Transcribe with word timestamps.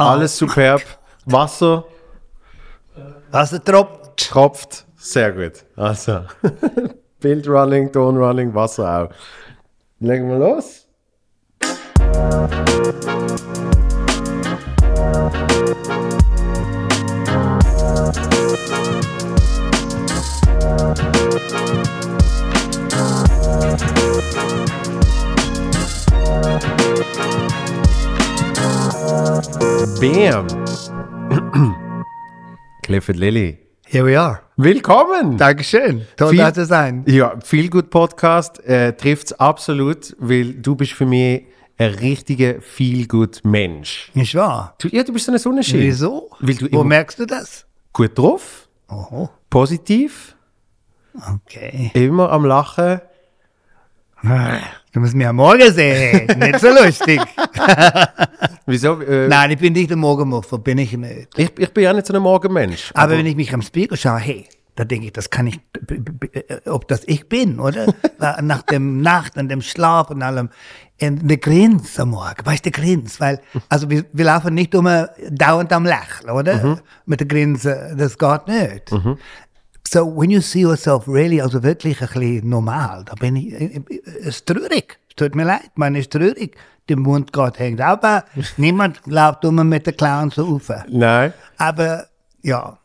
Alles 0.00 0.36
superb. 0.36 0.82
Wasser 1.26 1.84
Wasser 3.30 3.62
tropft. 3.62 4.16
tropft. 4.16 4.86
Sehr 4.96 5.32
gut. 5.32 5.64
Also, 5.76 6.24
Bild 7.20 7.46
running, 7.48 7.92
Ton 7.92 8.16
running, 8.16 8.54
Wasser 8.54 9.04
auch. 9.04 9.10
Legen 10.00 10.28
wir 10.28 10.38
los. 10.38 10.86
Bam. 29.80 30.46
Clifford 32.82 33.16
Lilly. 33.16 33.58
Here 33.86 34.04
we 34.04 34.14
are. 34.20 34.42
Willkommen! 34.58 35.38
Dankeschön. 35.38 36.06
Toll, 36.18 36.30
Viel- 36.32 36.38
da 36.38 36.52
zu 36.52 36.66
sein. 36.66 37.02
Ja, 37.06 37.40
viel 37.42 37.70
gut 37.70 37.88
Podcast 37.88 38.62
äh, 38.66 38.92
trifft 38.92 39.28
es 39.28 39.32
absolut, 39.40 40.14
weil 40.18 40.52
du 40.52 40.74
bist 40.76 40.92
für 40.92 41.06
mich 41.06 41.46
ein 41.78 41.94
richtiger 41.94 42.60
viel 42.60 43.06
gut 43.08 43.40
Mensch. 43.42 44.10
Nicht 44.12 44.34
wahr? 44.34 44.74
Du, 44.78 44.88
ja, 44.88 45.02
du 45.02 45.14
bist 45.14 45.24
so 45.24 45.32
ein 45.32 45.38
Sonnenschein. 45.38 45.80
Wieso? 45.80 46.28
Wo 46.72 46.84
merkst 46.84 47.18
du 47.18 47.24
das? 47.26 47.64
gut 47.94 48.18
drauf, 48.18 48.68
Oh, 48.86 49.30
positiv, 49.48 50.36
okay. 51.34 51.90
immer 51.94 52.30
am 52.30 52.44
Lachen. 52.44 53.00
Du 54.92 54.98
musst 55.00 55.14
am 55.14 55.36
Morgen 55.36 55.72
sehen. 55.72 56.26
nicht 56.38 56.58
so 56.60 56.68
lustig. 56.68 57.20
Wieso? 58.66 59.00
Äh, 59.00 59.28
Nein, 59.28 59.52
ich 59.52 59.58
bin 59.58 59.72
nicht 59.72 59.90
der 59.90 59.96
Morgenmuffer, 59.96 60.58
bin 60.58 60.78
ich 60.78 60.96
nicht. 60.96 61.28
ich, 61.36 61.56
ich 61.58 61.72
bin 61.72 61.84
ja 61.84 61.92
nicht 61.92 62.06
so 62.06 62.14
ein 62.14 62.22
Morgenmensch. 62.22 62.90
Aber 62.94 63.16
wenn 63.16 63.26
ich 63.26 63.36
mich 63.36 63.54
am 63.54 63.62
Spiegel 63.62 63.96
schaue, 63.96 64.18
hey, 64.18 64.46
da 64.74 64.84
denke 64.84 65.06
ich, 65.06 65.12
das 65.12 65.30
kann 65.30 65.46
ich, 65.46 65.60
äh, 66.32 66.68
ob 66.68 66.88
das 66.88 67.02
ich 67.06 67.28
bin, 67.28 67.60
oder? 67.60 67.86
Nach 68.42 68.62
dem 68.62 69.00
Nacht 69.00 69.36
und 69.36 69.48
dem 69.48 69.62
Schlaf 69.62 70.10
und 70.10 70.22
allem. 70.22 70.50
Und 71.00 71.28
der 71.30 71.36
Grins 71.38 71.98
am 72.00 72.10
Morgen, 72.10 72.44
weißt 72.44 72.66
du, 72.66 72.70
der 72.70 72.82
Grins, 72.82 73.20
weil, 73.20 73.40
also 73.68 73.88
wir, 73.88 74.04
wir 74.12 74.24
laufen 74.24 74.54
nicht 74.54 74.74
immer 74.74 75.08
dauernd 75.30 75.72
am 75.72 75.84
Lächeln, 75.84 76.30
oder? 76.30 76.80
Mit 77.06 77.20
der 77.20 77.26
Grinse, 77.28 77.94
das 77.96 78.18
geht 78.18 78.48
nicht. 78.48 78.90
So, 79.86 80.06
when 80.06 80.30
you 80.30 80.40
see 80.40 80.60
yourself 80.60 81.08
really, 81.08 81.40
also 81.40 81.62
wirklich 81.62 82.00
ein 82.00 82.08
bisschen 82.08 82.48
normal, 82.48 83.04
da 83.04 83.14
bin 83.14 83.36
ich, 83.36 83.52
äh, 83.52 83.64
äh, 83.76 84.00
es 84.20 84.36
ist 84.36 84.46
traurig. 84.46 84.98
Es 85.08 85.16
tut 85.16 85.34
mir 85.34 85.44
leid, 85.44 85.70
man 85.74 85.94
ist 85.94 86.12
traurig. 86.12 86.56
Der 86.88 86.96
Mund 86.96 87.32
geht 87.32 87.58
hängt 87.58 87.80
aber 87.80 88.24
niemand 88.56 89.00
läuft 89.06 89.44
immer 89.44 89.64
mit 89.64 89.86
der 89.86 89.92
Clown 89.92 90.30
so 90.30 90.46
auf. 90.46 90.70
Nein. 90.88 91.32
Aber 91.56 92.06
ja. 92.42 92.78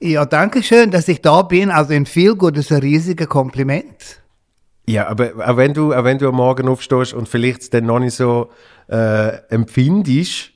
Ja, 0.00 0.26
danke 0.26 0.62
schön, 0.62 0.90
dass 0.90 1.08
ich 1.08 1.22
da 1.22 1.42
bin. 1.42 1.70
Also 1.70 1.94
in 1.94 2.06
viel 2.06 2.34
gut 2.34 2.56
ist 2.56 2.70
ein 2.70 2.80
riesiges 2.80 3.28
Kompliment. 3.28 4.20
Ja, 4.88 5.08
aber 5.08 5.32
auch 5.44 5.56
wenn 5.56 5.74
du, 5.74 5.92
auch 5.92 6.04
wenn 6.04 6.18
du 6.18 6.28
am 6.28 6.36
Morgen 6.36 6.68
aufstehst 6.68 7.12
und 7.12 7.28
vielleicht 7.28 7.62
es 7.62 7.70
dann 7.70 7.86
noch 7.86 7.98
nicht 7.98 8.14
so 8.14 8.50
äh, 8.88 9.36
empfindest, 9.48 10.52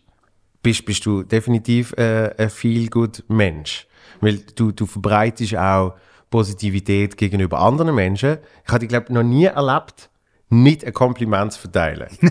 bist, 0.63 0.85
bist 0.85 1.05
du 1.07 1.23
definitiv 1.23 1.93
äh, 1.95 2.35
ein 2.37 2.51
viel 2.51 2.89
gut 2.89 3.25
Mensch. 3.29 3.87
Weil 4.21 4.39
du, 4.55 4.73
du 4.73 4.87
verbreitest 4.87 5.57
auch 5.57 5.95
Positivität 6.31 7.17
gegenüber 7.17 7.59
anderen 7.61 7.95
Menschen. 7.95 8.39
Ich 8.67 8.73
habe, 8.73 8.87
glaube 8.87 9.13
noch 9.13 9.23
nie 9.23 9.47
erlebt, 9.47 10.11
nicht 10.49 10.85
ein 10.85 10.93
Kompliment 10.93 11.53
zu 11.53 11.61
verteilen. 11.61 12.09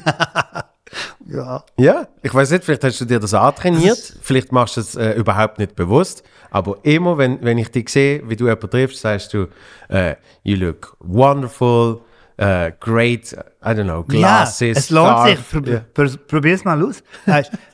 Ja. 1.27 1.63
Ja, 1.77 2.07
ich 2.23 2.33
weiß 2.33 2.49
nicht, 2.49 2.63
vielleicht 2.63 2.83
hast 2.83 2.99
du 2.99 3.05
dir 3.05 3.19
das 3.19 3.35
antrainiert, 3.35 4.17
vielleicht 4.23 4.51
machst 4.51 4.77
du 4.77 4.81
es 4.81 4.95
äh, 4.95 5.11
überhaupt 5.11 5.59
nicht 5.59 5.75
bewusst, 5.75 6.23
aber 6.49 6.77
immer, 6.81 7.19
wenn, 7.19 7.43
wenn 7.43 7.59
ich 7.59 7.69
dich 7.69 7.89
sehe, 7.89 8.27
wie 8.27 8.35
du 8.35 8.45
jemanden 8.45 8.71
triffst, 8.71 9.01
sagst 9.01 9.33
du, 9.35 9.45
äh, 9.89 10.15
you 10.41 10.55
look 10.57 10.97
wonderful, 10.99 12.01
äh, 12.37 12.71
great, 12.79 13.33
I 13.33 13.67
don't 13.67 13.83
know, 13.83 14.03
glasses, 14.03 14.59
ja, 14.61 14.67
es 14.71 14.89
lohnt 14.89 15.07
scarf. 15.09 15.29
sich. 15.29 15.49
Prob 15.51 15.67
Ja. 15.67 15.79
pr 15.93 16.17
probier's 16.27 16.63
mal 16.65 16.83
aus. 16.83 17.03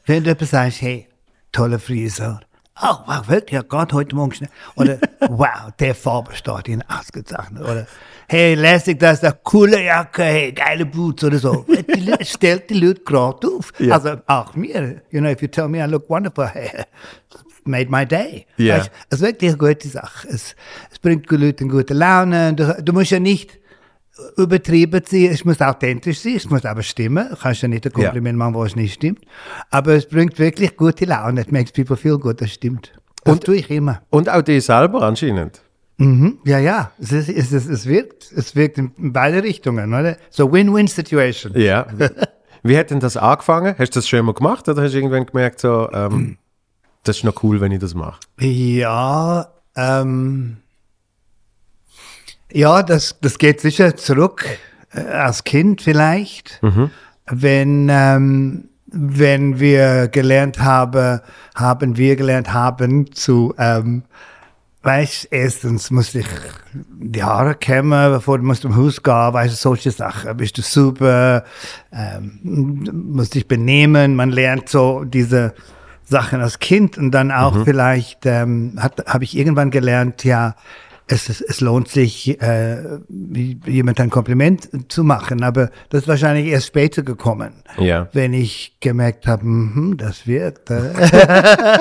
Wenn 0.05 0.23
du 0.25 0.31
etwas 0.31 0.49
sagst, 0.49 0.81
hey, 0.81 1.07
tolle 1.53 1.79
Frisur. 1.79 2.41
Oh, 2.81 2.95
wow, 3.05 3.27
wirklich, 3.29 3.53
ja, 3.53 3.61
Gott, 3.61 3.93
heute 3.93 4.15
Morgen 4.15 4.33
schnell. 4.33 4.49
Oder, 4.75 4.97
wow, 5.29 5.71
der 5.79 5.95
Farbe 5.95 6.35
steht 6.35 6.67
Ihnen 6.67 6.83
ausgezeichnet. 6.89 7.61
Oder, 7.63 7.87
hey, 8.27 8.53
lässig, 8.55 8.99
das 8.99 9.19
ist 9.19 9.23
eine 9.23 9.37
coole 9.43 9.81
Jacke, 9.81 10.23
hey, 10.23 10.51
geile 10.51 10.85
Boots 10.85 11.23
oder 11.23 11.37
so. 11.39 11.65
Die 11.95 12.01
Leute- 12.01 12.25
stellt 12.25 12.69
die 12.69 12.73
Leute 12.79 13.01
gerade 13.01 13.47
auf. 13.47 13.71
Ja. 13.79 13.93
Also, 13.95 14.17
auch 14.27 14.55
mir. 14.55 15.01
You 15.09 15.21
know, 15.21 15.29
if 15.29 15.41
you 15.41 15.47
tell 15.47 15.69
me 15.69 15.77
I 15.81 15.87
look 15.89 16.09
wonderful, 16.09 16.47
hey, 16.47 16.83
made 17.63 17.89
my 17.89 18.05
day. 18.05 18.45
Ja. 18.57 18.77
Weißt, 18.79 18.91
es 19.09 19.17
ist 19.19 19.25
wirklich 19.25 19.49
eine 19.51 19.57
gute 19.57 19.87
Sache. 19.87 20.27
Es, 20.27 20.53
es 20.91 20.99
bringt 20.99 21.31
die 21.31 21.35
Leute 21.37 21.63
in 21.63 21.69
gute 21.69 21.93
Laune. 21.93 22.53
Du, 22.53 22.75
du 22.83 22.91
musst 22.93 23.11
ja 23.11 23.19
nicht 23.19 23.57
übertrieben 24.37 25.01
sein, 25.05 25.25
es 25.31 25.43
muss 25.45 25.61
authentisch 25.61 26.19
sein, 26.19 26.35
es 26.35 26.49
muss 26.49 26.65
aber 26.65 26.83
stimmen. 26.83 27.27
Du 27.29 27.35
kannst 27.35 27.61
ja 27.61 27.67
nicht 27.67 27.85
ein 27.85 27.91
Kompliment 27.93 28.37
machen, 28.37 28.53
wo 28.53 28.63
es 28.63 28.75
nicht 28.75 28.93
stimmt. 28.93 29.19
Aber 29.71 29.93
es 29.93 30.07
bringt 30.07 30.39
wirklich 30.39 30.75
gute 30.77 31.05
Laune. 31.05 31.41
It 31.41 31.51
makes 31.51 31.71
people 31.71 31.97
feel 31.97 32.17
good, 32.17 32.41
das 32.41 32.51
stimmt. 32.51 32.91
Das 33.23 33.33
Und- 33.33 33.43
tue 33.43 33.55
ich 33.57 33.69
immer. 33.69 34.01
Und 34.09 34.29
auch 34.29 34.41
dir 34.41 34.61
selber 34.61 35.01
anscheinend. 35.01 35.61
Mhm. 35.97 36.39
Ja, 36.45 36.59
ja, 36.59 36.91
es, 36.99 37.11
ist, 37.13 37.29
es, 37.29 37.51
ist, 37.53 37.67
es 37.67 37.85
wirkt. 37.85 38.29
Es 38.35 38.55
wirkt 38.55 38.77
in 38.77 38.91
beide 39.13 39.41
Richtungen, 39.43 39.93
oder? 39.93 40.17
So 40.29 40.51
Win-Win-Situation. 40.51 41.53
Ja. 41.55 41.87
wie 42.63 42.77
hat 42.77 42.91
denn 42.91 42.99
das 42.99 43.15
angefangen? 43.15 43.75
Hast 43.77 43.95
du 43.95 43.99
das 43.99 44.07
schon 44.09 44.25
mal 44.25 44.33
gemacht 44.33 44.67
oder 44.67 44.81
hast 44.83 44.91
du 44.91 44.97
irgendwann 44.97 45.25
gemerkt, 45.25 45.61
so, 45.61 45.89
ähm, 45.93 46.37
das 47.03 47.17
ist 47.17 47.23
noch 47.23 47.41
cool, 47.43 47.61
wenn 47.61 47.71
ich 47.71 47.79
das 47.79 47.93
mache? 47.93 48.19
Ja, 48.41 49.47
ähm, 49.77 50.57
ja, 52.55 52.83
das, 52.83 53.17
das 53.19 53.37
geht 53.37 53.59
sicher 53.59 53.97
zurück 53.97 54.45
äh, 54.93 55.01
als 55.01 55.43
Kind 55.43 55.81
vielleicht, 55.81 56.61
wenn, 57.29 57.89
ähm, 57.91 58.69
wenn 58.85 59.59
wir 59.59 60.07
gelernt 60.07 60.59
haben, 60.59 61.19
haben 61.53 61.97
wir 61.97 62.15
gelernt 62.15 62.53
haben 62.53 63.11
zu, 63.11 63.53
ähm, 63.57 64.03
weißt, 64.83 65.27
erstens 65.31 65.91
musste 65.91 66.19
ich 66.19 66.27
die 66.73 67.23
Haare 67.23 67.55
kämmen, 67.55 68.13
bevor 68.13 68.37
du 68.37 68.45
musst 68.45 68.61
zum 68.61 68.77
Haus 68.77 69.03
gehen, 69.03 69.33
weißt 69.33 69.53
du, 69.53 69.57
solche 69.57 69.91
Sachen, 69.91 70.37
bist 70.37 70.57
du 70.57 70.61
super, 70.61 71.43
ähm, 71.91 72.87
musst 73.11 73.33
dich 73.33 73.49
benehmen, 73.49 74.15
man 74.15 74.31
lernt 74.31 74.69
so 74.69 75.03
diese 75.03 75.53
Sachen 76.05 76.39
als 76.39 76.59
Kind 76.59 76.97
und 76.97 77.11
dann 77.11 77.31
auch 77.31 77.65
vielleicht 77.65 78.25
ähm, 78.25 78.79
habe 78.79 79.23
ich 79.25 79.35
irgendwann 79.35 79.71
gelernt, 79.71 80.23
ja, 80.23 80.55
es, 81.07 81.29
ist- 81.29 81.41
es 81.41 81.61
lohnt 81.61 81.87
sich, 81.87 82.41
äh, 82.41 82.77
jemand 83.67 83.99
ein 83.99 84.09
Kompliment 84.09 84.69
zu 84.91 85.03
machen, 85.03 85.43
aber 85.43 85.69
das 85.89 86.01
ist 86.03 86.07
wahrscheinlich 86.07 86.47
erst 86.47 86.67
später 86.67 87.03
gekommen, 87.03 87.53
Ja. 87.77 88.07
wenn 88.13 88.33
ich 88.33 88.77
gemerkt 88.79 89.27
habe, 89.27 89.43
hm, 89.43 89.95
das 89.97 90.25
wirkt. 90.27 90.69
Äh. 90.71 90.91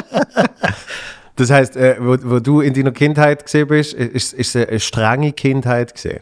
Das 1.37 1.51
heißt, 1.51 1.77
äh, 1.77 1.97
wo, 1.99 2.17
wo 2.23 2.39
du 2.39 2.61
in 2.61 2.75
deiner 2.75 2.93
Kindheit 2.93 3.45
gesehen 3.45 3.67
bist, 3.67 3.93
ist, 3.93 4.33
ist 4.35 4.55
es 4.55 4.69
eine 4.69 4.79
strenge 4.79 5.33
Kindheit 5.33 5.93
gesehen. 5.93 6.21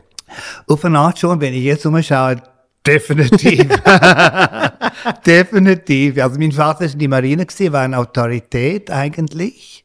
Auf 0.67 0.83
eine 0.87 0.99
Art 0.99 1.19
schon, 1.19 1.39
wenn 1.39 1.53
ich 1.53 1.65
jetzt 1.65 1.84
umschaue, 1.84 2.37
definitiv. 2.87 3.67
definitiv. 5.27 6.19
Also 6.23 6.39
mein 6.39 6.53
Vater 6.53 6.87
ist 6.87 6.95
in 6.95 6.99
die 7.01 7.09
Marine 7.09 7.45
gewesen, 7.45 7.73
war 7.75 7.83
eine 7.83 7.99
Autorität 7.99 8.91
eigentlich. 8.91 9.84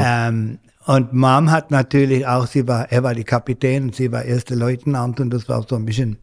Ähm, 0.00 0.58
und 0.86 1.12
Mom 1.12 1.50
hat 1.50 1.70
natürlich 1.70 2.26
auch, 2.26 2.46
sie 2.46 2.66
war, 2.66 2.90
er 2.90 3.02
war 3.02 3.14
die 3.14 3.24
Kapitän 3.24 3.84
und 3.84 3.94
sie 3.96 4.10
war 4.12 4.24
erste 4.24 4.54
Leutnant 4.54 5.20
und 5.20 5.30
das 5.30 5.48
war 5.48 5.64
so 5.68 5.76
ein 5.76 5.84
bisschen 5.84 6.18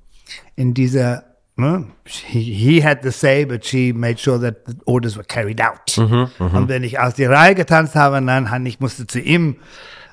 in 0.56 0.74
dieser, 0.74 1.24
ne, 1.56 1.85
he, 2.06 2.41
he 2.41 2.84
had 2.84 3.00
the 3.03 3.12
say, 3.12 3.46
but 3.46 3.66
she 3.66 3.94
made 3.94 4.18
sure 4.18 4.40
that 4.40 4.66
the 4.66 4.74
orders 4.85 5.16
were 5.16 5.25
carried 5.25 5.62
out. 5.62 5.97
Und 6.39 6.69
wenn 6.69 6.83
ich 6.83 7.00
aus 7.00 7.13
die 7.15 7.25
Reihe 7.25 7.56
getanzt 7.56 7.95
habe, 7.95 8.21
dann 8.25 8.65
ich 8.65 8.80
musste 8.80 9.06
zu 9.06 9.19
ihm 9.19 9.57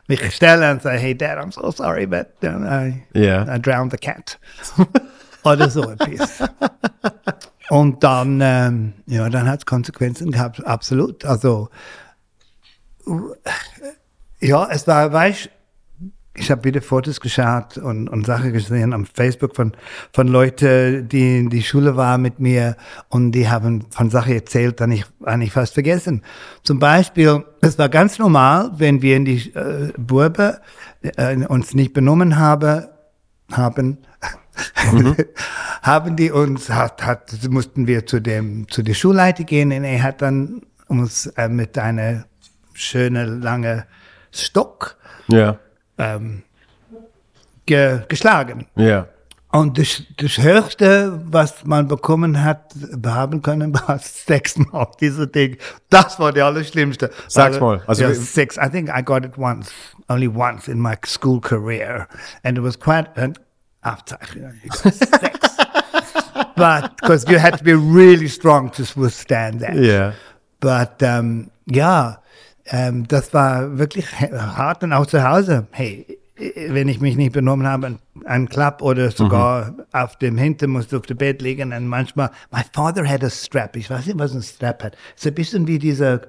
mich 0.08 0.34
stellen 0.34 0.72
und 0.72 0.82
sagen, 0.82 0.98
hey 0.98 1.16
Dad, 1.16 1.38
I'm 1.38 1.52
so 1.52 1.70
sorry, 1.70 2.06
but 2.06 2.26
I, 2.42 3.02
Ja. 3.14 3.44
I 3.54 3.60
drowned 3.60 3.92
the 3.92 3.98
cat. 3.98 4.38
Oder 5.44 5.70
so 5.70 5.88
etwas. 5.90 6.42
Und 7.70 8.02
dann, 8.02 8.40
ähm, 8.42 8.92
ja, 9.06 9.28
dann 9.30 9.48
hat 9.48 9.60
es 9.60 9.66
Konsequenzen 9.66 10.32
gehabt, 10.32 10.66
absolut. 10.66 11.24
Also, 11.24 11.70
ja, 14.40 14.68
es 14.70 14.86
war, 14.86 15.12
weißt 15.12 15.50
ich 16.34 16.50
habe 16.50 16.64
wieder 16.64 16.80
Fotos 16.80 17.20
geschaut 17.20 17.76
und, 17.76 18.08
und 18.08 18.24
Sachen 18.24 18.52
gesehen 18.52 18.92
am 18.92 19.04
Facebook 19.04 19.56
von, 19.56 19.72
von 20.12 20.28
Leuten, 20.28 21.08
die 21.08 21.40
in 21.40 21.50
die 21.50 21.62
Schule 21.62 21.96
waren 21.96 22.22
mit 22.22 22.38
mir 22.38 22.76
und 23.08 23.32
die 23.32 23.48
haben 23.48 23.84
von 23.90 24.10
Sachen 24.10 24.32
erzählt, 24.32 24.80
die 24.80 24.94
ich 24.94 25.04
eigentlich 25.24 25.52
fast 25.52 25.74
vergessen. 25.74 26.22
Zum 26.62 26.78
Beispiel, 26.78 27.44
es 27.60 27.78
war 27.78 27.88
ganz 27.88 28.18
normal, 28.18 28.70
wenn 28.76 29.02
wir 29.02 29.16
in 29.16 29.24
die 29.24 29.54
äh, 29.54 29.92
Burbe 29.98 30.60
äh, 31.02 31.36
uns 31.46 31.74
nicht 31.74 31.92
benommen 31.92 32.38
habe, 32.38 32.90
haben, 33.50 33.98
haben 35.82 36.16
die 36.16 36.30
uns, 36.30 36.70
hat, 36.70 37.04
hat, 37.04 37.48
mussten 37.50 37.86
wir 37.86 38.06
zu 38.06 38.20
dem, 38.20 38.68
zu 38.68 38.82
der 38.82 38.94
Schulleiter 38.94 39.44
gehen 39.44 39.72
und 39.72 39.84
er 39.84 40.02
hat 40.02 40.22
dann 40.22 40.62
uns 40.86 41.26
äh, 41.26 41.48
mit 41.48 41.76
einer 41.76 42.24
schönen 42.72 43.42
langen 43.42 43.82
Stock 44.32 44.96
Ja. 45.28 45.58
ähm, 45.98 46.42
ge, 47.66 48.00
geschlagen. 48.08 48.66
Ja. 48.76 49.06
Und 49.52 49.78
das, 49.78 50.02
das 50.16 50.38
Höchste, 50.38 51.20
was 51.24 51.64
man 51.64 51.88
bekommen 51.88 52.44
hat, 52.44 52.72
haben 53.04 53.42
können, 53.42 53.74
war 53.88 53.98
sechsmal 53.98 54.86
diese 55.00 55.26
Ding. 55.26 55.56
Das 55.88 56.20
war 56.20 56.32
der 56.32 56.46
Allerschlimmste. 56.46 57.10
Sechsmal? 57.26 57.82
Also 57.86 58.04
ja, 58.04 58.10
wie- 58.10 58.14
six. 58.14 58.56
I 58.56 58.68
think 58.70 58.88
I 58.96 59.02
got 59.02 59.24
it 59.24 59.36
once, 59.36 59.70
only 60.08 60.28
once 60.28 60.68
in 60.68 60.78
my 60.80 60.94
school 61.04 61.40
career. 61.40 62.06
And 62.44 62.56
it 62.58 62.62
was 62.62 62.78
quite 62.78 63.10
an 63.16 63.34
after 63.82 64.18
six. 64.72 65.56
but 66.56 66.96
because 67.00 67.24
you 67.28 67.38
had 67.38 67.56
to 67.58 67.64
be 67.64 67.74
really 67.74 68.28
strong 68.28 68.70
to 68.72 68.84
withstand 68.94 69.60
that. 69.62 69.74
Ja. 69.74 70.12
But 70.60 71.02
ähm, 71.02 71.50
ja, 71.66 72.18
ähm, 72.66 73.06
das 73.08 73.32
war 73.34 73.78
wirklich 73.78 74.12
hart 74.12 74.82
und 74.82 74.92
auch 74.92 75.06
zu 75.06 75.22
Hause. 75.28 75.66
Hey, 75.70 76.18
wenn 76.68 76.88
ich 76.88 77.00
mich 77.00 77.16
nicht 77.16 77.32
benommen 77.32 77.66
habe, 77.66 77.98
ein, 78.24 78.48
Klapp 78.48 78.82
oder 78.82 79.10
sogar 79.10 79.74
auf 79.92 80.16
dem 80.16 80.38
Hintern 80.38 80.70
musste 80.70 80.96
auf 80.96 81.06
dem 81.06 81.18
Bett 81.18 81.42
liegen 81.42 81.72
und 81.72 81.86
manchmal, 81.86 82.30
my 82.50 82.62
father 82.72 83.06
had 83.06 83.22
a 83.22 83.30
strap. 83.30 83.76
Ich 83.76 83.90
weiß 83.90 84.06
nicht, 84.06 84.18
was 84.18 84.34
ein 84.34 84.42
Strap 84.42 84.82
hat. 84.82 84.96
Es 85.14 85.22
ist 85.22 85.26
ein 85.26 85.34
bisschen 85.34 85.66
wie 85.66 85.78
diese, 85.78 86.22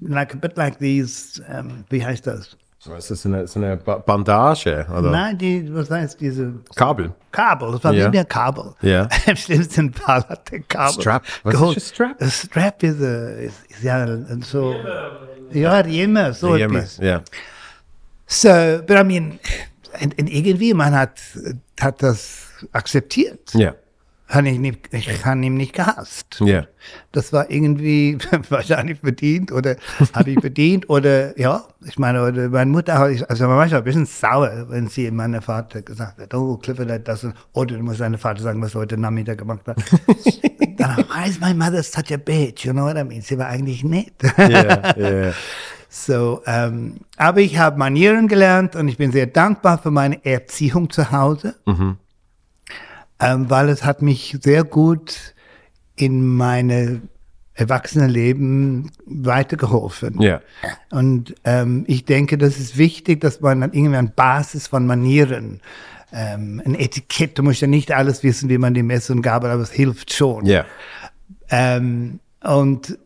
like 0.00 0.34
a 0.34 0.38
bit 0.38 0.56
like 0.56 0.78
these, 0.78 1.42
ähm, 1.50 1.84
wie 1.88 2.04
heißt 2.04 2.26
das? 2.26 2.56
Was 2.86 3.10
ist 3.10 3.24
das, 3.24 3.56
eine, 3.56 3.68
eine 3.70 3.76
Ba- 3.78 3.98
Bandage 3.98 4.86
oder 4.90 5.10
Nein, 5.10 5.38
die, 5.38 5.74
was 5.74 5.90
heißt 5.90 6.20
diese 6.20 6.52
Kabel? 6.74 7.12
Kabel, 7.32 7.72
das 7.72 7.84
war 7.84 7.92
wie 7.94 8.18
ein 8.18 8.28
Kabel. 8.28 8.74
Ja. 8.82 9.08
Im 9.26 9.36
schlimmsten 9.36 9.92
Fall 9.92 10.22
hat 10.28 10.50
der 10.50 10.60
Kabel. 10.60 11.00
Strap. 11.00 11.22
Was 11.42 11.54
geholt. 11.54 11.76
ist 11.78 11.94
Strap? 11.94 12.20
Ein 12.20 12.30
Strap 12.30 12.82
ist, 12.82 13.00
ist, 13.00 13.64
ist 13.70 13.82
ja 13.82 14.06
so. 14.42 14.74
Ja, 15.52 15.78
Riemen, 15.78 16.32
so 16.34 16.52
Riemen, 16.52 16.76
etwas. 16.76 16.98
Ja. 16.98 17.22
So, 18.26 18.48
but 18.86 18.98
I 18.98 19.04
mean, 19.04 19.38
irgendwie, 20.16 20.74
man 20.74 20.94
hat, 20.94 21.20
hat 21.80 22.02
das 22.02 22.48
akzeptiert. 22.72 23.52
Ja. 23.54 23.74
Kann 24.26 24.46
ich, 24.46 24.58
nicht, 24.58 24.88
ich 24.92 25.20
kann 25.20 25.42
ihm 25.42 25.56
nicht 25.56 25.74
gehasst. 25.74 26.40
Ja. 26.40 26.64
Das 27.12 27.32
war 27.32 27.50
irgendwie 27.50 28.16
wahrscheinlich 28.48 28.98
verdient 28.98 29.52
oder 29.52 29.76
habe 30.14 30.30
ich 30.30 30.40
verdient 30.40 30.88
oder 30.88 31.38
ja, 31.38 31.62
ich 31.84 31.98
meine, 31.98 32.24
oder 32.26 32.48
meine 32.48 32.70
Mutter, 32.70 32.98
hat- 32.98 33.28
also 33.30 33.46
man 33.46 33.58
war 33.58 33.68
schon 33.68 33.78
ein 33.78 33.84
bisschen 33.84 34.06
sauer, 34.06 34.66
wenn 34.70 34.88
sie 34.88 35.10
meinem 35.10 35.42
Vater 35.42 35.82
gesagt 35.82 36.20
hat, 36.20 36.32
oh, 36.34 36.56
Clifford 36.56 36.90
hat 36.90 37.06
das 37.06 37.22
und, 37.24 37.34
oder 37.52 37.76
du 37.76 37.82
musst 37.82 38.00
deinem 38.00 38.18
Vater 38.18 38.42
sagen, 38.42 38.62
was 38.62 38.74
er 38.74 38.80
heute 38.80 38.96
Nachmittag 38.96 39.38
gemacht 39.38 39.60
hat. 39.66 39.76
Dann, 40.78 40.96
why 40.96 41.28
is 41.28 41.38
my 41.38 41.52
mother 41.54 41.82
such 41.82 42.10
a 42.12 42.16
bitch? 42.16 42.64
You 42.64 42.72
know 42.72 42.84
what 42.86 42.96
I 42.96 43.04
mean? 43.04 43.20
Sie 43.22 43.38
war 43.38 43.46
eigentlich 43.48 43.84
nett. 43.84 44.12
Ja. 44.38 44.96
Ja. 44.96 45.32
So, 45.96 46.42
ähm, 46.46 46.96
aber 47.16 47.38
ich 47.40 47.56
habe 47.56 47.78
Manieren 47.78 48.26
gelernt 48.26 48.74
und 48.74 48.88
ich 48.88 48.96
bin 48.96 49.12
sehr 49.12 49.28
dankbar 49.28 49.78
für 49.78 49.92
meine 49.92 50.24
Erziehung 50.24 50.90
zu 50.90 51.12
Hause, 51.12 51.54
ähm, 51.68 51.98
weil 53.18 53.68
es 53.68 53.84
hat 53.84 54.02
mich 54.02 54.36
sehr 54.42 54.64
gut 54.64 55.34
in 55.96 56.36
meine 56.36 57.02
Erwachsenenleben 57.54 58.90
weitergeholfen. 59.06 60.20
Ja. 60.20 60.40
Und 60.90 61.34
ähm, 61.44 61.84
ich 61.86 62.04
denke, 62.04 62.36
das 62.36 62.58
ist 62.58 62.76
wichtig, 62.76 63.20
dass 63.20 63.40
man 63.40 63.60
dann 63.60 63.72
irgendwie 63.72 63.96
eine 63.96 64.08
Basis 64.08 64.66
von 64.66 64.86
Manieren, 64.86 65.60
ähm, 66.12 66.60
ein 66.64 66.74
Etikett, 66.74 67.38
du 67.38 67.42
musst 67.44 67.60
ja 67.60 67.68
nicht 67.68 67.92
alles 67.92 68.22
wissen, 68.22 68.48
wie 68.48 68.58
man 68.58 68.74
die 68.74 68.82
Messer 68.82 69.14
und 69.14 69.22
Gabel, 69.22 69.50
aber 69.50 69.62
es 69.62 69.70
hilft 69.70 70.12
schon. 70.12 70.46
Ja. 70.46 70.64
Ähm, 71.48 72.18
und 72.42 72.98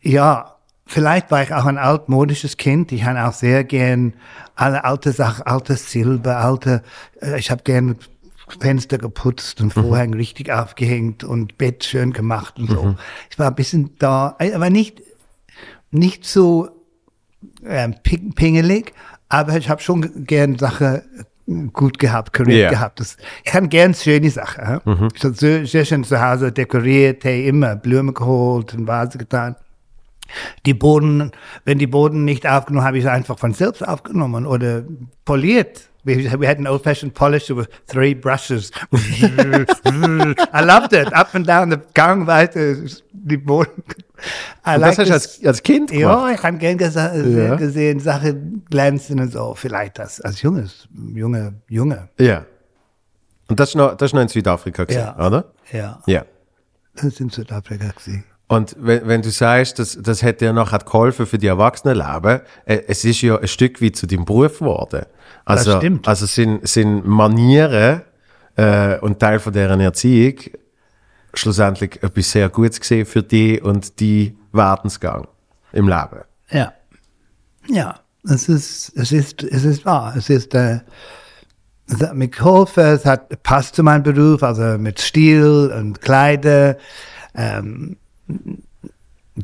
ja, 0.00 0.56
vielleicht 0.86 1.30
war 1.30 1.42
ich 1.42 1.54
auch 1.54 1.66
ein 1.66 1.78
altmodisches 1.78 2.56
Kind. 2.56 2.90
Ich 2.90 3.04
habe 3.04 3.24
auch 3.24 3.32
sehr 3.32 3.62
gern 3.62 4.14
alle 4.56 4.84
alte 4.84 5.12
Sachen, 5.12 5.46
alte 5.46 5.76
Silber, 5.76 6.38
alte, 6.38 6.82
äh, 7.22 7.38
ich 7.38 7.50
habe 7.50 7.62
gern 7.62 7.96
Fenster 8.58 8.98
geputzt 8.98 9.60
und 9.60 9.72
Vorhänge 9.72 10.16
richtig 10.16 10.50
aufgehängt 10.52 11.24
und 11.24 11.58
Bett 11.58 11.84
schön 11.84 12.12
gemacht 12.12 12.58
und 12.58 12.70
so. 12.70 12.96
Ich 13.30 13.38
war 13.38 13.48
ein 13.48 13.54
bisschen 13.54 13.90
da, 13.98 14.36
äh, 14.38 14.52
aber 14.52 14.70
nicht, 14.70 15.02
nicht 15.90 16.24
so 16.24 16.68
ähm, 17.64 17.94
ping- 18.04 18.34
pingelig, 18.34 18.92
aber 19.28 19.56
ich 19.56 19.68
habe 19.68 19.80
schon 19.80 20.24
gern 20.26 20.58
Sachen 20.58 21.02
gut 21.72 21.98
gehabt, 21.98 22.32
korrekt 22.32 22.56
Ja. 22.58 22.70
gehabt. 22.70 23.00
Das, 23.00 23.16
ich 23.44 23.50
kann 23.50 23.68
gern 23.68 23.92
schöne 23.94 24.30
Sachen. 24.30 24.66
hä? 24.66 25.08
Ich 25.14 25.24
habe 25.24 25.34
sehr, 25.34 25.66
sehr 25.66 25.84
schön 25.84 26.04
zu 26.04 26.20
Hause 26.20 26.52
dekoriert, 26.52 27.24
hey, 27.24 27.48
immer 27.48 27.74
Blumen 27.76 28.14
geholt 28.14 28.74
und 28.74 28.86
Vase 28.86 29.18
getan. 29.18 29.56
Die 30.66 30.74
Boden, 30.74 31.32
wenn 31.64 31.78
die 31.78 31.86
Boden 31.86 32.24
nicht 32.24 32.46
aufgenommen, 32.48 32.86
habe 32.86 32.98
ich 32.98 33.04
sie 33.04 33.10
einfach 33.10 33.38
von 33.38 33.52
selbst 33.54 33.86
aufgenommen 33.86 34.46
oder 34.46 34.82
poliert. 35.24 35.88
We, 36.02 36.16
we 36.40 36.48
had 36.48 36.56
an 36.58 36.66
old-fashioned 36.66 37.12
polish 37.12 37.50
with 37.50 37.68
three 37.86 38.14
brushes. 38.14 38.70
I 39.84 40.60
loved 40.64 40.92
it. 40.94 41.12
Up 41.12 41.34
and 41.34 41.46
down 41.46 41.70
the 41.70 41.78
Gang 41.94 42.26
weiter, 42.26 42.74
die 43.12 43.36
Boden. 43.36 43.82
I 44.66 44.74
Und 44.76 44.80
das 44.82 44.98
hast 44.98 45.08
du 45.08 45.12
als, 45.14 45.44
als 45.44 45.62
Kind 45.62 45.90
gemacht? 45.90 46.28
ja, 46.28 46.34
ich 46.34 46.42
habe 46.42 46.58
gern 46.58 46.78
Ja. 46.78 47.54
gesehen, 47.56 48.00
Sachen 48.00 48.64
glänzen 48.70 49.20
und 49.20 49.32
so. 49.32 49.54
Vielleicht 49.54 49.98
das 49.98 50.20
als 50.20 50.40
junges, 50.42 50.88
junge, 51.14 51.54
junge. 51.68 52.08
Ja. 52.18 52.44
Und 53.48 53.58
das 53.60 53.70
ist 53.70 53.74
noch, 53.76 53.94
das 53.96 54.10
ist 54.10 54.14
noch 54.14 54.22
in 54.22 54.28
Südafrika, 54.28 54.84
gewesen, 54.84 55.00
Ja. 55.00 55.26
oder? 55.26 55.44
Ja, 55.72 56.00
Ja. 56.06 56.24
das 56.94 57.04
ist 57.04 57.20
in 57.20 57.30
Südafrika 57.30 57.88
gewesen. 57.88 58.24
Und 58.50 58.74
wenn, 58.80 59.06
wenn 59.06 59.22
du 59.22 59.30
sagst, 59.30 59.78
das, 59.78 59.96
das 60.02 60.22
hätte 60.22 60.46
dir 60.46 60.52
nachher 60.52 60.80
geholfen 60.80 61.24
für 61.24 61.38
die 61.38 61.46
Erwachsenenleben, 61.46 62.40
äh, 62.64 62.80
es 62.88 63.04
ist 63.04 63.22
ja 63.22 63.38
ein 63.38 63.46
Stück 63.46 63.80
wie 63.80 63.92
zu 63.92 64.08
deinem 64.08 64.24
Beruf 64.24 64.58
geworden. 64.58 65.06
Also, 65.44 65.76
stimmt. 65.76 66.08
Also 66.08 66.26
sind, 66.26 66.66
sind 66.66 67.06
Manieren 67.06 68.02
äh, 68.56 68.98
und 68.98 69.20
Teil 69.20 69.38
von 69.38 69.52
deren 69.52 69.78
Erziehung 69.78 70.34
schlussendlich 71.32 72.02
etwas 72.02 72.32
sehr 72.32 72.48
Gutes 72.48 72.80
gesehen 72.80 73.06
für 73.06 73.22
dich 73.22 73.62
und 73.62 74.00
die 74.00 74.36
Werdensgang 74.50 75.28
im 75.70 75.86
Leben. 75.86 76.24
Ja. 76.50 76.72
Ja, 77.68 78.00
es 78.24 78.48
ist, 78.48 78.92
es 78.96 79.12
ist, 79.12 79.44
es 79.44 79.62
ist 79.62 79.84
wahr. 79.84 80.14
Es 80.16 80.28
ist, 80.28 80.56
äh, 80.56 80.80
es 81.86 82.00
hat 82.00 82.16
mir 82.16 82.26
geholfen, 82.26 82.82
es 82.82 83.06
hat 83.06 83.44
passt 83.44 83.76
zu 83.76 83.84
meinem 83.84 84.02
Beruf, 84.02 84.42
also 84.42 84.76
mit 84.76 84.98
Stil 84.98 85.72
und 85.72 86.00
Kleider. 86.00 86.78
Ähm, 87.36 87.96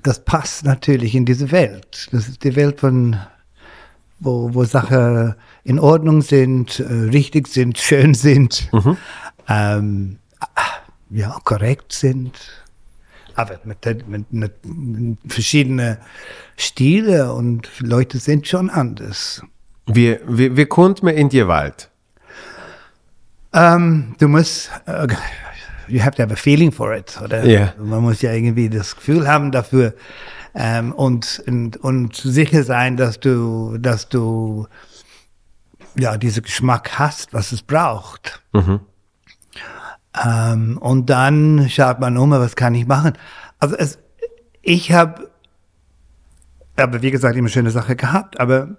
das 0.02 0.24
passt 0.24 0.64
natürlich 0.64 1.14
in 1.14 1.24
diese 1.24 1.50
Welt. 1.52 2.08
Das 2.12 2.28
ist 2.28 2.44
die 2.44 2.56
Welt 2.56 2.80
von, 2.80 3.16
wo, 4.18 4.52
wo 4.52 4.64
Sachen 4.64 5.34
in 5.64 5.78
Ordnung 5.78 6.22
sind, 6.22 6.80
äh, 6.80 6.84
richtig 6.84 7.48
sind, 7.48 7.78
schön 7.78 8.14
sind, 8.14 8.70
ähm, 9.48 10.18
ja, 11.10 11.38
korrekt 11.44 11.92
sind. 11.92 12.32
Aber 13.34 13.60
mit, 13.64 14.08
mit, 14.08 14.32
mit 14.32 15.18
verschiedenen 15.28 15.98
Stile 16.56 17.34
und 17.34 17.68
Leute 17.80 18.18
sind 18.18 18.48
schon 18.48 18.70
anders. 18.70 19.42
Wie, 19.86 20.18
wie, 20.26 20.56
wie 20.56 20.64
kommt 20.64 21.02
man 21.02 21.14
in 21.14 21.28
die 21.28 21.46
Welt? 21.46 21.90
Ähm, 23.52 24.14
du 24.18 24.28
musst, 24.28 24.70
äh, 24.86 25.06
you 25.88 26.00
have 26.00 26.16
to 26.16 26.22
have 26.22 26.32
a 26.32 26.36
feeling 26.36 26.72
for 26.72 26.94
it, 26.94 27.18
oder? 27.22 27.44
Ja. 27.44 27.74
Man 27.78 28.02
muss 28.02 28.22
ja 28.22 28.32
irgendwie 28.32 28.68
das 28.68 28.96
Gefühl 28.96 29.28
haben 29.28 29.52
dafür 29.52 29.94
ähm, 30.54 30.92
und, 30.92 31.42
und, 31.46 31.76
und 31.78 32.16
sicher 32.16 32.64
sein, 32.64 32.96
dass 32.96 33.20
du, 33.20 33.76
dass 33.78 34.08
du 34.08 34.66
ja 35.96 36.16
diesen 36.16 36.42
Geschmack 36.42 36.98
hast, 36.98 37.32
was 37.32 37.52
es 37.52 37.62
braucht. 37.62 38.42
Ähm, 40.24 40.78
und 40.78 41.10
dann 41.10 41.68
schaut 41.68 42.00
man 42.00 42.16
um, 42.16 42.30
was 42.30 42.56
kann 42.56 42.74
ich 42.74 42.86
machen? 42.86 43.12
Also 43.58 43.76
es, 43.76 43.98
ich 44.62 44.92
habe, 44.92 45.30
aber 46.76 47.02
wie 47.02 47.10
gesagt, 47.10 47.36
immer 47.36 47.48
schöne 47.48 47.70
Sache 47.70 47.96
gehabt, 47.96 48.40
aber 48.40 48.76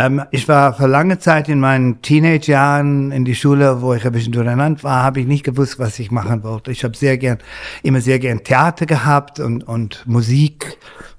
ähm, 0.00 0.22
ich 0.30 0.48
war 0.48 0.72
für 0.72 0.86
lange 0.86 1.18
Zeit 1.18 1.48
in 1.48 1.60
meinen 1.60 2.00
Teenage-Jahren 2.00 3.12
in 3.12 3.26
die 3.26 3.34
Schule, 3.34 3.82
wo 3.82 3.92
ich 3.92 4.06
ein 4.06 4.12
bisschen 4.12 4.32
durcheinander 4.32 4.82
war, 4.82 5.02
habe 5.02 5.20
ich 5.20 5.26
nicht 5.26 5.44
gewusst, 5.44 5.78
was 5.78 5.98
ich 5.98 6.10
machen 6.10 6.42
wollte. 6.42 6.70
Ich 6.70 6.84
habe 6.84 6.96
sehr 6.96 7.18
gern, 7.18 7.38
immer 7.82 8.00
sehr 8.00 8.18
gern 8.18 8.42
Theater 8.42 8.86
gehabt 8.86 9.40
und, 9.40 9.62
und 9.68 10.06
Musik, 10.06 10.78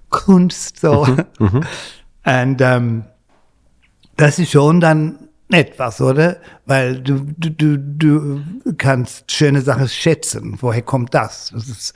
Kunst, 0.09 0.79
so. 0.79 1.07
Und 2.23 2.61
ähm, 2.61 3.05
das 4.15 4.37
ist 4.37 4.51
schon 4.51 4.79
dann 4.79 5.17
etwas, 5.49 5.99
oder? 6.01 6.37
Weil 6.67 7.01
du, 7.01 7.25
du, 7.35 7.49
du, 7.49 7.77
du 7.77 8.43
kannst 8.77 9.31
schöne 9.31 9.61
Sachen 9.61 9.89
schätzen. 9.89 10.55
Woher 10.61 10.83
kommt 10.83 11.15
das? 11.15 11.49
Das 11.51 11.67
ist, 11.67 11.93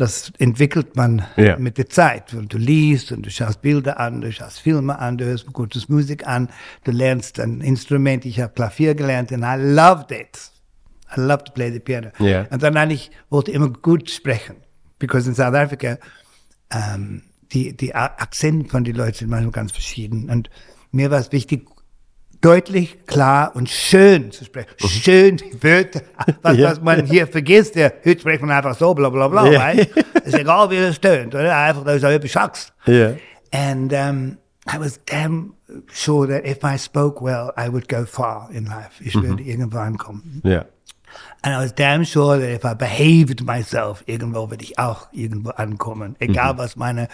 das 0.00 0.32
entwickelt 0.38 0.96
man 0.96 1.24
Ja. 1.36 1.56
mit 1.58 1.76
der 1.78 1.88
Zeit. 1.88 2.32
Und 2.34 2.52
du 2.54 2.58
liest 2.58 3.12
und 3.12 3.26
du 3.26 3.30
schaust 3.30 3.60
Bilder 3.60 4.00
an, 4.00 4.20
du 4.22 4.32
schaust 4.32 4.60
Filme 4.60 4.98
an, 4.98 5.18
du 5.18 5.26
hörst 5.26 5.52
gutes 5.52 5.88
Musik 5.88 6.26
an, 6.26 6.48
du 6.84 6.90
lernst 6.90 7.38
ein 7.38 7.60
Instrument. 7.60 8.24
Ich 8.24 8.40
habe 8.40 8.52
Klavier 8.54 8.94
gelernt 8.94 9.30
und 9.32 9.42
I 9.42 9.56
loved 9.58 10.10
it. 10.10 10.50
I 11.16 11.20
loved 11.20 11.46
to 11.46 11.52
play 11.52 11.70
the 11.70 11.80
piano. 11.80 12.10
Ja. 12.18 12.46
Und 12.50 12.62
dann 12.62 12.76
eigentlich 12.76 13.10
wollte 13.28 13.50
ich 13.50 13.56
immer 13.56 13.68
gut 13.70 14.10
sprechen. 14.10 14.56
Because 14.98 15.28
in 15.28 15.34
South 15.34 15.54
Africa, 15.54 15.98
ähm, 16.72 17.22
die, 17.52 17.76
die 17.76 17.94
A- 17.94 18.14
Akzente 18.18 18.68
von 18.68 18.84
den 18.84 18.94
Leuten 18.96 19.14
sind 19.14 19.28
manchmal 19.30 19.52
ganz 19.52 19.72
verschieden. 19.72 20.30
Und 20.30 20.50
mir 20.92 21.10
war 21.10 21.18
es 21.18 21.32
wichtig, 21.32 21.66
deutlich, 22.40 23.04
klar 23.06 23.54
und 23.54 23.68
schön 23.68 24.30
zu 24.32 24.44
sprechen. 24.44 24.68
Schön 24.78 25.36
die 25.36 25.62
Wörter. 25.62 26.00
Was, 26.42 26.56
Ja. 26.56 26.70
was 26.70 26.80
man 26.80 27.04
hier 27.06 27.26
vergisst, 27.26 27.74
der 27.74 27.92
heute 28.04 28.20
spricht 28.20 28.40
man 28.40 28.50
einfach 28.50 28.74
so, 28.76 28.94
bla 28.94 29.08
bla 29.10 29.28
bla. 29.28 29.46
Ja. 29.50 29.60
Right? 29.60 29.90
Ist 30.24 30.38
egal, 30.38 30.70
wie 30.70 30.76
es 30.76 31.00
tönt. 31.00 31.34
Oder? 31.34 31.56
Einfach, 31.56 31.84
dass 31.84 32.00
du 32.00 32.06
etwas 32.12 32.32
sagst. 32.32 32.72
Ja. 32.86 33.12
And 33.52 33.92
um, 33.92 34.38
I 34.72 34.78
was 34.78 35.00
damn 35.06 35.54
sure 35.92 36.26
that 36.28 36.44
if 36.46 36.62
I 36.62 36.78
spoke 36.78 37.22
well, 37.24 37.52
I 37.58 37.70
would 37.70 37.88
go 37.88 38.04
far 38.06 38.48
in 38.52 38.66
life. 38.66 39.02
Ich 39.02 39.14
würde 39.14 39.42
irgendwann 39.42 39.98
kommen. 39.98 40.40
Ja. 40.44 40.64
And 41.42 41.54
I 41.54 41.58
was 41.64 41.74
damn 41.74 42.04
sure 42.04 42.38
that 42.38 42.48
if 42.48 42.64
I 42.64 42.74
behaved 42.74 43.42
myself, 43.44 44.02
irgendwo 44.06 44.48
würde 44.50 44.62
ich 44.64 44.78
auch 44.78 45.08
irgendwo 45.12 45.50
ankommen. 45.50 46.14
Egal, 46.20 46.56
was 46.58 46.76
meine 46.76 47.08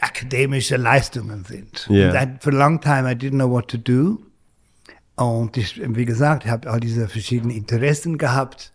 akademische 0.00 0.76
Leistungen 0.76 1.44
sind. 1.44 1.86
Ja. 1.90 2.06
And 2.06 2.14
that, 2.14 2.42
for 2.42 2.52
a 2.52 2.56
long 2.56 2.80
time, 2.80 3.04
I 3.10 3.14
didn't 3.14 3.38
know 3.38 3.50
what 3.50 3.68
to 3.68 3.76
do. 3.78 4.20
Und 5.18 5.56
ich, 5.56 5.80
wie 5.84 6.04
gesagt, 6.04 6.44
ich 6.44 6.50
habe 6.50 6.70
all 6.70 6.78
diese 6.78 7.08
verschiedenen 7.08 7.56
Interessen 7.56 8.18
gehabt. 8.18 8.72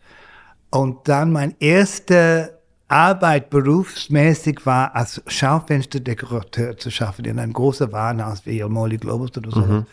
Und 0.70 1.08
dann 1.08 1.32
mein 1.32 1.56
erste 1.60 2.60
Arbeit 2.90 3.50
berufsmäßig 3.50 4.66
war, 4.66 4.96
als 4.96 5.22
Schaufensterdekorateur 5.26 6.78
zu 6.78 6.92
schaffen 6.92 7.26
in 7.26 7.40
ein 7.40 7.54
großes 7.54 7.92
Warenhaus 7.92 8.46
wie 8.46 8.62
Molly 8.64 8.98
Globus 8.98 9.38
oder 9.38 9.52
so. 9.52 9.86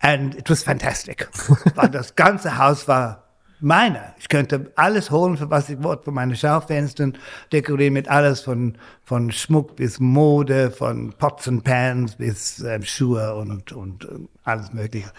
And 0.00 0.36
it 0.36 0.48
was 0.48 0.62
fantastic. 0.62 1.28
Das 1.92 2.14
ganze 2.14 2.58
Haus 2.58 2.86
war 2.86 3.27
meiner. 3.60 4.14
Ich 4.18 4.28
könnte 4.28 4.70
alles 4.76 5.10
holen, 5.10 5.36
für 5.36 5.50
was 5.50 5.68
ich 5.68 5.82
wollte, 5.82 6.04
von 6.04 6.14
meinen 6.14 6.36
Schaufenstern, 6.36 7.16
dekorieren 7.52 7.94
mit 7.94 8.08
alles 8.08 8.40
von, 8.40 8.76
von 9.04 9.30
Schmuck 9.32 9.76
bis 9.76 9.98
Mode, 10.00 10.70
von 10.70 11.12
Pots 11.18 11.48
and 11.48 11.64
Pans 11.64 12.16
bis 12.16 12.60
ähm, 12.60 12.82
Schuhe 12.82 13.34
und, 13.34 13.72
und 13.72 14.04
äh, 14.04 14.08
alles 14.44 14.72
mögliche. 14.72 15.10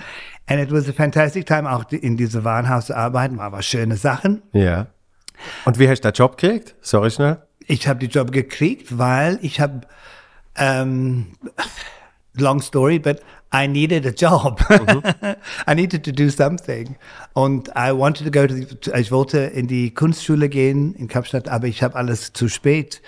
And 0.48 0.60
it 0.62 0.72
was 0.72 0.88
a 0.90 0.94
fantastic 0.94 1.46
time, 1.46 1.70
auch 1.72 1.84
die- 1.84 1.98
in 1.98 2.18
diesem 2.18 2.44
Warenhaus 2.44 2.88
zu 2.88 2.96
arbeiten, 2.96 3.38
war 3.38 3.46
aber 3.46 3.62
schöne 3.62 3.98
Sachen. 3.98 4.42
Ja. 4.54 4.88
Und 5.66 5.80
wie 5.80 5.88
hast 5.90 6.02
du 6.04 6.12
den 6.12 6.16
Job 6.16 6.38
gekriegt? 6.38 6.76
Sorry 6.82 7.12
schnell. 7.12 7.38
Ich 7.66 7.88
habe 7.88 8.00
die 8.00 8.08
Job 8.08 8.32
gekriegt, 8.32 8.98
weil 8.98 9.38
ich 9.42 9.60
habe, 9.62 9.82
ähm, 10.56 11.28
long 12.42 12.62
story, 12.62 13.00
but 13.00 13.22
I 13.52 13.68
needed 13.68 14.06
a 14.06 14.12
job. 14.12 14.60
I 15.68 15.74
needed 15.76 16.04
to 16.06 16.12
do 16.12 16.30
something. 16.30 16.96
Und 17.34 17.70
I 17.76 17.92
wanted 17.92 18.26
to 18.26 18.32
go 18.32 18.46
to, 18.48 18.54
the, 18.54 18.92
ich 19.00 19.12
wollte 19.12 19.40
in 19.40 19.68
die 19.68 19.94
Kunstschule 19.94 20.50
gehen 20.50 20.94
in 20.96 21.08
Kapstadt, 21.08 21.48
aber 21.50 21.68
ich 21.68 21.82
habe 21.84 21.96
alles 21.96 22.34
zu 22.34 22.48
spät. 22.48 23.02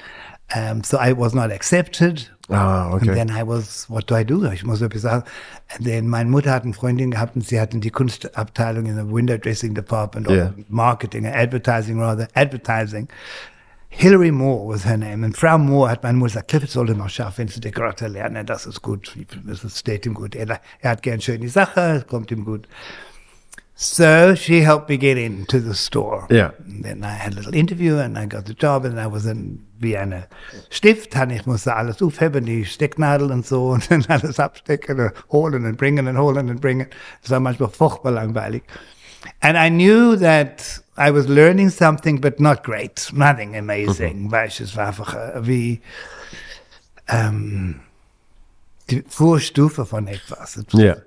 Um, 0.54 0.84
so 0.84 0.98
I 1.00 1.14
was 1.18 1.34
not 1.34 1.50
accepted. 1.52 2.30
Ah, 2.50 2.92
And 2.92 2.96
okay. 3.04 3.14
then 3.14 3.30
I 3.30 3.44
was, 3.48 3.90
what 3.90 4.10
do 4.10 4.16
I 4.18 4.26
do? 4.26 4.44
Ich 4.52 4.66
muss 4.66 4.82
etwas 4.82 5.04
sagen. 5.04 5.24
And 5.78 5.86
then 5.88 6.10
meine 6.10 6.30
Mutter 6.30 6.52
hat 6.52 6.64
eine 6.66 6.74
Freundin 6.74 7.12
gehabt 7.12 7.38
und 7.38 7.48
sie 7.48 7.62
hatten 7.62 7.80
die 7.80 7.92
Kunstabteilung 7.92 8.86
in 8.86 8.98
the 8.98 9.04
window 9.10 9.38
dressing 9.38 9.74
department 9.74 10.28
or 10.28 10.34
Yeah. 10.36 10.54
marketing, 10.68 11.26
advertising 11.26 12.02
rather, 12.02 12.28
advertising. 12.34 13.08
Hillary 13.93 14.31
Moore 14.31 14.74
was 14.74 14.86
her 14.86 14.98
name. 14.98 15.25
Und 15.25 15.38
Frau 15.38 15.57
Moore 15.57 15.91
hat 15.91 16.03
meine 16.03 16.17
Mutter 16.17 16.29
gesagt, 16.29 16.48
Clifford 16.50 16.71
sollte 16.71 16.95
noch 16.95 17.10
Schaufensterdekorator 17.10 18.10
lernen, 18.10 18.45
das 18.45 18.65
ist 18.65 18.81
gut, 18.81 19.15
das 19.45 19.79
steht 19.79 20.05
ihm 20.05 20.13
gut. 20.13 20.33
Er, 20.33 20.60
er 20.79 20.89
hat 20.89 21.03
gern 21.03 21.21
schön 21.21 21.41
die 21.41 21.50
Sache, 21.50 21.79
es 21.98 22.07
kommt 22.07 22.31
ihm 22.31 22.45
gut. 22.45 22.67
So 23.75 24.36
she 24.36 24.63
helped 24.63 24.89
me 24.89 24.98
get 24.98 25.17
into 25.17 25.60
the 25.60 25.74
store. 25.74 26.25
Ja. 26.29 26.53
And 26.67 26.83
then 26.83 27.03
I 27.03 27.17
had 27.17 27.33
a 27.33 27.36
little 27.38 27.53
interview 27.53 27.98
and 27.98 28.17
I 28.17 28.27
got 28.27 28.45
the 28.45 28.53
job 28.53 28.86
and 28.86 29.00
I 29.00 29.12
was 29.12 29.25
in 29.25 29.65
wie 29.79 29.98
eine 29.98 30.27
Stift, 30.69 31.15
und 31.15 31.31
ich 31.31 31.45
musste 31.45 31.75
alles 31.75 32.01
aufheben, 32.01 32.45
die 32.45 32.65
Stecknadel 32.65 33.31
und 33.31 33.45
so 33.45 33.69
und 33.71 33.89
dann 33.89 34.05
alles 34.07 34.39
abstecken 34.39 35.00
und 35.00 35.13
holen 35.31 35.65
und 35.65 35.77
bringen 35.77 36.07
und 36.07 36.17
holen 36.17 36.50
und 36.50 36.62
bringen. 36.62 36.88
Das 37.21 37.31
war 37.31 37.39
manchmal 37.39 37.69
furchtbar 37.69 38.12
langweilig. 38.12 38.63
And 39.42 39.58
I 39.58 39.70
knew 39.70 40.16
that 40.18 40.80
I 40.98 41.12
was 41.12 41.28
learning 41.28 41.70
something, 41.70 42.20
but 42.20 42.40
not 42.40 42.63
great, 42.63 43.12
nothing 43.13 43.56
amazing, 43.56 44.32
weil 44.32 44.48
ich, 44.48 44.60
es 44.62 44.75
war 44.75 44.88
einfach 44.88 45.13
äh, 45.13 45.46
wie 45.48 45.82
ähm, 47.08 47.82
die 48.90 49.04
Vorstufe 49.08 49.86
von 49.86 50.08
etwas. 50.08 50.60
Ja. 50.74 50.98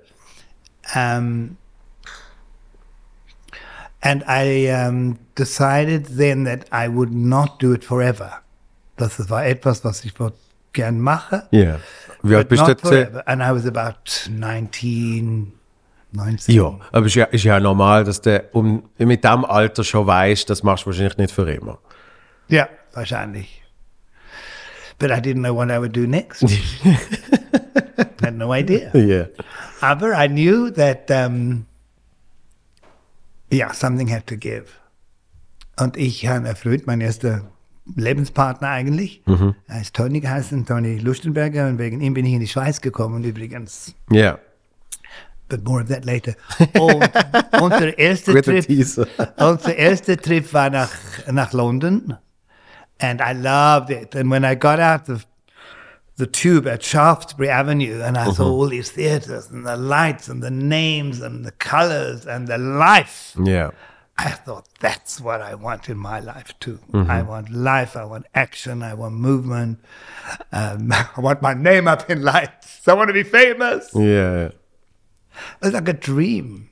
um, 0.93 1.57
and 4.01 4.23
I 4.27 4.67
um, 4.69 5.17
decided 5.35 6.17
then 6.17 6.43
that 6.43 6.67
I 6.71 6.87
would 6.87 7.11
not 7.11 7.59
do 7.59 7.73
it 7.73 7.83
forever. 7.83 8.41
Das 8.97 9.29
war 9.29 9.45
etwas, 9.45 9.83
was 9.83 10.05
ich 10.05 10.13
gern 10.73 10.99
mache. 10.99 11.47
Ja. 11.51 11.79
Wie 12.21 12.35
alt 12.35 12.49
bist 12.49 12.61
du 12.61 12.67
not 12.67 12.77
jetzt? 12.77 12.87
forever. 12.87 13.23
And 13.27 13.41
I 13.41 13.51
was 13.51 13.65
about 13.65 14.29
19, 14.29 15.53
19. 16.15 16.55
Ja, 16.55 16.79
aber 16.91 17.05
ist 17.05 17.15
ja, 17.15 17.25
ist 17.25 17.43
ja 17.43 17.59
normal, 17.59 18.03
dass 18.03 18.21
du 18.21 18.43
um, 18.51 18.83
mit 18.97 19.23
dem 19.23 19.45
Alter 19.45 19.83
schon 19.83 20.07
weißt, 20.07 20.49
das 20.49 20.63
machst 20.63 20.85
du 20.85 20.87
wahrscheinlich 20.87 21.17
nicht 21.17 21.31
für 21.31 21.49
immer. 21.51 21.79
Ja, 22.47 22.67
wahrscheinlich. 22.93 23.61
But 24.97 25.11
I 25.11 25.15
didn't 25.15 25.43
know 25.43 25.53
what 25.53 25.69
I 25.69 25.77
would 25.77 25.95
do 25.95 26.07
next. 26.07 26.43
Had 28.21 28.35
no 28.35 28.53
idea. 28.53 28.95
Ja. 28.95 29.27
Aber 29.81 30.13
I 30.13 30.27
knew 30.27 30.71
that, 30.71 31.11
um, 31.11 31.65
yeah, 33.51 33.73
something 33.73 34.07
had 34.07 34.25
to 34.27 34.37
give. 34.37 34.65
Und 35.77 35.97
ich 35.97 36.25
habe 36.27 36.47
erfreut, 36.47 36.87
mein 36.87 37.01
erster 37.01 37.41
Lebenspartner 37.95 38.69
eigentlich. 38.69 39.21
Er 39.67 39.81
ist 39.81 39.95
Tony 39.95 40.21
geheißen, 40.21 40.65
Tony 40.65 40.97
Lustenberger. 40.97 41.67
Und 41.67 41.77
wegen 41.77 42.01
ihm 42.01 42.13
bin 42.13 42.25
ich 42.25 42.33
in 42.33 42.39
die 42.39 42.47
Schweiz 42.47 42.81
gekommen 42.81 43.23
übrigens. 43.23 43.93
Ja. 44.09 44.39
But 45.47 45.63
more 45.63 45.79
of 45.81 45.89
that 45.89 46.05
later. 46.05 46.35
Und 46.79 47.09
unser 47.61 47.97
erster 47.99 48.41
Trip, 48.41 48.65
unser 49.37 49.75
erster 49.77 50.17
Trip 50.17 50.53
war 50.53 50.69
nach, 50.69 50.91
nach 51.31 51.53
London. 51.53 52.17
And 52.99 53.21
I 53.21 53.33
loved 53.33 53.91
it. 53.91 54.15
And 54.15 54.31
when 54.31 54.43
I 54.43 54.55
got 54.55 54.79
out 54.79 55.09
of 55.09 55.27
the 56.17 56.25
tube 56.25 56.65
at 56.65 56.81
Shaftesbury 56.81 57.49
Avenue 57.49 58.01
and 58.01 58.17
I 58.17 58.31
saw 58.31 58.45
all 58.45 58.69
these 58.69 58.89
theaters 58.89 59.51
and 59.51 59.65
the 59.67 59.75
lights 59.75 60.29
and 60.29 60.41
the 60.41 60.49
names 60.49 61.21
and 61.21 61.43
the 61.45 61.51
colors 61.51 62.25
and 62.25 62.47
the 62.47 62.57
life, 62.57 63.35
Ja. 63.43 63.71
I 64.17 64.29
thought 64.29 64.65
that's 64.79 65.19
what 65.19 65.41
I 65.41 65.55
want 65.55 65.89
in 65.89 65.97
my 65.97 66.21
life 66.21 66.53
too. 66.61 66.79
I 66.93 67.21
want 67.21 67.49
life, 67.49 67.97
I 67.97 68.05
want 68.05 68.25
action, 68.33 68.81
I 68.81 68.93
want 68.93 69.15
movement. 69.15 69.79
Um, 70.53 70.89
I 71.17 71.19
want 71.19 71.41
my 71.41 71.53
name 71.53 71.89
up 71.89 72.09
in 72.09 72.23
lights. 72.23 72.87
I 72.87 72.93
want 72.93 73.09
to 73.09 73.13
be 73.13 73.23
famous. 73.23 73.89
Ja. 73.93 74.51
It 75.61 75.65
was 75.65 75.73
like 75.73 75.89
a 75.89 75.93
dream. 75.93 76.69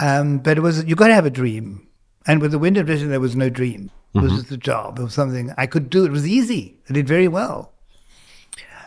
Um, 0.00 0.38
but 0.38 0.58
it 0.58 0.60
was 0.60 0.84
you 0.84 0.96
got 0.96 1.08
to 1.08 1.14
have 1.14 1.26
a 1.26 1.30
dream. 1.30 1.86
And 2.26 2.40
with 2.40 2.52
the 2.52 2.58
window 2.58 2.82
vision, 2.82 3.10
there 3.10 3.20
was 3.20 3.36
no 3.36 3.50
dream. 3.50 3.90
It 4.14 4.22
was 4.22 4.32
just 4.32 4.50
a 4.52 4.56
job. 4.56 4.98
It 4.98 5.02
was 5.02 5.14
something 5.14 5.52
I 5.58 5.66
could 5.66 5.90
do. 5.90 6.04
It 6.04 6.12
was 6.12 6.26
easy. 6.26 6.78
I 6.88 6.92
did 6.92 7.08
very 7.08 7.26
well. 7.26 7.72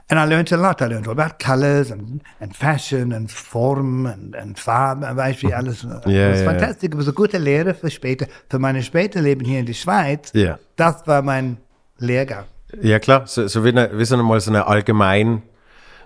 And 0.10 0.20
I 0.20 0.26
learned 0.26 0.54
a 0.54 0.58
lot. 0.58 0.82
I 0.82 0.88
learned 0.88 1.06
all 1.06 1.12
about 1.12 1.38
colors 1.38 1.92
and, 1.92 2.24
and 2.40 2.56
fashion 2.56 3.12
and 3.12 3.30
form 3.30 4.06
and, 4.06 4.34
and 4.36 4.58
Farben. 4.58 5.02
du, 5.02 5.42
wie 5.42 5.54
alles. 5.54 5.84
Ja, 5.84 5.98
it 5.98 6.32
was 6.32 6.40
ja. 6.40 6.46
fantastic. 6.46 6.94
It 6.94 6.98
was 6.98 7.10
a 7.10 7.12
gute 7.12 7.38
Lehre 7.38 7.74
für 7.74 7.92
später. 7.92 8.28
Für 8.50 8.58
meine 8.58 8.82
später 8.84 9.22
Leben 9.22 9.44
hier 9.46 9.60
in 9.60 9.66
der 9.66 9.74
Schweiz. 9.74 10.32
Ja. 10.34 10.60
Das 10.78 11.06
war 11.08 11.22
mein 11.22 11.58
Lehrgang. 11.98 12.46
Ja 12.82 13.00
klar, 13.00 13.28
so, 13.28 13.48
so 13.48 13.64
wie, 13.64 13.70
eine, 13.70 13.98
wie 13.98 14.06
so 14.06 14.18
einmal 14.18 14.40
so 14.40 14.52
eine 14.52 14.68
allgemein, 14.68 15.42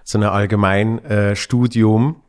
so 0.04 0.18
ein 0.18 0.24
allgemein 0.24 1.04
äh, 1.06 1.36
Studium, 1.36 2.22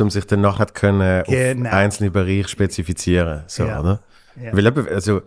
um 0.00 0.10
sich 0.10 0.26
dann 0.26 0.40
nachher 0.40 0.66
können 0.66 1.24
Genau. 1.24 1.68
auf 1.68 1.74
einzelne 1.74 2.10
Bereiche 2.10 2.48
spezifizieren. 2.48 3.42
So, 3.46 3.64
Ja. 3.64 3.80
oder? 3.80 4.00
Ja. 4.40 4.56
Weil 4.56 4.66
also 4.94 5.22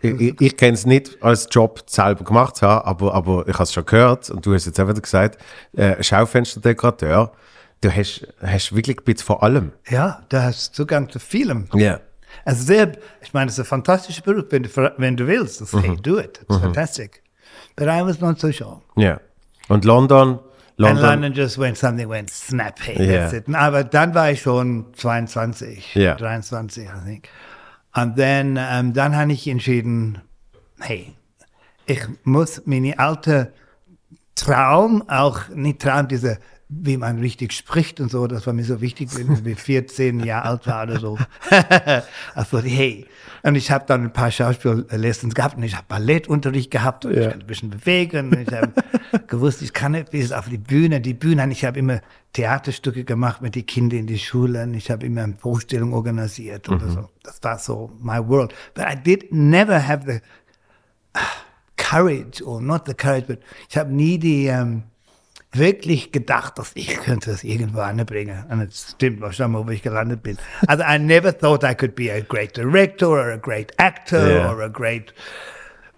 ich, 0.00 0.20
ich, 0.20 0.40
ich 0.40 0.56
kenne 0.56 0.74
es 0.74 0.86
nicht 0.86 1.22
als 1.22 1.48
Job 1.50 1.82
selber 1.86 2.24
gemacht 2.24 2.60
haben, 2.62 2.86
aber, 2.86 3.14
aber 3.14 3.46
ich 3.48 3.54
habe 3.54 3.64
es 3.64 3.72
schon 3.72 3.84
gehört 3.86 4.30
und 4.30 4.44
du 4.46 4.54
hast 4.54 4.66
jetzt 4.66 4.78
auch 4.80 4.88
wieder 4.88 5.00
gesagt, 5.00 5.38
äh, 5.76 6.02
Schaufensterdekorateur, 6.02 7.32
du 7.80 7.90
hast, 7.90 8.26
hast 8.42 8.74
wirklich 8.74 8.98
ein 8.98 9.04
bisschen 9.04 9.26
vor 9.26 9.42
allem. 9.42 9.72
Ja, 9.88 10.22
du 10.28 10.42
hast 10.42 10.74
Zugang 10.74 11.08
zu 11.10 11.18
vielem. 11.18 11.68
Ja. 11.74 12.00
Also 12.44 12.64
sehr, 12.64 12.92
ich 13.22 13.32
meine, 13.32 13.48
es 13.50 13.54
ist 13.54 13.60
ein 13.60 13.64
fantastischer 13.66 14.22
Beruf, 14.22 14.44
wenn 14.50 14.62
du, 14.62 14.92
wenn 14.98 15.16
du 15.16 15.26
willst. 15.26 15.60
Das, 15.60 15.72
Hey, 15.72 15.96
do 16.02 16.18
it. 16.18 16.40
It's 16.48 16.58
fantastic. 16.58 17.22
But 17.74 17.88
I 17.88 18.02
was 18.04 18.20
not 18.20 18.38
so 18.38 18.50
sure. 18.52 18.80
Ja. 18.96 19.20
Und 19.68 19.84
London, 19.84 20.38
And 20.78 21.00
London, 21.00 21.02
London 21.02 21.32
just 21.34 21.58
when 21.58 21.74
something 21.74 22.08
went 22.08 22.30
snappy. 22.30 22.94
That's 22.94 23.32
Yeah. 23.32 23.38
it. 23.38 23.54
Aber 23.54 23.82
dann 23.84 24.14
war 24.14 24.30
ich 24.30 24.42
schon 24.42 24.86
22, 24.94 25.94
Yeah. 25.94 26.16
23, 26.16 26.84
I 26.86 27.04
think. 27.04 27.28
Und 27.94 28.16
then, 28.16 28.58
ähm, 28.60 28.92
dann 28.92 29.16
habe 29.16 29.32
ich 29.32 29.48
entschieden, 29.48 30.20
hey, 30.80 31.14
ich 31.86 32.02
muss 32.24 32.60
meine 32.66 32.98
alte 32.98 33.52
Traum, 34.34 35.02
auch 35.08 35.48
nicht 35.48 35.80
Traum, 35.80 36.08
diese, 36.08 36.38
wie 36.68 36.96
man 36.96 37.20
richtig 37.20 37.52
spricht 37.52 38.00
und 38.00 38.10
so, 38.10 38.26
das 38.26 38.44
war 38.46 38.52
mir 38.52 38.64
so 38.64 38.80
wichtig, 38.80 39.08
wenn 39.14 39.46
ich 39.46 39.58
14 39.60 40.20
Jahre 40.20 40.48
alt 40.48 40.66
war 40.66 40.82
oder 40.82 40.98
so. 40.98 41.16
also, 42.34 42.60
hey. 42.60 43.06
Und 43.44 43.54
ich 43.54 43.70
habe 43.70 43.84
dann 43.86 44.02
ein 44.02 44.12
paar 44.12 44.32
Schauspiellessons 44.32 45.34
gehabt 45.36 45.56
und 45.56 45.62
ich 45.62 45.76
habe 45.76 45.84
Ballettunterricht 45.88 46.72
gehabt 46.72 47.04
und 47.04 47.14
Ja. 47.14 47.20
ich 47.22 47.28
kann 47.30 47.40
ein 47.40 47.46
bisschen 47.46 47.70
bewegen. 47.70 48.30
Und 48.32 48.40
ich 48.40 48.52
habe 48.52 48.72
gewusst, 49.28 49.62
ich 49.62 49.72
kann 49.72 49.92
nicht 49.92 50.10
bis 50.10 50.32
auf 50.32 50.48
die 50.48 50.58
Bühne. 50.58 51.00
Die 51.00 51.14
Bühne, 51.14 51.48
ich 51.52 51.64
habe 51.64 51.78
immer 51.78 52.00
Theaterstücke 52.32 53.04
gemacht 53.04 53.40
mit 53.42 53.54
den 53.54 53.64
Kindern 53.64 54.00
in 54.00 54.06
die 54.08 54.18
Schulen. 54.18 54.74
Ich 54.74 54.90
habe 54.90 55.06
immer 55.06 55.28
Vorstellungen 55.38 55.92
organisiert 55.92 56.68
oder 56.68 56.88
so. 56.90 57.08
Das 57.22 57.38
war 57.42 57.58
so 57.60 57.92
my 58.00 58.18
world. 58.18 58.52
But 58.74 58.86
I 58.92 58.96
did 58.96 59.32
never 59.32 59.86
have 59.86 60.04
the 60.04 60.20
courage, 61.76 62.42
or 62.42 62.60
not 62.60 62.86
the 62.86 62.94
courage, 62.94 63.26
but 63.28 63.38
ich 63.68 63.76
habe 63.76 63.92
nie 63.92 64.18
die 64.18 64.46
ähm, 64.46 64.82
wirklich 65.52 66.12
gedacht, 66.12 66.58
dass 66.58 66.72
ich 66.74 66.96
könnte 67.00 67.30
das 67.30 67.44
irgendwo 67.44 67.80
anbringen. 67.80 68.44
Und 68.50 68.60
es 68.62 68.90
stimmt 68.92 69.20
wahrscheinlich, 69.20 69.66
wo 69.66 69.70
ich 69.70 69.82
gelandet 69.82 70.22
bin. 70.22 70.38
Also 70.66 70.84
I 70.84 70.98
never 70.98 71.36
thought 71.36 71.62
I 71.62 71.74
could 71.74 71.94
be 71.94 72.12
a 72.12 72.20
great 72.20 72.56
director 72.56 73.08
or 73.08 73.32
a 73.32 73.36
great 73.36 73.72
actor 73.78 74.26
Yeah. 74.26 74.50
or 74.52 74.62
a 74.62 74.68
great 74.68 75.14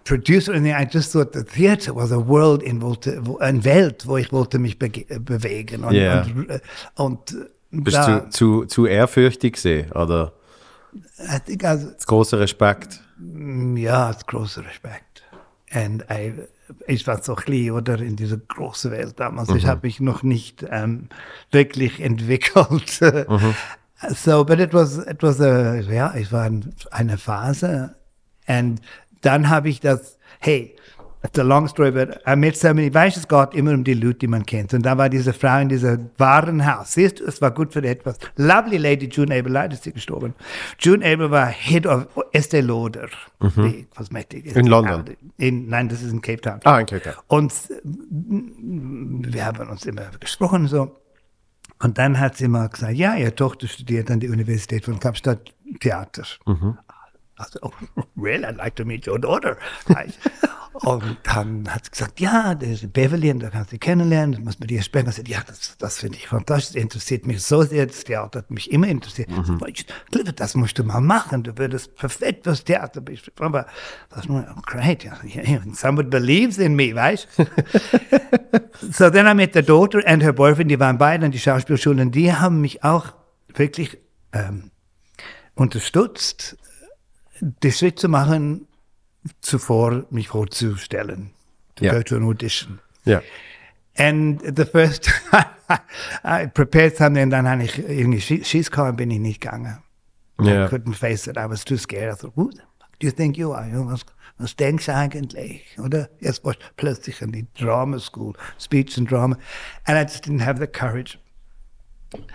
producer. 0.05 0.53
And 0.53 0.65
I 0.65 0.87
just 0.89 1.11
thought 1.11 1.33
the 1.33 1.43
theater 1.43 1.95
was 1.95 2.11
a 2.11 2.17
world 2.27 2.63
in 2.63 2.81
wollte, 2.81 3.19
wo, 3.25 3.37
eine 3.39 3.63
Welt, 3.65 4.07
wo 4.07 4.17
ich 4.17 4.31
wollte 4.31 4.59
mich 4.59 4.79
bege 4.79 5.19
bewegen. 5.19 5.83
Und, 5.83 5.93
Yeah. 5.93 6.21
und, 6.23 6.49
äh, 6.49 6.59
und 6.95 7.31
äh, 7.31 7.45
Bist 7.71 7.97
da, 7.97 8.19
du 8.21 8.29
zu, 8.29 8.65
zu 8.65 8.85
ehrfürchtig 8.85 9.53
gesehen, 9.53 9.91
oder? 9.91 10.33
I 11.19 11.39
think 11.45 11.63
großer 12.05 12.39
Respekt. 12.39 13.01
Ja, 13.75 14.09
es 14.11 14.25
großer 14.25 14.65
Respekt. 14.65 15.23
Und 15.73 16.03
I, 16.09 16.33
ich 16.87 17.05
war 17.07 17.21
so 17.23 17.35
klein, 17.35 17.71
oder, 17.71 17.99
in 17.99 18.15
dieser 18.15 18.37
großen 18.37 18.91
Welt 18.91 19.19
damals. 19.19 19.49
Ich 19.49 19.65
habe 19.65 19.87
mich 19.87 19.99
noch 19.99 20.23
nicht 20.23 20.65
ähm, 20.69 21.09
wirklich 21.51 21.99
entwickelt. 21.99 22.99
So, 24.07 24.45
but 24.45 24.61
it 24.61 24.73
was, 24.73 24.97
it 24.97 25.21
was 25.21 25.41
a, 25.41 25.75
ja, 25.81 26.13
es 26.15 26.31
war 26.31 26.43
ein, 26.43 26.73
eine 26.89 27.17
Phase. 27.17 27.95
Und 28.47 28.79
dann 29.21 29.49
habe 29.49 29.67
ich 29.67 29.81
das, 29.81 30.17
hey, 30.39 30.73
it's 31.23 31.37
a 31.37 31.43
long 31.43 31.67
story, 31.67 31.91
but 31.91 32.21
I 32.25 32.35
met 32.35 32.55
so 32.55 32.73
many, 32.73 32.93
weißt 32.93 33.17
es 33.17 33.27
geht 33.27 33.53
immer 33.53 33.73
um 33.73 33.83
die 33.83 33.93
Leute, 33.93 34.19
die 34.19 34.27
man 34.27 34.45
kennt. 34.45 34.73
Und 34.73 34.83
da 34.85 34.97
war 34.97 35.09
diese 35.09 35.33
Frau 35.33 35.59
in 35.59 35.69
diesem 35.69 36.09
Warenhaus. 36.17 36.93
Siehst 36.93 37.19
du, 37.19 37.25
es 37.25 37.41
war 37.41 37.51
gut 37.51 37.73
für 37.73 37.83
etwas. 37.83 38.17
Lovely 38.37 38.77
lady, 38.77 39.07
June 39.07 39.35
Abel, 39.35 39.51
leider 39.51 39.73
ist 39.73 39.83
sie 39.83 39.91
gestorben. 39.91 40.33
June 40.79 41.05
Abel 41.05 41.29
war 41.29 41.47
Head 41.47 41.85
of 41.85 42.07
Estee 42.31 42.61
Lauder, 42.61 43.09
die 43.41 43.87
Kosmetik. 43.95 44.55
In 44.55 44.67
London? 44.67 45.03
In, 45.37 45.67
nein, 45.67 45.89
das 45.89 46.01
ist 46.01 46.11
in 46.11 46.21
Cape 46.21 46.41
Town. 46.41 46.59
Ah, 46.63 46.79
in 46.79 46.85
Cape 46.85 47.01
Town. 47.01 47.15
Und 47.27 47.53
mm, 47.83 49.33
wir 49.33 49.45
haben 49.45 49.69
uns 49.69 49.85
immer 49.85 50.03
gesprochen 50.19 50.67
so. 50.67 50.95
Und 51.81 51.97
dann 51.97 52.19
hat 52.19 52.35
sie 52.35 52.47
mal 52.47 52.67
gesagt, 52.67 52.93
ja, 52.95 53.15
ihre 53.15 53.33
Tochter 53.33 53.67
studiert 53.67 54.11
an 54.11 54.19
der 54.19 54.31
Universität 54.31 54.85
von 54.85 54.99
Kapstadt 54.99 55.53
Theater. 55.79 56.23
Also, 57.39 57.59
oh, 57.63 57.71
really, 58.17 58.45
I'd 58.45 58.57
like 58.57 58.75
to 58.75 58.85
meet 58.85 59.07
your 59.07 59.17
daughter. 59.17 59.57
und 60.73 61.17
dann 61.23 61.73
hat 61.73 61.85
sie 61.85 61.91
gesagt, 61.91 62.19
ja, 62.19 62.53
der 62.53 62.71
ist 62.71 62.91
Beverly, 62.91 63.31
und 63.31 63.39
da 63.39 63.49
kannst 63.49 63.71
du 63.71 63.75
sie 63.75 63.79
kennenlernen, 63.79 64.33
das 64.33 64.41
muss 64.41 64.59
mit 64.59 64.69
ihr 64.71 64.81
sprechen. 64.81 65.07
Ich 65.09 65.15
sagte, 65.15 65.31
ja, 65.31 65.39
das, 65.47 65.77
das 65.77 65.99
finde 65.99 66.17
ich 66.17 66.27
fantastisch, 66.27 66.73
das 66.73 66.83
interessiert 66.83 67.25
mich 67.25 67.41
so 67.41 67.63
sehr, 67.63 67.85
das 67.85 68.03
Theater 68.03 68.39
hat 68.39 68.51
mich 68.51 68.71
immer 68.71 68.87
interessiert. 68.87 69.29
Ich, 69.67 69.85
Clifford, 70.11 70.39
das 70.39 70.55
musst 70.55 70.77
du 70.77 70.83
mal 70.83 70.99
machen, 70.99 71.43
du 71.43 71.57
würdest 71.57 71.95
perfekt 71.95 72.43
fürs 72.43 72.63
Theater 72.65 72.99
beschreiben. 72.99 73.45
Aber 73.45 73.67
das 74.09 74.27
war 74.27 74.55
oh, 74.57 74.61
great, 74.65 75.05
yeah, 75.05 75.61
someone 75.73 76.09
believes 76.09 76.57
in 76.57 76.75
me, 76.75 76.93
weißt 76.93 77.27
So 78.91 79.09
then 79.09 79.27
I 79.27 79.33
met 79.33 79.53
the 79.53 79.61
daughter 79.61 80.01
and 80.05 80.21
her 80.21 80.33
boyfriend, 80.33 80.69
die 80.69 80.79
waren 80.79 80.97
beide 80.97 81.25
an 81.25 81.31
die 81.31 81.39
Schauspielschule 81.39 82.01
und 82.01 82.11
die 82.11 82.33
haben 82.33 82.59
mich 82.59 82.83
auch 82.83 83.13
wirklich 83.55 83.97
ähm, 84.33 84.71
unterstützt, 85.55 86.57
den 87.41 87.71
Schritt 87.71 87.99
zu 87.99 88.09
machen, 88.09 88.67
zuvor 89.41 90.05
mich 90.09 90.27
vorzustellen. 90.29 91.31
To 91.75 91.85
Ja. 91.85 91.93
go 91.93 92.03
to 92.03 92.15
an 92.15 92.23
audition. 92.23 92.79
Ja. 93.05 93.21
And 93.97 94.41
the 94.57 94.65
first 94.65 95.03
time 95.29 95.45
I 96.23 96.47
prepared 96.47 96.95
something, 96.97 97.23
und 97.23 97.29
dann 97.31 97.47
habe 97.47 97.63
ich 97.63 97.77
irgendwie 97.77 98.19
Schie- 98.19 98.43
Schießkorn 98.43 98.95
bin 98.95 99.11
ich 99.11 99.19
nicht 99.19 99.41
gegangen. 99.41 99.77
Ja. 100.41 100.65
I 100.65 100.69
couldn't 100.69 100.93
face 100.95 101.27
it. 101.27 101.37
I 101.37 101.49
was 101.49 101.63
too 101.65 101.77
scared. 101.77 102.15
I 102.15 102.17
thought, 102.19 102.35
who 102.35 102.49
the 102.51 102.59
fuck 102.79 102.99
do 102.99 103.07
you 103.07 103.11
think 103.11 103.37
you 103.37 103.53
are? 103.53 103.67
Was, 103.87 104.05
was 104.37 104.55
denkst 104.55 104.85
du 104.85 104.95
eigentlich? 104.95 105.63
Oder? 105.83 106.09
Jetzt 106.21 106.43
war 106.45 106.53
ich 106.53 106.59
plötzlich 106.77 107.21
in 107.21 107.31
die 107.33 107.45
Drama 107.59 107.99
School, 107.99 108.33
Speech 108.59 108.97
and 108.97 109.11
Drama. 109.11 109.37
And 109.85 109.97
I 109.97 110.01
just 110.11 110.25
didn't 110.25 110.43
have 110.45 110.59
the 110.59 110.67
courage. 110.67 111.17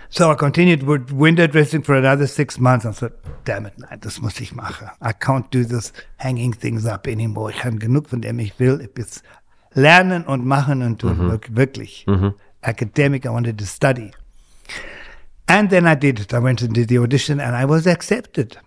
So 0.09 0.31
I 0.31 0.35
continued 0.35 0.83
with 0.83 1.11
window 1.11 1.47
dressing 1.47 1.83
for 1.83 1.95
another 1.95 2.27
six 2.27 2.57
months. 2.57 2.85
I 2.85 2.91
thought, 2.93 3.11
damn 3.43 3.65
it, 3.65 3.73
nein, 3.77 3.99
das 3.99 4.21
muss 4.21 4.39
ich 4.39 4.53
machen. 4.55 4.87
I 5.01 5.11
can't 5.11 5.49
do 5.51 5.65
this 5.65 5.91
hanging 6.17 6.53
things 6.53 6.85
up 6.85 7.07
anymore. 7.07 7.51
Ich 7.51 7.63
habe 7.65 7.75
genug 7.77 8.07
von 8.09 8.21
dem 8.21 8.39
ich 8.39 8.57
will. 8.59 8.79
Will 8.95 9.05
lernen 9.73 10.23
und 10.23 10.45
machen 10.45 10.81
und 10.81 10.99
tun. 10.99 11.17
Wirk- 11.29 11.53
Wirklich. 11.55 12.05
Academic, 12.61 13.25
I 13.25 13.29
wanted 13.29 13.57
to 13.57 13.65
study. 13.65 14.11
And 15.47 15.69
then 15.69 15.85
I 15.85 15.95
did 15.95 16.19
it. 16.19 16.33
I 16.33 16.39
went 16.39 16.61
and 16.61 16.73
did 16.73 16.87
the 16.87 16.97
audition 16.97 17.39
and 17.39 17.55
I 17.55 17.65
was 17.65 17.85
accepted. 17.85 18.57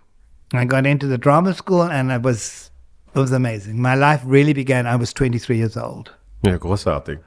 I 0.53 0.65
got 0.65 0.85
into 0.85 1.07
the 1.07 1.17
drama 1.17 1.53
school 1.53 1.83
and 1.83 2.11
I 2.11 2.17
was, 2.17 2.71
it 3.15 3.19
was 3.19 3.31
amazing. 3.31 3.81
My 3.81 3.95
life 3.95 4.21
really 4.25 4.53
began, 4.53 4.85
I 4.87 4.95
was 4.95 5.11
23 5.13 5.57
years 5.57 5.75
old. 5.75 6.13
Ja, 6.43 6.57
großartig. 6.57 7.19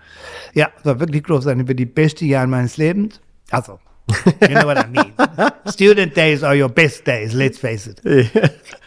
Ja, 0.54 0.70
war 0.84 0.98
wirklich 1.00 1.24
großartig. 1.24 1.60
Über 1.62 1.74
die 1.74 1.84
besten 1.86 2.26
Jahre 2.26 2.46
meines 2.46 2.76
Lebens. 2.78 3.20
Also, 3.52 3.78
you 4.40 4.54
know 4.54 4.66
what 4.66 4.78
I 4.78 4.86
mean. 4.86 5.12
Student 5.66 6.14
days 6.14 6.42
are 6.42 6.54
your 6.54 6.68
best 6.68 7.04
days, 7.04 7.34
let's 7.34 7.58
face 7.58 7.86
it. 7.86 8.00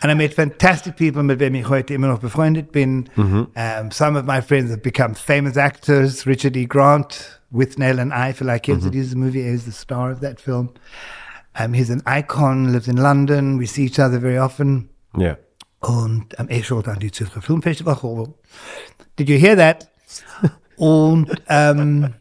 And 0.02 0.12
I 0.12 0.14
met 0.14 0.34
fantastic 0.34 0.98
people, 0.98 1.24
mit 1.24 1.40
denen 1.40 1.56
ich 1.56 1.70
heute 1.70 1.94
immer 1.94 2.08
noch 2.08 2.20
befreundet 2.20 2.72
bin. 2.72 3.10
Um, 3.16 3.92
some 3.92 4.18
of 4.18 4.26
my 4.26 4.42
friends 4.42 4.72
have 4.72 4.82
become 4.82 5.16
famous 5.16 5.58
actors. 5.58 6.26
Richard 6.26 6.58
E. 6.58 6.66
Grant, 6.66 7.40
Withnail 7.52 8.00
and 8.00 8.12
I, 8.12 8.34
vielleicht 8.34 8.66
kennst 8.66 8.86
du 8.86 8.90
dieses 8.90 9.16
Movie, 9.16 9.42
er 9.42 9.54
ist 9.54 9.66
the 9.66 9.72
star 9.72 10.12
of 10.12 10.20
that 10.20 10.42
film. 10.42 10.72
Um, 11.58 11.74
he's 11.74 11.90
an 11.90 12.02
icon, 12.06 12.74
lives 12.74 12.88
in 12.88 12.98
London. 12.98 13.58
We 13.60 13.66
see 13.66 13.86
each 13.86 14.00
other 14.00 14.20
very 14.20 14.38
often. 14.38 14.90
Ja. 15.16 15.38
Und 15.80 16.38
am 16.40 16.50
ich 16.50 16.68
sollte 16.68 16.92
an 16.92 17.00
die 17.00 17.12
Zürcher 17.12 17.42
Filmfestival. 17.42 18.34
Did 19.18 19.30
you 19.30 19.38
hear 19.38 19.56
that? 19.56 19.88
Und 20.78 21.30
ähm, 21.48 22.14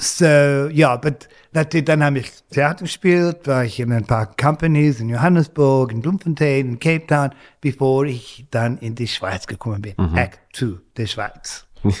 so, 0.00 0.24
ja, 0.24 0.96
but 0.96 1.28
natürlich, 1.52 1.86
dann 1.86 2.04
habe 2.04 2.20
ich 2.20 2.30
Theater 2.50 2.84
gespielt, 2.84 3.46
war 3.48 3.64
ich 3.64 3.80
in 3.80 3.92
ein 3.92 4.04
paar 4.06 4.26
Companies 4.36 5.00
in 5.00 5.08
Johannesburg, 5.08 5.90
in 5.92 6.00
Bloemfontein, 6.02 6.68
in 6.68 6.78
Cape 6.78 7.06
Town, 7.06 7.30
bevor 7.60 8.04
ich 8.04 8.46
dann 8.50 8.78
in 8.78 8.94
die 8.94 9.08
Schweiz 9.08 9.46
gekommen 9.46 9.82
bin. 9.82 9.94
Act 10.14 10.38
2, 10.56 10.78
der 10.96 11.06
Schweiz. 11.06 11.64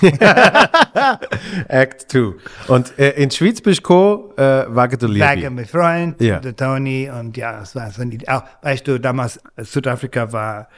Act 1.68 2.10
2. 2.12 2.34
Und 2.68 2.98
äh, 2.98 3.10
in 3.22 3.28
die 3.28 3.36
Schweiz 3.36 3.60
bist 3.60 3.78
du 3.78 3.82
gekommen, 3.82 4.30
äh, 4.36 4.66
wegen 4.68 4.98
der 4.98 5.08
Liebe. 5.08 5.26
Wegen 5.30 5.54
mein 5.54 5.66
Freund, 5.66 6.20
Ja. 6.20 6.38
der 6.40 6.54
Tony, 6.56 7.10
und 7.10 7.36
ja, 7.36 7.62
es 7.62 7.74
war 7.74 7.90
so 7.90 8.04
nicht, 8.04 8.28
auch, 8.28 8.42
weißt 8.62 8.86
du, 8.86 8.98
damals, 9.00 9.40
Südafrika 9.56 10.32
war 10.32 10.68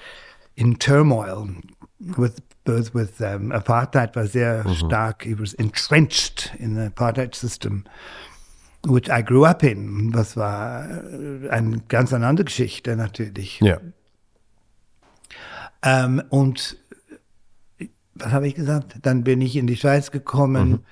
in 0.55 0.79
turmoil 0.79 1.49
with, 1.99 2.33
with, 2.67 2.95
with 2.95 3.21
um, 3.21 3.53
Apartheid 3.53 4.15
war 4.15 4.27
sehr 4.27 4.65
stark, 4.75 5.27
it 5.27 5.39
was 5.39 5.55
entrenched 5.55 6.53
in 6.59 6.75
the 6.75 6.91
Apartheid 6.91 7.35
system, 7.35 7.85
which 8.87 9.09
I 9.09 9.23
grew 9.23 9.45
up 9.45 9.63
in. 9.63 10.13
Das 10.13 10.37
war 10.37 10.89
äh, 10.89 11.49
eine 11.51 11.83
ganz 11.89 12.13
andere 12.13 12.45
Geschichte 12.45 12.97
natürlich. 12.97 13.61
Ja. 13.61 13.79
Ähm, 15.83 16.23
und 16.29 16.77
äh, 17.79 17.89
was 18.15 18.33
habe 18.33 18.49
ich 18.49 18.55
gesagt? 18.55 18.97
Dann 19.03 19.25
bin 19.25 19.41
ich 19.41 19.57
in 19.57 19.67
die 19.67 19.77
Schweiz 19.77 20.11
gekommen. 20.11 20.85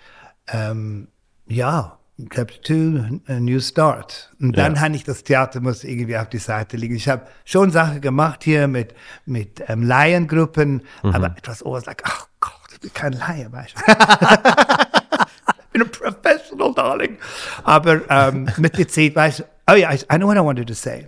Ähm, 0.48 1.08
ja, 1.46 1.97
Chapter 2.30 2.60
2, 2.62 3.20
a 3.32 3.38
New 3.40 3.60
Start. 3.60 4.30
Und 4.40 4.56
dann 4.58 4.74
Ja. 4.74 4.80
habe 4.80 4.96
ich 4.96 5.04
das 5.04 5.22
Theater 5.22 5.60
muss 5.60 5.84
irgendwie 5.84 6.16
auf 6.16 6.28
die 6.28 6.38
Seite 6.38 6.76
liegen. 6.76 6.96
Ich 6.96 7.08
habe 7.08 7.26
schon 7.44 7.70
Sachen 7.70 8.00
gemacht 8.00 8.42
hier 8.42 8.66
mit, 8.66 8.92
mit 9.24 9.62
ähm, 9.68 9.82
Laiengruppen, 9.84 10.82
aber 11.02 11.34
it 11.38 11.46
was 11.46 11.62
always 11.62 11.86
like, 11.86 12.02
oh 12.08 12.24
Gott, 12.40 12.52
ich 12.72 12.80
bin 12.80 12.92
kein 12.92 13.12
Laie, 13.12 13.52
weißt 13.52 13.74
du. 13.76 13.82
ich 13.92 15.66
bin 15.72 15.82
ein 15.82 15.90
Professional, 15.90 16.74
darling. 16.74 17.18
Aber 17.62 18.00
ähm, 18.10 18.48
mit 18.56 18.76
der 18.76 18.88
Zeit 18.88 19.14
weißt 19.14 19.38
du, 19.40 19.44
oh 19.70 19.74
ja, 19.74 19.92
I, 19.92 19.96
I 20.12 20.16
know 20.16 20.26
what 20.26 20.36
I 20.36 20.40
wanted 20.40 20.66
to 20.66 20.74
say. 20.74 21.06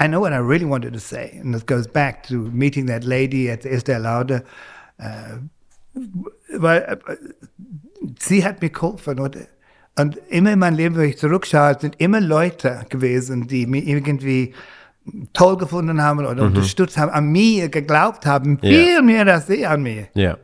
I 0.00 0.08
know 0.08 0.20
what 0.20 0.32
I 0.32 0.36
really 0.38 0.68
wanted 0.68 0.92
to 0.92 0.98
say. 1.00 1.40
And 1.40 1.54
it 1.54 1.66
goes 1.68 1.86
back 1.86 2.24
to 2.28 2.34
meeting 2.34 2.86
that 2.88 3.04
lady 3.04 3.48
at 3.50 3.62
the 3.62 3.68
Estee 3.70 3.96
Lauder. 3.96 4.42
Äh, 4.98 5.38
weil 6.56 6.78
äh, 6.82 7.16
sie 8.18 8.44
hat 8.44 8.60
mir 8.60 8.70
geholfen. 8.70 9.20
Oder? 9.20 9.40
Und 9.98 10.16
immer 10.28 10.52
in 10.52 10.58
meinem 10.60 10.76
Leben, 10.76 10.96
wenn 10.96 11.08
ich 11.08 11.18
zurückschaue, 11.18 11.76
sind 11.80 12.00
immer 12.00 12.20
Leute 12.20 12.86
gewesen, 12.88 13.48
die 13.48 13.66
mir 13.66 13.82
irgendwie 13.82 14.54
toll 15.32 15.56
gefunden 15.56 16.02
haben 16.02 16.20
oder 16.20 16.42
unterstützt 16.42 16.96
haben, 16.98 17.10
an 17.10 17.30
mir 17.30 17.68
geglaubt 17.68 18.26
haben, 18.26 18.58
Ja. 18.62 18.70
viel 18.70 19.02
mehr 19.02 19.26
als 19.26 19.46
sie 19.46 19.66
an 19.66 19.82
mir. 19.82 20.08
Ja. 20.14 20.36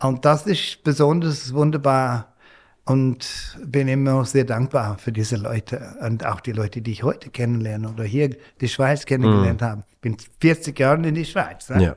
Und 0.00 0.24
das 0.24 0.46
ist 0.46 0.82
besonders 0.84 1.52
wunderbar 1.52 2.34
und 2.84 3.56
bin 3.64 3.86
immer 3.88 4.12
noch 4.12 4.24
sehr 4.26 4.44
dankbar 4.44 4.96
für 4.98 5.12
diese 5.12 5.36
Leute 5.36 5.94
und 6.00 6.24
auch 6.24 6.40
die 6.40 6.52
Leute, 6.52 6.80
die 6.80 6.92
ich 6.92 7.02
heute 7.02 7.30
kennenlerne 7.30 7.90
oder 7.90 8.04
hier 8.04 8.30
die 8.60 8.68
Schweiz 8.68 9.04
kennengelernt 9.04 9.60
habe. 9.60 9.82
Bin 10.00 10.16
40 10.40 10.78
Jahre 10.78 11.06
in 11.06 11.14
die 11.14 11.24
Schweiz. 11.24 11.68
Ne? 11.68 11.82
ja. 11.82 11.96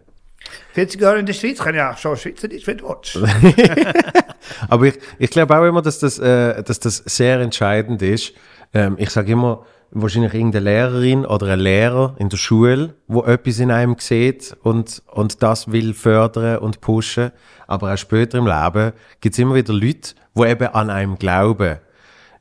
40 0.73 1.01
Jahre 1.01 1.19
in 1.19 1.25
der 1.25 1.33
Schweiz 1.33 1.59
kann 1.59 1.75
ja 1.75 1.91
auch 1.91 1.97
schon 1.97 2.17
Schweizerdeutsch 2.17 2.65
für 2.65 2.75
Deutsch. 2.75 3.17
Aber 4.69 4.85
ich, 4.85 4.99
ich 5.19 5.29
glaube 5.29 5.57
auch 5.57 5.65
immer, 5.65 5.81
dass 5.81 5.99
das, 5.99 6.19
äh, 6.19 6.63
dass 6.63 6.79
das 6.79 6.97
sehr 6.97 7.39
entscheidend 7.39 8.01
ist. 8.01 8.33
Ähm, 8.73 8.95
ich 8.97 9.09
sage 9.09 9.31
immer, 9.33 9.65
wahrscheinlich 9.91 10.33
irgendeine 10.33 10.65
Lehrerin 10.65 11.25
oder 11.25 11.47
ein 11.47 11.59
Lehrer 11.59 12.15
in 12.17 12.29
der 12.29 12.37
Schule, 12.37 12.95
wo 13.07 13.23
etwas 13.23 13.59
in 13.59 13.71
einem 13.71 13.95
sieht 13.99 14.55
und, 14.63 15.01
und 15.07 15.43
das 15.43 15.71
will 15.71 15.93
fördern 15.93 16.59
und 16.59 16.81
pushen. 16.81 17.31
Aber 17.67 17.93
auch 17.93 17.97
später 17.97 18.37
im 18.37 18.47
Leben 18.47 18.93
gibt 19.19 19.35
es 19.35 19.39
immer 19.39 19.55
wieder 19.55 19.73
Leute, 19.73 20.15
die 20.35 20.43
eben 20.43 20.67
an 20.67 20.89
einem 20.89 21.17
glauben. 21.17 21.77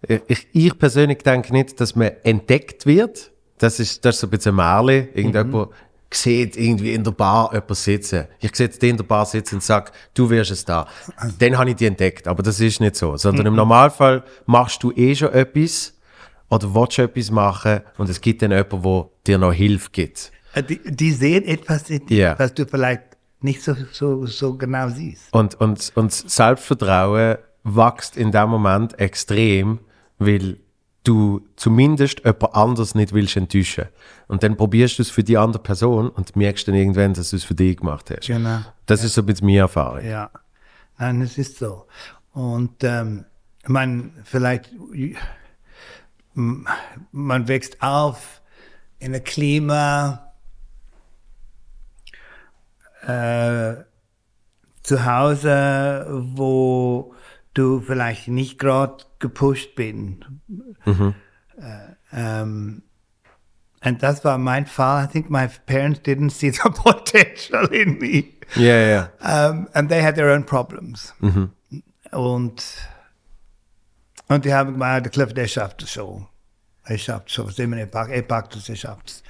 Äh, 0.07 0.21
Ich, 0.29 0.49
ich 0.53 0.79
persönlich 0.79 1.19
denke 1.19 1.53
nicht, 1.53 1.81
dass 1.81 1.97
man 1.97 2.13
entdeckt 2.23 2.87
wird. 2.87 3.33
Das 3.59 3.79
ist, 3.79 4.05
das 4.05 4.15
ist 4.15 4.21
so 4.23 4.27
ein 4.27 4.31
bisschen 4.31 4.55
Märchen. 4.55 5.09
Irgendjemand 5.15 5.71
sieht 6.13 6.57
irgendwie 6.57 6.93
in 6.93 7.05
der 7.05 7.13
Bar 7.13 7.51
jemand 7.53 7.77
sitzen. 7.77 8.27
Ich 8.41 8.55
sehe 8.57 8.69
den 8.69 8.91
in 8.91 8.97
der 8.97 9.05
Bar 9.05 9.27
sitzen 9.27 9.57
und 9.57 9.63
sage, 9.63 9.93
du 10.15 10.29
wirst 10.31 10.51
es 10.51 10.65
da. 10.65 10.87
Dann 11.39 11.57
habe 11.57 11.71
ich 11.71 11.77
die 11.77 11.87
entdeckt. 11.87 12.27
Aber 12.27 12.43
das 12.43 12.59
ist 12.61 12.81
nicht 12.81 12.97
so. 12.97 13.17
Sondern 13.17 13.47
im 13.47 13.55
Normalfall 13.55 14.25
machst 14.47 14.83
du 14.83 14.91
eh 14.93 15.15
schon 15.15 15.33
etwas 15.33 15.97
oder 16.49 16.75
willst 16.75 16.99
etwas 16.99 17.31
machen 17.31 17.81
und 17.99 18.09
es 18.11 18.21
gibt 18.21 18.43
dann 18.43 18.51
jemanden, 18.51 18.83
der 18.83 19.09
dir 19.27 19.39
noch 19.39 19.53
Hilfe 19.53 19.89
gibt. 19.93 20.33
Äh, 20.55 20.65
Die, 20.65 20.81
die 20.85 21.13
sehen 21.13 21.45
etwas 21.45 21.89
in 21.91 22.05
dir, 22.07 22.17
Ja. 22.19 22.39
was 22.39 22.55
du 22.55 22.67
vielleicht 22.67 23.03
nicht 23.41 23.63
so, 23.63 23.75
so, 23.93 24.27
so 24.27 24.55
genau 24.59 24.89
siehst. 24.89 25.33
Und, 25.33 25.55
und, 25.61 25.93
und 25.95 26.13
Selbstvertrauen 26.13 27.37
wächst 27.63 28.17
in 28.17 28.33
dem 28.33 28.51
Moment 28.51 28.99
extrem, 28.99 29.79
weil 30.19 30.59
du 31.05 31.41
zumindest 31.57 32.21
jemand 32.25 32.55
anders 32.55 32.95
nicht 32.95 33.13
willst 33.13 33.37
enttäuschen. 33.37 33.87
Und 34.29 34.43
dann 34.43 34.57
probierst 34.57 34.99
du 34.99 35.03
es 35.03 35.11
für 35.11 35.25
die 35.25 35.39
andere 35.39 35.63
Person 35.63 36.09
und 36.11 36.37
merkst 36.37 36.69
dann 36.69 36.75
irgendwann, 36.75 37.15
dass 37.15 37.31
du 37.31 37.37
es 37.37 37.45
für 37.45 37.55
dich 37.55 37.79
gemacht 37.79 38.11
hast. 38.11 38.27
Genau. 38.27 38.61
Das 38.87 39.03
ist 39.03 39.15
so 39.15 39.23
ein 39.23 39.27
bisschen 39.27 39.47
meine 39.47 39.59
Erfahrung. 39.61 40.05
Ja, 40.05 40.31
nein, 40.99 41.23
es 41.23 41.39
ist 41.39 41.59
so. 41.59 41.87
Und 42.33 42.85
ähm, 42.85 43.25
man 43.67 44.13
vielleicht, 44.25 44.71
m- 46.37 46.67
man 47.13 47.49
wächst 47.49 47.83
auf 47.83 48.41
in 48.99 49.15
einem 49.15 49.25
Klima 49.25 50.33
äh, 53.07 53.75
zu 54.83 55.05
Hause, 55.05 56.07
wo 56.11 57.15
du 57.55 57.81
vielleicht 57.81 58.29
nicht 58.29 58.59
gerade 58.59 59.05
gepusht 59.21 59.75
bin. 59.77 60.25
Äh, 60.87 61.95
ähm, 62.13 62.83
and 63.83 64.01
that's 64.01 64.25
why 64.25 64.37
my 64.37 64.65
Fall. 64.65 65.05
I 65.05 65.07
think 65.07 65.31
my 65.31 65.47
parents 65.47 66.01
didn't 66.01 66.31
see 66.31 66.51
the 66.51 66.71
potential 66.71 67.67
in 67.67 67.99
me. 67.99 68.35
Yeah, 68.57 69.11
ja. 69.21 69.49
Um, 69.49 69.69
and 69.75 69.89
they 69.89 70.03
had 70.03 70.17
their 70.17 70.31
own 70.31 70.45
problems. 70.45 71.13
Und, 72.13 72.65
und 74.29 74.45
die 74.45 74.53
haben 74.53 74.81
Cliff, 75.11 75.33
der 75.33 75.47
schafft 75.47 75.83
es 75.83 75.93
schon. 75.93 76.27
Er 76.85 76.99
schafft 76.99 77.29
es 77.29 77.35
schon. 77.35 77.51
Simon, 77.51 77.79
er 77.79 77.87
packt, 77.87 78.11
er 78.11 78.23
packt 78.23 78.57
es, 78.57 78.69
er 78.69 78.77
schafft 78.77 79.09
es. 79.09 79.23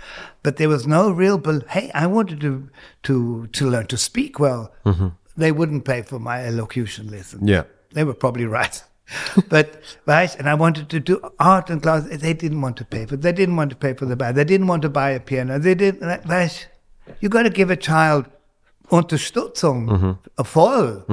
But 0.42 0.56
there 0.56 0.70
was 0.70 0.86
no 0.86 1.10
real, 1.10 1.36
bel 1.36 1.62
hey, 1.68 1.90
I 1.94 2.06
wanted 2.06 2.40
to, 2.40 2.68
to, 3.02 3.46
to 3.48 3.68
learn 3.68 3.86
to 3.88 3.96
speak 3.98 4.38
well. 4.38 4.72
They 5.36 5.52
wouldn't 5.52 5.84
pay 5.84 6.02
for 6.02 6.18
my 6.18 6.44
elocution 6.44 7.08
lesson. 7.10 7.46
Yeah. 7.46 7.64
They 7.92 8.04
were 8.04 8.14
probably 8.14 8.46
right. 8.46 8.82
but 9.48 9.82
right, 10.06 10.34
and 10.36 10.48
I 10.48 10.54
wanted 10.54 10.88
to 10.90 11.00
do 11.00 11.20
art 11.38 11.70
and 11.70 11.82
class. 11.82 12.04
They 12.04 12.34
didn't 12.34 12.60
want 12.60 12.76
to 12.78 12.84
pay 12.84 13.06
for. 13.06 13.16
They 13.16 13.32
didn't 13.32 13.56
want 13.56 13.70
to 13.70 13.76
pay 13.76 13.94
for 13.94 14.06
the 14.06 14.16
band. 14.16 14.36
They 14.36 14.44
didn't 14.44 14.66
want 14.66 14.82
to 14.82 14.88
buy 14.88 15.10
a 15.10 15.20
piano. 15.20 15.58
They 15.58 15.74
didn't. 15.74 16.02
Right, 16.26 16.68
you 17.20 17.28
got 17.28 17.42
to 17.42 17.50
give 17.50 17.70
a 17.70 17.76
child 17.76 18.26
Unterstützung 18.88 20.18
voll, 20.36 21.04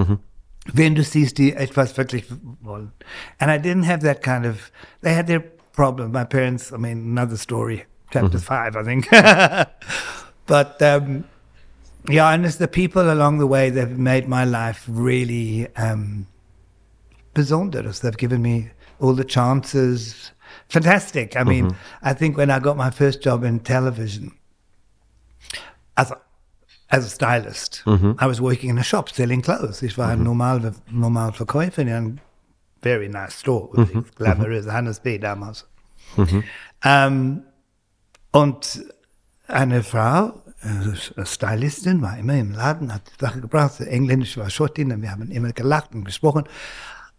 wenn 0.74 0.96
du 0.96 1.04
siehst, 1.04 1.38
die 1.38 1.54
etwas 1.54 1.96
wirklich 1.98 2.26
wollen. 2.62 2.92
And 3.40 3.52
I 3.52 3.58
didn't 3.58 3.84
have 3.84 4.02
that 4.02 4.22
kind 4.22 4.46
of. 4.46 4.72
They 5.02 5.14
had 5.14 5.28
their 5.28 5.44
problem. 5.74 6.12
My 6.12 6.26
parents. 6.26 6.74
I 6.74 6.78
mean, 6.78 6.98
another 6.98 7.38
story. 7.38 7.86
Chapter 8.12 8.40
five, 8.40 8.76
I 8.76 8.84
think. 8.84 9.10
but. 10.48 10.82
Um, 10.82 11.26
yeah, 12.10 12.30
and 12.30 12.46
it's 12.46 12.56
the 12.56 12.70
people 12.70 13.12
along 13.12 13.40
the 13.40 13.48
way 13.48 13.70
that 13.70 13.90
made 13.90 14.30
my 14.30 14.46
life 14.46 14.86
really 14.88 15.68
um, 15.76 16.28
besonders. 17.42 18.00
They've 18.02 18.22
given 18.26 18.42
me 18.42 18.56
all 19.00 19.16
the 19.16 19.24
chances. 19.24 20.34
Fantastic. 20.70 21.36
I 21.42 21.44
mean, 21.44 21.66
I 22.02 22.14
think 22.14 22.36
when 22.38 22.50
I 22.50 22.60
got 22.60 22.76
my 22.76 22.92
first 22.92 23.22
job 23.22 23.44
in 23.44 23.60
television, 23.60 24.32
as 25.96 26.12
a, 26.12 26.18
as 26.90 27.06
a 27.06 27.10
stylist, 27.10 27.84
I 28.24 28.26
was 28.28 28.40
working 28.42 28.70
in 28.70 28.78
a 28.78 28.84
shop 28.84 29.10
selling 29.10 29.42
clothes. 29.42 29.82
Ich 29.84 29.98
war 29.98 30.08
ein 30.08 30.24
normal, 30.24 30.74
normal 30.92 31.32
Verkäufer 31.32 31.82
in 31.82 31.90
einem 31.90 32.20
very 32.82 33.08
nice 33.10 33.40
store, 33.40 33.70
übrigens, 33.74 34.12
glamorous, 34.16 34.66
Hannes 34.68 35.00
B. 35.00 35.18
damals. 35.18 35.66
Ähm, 36.84 37.44
und 38.32 38.86
eine 39.48 39.84
Frau, 39.84 40.44
äh, 40.62 41.26
Stylistin, 41.26 42.02
war 42.02 42.18
immer 42.18 42.36
im 42.36 42.52
Laden, 42.52 42.94
hat 42.94 43.02
Sachen 43.20 43.42
gebracht. 43.42 43.80
Englisch 43.82 44.38
war 44.38 44.50
Schottin, 44.50 44.92
und 44.92 45.02
wir 45.02 45.12
haben 45.12 45.32
immer 45.32 45.52
gelacht 45.54 45.94
und 45.96 46.06
gesprochen. 46.06 46.44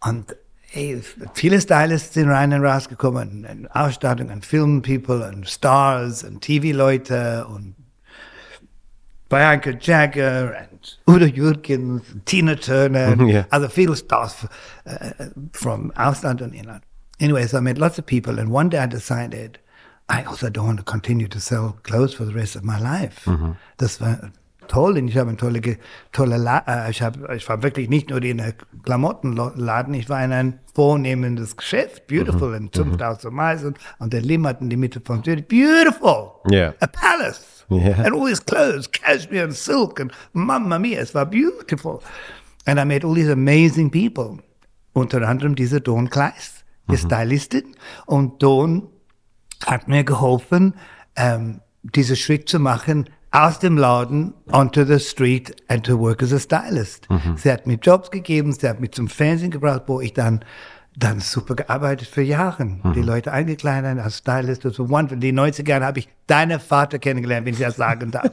Und 0.00 0.37
ey, 0.72 1.00
viele 1.34 1.61
Stylists 1.61 2.14
sind 2.14 2.28
rein 2.28 2.52
und 2.52 2.64
rausgekommen, 2.64 3.46
und 3.50 3.68
Ausstattung, 3.74 4.30
und 4.30 4.44
Film-People, 4.44 5.28
und 5.28 5.48
Stars, 5.48 6.24
und 6.24 6.40
TV-Leute, 6.40 7.46
und 7.46 7.74
Bianca 9.28 9.70
Jagger, 9.80 10.54
und 10.72 11.00
Udo 11.06 11.26
Jürgens, 11.26 12.02
Tina 12.24 12.54
Turner, 12.54 13.08
and 13.08 13.22
Yeah. 13.22 13.46
other 13.50 13.68
viele 13.68 13.94
Stars 13.96 14.46
uh, 14.87 15.24
from 15.52 15.92
Ausland 15.96 16.40
und 16.42 16.54
Inland. 16.54 16.82
Anyway, 17.20 17.46
so 17.46 17.58
I 17.58 17.61
met 17.61 17.78
lots 17.78 17.98
of 17.98 18.06
people, 18.06 18.38
and 18.38 18.50
one 18.50 18.70
day 18.70 18.78
I 18.78 18.87
decided 18.87 19.58
I 20.11 20.22
also 20.24 20.48
don't 20.48 20.66
want 20.66 20.78
to 20.78 20.84
continue 20.84 21.28
to 21.28 21.40
sell 21.40 21.76
clothes 21.82 22.14
for 22.14 22.24
the 22.24 22.32
rest 22.32 22.56
of 22.56 22.62
my 22.62 22.78
life. 22.78 23.28
Das 23.76 24.00
war 24.00 24.18
toll, 24.68 24.96
und 24.98 25.09
ich 25.09 25.16
habe 25.16 25.28
eine 25.31 25.37
tolle, 25.37 25.61
tolle 26.12 26.37
La 26.37 26.62
äh, 26.66 26.90
ich, 26.90 27.02
habe, 27.02 27.35
ich 27.35 27.48
war 27.48 27.62
wirklich 27.62 27.88
nicht 27.88 28.11
nur 28.11 28.22
in 28.22 28.40
einem 28.40 28.54
Klamottenladen, 28.85 29.94
ich 29.94 30.09
war 30.09 30.24
in 30.24 30.33
ein 30.33 30.61
vornehmendes 30.74 31.57
Geschäft, 31.57 32.07
beautiful, 32.07 32.54
in 32.54 32.70
5000 32.72 33.35
Meilen, 33.35 33.74
und 33.98 34.12
der 34.12 34.20
Limmat 34.22 34.61
in 34.61 34.70
die 34.70 34.76
Mitte 34.76 35.00
von 35.04 35.24
Zürich, 35.24 35.46
beautiful, 35.48 36.33
Ja. 36.50 36.74
a 36.81 36.87
palace. 36.87 37.64
Yeah. 37.70 38.02
And 38.04 38.14
all 38.14 38.26
these 38.26 38.40
clothes, 38.40 38.90
cashmere 38.90 39.44
and 39.44 39.54
silk, 39.54 40.00
and 40.00 40.11
mamma 40.33 40.78
mia, 40.78 41.02
it 41.02 41.14
was 41.14 41.28
beautiful. 41.28 42.00
And 42.64 42.78
I 42.81 42.85
met 42.85 43.04
all 43.04 43.14
these 43.14 43.31
amazing 43.31 43.90
people. 43.90 44.38
Unter 44.94 45.22
anderem 45.28 45.54
diese 45.54 45.81
Don 45.81 46.09
Kleist, 46.09 46.64
die 46.90 46.96
Stylistin. 46.96 47.74
Und 48.07 48.42
Don 48.42 48.88
hat 49.66 49.87
mir 49.87 50.02
geholfen, 50.04 50.74
ähm, 51.14 51.61
diesen 51.83 52.16
Schritt 52.16 52.48
zu 52.48 52.59
machen, 52.59 53.11
aus 53.30 53.58
dem 53.58 53.76
Laden 53.76 54.34
onto 54.52 54.84
the 54.84 54.98
street 54.98 55.54
and 55.68 55.84
to 55.84 55.98
work 55.98 56.22
as 56.22 56.32
a 56.32 56.38
stylist. 56.38 57.08
Sie 57.36 57.50
hat 57.50 57.66
mir 57.66 57.74
Jobs 57.74 58.10
gegeben, 58.10 58.52
sie 58.52 58.68
hat 58.68 58.80
mich 58.80 58.92
zum 58.92 59.08
Fernsehen 59.08 59.50
gebracht, 59.50 59.82
wo 59.86 60.00
ich 60.00 60.14
dann 60.14 60.44
dann 60.98 61.20
super 61.20 61.54
gearbeitet 61.54 62.08
für 62.08 62.22
Jahre. 62.22 62.66
Die 62.94 63.02
Leute 63.02 63.30
eingekleidet 63.32 64.00
als 64.00 64.18
Stylist. 64.18 64.64
Das 64.64 64.78
war 64.80 64.88
wonderful. 64.88 65.14
In 65.14 65.20
den 65.20 65.38
90ern 65.38 65.82
habe 65.82 66.00
ich 66.00 66.08
deinen 66.26 66.58
Vater 66.58 66.98
kennengelernt, 66.98 67.46
wenn 67.46 67.54
ich 67.54 67.60
das 67.60 67.76
sagen 67.76 68.10
darf. 68.10 68.28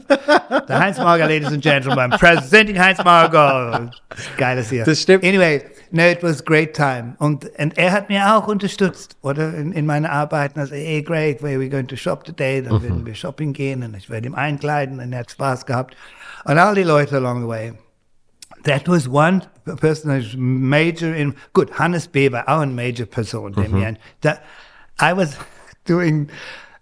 Der 0.67 0.79
Heinz 0.79 0.97
Marger, 0.97 1.27
Ladies 1.27 1.49
and 1.49 1.61
Gentlemen, 1.61 2.09
presenting 2.11 2.79
Heinz 2.79 3.03
Marger. 3.03 3.91
Geiles 4.37 4.69
hier. 4.71 4.83
Das 4.83 4.99
stimmt. 4.99 5.23
Anyway, 5.23 5.61
no, 5.95 6.03
it 6.03 6.21
was 6.21 6.43
great 6.43 6.73
time. 6.73 7.15
Und, 7.19 7.45
und 7.57 7.77
er 7.77 7.91
hat 7.93 8.09
mir 8.09 8.35
auch 8.35 8.47
unterstützt, 8.47 9.15
oder? 9.21 9.53
In, 9.53 9.71
in 9.71 9.85
meiner 9.85 10.11
Arbeit. 10.11 10.57
Also, 10.57 10.75
hey, 10.75 11.01
great, 11.01 11.41
where 11.41 11.55
are 11.55 11.59
we 11.59 11.69
going 11.69 11.87
to 11.87 11.95
shop 11.95 12.25
today? 12.25 12.61
Dann 12.61 12.83
werden 12.83 13.05
wir 13.05 13.15
shopping 13.15 13.53
gehen 13.53 13.81
und 13.81 13.95
ich 13.95 14.09
werde 14.09 14.27
ihm 14.27 14.35
einkleiden 14.35 14.99
und 14.99 15.13
er 15.13 15.19
hat 15.19 15.31
Spaß 15.31 15.65
gehabt. 15.65 15.95
Und 16.43 16.57
all 16.57 16.75
die 16.75 16.83
Leute 16.83 17.15
along 17.15 17.41
the 17.41 17.47
way. 17.47 17.73
That 18.63 18.87
was 18.89 19.07
one 19.07 19.43
person 19.79 20.11
who's 20.11 20.35
major 20.35 21.15
in, 21.15 21.33
good, 21.53 21.71
Hannes 21.79 22.07
Beber, 22.07 22.43
auch 22.47 22.59
ein 22.59 22.75
major 22.75 23.05
Person. 23.05 23.53
Mm 23.53 23.95
that, 24.21 24.41
I 24.99 25.15
was 25.15 25.37
doing, 25.85 26.29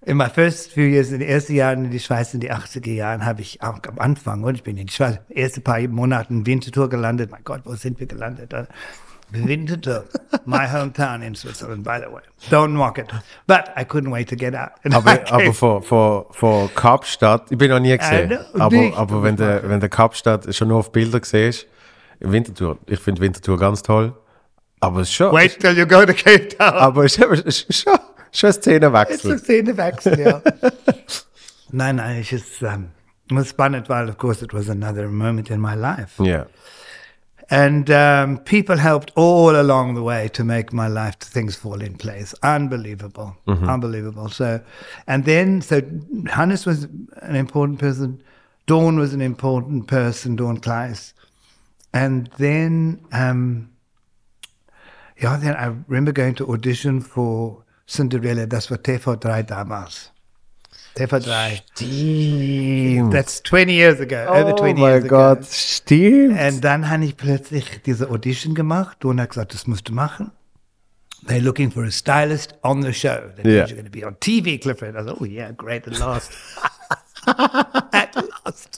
in 0.06 0.18
my 0.18 0.30
first 0.30 0.72
few 0.72 0.84
years, 0.84 1.12
in 1.12 1.20
den 1.20 1.30
ersten 1.30 1.56
Jahren 1.56 1.86
in 1.86 1.92
die 1.92 2.00
Schweiz, 2.00 2.34
in 2.34 2.40
die 2.40 2.52
80er 2.52 2.92
Jahren, 2.92 3.26
habe 3.26 3.42
ich 3.42 3.62
auch 3.62 3.80
am 3.88 4.00
Anfang, 4.00 4.44
und 4.44 4.56
ich 4.56 4.64
bin 4.64 4.78
in 4.78 4.88
die 4.88 4.94
Schweiz, 4.94 5.20
erste 5.30 5.62
paar 5.62 5.80
Monate 5.88 6.34
in 6.34 6.46
Winterthur 6.46 6.90
gelandet. 6.90 7.32
Mein 7.32 7.44
Gott, 7.44 7.62
wo 7.64 7.76
sind 7.76 8.00
wir 8.00 8.08
gelandet? 8.08 8.54
Winterthur, 9.32 10.04
my 10.46 10.68
hometown 10.68 11.24
in 11.24 11.34
Switzerland, 11.34 11.84
by 11.84 11.98
the 12.00 12.12
way. 12.12 12.22
Don't 12.52 12.74
mock 12.74 13.00
it. 13.00 13.08
But 13.48 13.70
I 13.76 13.84
couldn't 13.84 14.12
wait 14.12 14.30
to 14.30 14.36
get 14.36 14.54
out. 14.54 14.74
And 14.84 14.94
Aber, 14.94 15.20
aber 15.32 15.54
von, 15.54 15.82
von, 15.82 16.26
von 16.32 16.70
Kapstadt, 16.76 17.52
ich 17.52 17.58
bin 17.58 17.72
noch 17.72 17.80
nie 17.80 17.98
gesehen, 17.98 18.38
aber, 18.54 18.76
nicht. 18.76 18.98
aber 18.98 19.24
wenn 19.24 19.36
der, 19.36 19.68
wenn 19.68 19.80
der 19.80 19.90
Kapstadt 19.90 20.54
schon 20.54 20.68
nur 20.68 20.80
auf 20.80 20.92
Bilder 20.92 21.20
siehst, 21.24 21.66
Winterthur, 22.20 22.78
ich 22.86 23.00
finde 23.00 23.22
Winterthur 23.22 23.58
ganz 23.58 23.82
toll, 23.82 24.14
aber 24.80 25.02
es 25.02 25.10
ist 25.10 25.16
schon, 25.16 25.34
wait 25.34 25.60
till 25.60 25.78
you 25.78 25.88
go 25.88 26.06
to 26.06 26.14
Cape 26.14 26.50
Town. 26.50 26.74
aber 26.74 27.06
es 27.06 27.18
ist 27.18 27.74
schon, 27.74 27.98
schon 28.34 28.50
ein 28.50 28.56
It's 28.56 28.68
a 28.68 29.38
Szenenwechsel. 29.38 29.40
Szenewechsel, 29.40 30.20
ja. 30.20 30.42
nein, 31.72 31.96
nein, 31.98 32.20
ich 32.22 32.34
ist, 32.34 32.62
um, 32.64 32.90
it 33.30 33.36
was 33.36 33.50
spannend, 33.50 33.90
while 33.90 34.10
of 34.10 34.18
course 34.18 34.42
it 34.42 34.54
was 34.54 34.70
another 34.70 35.08
moment 35.08 35.50
in 35.50 35.62
my 35.62 35.76
life. 35.76 36.20
Yeah. 36.20 36.46
And 37.50 37.92
um, 37.92 38.38
people 38.40 38.78
helped 38.78 39.12
all 39.16 39.56
along 39.56 39.96
the 39.96 40.02
way 40.02 40.28
to 40.30 40.44
make 40.44 40.74
my 40.74 40.88
life 40.88 41.20
things 41.20 41.56
fall 41.56 41.82
in 41.82 41.96
place. 41.98 42.34
Unbelievable, 42.42 43.36
unbelievable. 43.48 44.30
So, 44.30 44.62
and 45.08 45.26
then 45.26 45.62
so 45.62 45.82
Hannes 46.32 46.66
was 46.66 46.86
an 47.22 47.36
important 47.36 47.80
person. 47.80 48.24
Dawn 48.66 48.98
was 48.98 49.14
an 49.14 49.22
important 49.22 49.88
person. 49.88 50.36
Dawn 50.36 50.60
Kleiss. 50.60 51.14
And 51.94 52.28
then, 52.38 53.06
um, 53.12 53.70
yeah, 55.22 55.38
then 55.38 55.56
I 55.56 55.66
remember 55.88 56.12
going 56.12 56.36
to 56.36 56.52
audition 56.52 57.02
for 57.02 57.63
Cinderella. 57.88 58.46
Das 58.46 58.70
war 58.72 58.78
TV3 58.78 59.44
damals. 59.44 60.12
TV3. 60.96 61.62
Stimmt. 61.76 63.12
That's 63.14 63.42
20 63.44 63.74
years 63.74 64.00
ago. 64.00 64.28
over 64.30 64.56
20 64.56 64.62
oh 64.62 64.66
years 64.66 64.78
mein 64.78 64.94
ago. 65.06 65.08
Gott, 65.36 65.46
stimmt. 65.46 66.40
Und 66.40 66.62
dann 66.64 66.90
habe 66.90 67.06
ich 67.06 67.18
plötzlich 67.18 67.82
diese 67.86 68.10
Audition 68.10 68.54
gemacht 68.54 69.04
und 69.04 69.20
hat 69.20 69.30
gesagt, 69.30 69.54
das 69.54 69.66
musst 69.68 69.90
du 69.90 69.94
machen. 69.94 70.32
They're 71.26 71.40
looking 71.42 71.72
for 71.72 71.84
a 71.84 71.92
stylist 71.92 72.54
on 72.64 72.82
the 72.84 72.94
show. 72.94 73.08
That 73.38 73.46
Yeah. 73.46 73.62
means 73.62 73.70
you're 73.72 73.76
going 73.82 73.86
to 73.86 73.92
be 73.92 74.06
on 74.06 74.16
TV, 74.20 74.60
Clifford. 74.60 74.96
I 74.96 75.04
thought, 75.04 75.22
oh 75.22 75.26
yeah, 75.26 75.52
great, 75.54 75.88
at 75.88 75.98
last. 75.98 76.32
at 77.28 78.14
last. 78.16 78.78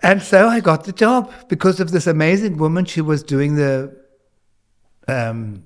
and 0.00 0.22
so 0.22 0.46
I 0.48 0.60
got 0.60 0.84
the 0.84 0.92
job 0.92 1.32
because 1.48 1.80
of 1.80 1.90
this 1.92 2.06
amazing 2.06 2.58
woman. 2.58 2.84
She 2.84 3.00
was 3.00 3.22
doing 3.22 3.54
the, 3.56 3.96
um, 5.08 5.63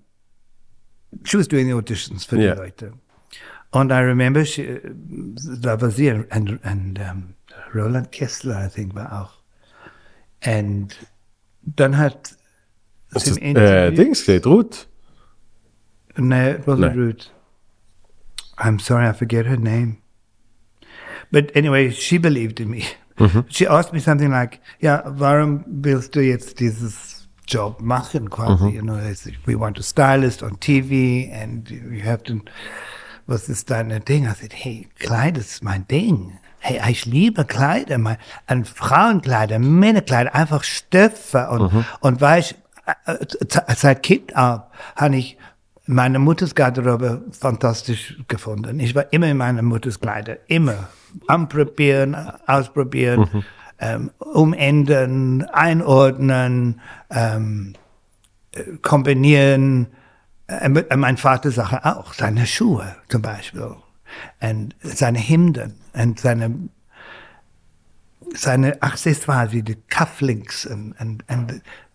she 1.24 1.36
was 1.36 1.48
doing 1.48 1.66
the 1.66 1.74
auditions 1.74 2.24
for 2.26 2.36
Yeah. 2.36 2.54
Leute. 2.54 2.92
Und 3.70 3.92
I 3.92 3.98
remember, 4.00 4.44
she, 4.46 4.80
da 5.60 5.78
war 5.80 5.90
sie 5.90 6.08
and, 6.10 6.58
and 6.62 6.98
um, 6.98 7.34
Roland 7.74 8.10
Kessler, 8.12 8.64
I 8.64 8.68
think, 8.68 8.94
war 8.94 9.12
auch. 9.22 9.32
And 10.42 10.94
dann 11.62 11.96
hat 11.98 12.36
Das 13.10 13.24
sie 13.24 13.30
ist, 13.32 13.36
im 13.38 13.42
äh, 13.44 13.50
Interview, 13.88 13.96
Dings 14.04 14.20
gesehen, 14.20 14.42
Ruth. 14.44 14.86
no, 16.16 16.50
it 16.50 16.66
wasn't 16.66 16.94
No. 16.94 17.02
Ruth. 17.02 17.30
I'm 18.56 18.78
sorry, 18.80 19.06
I 19.06 19.12
forget 19.12 19.46
her 19.46 19.58
name. 19.58 19.98
But 21.30 21.54
anyway, 21.54 21.90
she 21.90 22.18
believed 22.18 22.58
in 22.60 22.70
me. 22.70 22.84
She 23.48 23.66
asked 23.66 23.92
me 23.92 23.98
something 24.00 24.30
like, 24.30 24.60
ja, 24.80 25.02
warum 25.04 25.64
willst 25.66 26.14
du 26.14 26.20
jetzt 26.20 26.58
dieses 26.60 27.17
Job 27.48 27.80
machen 27.80 28.28
quasi? 28.30 28.68
You 28.70 28.82
know, 28.82 28.98
we 29.46 29.58
want 29.58 29.78
a 29.78 29.82
stylist 29.82 30.42
on 30.42 30.58
TV 30.60 31.30
and 31.32 31.68
you 31.70 32.02
have 32.04 32.22
to, 32.24 32.40
was 33.26 33.48
ist 33.48 33.70
dein 33.70 33.88
Ding? 34.04 34.26
I 34.26 34.34
said, 34.34 34.52
hey, 34.52 34.88
Kleid 34.98 35.38
ist 35.38 35.62
mein 35.64 35.86
Ding. 35.88 36.38
Hey, 36.60 36.80
ich 36.90 37.06
liebe 37.06 37.44
Kleider, 37.44 37.98
mein, 37.98 38.18
an 38.46 38.64
Frauenkleider, 38.64 39.58
Männerkleider, 39.58 40.34
einfach 40.34 40.64
Stöpfe 40.64 41.48
und, 41.50 41.86
und 42.00 42.20
weil 42.20 42.40
ich, 42.40 42.56
äh, 43.06 43.12
äh, 43.12 43.74
seit 43.76 44.02
Kind 44.02 44.34
ab, 44.36 44.74
habe 44.96 45.16
ich 45.16 45.38
meine 45.86 46.18
Mutters 46.18 46.54
Garderobe 46.54 47.22
fantastisch 47.30 48.18
gefunden. 48.28 48.78
Ich 48.80 48.94
war 48.94 49.10
immer 49.12 49.28
in 49.28 49.38
meiner 49.38 49.62
Mutters 49.62 49.98
Kleider, 49.98 50.36
immer. 50.48 50.88
Anprobieren, 51.26 52.14
ausprobieren, 52.46 53.44
ähm, 53.78 54.10
umändern, 54.18 55.42
einordnen, 55.42 56.80
ähm, 57.10 57.74
äh, 58.52 58.62
kombinieren. 58.82 59.88
Äh, 60.46 60.96
mein 60.96 61.16
Vater 61.16 61.50
Sache 61.50 61.84
auch, 61.84 62.14
seine 62.14 62.46
Schuhe 62.46 62.96
zum 63.08 63.22
Beispiel. 63.22 63.76
Und 64.40 64.74
seine 64.82 65.18
Hemden 65.18 65.74
und 65.92 66.18
seine 66.18 66.68
seine 68.34 68.82
Accessoires 68.82 69.52
wie 69.52 69.62
die 69.62 69.76
Cufflinks 69.88 70.66
und, 70.66 70.94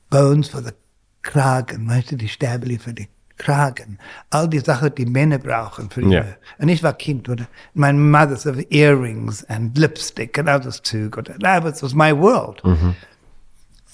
Bones 0.09 0.49
für 0.49 0.61
den 0.61 0.73
Kragen, 1.21 1.87
weißt 1.87 2.11
du, 2.11 2.15
die 2.17 2.29
Stäbeli 2.29 2.77
für 2.77 2.93
die 2.93 3.07
Kragen. 3.43 3.97
All 4.29 4.47
die 4.47 4.60
Sachen, 4.60 4.93
die 4.95 5.06
Männer 5.06 5.38
brauchen 5.38 5.89
für 5.89 6.01
Ja. 6.01 6.10
ihre. 6.10 6.38
Und 6.60 6.69
ich 6.69 6.82
war 6.84 6.93
Kind, 6.93 7.27
oder? 7.29 7.45
My 7.73 7.91
mother's 7.91 8.47
of 8.47 8.58
earrings 8.69 9.43
and 9.49 9.77
lipstick 9.77 10.38
and 10.39 10.47
all 10.49 10.60
das 10.62 10.82
Zeug. 10.82 11.17
Oder? 11.17 11.38
That 11.39 11.63
was, 11.63 11.93
my 11.93 12.15
world. 12.17 12.63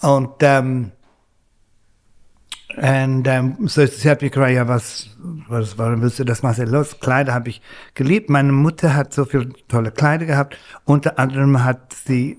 Und, 0.01 0.31
ähm, 0.41 0.91
und 2.77 3.27
ähm, 3.27 3.57
so 3.67 3.85
sie 3.85 4.09
hat 4.09 4.21
mich 4.21 4.31
gefragt, 4.31 4.53
ja, 4.53 4.67
was, 4.67 5.09
was, 5.47 5.77
warum 5.77 6.01
willst 6.01 6.19
du 6.19 6.23
das 6.23 6.43
machen? 6.43 6.67
Los, 6.67 6.99
Kleider 6.99 7.33
habe 7.33 7.49
ich 7.49 7.61
geliebt. 7.95 8.29
Meine 8.29 8.51
Mutter 8.51 8.93
hat 8.95 9.13
so 9.13 9.25
viele 9.25 9.49
tolle 9.67 9.91
Kleider 9.91 10.25
gehabt. 10.25 10.55
Unter 10.85 11.17
anderem 11.17 11.63
hat 11.63 11.93
sie 11.93 12.37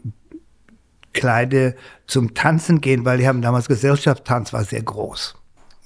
Kleider 1.12 1.74
zum 2.06 2.34
Tanzen 2.34 2.80
gehen, 2.80 3.04
weil 3.04 3.18
die 3.18 3.26
haben 3.26 3.42
damals 3.42 3.66
Gesellschaftstanz 3.66 4.52
war 4.52 4.62
sehr 4.64 4.82
groß. 4.82 5.34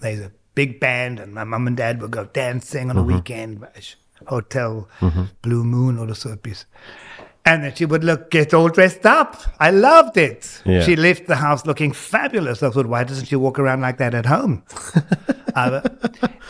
There's 0.01 0.21
a 0.21 0.31
big 0.55 0.81
band 0.81 1.21
and 1.21 1.35
my 1.35 1.45
mom 1.45 1.67
and 1.67 1.77
dad 1.77 2.01
would 2.01 2.11
go 2.11 2.25
dancing 2.25 2.90
on 2.90 2.97
mm-hmm. 2.97 3.11
a 3.11 3.14
weekend, 3.14 3.61
weiß, 3.61 3.97
Hotel 4.27 4.88
mm-hmm. 5.01 5.25
Blue 5.43 5.64
Moon 5.64 5.99
oder 5.99 6.14
so 6.14 6.31
etwas. 6.31 6.67
And 7.47 7.62
then 7.62 7.75
she 7.75 7.85
would 7.85 8.05
look, 8.05 8.31
get 8.31 8.55
all 8.55 8.71
dressed 8.71 9.05
up. 9.05 9.37
I 9.61 9.71
loved 9.71 10.17
it. 10.17 10.62
Yeah. 10.64 10.81
She 10.81 10.97
left 10.97 11.27
the 11.27 11.37
house 11.37 11.67
looking 11.67 11.93
fabulous. 11.93 12.62
I 12.62 12.71
thought, 12.71 12.87
why 12.87 13.05
doesn't 13.05 13.27
she 13.27 13.37
walk 13.37 13.59
around 13.59 13.83
like 13.83 13.99
that 13.99 14.14
at 14.14 14.27
home? 14.27 14.62
Uh, 15.57 15.61
Aber, 15.61 15.83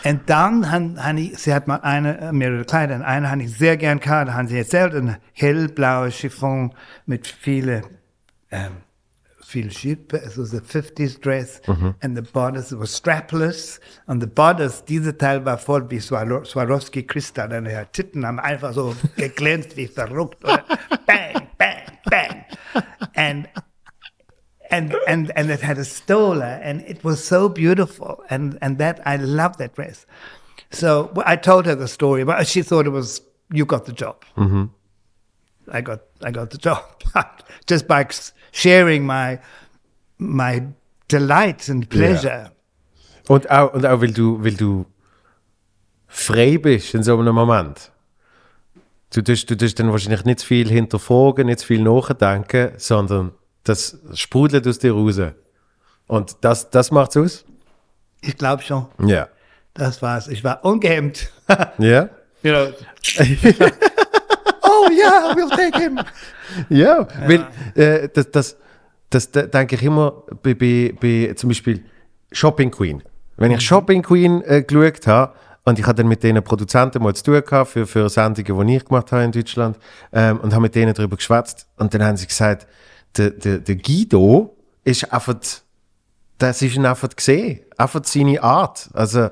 und 0.03 0.21
dann 0.25 0.71
han, 0.71 1.03
han 1.03 1.19
ich, 1.19 1.37
sie 1.37 1.53
hat 1.53 1.67
mal 1.67 1.75
eine, 1.83 2.31
mehrere 2.33 2.65
Kleider, 2.65 2.95
und 2.95 3.03
eine 3.03 3.29
habe 3.29 3.43
ich 3.43 3.55
sehr 3.55 3.77
gern 3.77 3.99
gehabt, 3.99 4.33
haben 4.33 4.47
sie 4.47 4.57
erzählt, 4.57 4.95
ein 4.95 5.17
hellblauer 5.33 6.09
Chiffon 6.09 6.73
mit 7.05 7.27
viele, 7.27 7.83
ähm, 8.49 8.77
viel 9.55 9.69
es 10.13 10.37
was 10.37 10.53
a 10.53 10.59
50s 10.59 11.19
dress, 11.21 11.61
mm-hmm. 11.65 11.91
and 12.01 12.17
the 12.17 12.21
bodice 12.21 12.71
was 12.73 12.91
strapless, 12.91 13.79
And 14.07 14.21
the 14.21 14.27
bodice, 14.27 14.83
diese 14.83 15.17
Teil 15.17 15.45
war 15.45 15.57
voll 15.57 15.89
wie 15.89 15.99
Swarovski 15.99 17.03
Kristall, 17.03 17.53
und 17.53 17.65
die 17.65 17.85
Titten 17.93 18.25
haben 18.25 18.39
einfach 18.39 18.73
so 18.73 18.95
geglänzt 19.15 19.77
wie 19.77 19.87
verrückt, 19.87 20.43
oder? 20.43 20.63
bang, 21.05 21.47
bang, 21.57 21.81
bang, 22.09 22.45
and 23.15 23.47
and 24.71 24.95
and 25.07 25.31
and 25.37 25.49
it 25.49 25.61
had 25.61 25.77
a 25.77 25.85
stola 25.85 26.59
and 26.63 26.81
it 26.87 27.03
was 27.03 27.25
so 27.25 27.47
beautiful 27.47 28.23
and 28.29 28.57
and 28.61 28.77
that 28.79 28.99
I 29.05 29.17
love 29.17 29.57
that 29.57 29.75
dress. 29.75 30.05
So 30.71 31.11
I 31.25 31.37
told 31.37 31.65
her 31.65 31.75
the 31.75 31.87
story, 31.87 32.25
but 32.25 32.45
she 32.47 32.63
thought 32.63 32.85
it 32.85 32.91
was 32.91 33.21
you 33.51 33.65
got 33.65 33.85
the 33.85 33.93
job. 33.93 34.25
Mm-hmm. 34.37 34.65
I 35.71 35.81
got 35.81 36.01
I 36.25 36.31
got 36.31 36.51
the 36.51 36.57
job 36.57 36.79
just 37.69 37.87
by 37.87 38.05
sharing 38.51 39.05
my 39.05 39.39
my 40.17 40.61
delight 41.07 41.69
and 41.69 41.87
pleasure. 41.89 42.51
Und 43.27 43.49
auch, 43.49 43.73
und 43.73 43.85
auch 43.85 44.01
weil, 44.01 44.11
du, 44.13 44.43
weil 44.43 44.53
du 44.53 44.85
frei 46.07 46.57
bist 46.57 46.93
in 46.93 47.03
so 47.03 47.17
einem 47.19 47.35
Moment. 47.35 47.91
Du 49.13 49.21
tust, 49.21 49.49
du 49.49 49.55
tust 49.57 49.79
dann 49.79 49.91
wahrscheinlich 49.91 50.25
nicht 50.25 50.39
zu 50.39 50.45
viel 50.47 50.69
hinterfragen, 50.69 51.47
nicht 51.47 51.59
zu 51.59 51.67
viel 51.67 51.81
nachdenken, 51.81 52.73
sondern 52.77 53.31
das 53.63 53.97
sprudelt 54.13 54.67
aus 54.67 54.79
dir 54.79 54.93
raus. 54.93 55.19
Und 56.07 56.37
das, 56.41 56.69
das 56.69 56.91
macht's 56.91 57.17
aus? 57.17 57.45
Ich 58.21 58.37
glaube 58.37 58.61
schon, 58.63 58.87
Ja. 59.05 59.27
das 59.73 60.01
war's. 60.01 60.27
Ich 60.27 60.43
war 60.43 60.63
ungehemmt. 60.63 61.29
Ja? 61.77 62.09
you 62.43 62.51
know. 62.53 62.73
oh 64.75 64.89
yeah, 64.91 65.35
we'll 65.35 65.49
take 65.49 65.77
him. 65.79 65.99
Ja, 66.69 67.07
weil 67.25 67.47
äh, 67.75 68.09
das, 68.13 68.31
das, 68.31 68.57
das, 69.09 69.31
da 69.31 69.43
denke 69.43 69.75
ich 69.75 69.83
immer 69.83 70.23
bei, 70.43 70.53
bei, 70.53 70.93
bei 70.99 71.33
zum 71.35 71.49
Beispiel 71.49 71.83
Shopping 72.31 72.71
Queen. 72.71 73.03
Wenn 73.37 73.51
ich 73.51 73.61
Shopping 73.61 74.01
Queen 74.01 74.41
äh, 74.43 74.63
geschaut 74.63 75.07
habe 75.07 75.33
und 75.65 75.79
ich 75.79 75.85
habe 75.85 75.95
dann 75.95 76.07
mit 76.07 76.23
den 76.23 76.41
Produzenten 76.43 77.01
mal 77.03 77.13
zu 77.15 77.23
tun 77.23 77.41
gehabt 77.43 77.71
für, 77.71 77.85
für 77.85 78.09
Sendungen, 78.09 78.67
die 78.67 78.77
ich 78.77 78.85
gemacht 78.85 79.11
habe 79.11 79.23
in 79.23 79.31
Deutschland 79.31 79.77
ähm, 80.13 80.39
und 80.39 80.53
habe 80.53 80.63
mit 80.63 80.75
denen 80.75 80.93
darüber 80.93 81.17
geschwätzt 81.17 81.67
und 81.77 81.93
dann 81.93 82.03
haben 82.03 82.17
sie 82.17 82.27
gesagt, 82.27 82.67
der, 83.17 83.31
der, 83.31 83.59
der 83.59 83.75
Guido 83.75 84.55
ist 84.83 85.11
einfach, 85.11 85.35
das 86.37 86.61
ist 86.61 86.75
ihn 86.75 86.85
einfach 86.85 87.09
gesehen, 87.15 87.61
einfach 87.77 88.01
seine 88.03 88.41
Art. 88.43 88.89
Also, 88.93 89.29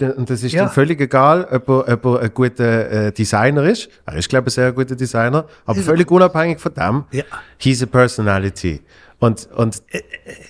und 0.00 0.28
das 0.28 0.42
ist 0.42 0.52
Ja. 0.52 0.64
dann 0.64 0.72
völlig 0.72 1.00
egal, 1.00 1.44
ob 1.50 1.68
er, 1.68 1.94
ob 1.94 2.04
er 2.06 2.20
ein 2.22 2.34
guter 2.34 2.90
äh, 3.06 3.12
Designer 3.12 3.62
ist. 3.64 3.88
Er 4.06 4.16
ist, 4.16 4.28
glaube 4.28 4.48
ich, 4.48 4.54
ein 4.54 4.62
sehr 4.64 4.72
guter 4.72 4.96
Designer, 4.96 5.46
aber 5.64 5.80
völlig 5.80 6.10
unabhängig 6.10 6.58
von 6.58 6.74
dem. 6.74 7.04
Ja. 7.12 7.22
He's 7.58 7.82
a 7.82 7.86
personality. 7.86 8.80
Und, 9.20 9.48
und 9.54 9.82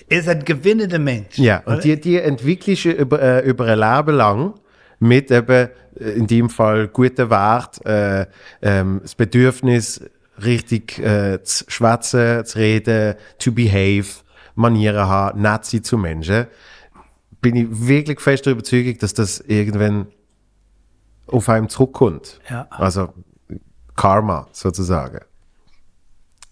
ist 0.07 0.29
ein 0.29 0.43
gewinnender 0.45 0.97
Mensch. 0.97 1.37
ja, 1.37 1.61
und 1.65 1.83
die, 1.83 1.99
die 1.99 2.17
entwickelst 2.19 2.85
du 2.85 2.91
über, 2.91 3.21
äh, 3.21 3.45
über 3.47 3.65
ein 3.65 3.77
Leben 3.79 4.15
lang 4.15 4.53
mit 4.99 5.29
eben, 5.29 5.69
äh, 5.99 6.09
in 6.11 6.25
dem 6.25 6.49
Fall, 6.49 6.87
guten 6.87 7.29
Wert, 7.29 7.85
äh, 7.85 8.25
ähm, 8.61 8.99
das 9.03 9.13
Bedürfnis, 9.13 10.01
richtig 10.43 10.97
äh, 10.99 11.43
zu 11.43 11.65
schwätzen, 11.67 12.45
zu 12.45 12.57
reden, 12.57 13.15
to 13.37 13.51
behave, 13.51 14.07
Manieren 14.55 15.07
haben, 15.07 15.41
nett 15.41 15.65
sein 15.65 15.83
zu 15.83 15.97
Menschen. 15.97 16.47
Bin 17.41 17.55
ich 17.55 17.67
wirklich 17.69 18.19
fest 18.19 18.45
der 18.45 18.53
Überzeugung, 18.53 18.97
dass 18.99 19.13
das 19.13 19.39
irgendwann 19.39 20.07
auf 21.27 21.49
einem 21.49 21.69
zurückkommt. 21.69 22.39
Ja. 22.49 22.67
Also 22.69 23.13
Karma 23.95 24.47
sozusagen. 24.51 25.21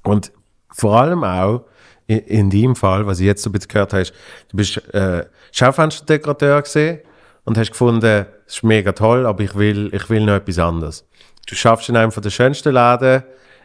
Und 0.04 0.32
vor 0.72 1.00
allem 1.00 1.24
auch 1.24 1.66
in, 2.08 2.20
in 2.20 2.50
dem 2.50 2.76
Fall, 2.76 3.06
was 3.06 3.20
ich 3.20 3.26
jetzt 3.26 3.44
so 3.44 3.50
ein 3.50 3.54
bisschen 3.54 3.70
gehört 3.70 3.94
habe, 3.94 4.02
ist, 4.02 4.14
du 4.50 4.58
bist 4.58 4.78
äh, 4.94 5.26
Schaufensterdekorateur 5.52 6.62
gesehen 6.62 7.00
und 7.46 7.58
hast 7.58 7.72
gefunden, 7.72 8.26
es 8.46 8.56
ist 8.56 8.64
mega 8.64 8.92
toll, 8.92 9.26
aber 9.26 9.44
ich 9.44 9.56
will, 9.56 9.94
ich 9.94 10.10
will 10.10 10.26
noch 10.26 10.36
etwas 10.36 10.60
anderes. 10.60 11.06
Du 11.48 11.56
schaffst 11.56 11.90
in 11.90 11.98
einem 11.98 12.12
von 12.12 12.24
der 12.24 12.30
schönsten 12.30 12.74
Läden 12.74 13.24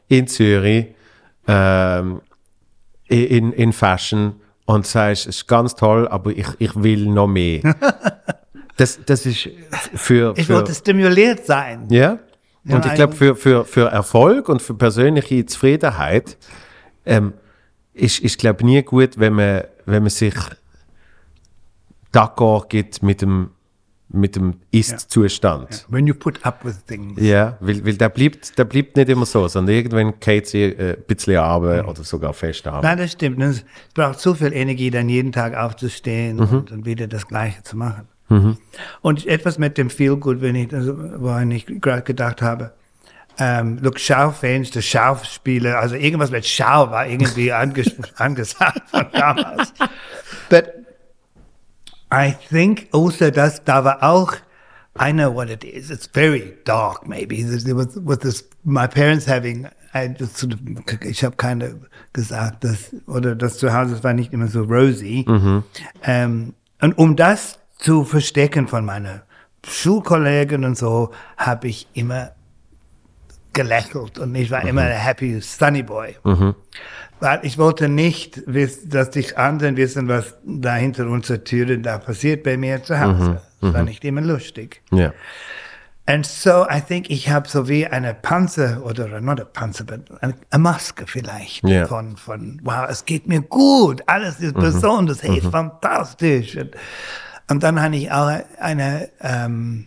in 0.08 0.26
Zürich, 0.26 0.94
ähm, 1.46 2.20
in, 3.08 3.52
in 3.52 3.72
Fashion 3.72 4.40
und 4.66 4.86
sagst, 4.86 5.26
es 5.26 5.36
ist 5.36 5.46
ganz 5.46 5.74
toll, 5.74 6.08
aber 6.08 6.30
ich, 6.30 6.46
ich 6.58 6.74
will 6.74 7.06
noch 7.06 7.26
mehr. 7.26 7.60
das, 8.76 8.98
das 9.04 9.26
ist 9.26 9.48
für, 9.94 10.34
Ich 10.36 10.46
für 10.46 10.54
wollte 10.54 10.74
stimuliert 10.74 11.44
sein. 11.46 11.86
ja. 11.90 12.18
Ja, 12.66 12.76
Und 12.76 12.86
ich 12.86 12.94
glaube, 12.94 13.12
für, 13.12 13.36
für, 13.36 13.66
für 13.66 13.90
Erfolg 13.90 14.48
und 14.48 14.62
für 14.62 14.72
persönliche 14.72 15.44
Zufriedenheit 15.44 16.38
ähm, 17.04 17.34
ist, 17.92 18.20
ist 18.20 18.38
glaube 18.38 18.64
nie 18.64 18.82
gut, 18.82 19.18
wenn 19.18 19.34
man, 19.34 19.64
wenn 19.84 20.02
man 20.02 20.08
sich 20.10 20.34
d'accord 22.10 22.68
gibt 22.68 23.02
mit 23.02 23.20
dem, 23.20 23.50
mit 24.14 24.36
dem 24.36 24.54
Ist-Zustand. 24.70 25.86
When 25.88 26.06
you 26.06 26.14
put 26.14 26.44
up 26.44 26.64
with 26.64 26.84
things. 26.86 27.20
Ja, 27.20 27.56
weil, 27.60 27.84
weil 27.84 27.94
der, 27.96 28.08
bleibt, 28.08 28.56
der 28.58 28.64
bleibt 28.64 28.96
nicht 28.96 29.08
immer 29.08 29.26
so, 29.26 29.46
sondern 29.48 29.74
irgendwann 29.74 30.14
geht 30.20 30.46
sie 30.46 30.62
äh, 30.64 30.96
ein 30.96 31.02
bisschen 31.06 31.36
runter 31.38 31.82
Mhm. 31.82 31.88
oder 31.88 32.04
sogar 32.04 32.32
fest 32.32 32.66
runter. 32.66 32.82
Nein, 32.82 32.98
das 32.98 33.12
stimmt. 33.12 33.42
Es 33.42 33.64
braucht 33.94 34.20
so 34.20 34.34
viel 34.34 34.52
Energie, 34.52 34.90
dann 34.90 35.08
jeden 35.08 35.32
Tag 35.32 35.54
aufzustehen 35.56 36.36
Mhm. 36.36 36.42
und, 36.58 36.72
und 36.72 36.86
wieder 36.86 37.06
das 37.06 37.26
Gleiche 37.26 37.62
zu 37.62 37.76
machen. 37.76 38.08
Und 39.02 39.26
etwas 39.26 39.58
mit 39.58 39.78
dem 39.78 39.90
Feel 39.90 40.16
Good, 40.16 40.40
wenn 40.40 40.56
ich, 40.56 40.72
also, 40.74 40.96
woran 41.20 41.50
ich 41.52 41.66
gerade 41.66 42.02
gedacht 42.02 42.42
habe. 42.42 42.72
Ähm, 43.38 43.78
look, 43.82 44.00
Schaufans, 44.00 44.70
der 44.70 44.80
Schauspieler, 44.80 45.78
also 45.78 45.94
irgendwas 45.96 46.30
mit 46.30 46.46
Schau 46.46 46.90
war 46.90 47.06
irgendwie 47.06 47.52
anges 47.52 47.92
angesagt 48.16 48.88
von 48.90 49.06
damals. 49.12 49.72
But 50.48 50.64
I 52.14 52.34
think 52.48 52.88
also 52.92 53.30
dass 53.30 53.64
da 53.64 53.84
war 53.84 54.02
auch, 54.02 54.34
I 54.96 55.12
know 55.12 55.34
what 55.34 55.50
it 55.50 55.64
is. 55.64 55.90
It's 55.90 56.06
very 56.06 56.54
dark, 56.64 57.06
maybe. 57.06 57.36
It 57.40 57.74
was 57.74 57.96
with 57.96 58.20
this, 58.20 58.48
my 58.62 58.86
parents 58.86 59.26
having, 59.26 59.66
I 59.92 60.14
ich 61.02 61.24
habe 61.24 61.36
keine 61.36 61.80
gesagt, 62.12 62.62
dass, 62.62 62.94
oder 63.06 63.34
das 63.34 63.58
Zuhause 63.58 64.02
war 64.04 64.12
nicht 64.12 64.32
immer 64.32 64.46
so 64.46 64.62
rosy. 64.62 65.24
Ähm, 66.04 66.54
und 66.80 66.96
um 66.98 67.16
das 67.16 67.58
zu 67.78 68.04
verstecken 68.04 68.68
von 68.68 68.84
meinen 68.84 69.22
Schulkollegen 69.66 70.64
und 70.64 70.76
so, 70.76 71.10
habe 71.36 71.68
ich 71.68 71.88
immer 71.94 72.32
gelächelt 73.54 74.18
und 74.18 74.34
ich 74.34 74.50
war 74.50 74.62
immer 74.66 74.82
ein 74.82 74.92
happy 74.92 75.40
sunny 75.40 75.82
boy. 75.82 76.16
Weil 77.20 77.40
ich 77.42 77.56
wollte 77.56 77.88
nicht, 77.88 78.42
dass 78.86 79.10
die 79.10 79.36
anderen 79.36 79.76
wissen, 79.76 80.08
was 80.08 80.34
da 80.44 80.74
hinter 80.74 81.06
unserer 81.06 81.42
Türe 81.42 81.78
da 81.78 81.98
passiert 81.98 82.42
bei 82.42 82.56
mir 82.56 82.82
zu 82.82 83.00
Hause. 83.00 83.40
Das 83.60 83.72
war 83.72 83.82
nicht 83.82 84.04
immer 84.04 84.20
lustig. 84.20 84.82
Ja. 84.90 85.12
And 86.06 86.26
so 86.26 86.66
I 86.70 86.82
think 86.82 87.08
ich 87.08 87.30
habe 87.30 87.48
so 87.48 87.66
wie 87.66 87.86
eine 87.86 88.12
Panzer 88.12 88.84
oder 88.84 89.22
not 89.22 89.40
a 89.40 89.44
Panzer, 89.46 89.84
but 89.84 90.02
eine, 90.20 90.34
Maske 90.58 91.06
vielleicht 91.06 91.66
Ja. 91.66 91.86
von, 91.86 92.18
von, 92.18 92.60
wow, 92.62 92.86
es 92.90 93.06
geht 93.06 93.26
mir 93.26 93.40
gut, 93.40 94.02
alles 94.06 94.38
ist 94.38 94.52
besonders, 94.54 95.22
hey, 95.22 95.40
fantastisch. 95.40 96.56
Und, 96.58 96.72
und 97.48 97.62
dann 97.62 97.80
habe 97.80 97.96
ich 97.96 98.12
auch 98.12 98.30
eine, 98.60 99.08
ähm, 99.22 99.86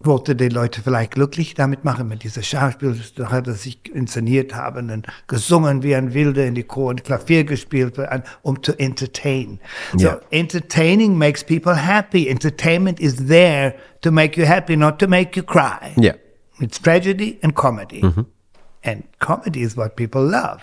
wollte 0.00 0.36
die 0.36 0.48
Leute 0.48 0.80
vielleicht 0.80 1.12
glücklich 1.12 1.54
damit 1.54 1.84
machen, 1.84 2.06
mit 2.06 2.22
dieser 2.22 2.42
Schauspielsache, 2.42 3.42
dass 3.42 3.66
ich 3.66 3.80
inszeniert 3.92 4.54
habe 4.54 4.78
und 4.78 5.06
gesungen 5.26 5.82
wie 5.82 5.94
ein 5.96 6.14
Wilder 6.14 6.46
in 6.46 6.54
die 6.54 6.62
Chor 6.62 6.90
und 6.90 7.02
Klavier 7.02 7.42
gespielt, 7.44 7.98
um 8.42 8.62
to 8.62 8.72
entertain. 8.78 9.58
So 9.96 10.06
Ja. 10.06 10.20
entertaining 10.30 11.18
makes 11.18 11.42
people 11.42 11.74
happy. 11.74 12.28
Entertainment 12.28 13.00
is 13.00 13.26
there 13.26 13.74
to 14.02 14.12
make 14.12 14.40
you 14.40 14.46
happy, 14.46 14.76
not 14.76 15.00
to 15.00 15.08
make 15.08 15.36
you 15.38 15.44
cry. 15.44 15.92
Ja. 15.96 16.14
It's 16.60 16.80
tragedy 16.80 17.38
and 17.42 17.54
comedy. 17.54 18.02
And 18.84 19.02
comedy 19.18 19.62
is 19.62 19.76
what 19.76 19.96
people 19.96 20.22
love. 20.22 20.62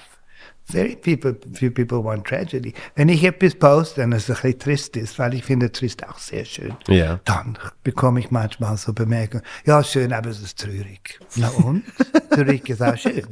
Very 0.68 0.96
people, 0.96 1.36
few 1.54 1.70
people 1.70 2.04
want 2.04 2.26
tragedy. 2.26 2.74
Wenn 2.96 3.10
ich 3.10 3.24
etwas 3.24 3.54
poste, 3.54 4.04
und 4.04 4.14
es 4.14 4.30
ein 4.30 4.36
bisschen 4.36 4.60
trist 4.60 4.98
ist, 4.98 5.20
weil 5.20 5.36
ich 5.36 5.44
finde 5.44 5.72
trist 5.72 6.08
auch 6.08 6.18
sehr 6.18 6.44
schön, 6.44 6.76
Ja. 6.88 7.20
dann 7.26 7.58
bekomme 7.84 8.20
ich 8.20 8.32
manchmal 8.32 8.76
so 8.78 8.92
Bemerkungen, 8.92 9.44
ja 9.66 9.84
schön, 9.84 10.12
aber 10.12 10.32
es 10.32 10.42
ist 10.42 10.60
traurig. 10.60 11.20
Na 11.36 11.50
und? 11.50 11.84
traurig 12.32 12.68
ist 12.68 12.82
auch 12.82 12.98
schön. 12.98 13.28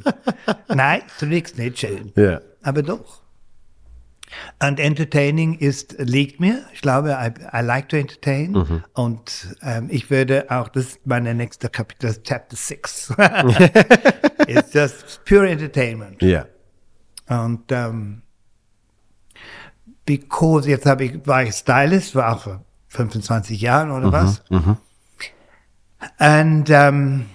Nein, 0.67 1.01
traurig 1.19 1.45
ist 1.45 1.57
nicht 1.57 1.79
schön. 1.79 2.11
Ja. 2.15 2.39
Aber 2.61 2.83
doch. 2.83 3.23
Und 4.63 4.79
entertaining 4.79 5.57
ist, 5.59 5.95
liegt 5.99 6.39
mir. 6.39 6.63
Ich 6.73 6.81
glaube, 6.81 7.11
I, 7.19 7.31
I 7.55 7.61
like 7.63 7.89
to 7.89 7.97
entertain. 7.97 8.81
Und 8.93 9.55
ähm, 9.61 9.87
ich 9.91 10.09
würde 10.09 10.49
auch, 10.49 10.69
das 10.69 10.85
ist 10.85 11.05
meine 11.05 11.33
nächste 11.35 11.69
Kapitel, 11.69 12.15
Chapter 12.23 12.55
6. 12.55 13.13
It's 14.47 14.73
just 14.73 15.23
pure 15.25 15.47
entertainment. 15.49 16.21
Ja. 16.21 16.45
Und 17.27 17.71
ähm, 17.71 18.21
because 20.05 20.69
jetzt 20.69 20.85
habe 20.85 21.05
ich, 21.05 21.25
war 21.25 21.43
ich 21.43 21.53
Stylist, 21.53 22.15
war 22.15 22.35
auch 22.35 22.41
vor 22.41 22.65
25 22.89 23.59
Jahren 23.61 23.91
oder 23.91 24.11
was. 24.11 24.43
Und 26.19 26.69
ähm, 26.69 27.25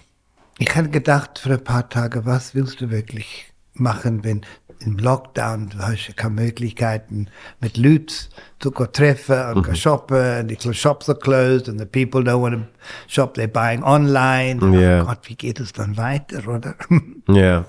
ich 0.58 0.74
hatte 0.76 0.90
gedacht 0.90 1.38
für 1.38 1.54
ein 1.54 1.64
paar 1.64 1.88
Tage, 1.88 2.26
was 2.26 2.54
willst 2.54 2.80
du 2.80 2.90
wirklich 2.90 3.52
machen, 3.74 4.24
wenn 4.24 4.42
im 4.80 4.96
Lockdown 4.96 5.70
du 5.70 5.78
hast 5.78 6.06
ja 6.06 6.14
keine 6.14 6.34
Möglichkeiten 6.34 7.28
mit 7.60 7.76
Leuten 7.76 8.12
zu 8.60 8.70
treffen 8.70 9.54
und 9.54 9.66
go 9.66 9.74
shoppen 9.74 10.16
and 10.16 10.62
the 10.62 10.74
shops 10.74 11.08
are 11.08 11.18
closed 11.18 11.68
and 11.68 11.80
the 11.80 11.86
people 11.86 12.20
don't 12.20 12.40
want 12.40 12.54
to 12.54 12.62
shop, 13.08 13.36
they're 13.36 13.48
buying 13.48 13.82
online. 13.82 14.60
Ja. 14.78 15.02
Oh 15.02 15.06
Gott, 15.06 15.20
wie 15.24 15.34
geht 15.34 15.58
es 15.60 15.72
dann 15.72 15.96
weiter, 15.96 16.46
oder? 16.46 16.74
Ja. 17.28 17.64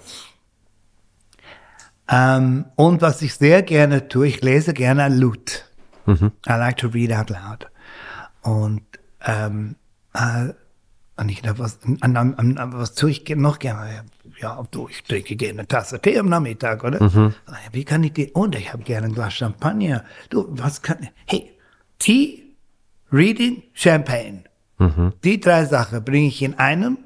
Ähm, 2.11 2.65
und 2.75 3.01
was 3.01 3.21
ich 3.21 3.35
sehr 3.35 3.61
gerne 3.61 4.07
tue, 4.07 4.27
ich 4.27 4.41
lese 4.41 4.73
gerne 4.73 5.03
ein 5.03 5.13
Lied. 5.17 5.65
I 6.07 6.31
like 6.47 6.77
to 6.77 6.87
read 6.87 7.11
out 7.11 7.29
loud. 7.29 7.67
Und, 8.41 8.81
ähm, 9.25 9.75
äh, 10.13 10.49
und 11.17 11.29
ich 11.29 11.41
dachte, 11.41 11.59
was, 11.59 11.79
an, 12.01 12.15
an, 12.17 12.33
an, 12.35 12.73
was 12.73 12.95
tue 12.95 13.11
ich 13.11 13.27
noch 13.35 13.59
gerne? 13.59 14.05
Ja, 14.39 14.63
du, 14.71 14.87
ich 14.89 15.03
trinke 15.03 15.35
gerne 15.35 15.59
eine 15.59 15.67
Tasse 15.67 15.99
Tee 16.01 16.17
am 16.17 16.29
Nachmittag, 16.29 16.83
oder? 16.83 16.99
Ja, 17.47 17.53
Wie 17.73 17.83
kann 17.83 18.03
ich 18.03 18.13
die? 18.13 18.31
Und 18.31 18.55
ich 18.55 18.71
habe 18.71 18.83
gerne 18.83 19.07
ein 19.07 19.13
Glas 19.13 19.33
Champagner. 19.33 20.03
Du, 20.29 20.45
was 20.49 20.81
kann 20.81 21.09
Hey, 21.25 21.51
Tee, 21.99 22.55
Reading, 23.11 23.63
Champagne. 23.73 24.43
Die 25.25 25.39
drei 25.39 25.65
Sachen 25.65 26.03
bringe 26.03 26.27
ich 26.29 26.41
in 26.41 26.57
einem. 26.57 26.97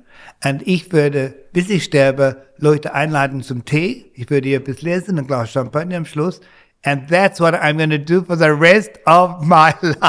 Und 0.46 0.68
ich 0.68 0.92
würde, 0.92 1.34
bis 1.54 1.70
ich 1.70 1.86
sterbe, 1.86 2.44
Leute 2.58 2.94
einladen 2.94 3.44
zum 3.44 3.66
Tee. 3.66 4.12
Ich 4.14 4.30
würde 4.30 4.50
ihr 4.50 4.58
etwas 4.58 4.82
lesen, 4.82 5.18
ein 5.18 5.28
Glas 5.28 5.52
Champagner 5.52 5.98
am 5.98 6.06
Schluss. 6.06 6.42
And 6.84 7.10
that's 7.10 7.40
what 7.40 7.54
I'm 7.54 7.78
going 7.78 7.92
to 7.92 7.98
do 7.98 8.24
for 8.24 8.38
the 8.38 8.50
rest 8.50 8.92
of 9.06 9.42
my 9.42 9.74
life. 9.82 10.04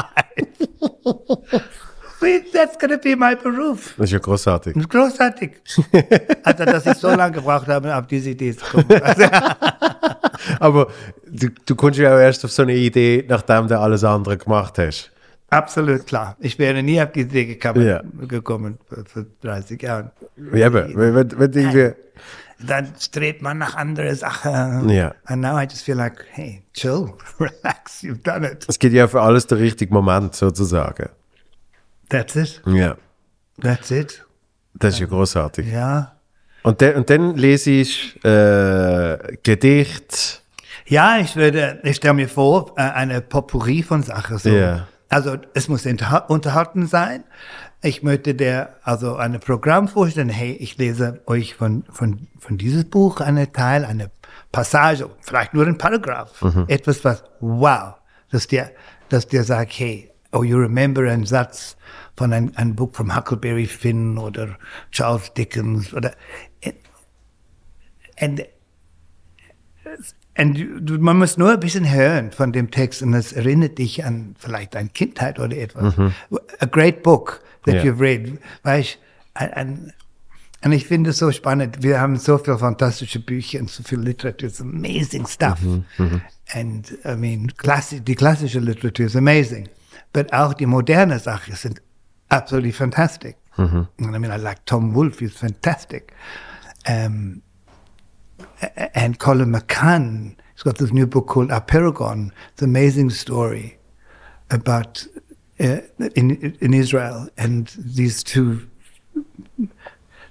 that's 2.51 2.77
going 2.77 2.91
to 2.91 2.97
be 2.97 3.15
my 3.15 3.35
Beruf. 3.35 3.93
Das 3.97 4.05
ist 4.05 4.11
ja 4.11 4.19
großartig. 4.19 4.75
Großartig. 4.89 5.51
Also, 6.43 6.65
dass 6.65 6.85
ich 6.85 6.97
so 6.97 7.09
lange 7.09 7.35
gebraucht 7.35 7.67
habe, 7.67 7.95
auf 7.95 8.07
diese 8.07 8.31
Idee 8.31 8.55
zu 8.55 8.65
kommen. 8.65 9.01
Also, 9.01 9.23
Aber 10.59 10.87
du, 11.27 11.49
du 11.65 11.75
kommst 11.75 11.99
ja 11.99 12.13
auch 12.13 12.19
erst 12.19 12.45
auf 12.45 12.51
so 12.51 12.63
eine 12.63 12.75
Idee, 12.75 13.25
nachdem 13.27 13.67
du 13.67 13.79
alles 13.79 14.03
andere 14.03 14.37
gemacht 14.37 14.77
hast. 14.77 15.11
Absolut 15.49 16.05
klar. 16.07 16.35
Ich 16.39 16.57
wäre 16.59 16.81
nie 16.83 17.01
auf 17.01 17.11
die 17.11 17.21
Idee 17.21 17.45
gekommen, 17.45 17.85
Ja. 17.85 18.01
gekommen 18.27 18.77
vor, 18.87 19.03
vor 19.05 19.25
30 19.41 19.81
Jahren. 19.81 20.11
Ja, 20.53 20.67
aber 20.67 20.87
wenn, 20.95 21.15
wenn 21.39 21.51
du 21.51 21.59
irgendwie, 21.59 21.91
Dann 22.65 22.93
strebt 22.99 23.41
man 23.41 23.57
nach 23.57 23.75
anderen 23.75 24.15
Sachen. 24.15 24.87
Ja. 24.89 25.13
And 25.25 25.41
now 25.41 25.57
I 25.59 25.63
just 25.63 25.83
feel 25.83 25.95
like, 25.97 26.25
hey, 26.31 26.63
chill, 26.73 27.13
relax, 27.39 28.01
you've 28.01 28.23
done 28.23 28.49
it. 28.49 28.65
es 28.67 28.79
gibt 28.79 28.93
ja 28.93 29.07
für 29.07 29.21
alles 29.21 29.45
der 29.47 29.59
richtige 29.59 29.93
Moment 29.93 30.35
sozusagen. 30.35 31.09
That's 32.09 32.35
it. 32.35 32.61
Ja, 32.65 32.95
That's 33.61 33.91
it. 33.91 34.25
das 34.75 34.93
ist 34.95 34.99
ja 35.01 35.07
großartig. 35.07 35.67
Ja. 35.71 36.13
Und, 36.63 36.81
dann 36.81 36.95
und 36.95 37.09
dann 37.09 37.35
lese 37.35 37.71
ich 37.71 38.23
äh, 38.23 39.17
Gedicht, 39.43 40.41
Ja, 40.87 41.17
ich 41.17 41.35
würde, 41.35 41.79
ich 41.83 41.97
stelle 41.97 42.13
mir 42.13 42.29
vor, 42.29 42.73
äh, 42.77 42.81
eine 42.81 43.21
Potpourri 43.21 43.83
von 43.83 44.01
Sachen. 44.03 44.37
So. 44.37 44.49
Ja. 44.49 44.87
Also 45.15 45.37
es 45.53 45.69
muss 45.69 45.85
unterha- 45.85 46.27
unterhalten 46.27 46.87
sein. 46.87 47.23
Ich 47.81 48.03
möchte 48.03 48.35
der 48.35 48.75
also 48.83 49.15
ein 49.15 49.39
Programm 49.39 49.87
vorstellen. 49.87 50.27
Hey, 50.27 50.51
ich 50.51 50.77
lese 50.77 51.21
euch 51.25 51.55
von 51.55 51.83
von 51.89 52.27
von 52.37 52.57
dieses 52.57 52.83
Buch 52.83 53.21
einen 53.21 53.53
Teil, 53.53 53.85
eine 53.85 54.11
Passage, 54.51 55.09
vielleicht 55.21 55.53
nur 55.53 55.65
ein 55.65 55.77
Paragraph, 55.77 56.31
etwas 56.67 57.05
was 57.05 57.23
wow, 57.39 57.93
dass 58.29 58.47
der 58.47 58.71
dass 59.07 59.25
der 59.29 59.43
sagt, 59.45 59.71
hey, 59.79 60.11
oh 60.33 60.43
you 60.43 60.57
remember 60.57 61.03
einen 61.09 61.25
Satz 61.25 61.77
von 62.17 62.33
einem, 62.33 62.51
einem 62.55 62.75
Buch 62.75 62.91
von 62.93 63.15
Huckleberry 63.15 63.67
Finn 63.67 64.17
oder 64.17 64.57
Charles 64.91 65.33
Dickens 65.33 65.93
oder 65.93 66.11
and 68.19 68.41
und 70.37 71.01
man 71.01 71.17
muss 71.17 71.37
nur 71.37 71.51
ein 71.53 71.59
bisschen 71.59 71.89
hören 71.89 72.31
von 72.31 72.51
dem 72.51 72.69
Text 72.71 73.01
und 73.01 73.13
es 73.13 73.31
erinnert 73.31 73.77
dich 73.77 74.03
an 74.03 74.35
vielleicht 74.37 74.75
deine 74.75 74.89
Kindheit 74.89 75.39
oder 75.39 75.55
etwas. 75.55 75.95
A 76.59 76.65
great 76.65 77.03
book 77.03 77.41
that 77.65 77.75
Ja. 77.75 77.83
you've 77.83 77.99
read. 78.01 78.37
Weißt, 78.63 78.97
ein, 79.33 79.53
ein, 79.53 79.93
und 80.63 80.71
ich 80.71 80.85
finde 80.87 81.11
es 81.11 81.19
so 81.19 81.31
spannend. 81.31 81.83
Wir 81.83 81.99
haben 82.01 82.17
so 82.17 82.37
viele 82.37 82.57
fantastische 82.57 83.19
Bücher 83.19 83.59
und 83.59 83.69
so 83.69 83.83
viel 83.83 83.99
Literatur. 83.99 84.49
It's 84.49 84.59
amazing 84.61 85.25
stuff. 85.27 85.59
And 86.53 86.97
I 87.05 87.15
mean, 87.15 87.47
klassi 87.57 88.01
die 88.01 88.15
klassische 88.15 88.59
Literatur 88.59 89.05
ist 89.05 89.15
amazing. 89.15 89.69
But 90.11 90.33
auch 90.33 90.53
die 90.53 90.65
moderne 90.65 91.19
Sachen 91.19 91.55
sind 91.55 91.81
absolutely 92.29 92.71
fantastic. 92.71 93.37
And 93.57 93.87
I 93.99 94.19
mean, 94.19 94.31
I 94.31 94.37
like 94.37 94.65
Tom 94.65 94.93
Wolfe. 94.95 95.19
He's 95.23 95.35
fantastic. 95.35 96.11
Um, 96.87 97.41
and 98.93 99.19
Colin 99.19 99.51
McCann, 99.51 100.35
he's 100.53 100.63
got 100.63 100.77
this 100.77 100.91
new 100.91 101.07
book 101.07 101.27
called 101.27 101.49
Apeirogon. 101.49 102.31
It's 102.53 102.61
an 102.61 102.69
amazing 102.69 103.09
story 103.09 103.77
about 104.49 105.07
uh, 105.59 105.79
in 106.15 106.55
in 106.59 106.73
Israel 106.73 107.29
and 107.37 107.67
these 107.77 108.23
two 108.23 108.61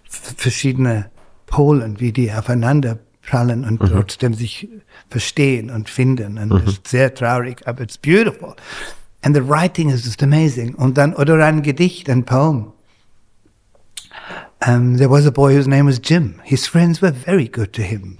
verschiedene 0.06 1.10
Polen, 1.46 2.00
wie 2.00 2.12
die 2.12 2.32
aufeinander 2.32 2.98
prallen 3.22 3.64
und 3.64 3.78
trotzdem 3.78 4.34
sich 4.34 4.68
verstehen 5.08 5.70
und 5.70 5.88
finden. 5.88 6.38
Und 6.38 6.52
es 6.52 6.74
ist 6.74 6.88
sehr 6.88 7.14
traurig, 7.14 7.66
aber 7.66 7.82
it's 7.82 7.98
beautiful. 7.98 8.54
And 9.22 9.34
the 9.34 9.42
writing 9.48 9.88
is 9.88 10.04
just 10.04 10.22
amazing. 10.22 10.74
Und 10.74 10.98
dann, 10.98 11.14
oder 11.14 11.42
ein 11.44 11.62
Gedicht, 11.62 12.10
ein 12.10 12.24
Poem. 12.24 12.73
Um, 14.66 14.96
there 14.96 15.08
was 15.08 15.26
a 15.26 15.32
boy 15.32 15.52
whose 15.52 15.68
name 15.68 15.84
was 15.84 15.98
Jim. 15.98 16.40
His 16.44 16.66
friends 16.66 17.02
were 17.02 17.10
very 17.10 17.48
good 17.48 17.72
to 17.74 17.82
him. 17.82 18.16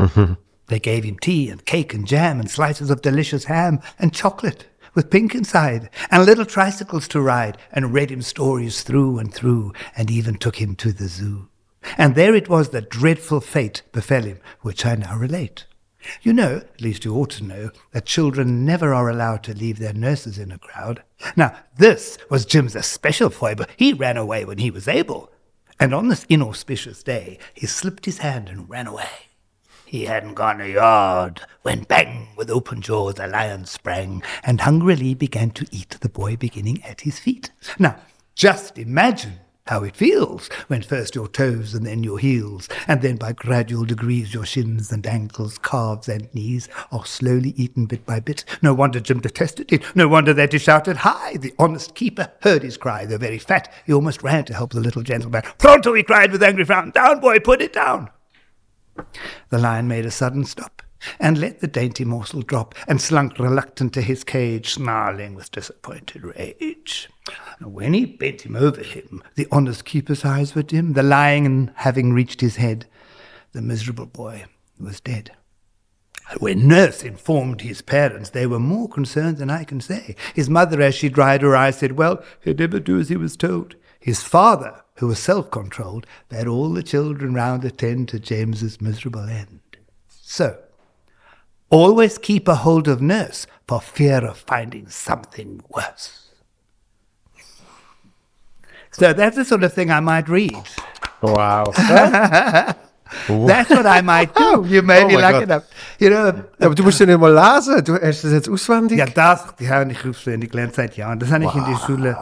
They 0.67 0.79
gave 0.79 1.05
him 1.05 1.19
tea 1.19 1.49
and 1.49 1.65
cake 1.65 1.95
and 1.95 2.07
jam 2.07 2.41
and 2.41 2.51
slices 2.51 2.91
of 2.91 3.03
delicious 3.03 3.45
ham 3.45 3.81
and 3.99 4.13
chocolate 4.13 4.67
with 4.95 5.11
pink 5.11 5.35
inside 5.35 5.91
and 6.11 6.25
little 6.25 6.45
tricycles 6.45 7.09
to 7.09 7.21
ride 7.21 7.59
and 7.73 7.93
read 7.95 8.11
him 8.11 8.23
stories 8.23 8.83
through 8.83 9.19
and 9.19 9.33
through 9.33 9.73
and 9.97 10.11
even 10.11 10.37
took 10.37 10.57
him 10.61 10.75
to 10.77 10.93
the 10.93 11.09
zoo. 11.09 11.49
And 11.99 12.15
there 12.15 12.35
it 12.35 12.49
was 12.49 12.71
that 12.71 12.91
dreadful 12.91 13.41
fate 13.41 13.83
befell 13.93 14.23
him, 14.23 14.39
which 14.61 14.87
I 14.87 14.95
now 14.97 15.17
relate. 15.17 15.67
You 16.23 16.33
know, 16.33 16.57
at 16.57 16.81
least 16.81 17.05
you 17.05 17.15
ought 17.15 17.31
to 17.31 17.45
know, 17.45 17.71
that 17.93 18.05
children 18.05 18.65
never 18.65 18.93
are 18.93 19.09
allowed 19.09 19.43
to 19.45 19.55
leave 19.55 19.79
their 19.79 19.95
nurses 19.95 20.39
in 20.39 20.53
a 20.53 20.59
crowd. 20.59 21.03
Now, 21.37 21.57
this 21.79 22.19
was 22.29 22.45
Jim's 22.45 22.77
especial 22.77 23.31
foible. 23.31 23.67
He 23.77 23.95
ran 23.95 24.19
away 24.19 24.45
when 24.45 24.59
he 24.59 24.71
was 24.71 24.89
able. 24.89 25.31
And 25.79 25.93
on 25.93 26.09
this 26.09 26.25
inauspicious 26.29 27.03
day, 27.03 27.39
he 27.53 27.67
slipped 27.67 28.07
his 28.07 28.19
hand 28.19 28.49
and 28.49 28.69
ran 28.69 28.87
away. 28.87 29.09
He 29.85 30.07
hadn't 30.07 30.35
gone 30.35 30.61
a 30.61 30.67
yard 30.67 31.43
when 31.63 31.85
bang, 31.85 32.29
with 32.37 32.51
open 32.51 32.81
jaws, 32.81 33.19
a 33.19 33.27
lion 33.27 33.65
sprang 33.65 34.23
and 34.43 34.61
hungrily 34.61 35.15
began 35.15 35.51
to 35.51 35.67
eat 35.71 35.97
the 36.01 36.09
boy 36.09 36.37
beginning 36.37 36.83
at 36.83 37.03
his 37.03 37.19
feet. 37.19 37.51
Now, 37.79 37.97
just 38.35 38.79
imagine 38.79 39.41
how 39.67 39.83
it 39.83 39.97
feels 39.97 40.49
when 40.69 40.83
first 40.83 41.15
your 41.15 41.27
toes 41.27 41.73
and 41.73 41.87
then 41.87 42.05
your 42.05 42.19
heels, 42.19 42.69
and 42.87 43.01
then 43.01 43.17
by 43.17 43.33
gradual 43.33 43.85
degrees 43.85 44.35
your 44.35 44.45
shins 44.45 44.93
and 44.93 45.07
ankles, 45.07 45.57
calves 45.59 46.07
and 46.07 46.33
knees 46.35 46.69
are 46.93 47.07
slowly 47.07 47.55
eaten 47.57 47.87
bit 47.87 48.05
by 48.05 48.21
bit. 48.21 48.45
No 48.61 48.75
wonder 48.75 49.01
Jim 49.01 49.21
detested 49.21 49.73
it. 49.73 49.83
No 49.97 50.07
wonder 50.07 50.35
that 50.35 50.53
he 50.53 50.59
shouted, 50.59 50.99
Hi! 50.99 51.39
The 51.39 51.55
honest 51.59 51.95
keeper 51.95 52.31
heard 52.43 52.63
his 52.63 52.77
cry, 52.77 53.07
though 53.07 53.17
very 53.17 53.39
fat. 53.39 53.73
He 53.87 53.93
almost 53.93 54.23
ran 54.23 54.45
to 54.45 54.55
help 54.55 54.73
the 54.73 54.81
little 54.81 55.03
gentleman. 55.03 55.43
Pronto, 55.59 55.95
he 55.95 56.03
cried 56.03 56.33
with 56.33 56.43
angry 56.43 56.65
frown. 56.65 56.91
Down, 56.91 57.21
boy, 57.21 57.39
put 57.41 57.63
it 57.63 57.73
down. 57.73 58.11
The 59.49 59.59
lion 59.59 59.89
made 59.89 60.05
a 60.05 60.11
sudden 60.11 60.45
stop 60.45 60.84
and 61.19 61.39
let 61.39 61.61
the 61.61 61.67
dainty 61.67 62.05
morsel 62.05 62.43
drop 62.43 62.75
and 62.87 63.01
slunk 63.01 63.39
reluctant 63.39 63.93
to 63.95 64.03
his 64.03 64.25
cage, 64.25 64.71
snarling 64.75 65.35
with 65.35 65.51
disappointed 65.51 66.25
rage. 66.25 67.09
When 67.61 67.95
he 67.95 68.05
bent 68.05 68.43
him 68.43 68.57
over 68.57 68.83
him, 68.83 69.23
the 69.35 69.49
honest 69.51 69.85
keeper's 69.85 70.25
eyes 70.25 70.55
were 70.55 70.63
dim, 70.63 70.93
the 70.93 71.03
lion 71.03 71.73
having 71.77 72.13
reached 72.13 72.41
his 72.41 72.57
head, 72.57 72.87
the 73.53 73.63
miserable 73.63 74.07
boy 74.07 74.45
was 74.79 75.01
dead. 75.01 75.31
When 76.39 76.67
nurse 76.67 77.03
informed 77.03 77.61
his 77.61 77.83
parents, 77.83 78.31
they 78.31 78.47
were 78.47 78.59
more 78.59 78.89
concerned 78.89 79.37
than 79.37 79.51
I 79.51 79.65
can 79.65 79.81
say. 79.81 80.17
His 80.35 80.49
mother, 80.49 80.81
as 80.81 80.95
she 80.95 81.09
dried 81.09 81.43
her 81.43 81.55
eyes, 81.55 81.79
said, 81.79 81.93
Well, 81.93 82.25
he'd 82.41 82.59
never 82.59 82.81
do 82.81 82.99
as 82.99 83.11
he 83.11 83.17
was 83.17 83.37
told. 83.37 83.77
His 84.01 84.23
father, 84.23 84.83
who 84.97 85.09
was 85.09 85.19
self 85.19 85.51
controlled, 85.51 86.07
bade 86.29 86.47
all 86.47 86.71
the 86.71 86.83
children 86.83 87.35
round 87.35 87.65
attend 87.65 88.09
to 88.09 88.19
James's 88.19 88.81
miserable 88.81 89.29
end. 89.29 89.61
So, 90.09 90.59
always 91.75 92.19
keep 92.19 92.49
a 92.49 92.55
hold 92.55 92.89
of 92.89 93.01
nurse 93.01 93.47
for 93.67 93.81
fear 93.81 94.25
of 94.25 94.37
finding 94.39 94.89
something 94.89 95.61
worse. 95.69 96.21
So 98.93 99.13
that's 99.13 99.37
the 99.37 99.45
sort 99.45 99.65
of 99.65 99.73
thing 99.73 99.91
I 99.91 100.01
might 100.01 100.29
read. 100.29 100.55
Wow. 101.21 101.65
That's 103.29 103.71
what 103.71 103.87
I 103.87 104.01
might 104.03 104.35
do. 104.35 104.43
Oh 104.45 104.65
you 104.65 104.83
may 104.83 105.05
Oh 105.05 105.09
be 105.09 105.17
lucky 105.17 105.33
God. 105.41 105.43
enough. 105.45 105.65
You 105.99 106.11
know, 106.11 106.33
Aber 106.61 106.75
du 106.75 106.83
musst 106.83 106.99
ja 107.01 107.07
nicht 107.07 107.19
mal 107.19 107.33
lesen. 107.33 107.85
Du 107.85 107.95
hast 107.95 108.25
das 108.25 108.33
jetzt 108.33 108.49
auswendig. 108.49 108.99
Ja, 108.99 109.07
das, 109.07 109.55
die 109.59 109.69
habe 109.69 109.93
ich 109.93 110.05
auswendig 110.07 110.51
gelernt 110.51 110.75
seit 110.75 110.97
Jahren. 110.97 111.19
Das 111.19 111.31
habe 111.31 111.45
ich 111.45 111.55
in 111.55 111.65
der 111.65 111.79
Schule. 111.87 112.17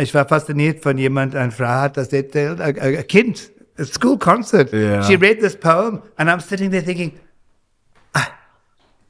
Ich 0.00 0.14
war 0.14 0.26
fasziniert 0.26 0.82
von 0.82 0.96
jemand, 0.96 1.34
eine 1.36 1.50
Frau 1.52 1.66
hat 1.66 1.96
das 1.98 2.10
erzählt, 2.12 2.58
ein 2.60 3.06
Kind, 3.06 3.50
a 3.78 3.84
school 3.84 4.18
concert. 4.18 4.72
Ja. 4.72 5.02
She 5.02 5.16
read 5.16 5.40
this 5.40 5.54
poem 5.56 6.00
and 6.16 6.30
I'm 6.30 6.40
sitting 6.40 6.70
there 6.70 6.82
thinking, 6.82 7.12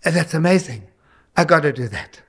that's 0.03 0.35
amazing. 0.35 0.89
I 1.37 1.45
got 1.45 1.61
to 1.61 1.73
do 1.73 1.89
that. 1.89 2.21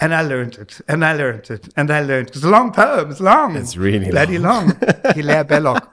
And 0.00 0.12
I 0.12 0.22
learned 0.22 0.56
it, 0.56 0.80
and 0.88 1.04
I 1.04 1.14
learned 1.14 1.50
it, 1.50 1.68
and 1.76 1.90
I 1.90 2.00
learned 2.00 2.30
it. 2.30 2.36
It's 2.36 2.44
a 2.44 2.50
long 2.50 2.72
poem, 2.72 3.10
it's 3.10 3.20
long. 3.20 3.54
It's 3.56 3.76
really 3.76 4.10
Bloody 4.10 4.38
long. 4.38 4.76
Hilaire 5.14 5.44
Belloc. 5.44 5.88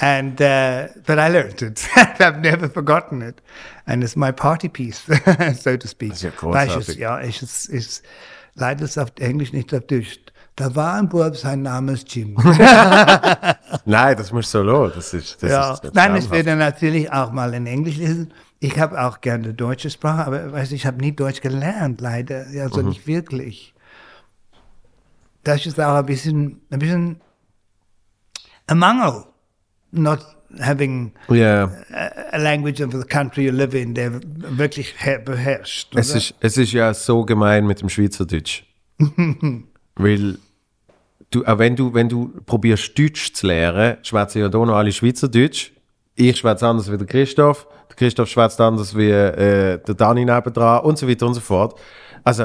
And, 0.00 0.40
uh, 0.40 0.88
but 1.06 1.18
I 1.18 1.28
learned 1.28 1.62
it. 1.62 1.88
I've 1.96 2.40
never 2.40 2.68
forgotten 2.68 3.22
it. 3.22 3.40
And 3.86 4.04
it's 4.04 4.16
my 4.16 4.32
party 4.32 4.68
piece, 4.68 5.02
so 5.60 5.76
to 5.76 5.88
speak. 5.88 6.10
Das 6.10 6.22
ist 6.22 6.24
ja 6.24 6.42
Weil 6.42 6.66
ich 6.68 6.74
großartig. 6.74 6.88
es, 6.88 6.96
ja, 6.96 7.20
ich 7.20 7.42
es, 7.42 7.66
ist 7.66 8.04
leider 8.54 8.84
ist 8.84 8.98
auf 8.98 9.12
Englisch 9.18 9.52
nicht 9.52 9.74
auf 9.74 9.86
Deutsch. 9.86 10.18
Da 10.56 10.74
war 10.74 10.94
ein 10.94 11.08
Bub, 11.08 11.36
sein 11.36 11.62
Name 11.62 11.92
ist 11.92 12.14
Jim. 12.14 12.34
Nein, 13.86 14.16
das 14.16 14.30
musst 14.30 14.52
du 14.52 14.58
so 14.58 14.62
lassen. 14.62 14.92
Das 14.94 15.14
ist, 15.14 15.42
das 15.42 15.50
ja. 15.50 15.72
ist 15.72 15.94
Nein, 15.94 16.16
ich 16.16 16.30
werde 16.30 16.54
natürlich 16.54 17.10
auch 17.10 17.32
mal 17.32 17.54
in 17.54 17.66
Englisch 17.66 17.96
lesen. 17.96 18.32
Ich 18.62 18.78
habe 18.78 19.00
auch 19.02 19.20
gerne 19.22 19.54
deutsche 19.54 19.88
Sprache, 19.88 20.26
aber 20.26 20.52
weißt, 20.52 20.72
ich 20.72 20.84
habe 20.86 20.98
nie 20.98 21.12
Deutsch 21.12 21.40
gelernt, 21.40 22.00
leider. 22.00 22.44
Also 22.62 22.82
nicht 22.82 23.06
wirklich. 23.06 23.72
Das 25.44 25.64
ist 25.64 25.80
auch 25.80 25.94
ein 25.94 26.04
bisschen, 26.06 26.60
ein 26.68 26.78
bisschen 26.78 27.20
ein 28.66 28.78
Mangel, 28.78 29.24
not 29.92 30.20
having 30.60 31.12
Ja, 31.30 31.72
a 32.32 32.36
language 32.36 32.82
of 32.82 32.92
the 32.92 33.02
country 33.06 33.46
you 33.46 33.52
live 33.52 33.72
in, 33.72 33.94
der 33.94 34.20
wirklich 34.22 34.94
her- 34.98 35.20
beherrscht. 35.20 35.94
es 35.96 36.14
ist, 36.14 36.34
es 36.40 36.56
ist 36.58 36.72
ja 36.72 36.92
so 36.92 37.24
gemein 37.24 37.66
mit 37.66 37.80
dem 37.80 37.88
Schweizerdeutsch. 37.88 38.64
Weil 39.96 40.38
du, 41.30 41.44
auch 41.46 41.58
wenn 41.58 41.76
du, 41.76 41.94
wenn 41.94 42.08
du 42.10 42.28
probierst, 42.44 42.98
Deutsch 42.98 43.32
zu 43.32 43.46
lernen, 43.46 43.96
schwätzen 44.02 44.40
ja 44.40 44.48
da 44.50 44.58
noch 44.58 44.76
alle 44.76 44.92
Schweizerdeutsch. 44.92 45.72
Ich 46.14 46.36
schwätze 46.38 46.66
anders 46.66 46.90
wie 46.90 46.98
der 46.98 47.06
Christoph. 47.06 47.66
Der 47.88 47.96
Christoph 47.96 48.28
schwätzt 48.28 48.60
anders 48.60 48.96
wie 48.96 49.10
äh, 49.10 49.78
der 49.78 49.94
Dani 49.94 50.24
nebendran 50.24 50.80
und 50.82 50.98
so 50.98 51.08
weiter 51.08 51.26
und 51.26 51.34
so 51.34 51.40
fort. 51.40 51.78
Also, 52.24 52.44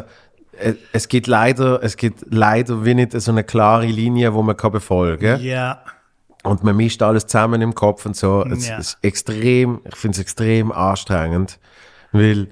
äh, 0.59 0.73
es 0.93 1.07
gibt 1.07 1.27
leider, 1.27 1.83
es 1.83 1.97
gibt 1.97 2.23
leider 2.29 2.85
wie 2.85 2.93
nicht 2.93 3.19
so 3.19 3.31
eine 3.31 3.43
klare 3.43 3.85
Linie, 3.85 4.33
wo 4.33 4.41
man 4.41 4.55
kann 4.55 4.71
befolgen 4.71 5.21
kann. 5.37 5.41
Ja. 5.43 5.81
Und 6.43 6.63
man 6.63 6.75
mischt 6.77 7.01
alles 7.01 7.25
zusammen 7.25 7.61
im 7.61 7.73
Kopf 7.73 8.05
und 8.05 8.15
so. 8.15 8.45
Es 8.45 8.67
Ja. 8.67 8.77
ist 8.77 8.97
extrem, 9.01 9.81
ich 9.89 9.95
finde 9.95 10.15
es 10.15 10.21
extrem 10.21 10.71
anstrengend, 10.71 11.59
weil 12.11 12.49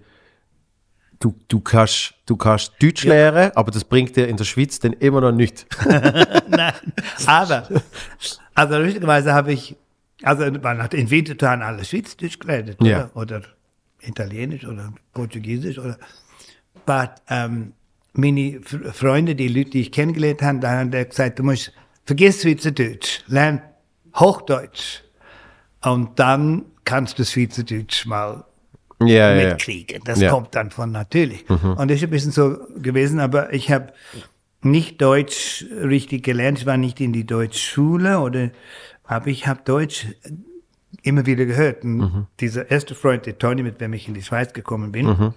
du, 1.19 1.35
du, 1.47 1.59
kannst, 1.59 2.15
du 2.25 2.35
kannst 2.35 2.73
Deutsch 2.81 3.03
lernen, 3.05 3.51
aber 3.55 3.71
das 3.71 3.83
bringt 3.85 4.15
dir 4.15 4.27
in 4.27 4.35
der 4.35 4.45
Schweiz 4.45 4.79
dann 4.79 4.93
immer 4.93 5.21
noch 5.21 5.31
nichts. 5.31 5.65
Nein, 6.49 6.73
aber, 7.27 7.67
also 8.55 8.77
lustigerweise 8.79 9.31
habe 9.33 9.53
ich, 9.53 9.75
also 10.23 10.49
man 10.61 10.81
hat 10.81 10.93
in 10.93 11.09
Winterthur 11.09 11.49
alle 11.49 11.83
Schweizerdeutsch 11.85 12.39
geredet, 12.39 12.77
Ja. 12.83 13.09
oder? 13.13 13.39
oder 13.39 13.41
Italienisch 14.01 14.65
oder 14.65 14.93
Portugiesisch 15.13 15.77
oder. 15.79 15.97
But 16.85 17.11
um, 17.29 17.73
meine 18.13 18.59
Freunde, 18.93 19.35
die 19.35 19.47
Leute, 19.47 19.71
die 19.71 19.81
ich 19.81 19.91
kennengelernt 19.91 20.41
habe, 20.41 20.59
da 20.59 20.71
haben 20.79 20.91
die 20.91 21.03
gesagt, 21.05 21.39
du 21.39 21.43
musst, 21.43 21.71
vergiss 22.05 22.41
Schweizerdeutsch, 22.41 23.21
lern 23.27 23.61
Hochdeutsch. 24.15 25.01
Und 25.83 26.19
dann 26.19 26.65
kannst 26.85 27.17
du 27.19 27.25
Schweizerdeutsch 27.25 28.05
mal 28.05 28.43
Ja, 29.01 29.35
mitkriegen. 29.35 30.01
Das 30.05 30.19
Ja. 30.21 30.29
kommt 30.29 30.53
dann 30.55 30.69
von 30.71 30.91
natürlich. 30.91 31.49
Und 31.49 31.89
das 31.89 31.97
ist 31.97 32.03
ein 32.03 32.09
bisschen 32.09 32.31
so 32.31 32.57
gewesen, 32.77 33.19
aber 33.19 33.51
ich 33.53 33.71
habe 33.71 33.93
nicht 34.61 35.01
Deutsch 35.01 35.65
richtig 35.71 36.23
gelernt. 36.23 36.59
Ich 36.59 36.65
war 36.65 36.77
nicht 36.77 37.01
in 37.01 37.11
die 37.13 37.25
Deutschschule 37.25 38.19
oder, 38.19 38.51
aber 39.03 39.27
ich 39.27 39.47
habe 39.47 39.61
Deutsch 39.63 40.07
immer 41.01 41.25
wieder 41.25 41.45
gehört. 41.45 41.83
Und 41.83 42.27
Dieser 42.39 42.69
erste 42.69 42.95
Freund, 42.95 43.25
der 43.25 43.37
Tony, 43.37 43.63
mit 43.63 43.81
dem 43.81 43.93
ich 43.93 44.07
in 44.07 44.13
die 44.13 44.21
Schweiz 44.21 44.53
gekommen 44.53 44.91
bin, 44.91 45.33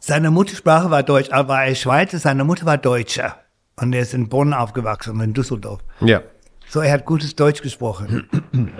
seine 0.00 0.30
Muttersprache 0.30 0.90
war 0.90 1.02
Deutsch, 1.02 1.30
aber 1.30 1.62
er 1.62 1.72
ist 1.72 1.80
Schweizer, 1.80 2.18
seine 2.18 2.44
Mutter 2.44 2.66
war 2.66 2.78
Deutscher. 2.78 3.36
Und 3.76 3.92
er 3.92 4.02
ist 4.02 4.14
in 4.14 4.28
Bonn 4.28 4.52
aufgewachsen, 4.52 5.20
in 5.20 5.34
Düsseldorf. 5.34 5.80
Ja. 6.00 6.22
So, 6.68 6.80
er 6.80 6.92
hat 6.92 7.06
gutes 7.06 7.36
Deutsch 7.36 7.62
gesprochen. 7.62 8.28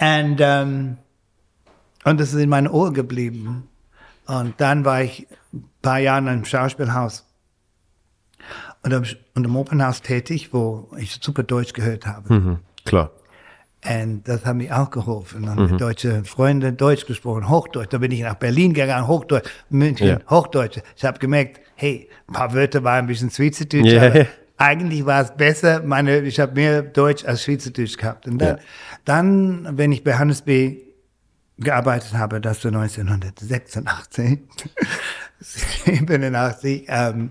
Und, 0.00 0.36
ähm, 0.38 0.98
und 2.04 2.20
das 2.20 2.32
ist 2.32 2.40
in 2.40 2.48
meinen 2.48 2.68
Ohren 2.68 2.94
geblieben. 2.94 3.68
Und 4.26 4.54
dann 4.58 4.84
war 4.84 5.02
ich 5.02 5.26
ein 5.52 5.64
paar 5.82 5.98
Jahre 5.98 6.32
im 6.32 6.44
Schauspielhaus 6.44 7.26
und 8.82 8.92
im, 8.92 9.04
und 9.34 9.44
im 9.44 9.56
Opernhaus 9.56 10.02
tätig, 10.02 10.52
wo 10.52 10.88
ich 10.98 11.18
super 11.20 11.42
Deutsch 11.42 11.72
gehört 11.72 12.06
habe. 12.06 12.32
Mhm. 12.32 12.58
Klar. 12.88 13.10
Und 13.88 14.26
das 14.26 14.44
hat 14.44 14.56
mir 14.56 14.76
auch 14.76 14.90
geholfen. 14.90 15.46
Dann 15.46 15.56
haben 15.56 15.78
deutsche 15.78 16.24
Freunde 16.24 16.72
Deutsch 16.72 17.06
gesprochen, 17.06 17.48
Hochdeutsch. 17.48 17.88
Da 17.92 17.98
bin 17.98 18.10
ich 18.10 18.20
nach 18.22 18.34
Berlin 18.34 18.74
gegangen, 18.74 19.06
Hochdeutsch, 19.06 19.48
München, 19.70 20.08
Ja. 20.08 20.18
Hochdeutsch. 20.28 20.78
Ich 20.96 21.04
habe 21.04 21.18
gemerkt, 21.20 21.60
hey, 21.76 22.08
ein 22.26 22.32
paar 22.32 22.52
Wörter 22.54 22.82
waren 22.82 23.04
ein 23.04 23.06
bisschen 23.06 23.30
Schweizerdeutsch, 23.30 23.86
Ja. 23.92 24.06
aber 24.08 24.26
eigentlich 24.56 25.06
war 25.06 25.22
es 25.22 25.30
besser. 25.36 25.80
Meine, 25.84 26.18
ich 26.22 26.40
habe 26.40 26.54
mehr 26.54 26.82
Deutsch 26.82 27.24
als 27.24 27.44
Schweizerdeutsch 27.44 27.96
gehabt. 27.96 28.26
Und 28.26 28.38
dann, 28.38 28.56
Ja. 28.56 28.62
dann, 29.04 29.68
wenn 29.78 29.92
ich 29.92 30.02
bei 30.02 30.14
Hannes 30.18 30.42
B. 30.42 30.78
gearbeitet 31.60 32.14
habe, 32.14 32.40
das 32.40 32.64
war 32.64 32.72
1986, 32.72 34.40
87, 35.40 36.84
ähm, 36.88 37.30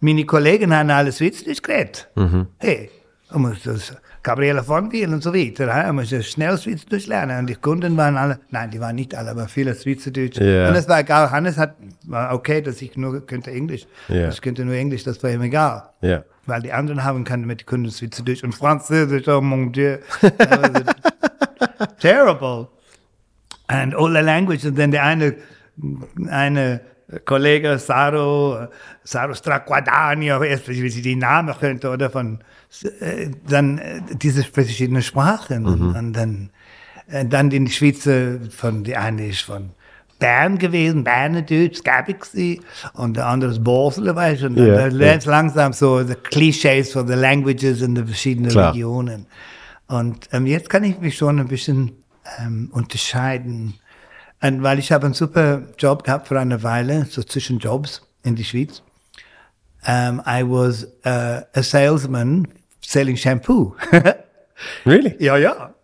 meine 0.00 0.24
Kollegen 0.26 0.74
haben 0.76 0.90
alle 0.90 1.12
Schweizerdeutsch 1.12 1.62
geredet. 1.62 2.08
Hey, 2.58 2.90
du 3.30 3.38
musst 3.38 3.66
das 3.66 3.94
Gabriele 4.22 4.62
von 4.62 4.88
Biel 4.88 5.12
und 5.12 5.22
so 5.22 5.34
weiter. 5.34 5.66
ja, 5.66 5.86
Du 5.88 5.92
musst 5.94 6.12
das 6.12 6.26
schnell 6.28 6.56
Schweizerdeutsch 6.56 7.06
lernen. 7.06 7.40
Und 7.40 7.46
die 7.48 7.56
Kunden 7.56 7.96
waren 7.96 8.16
alle, 8.16 8.38
nein, 8.50 8.70
die 8.70 8.80
waren 8.80 8.94
nicht 8.94 9.14
alle, 9.14 9.30
aber 9.30 9.48
viele 9.48 9.74
Schweizerdeutsch. 9.74 10.38
Ja. 10.38 10.68
Und 10.68 10.74
das 10.74 10.88
war 10.88 11.00
egal. 11.00 11.30
Hannes 11.30 11.58
hat, 11.58 11.74
war 12.06 12.32
okay, 12.32 12.62
dass 12.62 12.80
ich 12.82 12.96
nur 12.96 13.26
könnte 13.26 13.50
Englisch. 13.50 13.86
Ja. 14.08 14.28
Ich 14.28 14.40
könnte 14.40 14.64
nur 14.64 14.74
Englisch, 14.74 15.02
das 15.02 15.22
war 15.22 15.30
ihm 15.30 15.42
egal. 15.42 15.90
Ja. 16.02 16.22
Weil 16.46 16.62
die 16.62 16.72
anderen 16.72 17.02
haben 17.02 17.24
können 17.24 17.46
mit 17.46 17.60
den 17.62 17.66
Kunden 17.66 17.90
Schweizerdeutsch 17.90 18.44
und 18.44 18.54
Französisch, 18.54 19.26
oh 19.28 19.40
mon 19.40 19.72
Dieu. 19.72 19.98
Terrible. 22.00 22.68
And 23.68 23.94
all 23.94 24.12
the 24.12 24.20
language. 24.20 24.64
Und 24.64 24.78
dann 24.78 24.90
der 24.90 25.02
eine, 25.04 25.34
eine 26.28 26.80
Kollege, 27.24 27.78
Saro, 27.78 28.68
Saro 29.04 29.34
Straquadani, 29.34 30.30
aber 30.30 30.46
erst, 30.46 30.68
wie 30.68 30.88
sie 30.88 31.02
die 31.02 31.16
Namen 31.16 31.54
könnte, 31.58 31.90
oder 31.90 32.10
von, 32.10 32.38
dann 33.48 33.78
äh, 33.78 34.00
diese 34.14 34.42
verschiedenen 34.44 35.02
Sprachen. 35.02 35.66
Und 35.66 36.12
dann, 36.12 36.50
äh, 37.08 37.24
dann 37.24 37.50
die 37.50 37.68
Schweizer, 37.68 38.38
von, 38.50 38.84
die 38.84 38.96
eine 38.96 39.28
ist 39.28 39.42
von 39.42 39.70
Bern 40.18 40.56
gewesen, 40.56 41.02
Bernerdeutsch, 41.02 41.82
gab 41.82 42.08
ich 42.08 42.24
sie, 42.24 42.60
und 42.94 43.16
der 43.16 43.26
andere 43.26 43.50
ist 43.50 43.64
Basel, 43.64 44.14
weißt 44.14 44.42
du, 44.42 44.46
und 44.46 44.56
dann 44.56 44.66
Ja, 44.68 44.76
da 44.76 44.86
lernst 44.86 45.26
langsam 45.26 45.72
so 45.72 46.04
die 46.04 46.14
Klischees 46.14 46.92
von 46.92 47.08
den 47.08 47.18
Languages 47.18 47.82
in 47.82 47.96
den 47.96 48.06
verschiedenen 48.06 48.52
Klar. 48.52 48.72
Regionen. 48.72 49.26
Und 49.88 50.28
ähm, 50.32 50.46
jetzt 50.46 50.70
kann 50.70 50.84
ich 50.84 51.00
mich 51.00 51.16
schon 51.16 51.40
ein 51.40 51.48
bisschen 51.48 51.90
ähm, 52.38 52.70
unterscheiden. 52.72 53.74
Und 54.40 54.62
weil 54.62 54.78
ich 54.78 54.92
habe 54.92 55.06
einen 55.06 55.14
super 55.14 55.62
Job 55.76 56.04
gehabt 56.04 56.28
für 56.28 56.38
eine 56.38 56.62
Weile, 56.62 57.06
so 57.10 57.24
zwischen 57.24 57.58
Jobs 57.58 58.02
in 58.22 58.36
die 58.36 58.44
Schweiz. 58.44 58.82
Um, 59.84 60.22
I 60.24 60.44
was 60.44 60.86
uh, 61.04 61.40
a 61.52 61.62
salesman 61.62 62.46
selling 62.92 63.16
shampoo. 63.16 63.74
Really? 64.86 65.16
ja, 65.18 65.36
ja. 65.36 65.74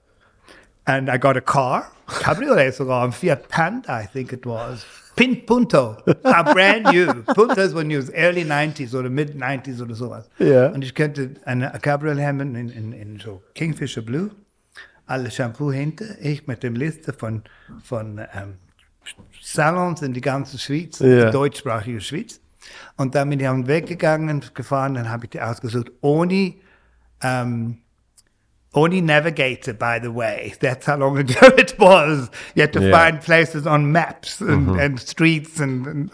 And 0.84 1.09
I 1.09 1.18
got 1.18 1.36
a 1.36 1.40
car, 1.40 1.90
cabriolet 2.06 2.74
sogar, 2.74 3.02
ein 3.04 3.12
Fiat 3.12 3.48
Panda, 3.48 4.00
I 4.02 4.06
think 4.06 4.32
it 4.32 4.46
was. 4.46 4.84
Pin 5.16 5.44
Punto, 5.44 5.96
a 6.22 6.42
brand 6.44 6.84
new. 6.92 7.06
Puntos 7.34 7.74
were 7.74 7.82
new, 7.84 8.00
early 8.14 8.44
90s 8.44 8.94
oder 8.94 9.11
mid 9.11 9.34
90s 9.34 9.82
oder 9.82 9.94
sowas. 9.96 10.30
Ja. 10.38 10.68
Und 10.68 10.84
ich 10.84 10.94
könnte 10.94 11.30
eine 11.44 11.72
Cabriolet 11.82 12.24
haben 12.24 12.54
in, 12.54 12.68
in, 12.68 12.92
in 12.92 13.18
so 13.18 13.42
Kingfisher 13.54 14.02
Blue, 14.02 14.30
alle 15.06 15.30
Shampoo 15.30 15.72
hinter, 15.72 16.04
ich 16.20 16.46
mit 16.46 16.62
dem 16.62 16.76
Liste 16.76 17.12
von, 17.12 17.42
von 17.82 18.18
ähm, 18.32 18.54
Salons 19.42 20.02
in 20.02 20.12
die 20.12 20.20
ganze 20.20 20.56
Schweiz, 20.59 21.00
Ja. 21.00 21.26
die 21.26 21.32
deutschsprachige 21.32 22.00
Schweiz. 22.00 22.40
Und 22.96 23.14
dann 23.16 23.28
bin 23.30 23.40
ich 23.40 23.48
am 23.48 23.66
Weg 23.66 23.86
gegangen, 23.86 24.44
gefahren, 24.54 24.94
dann 24.94 25.11
habe 25.11 25.24
ich 25.24 25.30
die 25.30 25.40
ausgesucht, 25.40 25.90
ohne 26.00 26.54
ähm, 27.22 27.78
only 28.74 29.00
navigator, 29.00 29.72
by 29.72 29.98
the 30.00 30.14
way. 30.14 30.52
That's 30.60 30.86
how 30.86 30.96
long 30.96 31.16
ago 31.18 31.46
it 31.56 31.74
was. 31.78 32.30
You 32.54 32.62
had 32.62 32.72
to 32.74 32.80
Yeah. 32.80 32.92
find 32.92 33.20
places 33.20 33.66
on 33.66 33.90
maps 33.90 34.40
and, 34.40 34.78
and 34.78 35.00
streets 35.00 35.60
and, 35.60 35.86
and, 35.86 36.10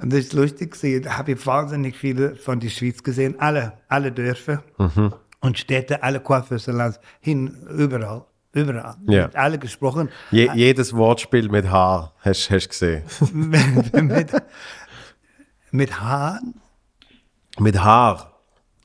und 0.00 0.12
das 0.12 0.20
ist 0.20 0.32
lustig. 0.32 0.76
Da 1.02 1.18
habe 1.18 1.32
ich 1.32 1.46
wahnsinnig 1.46 1.96
viele 1.96 2.36
von 2.36 2.60
der 2.60 2.68
Schweiz 2.70 3.02
gesehen. 3.02 3.34
Alle, 3.40 3.72
alle 3.88 4.12
Dörfer 4.12 4.62
und 5.40 5.58
Städte, 5.58 6.02
alle 6.02 6.20
Coiffeursalons, 6.20 6.98
hin, 7.20 7.56
überall, 7.76 8.24
überall. 8.52 8.96
Ja. 9.06 9.26
Mit 9.26 9.36
alle 9.36 9.58
gesprochen. 9.58 10.08
Je, 10.30 10.50
jedes 10.54 10.94
Wortspiel 10.94 11.48
mit 11.48 11.68
Haar 11.68 12.14
hast 12.20 12.48
du 12.50 12.58
gesehen. 12.58 13.02
mit, 13.32 13.92
mit, 13.92 14.32
mit 15.72 16.00
Haaren, 16.00 16.54
Mit 17.58 17.82
Haar. 17.82 18.37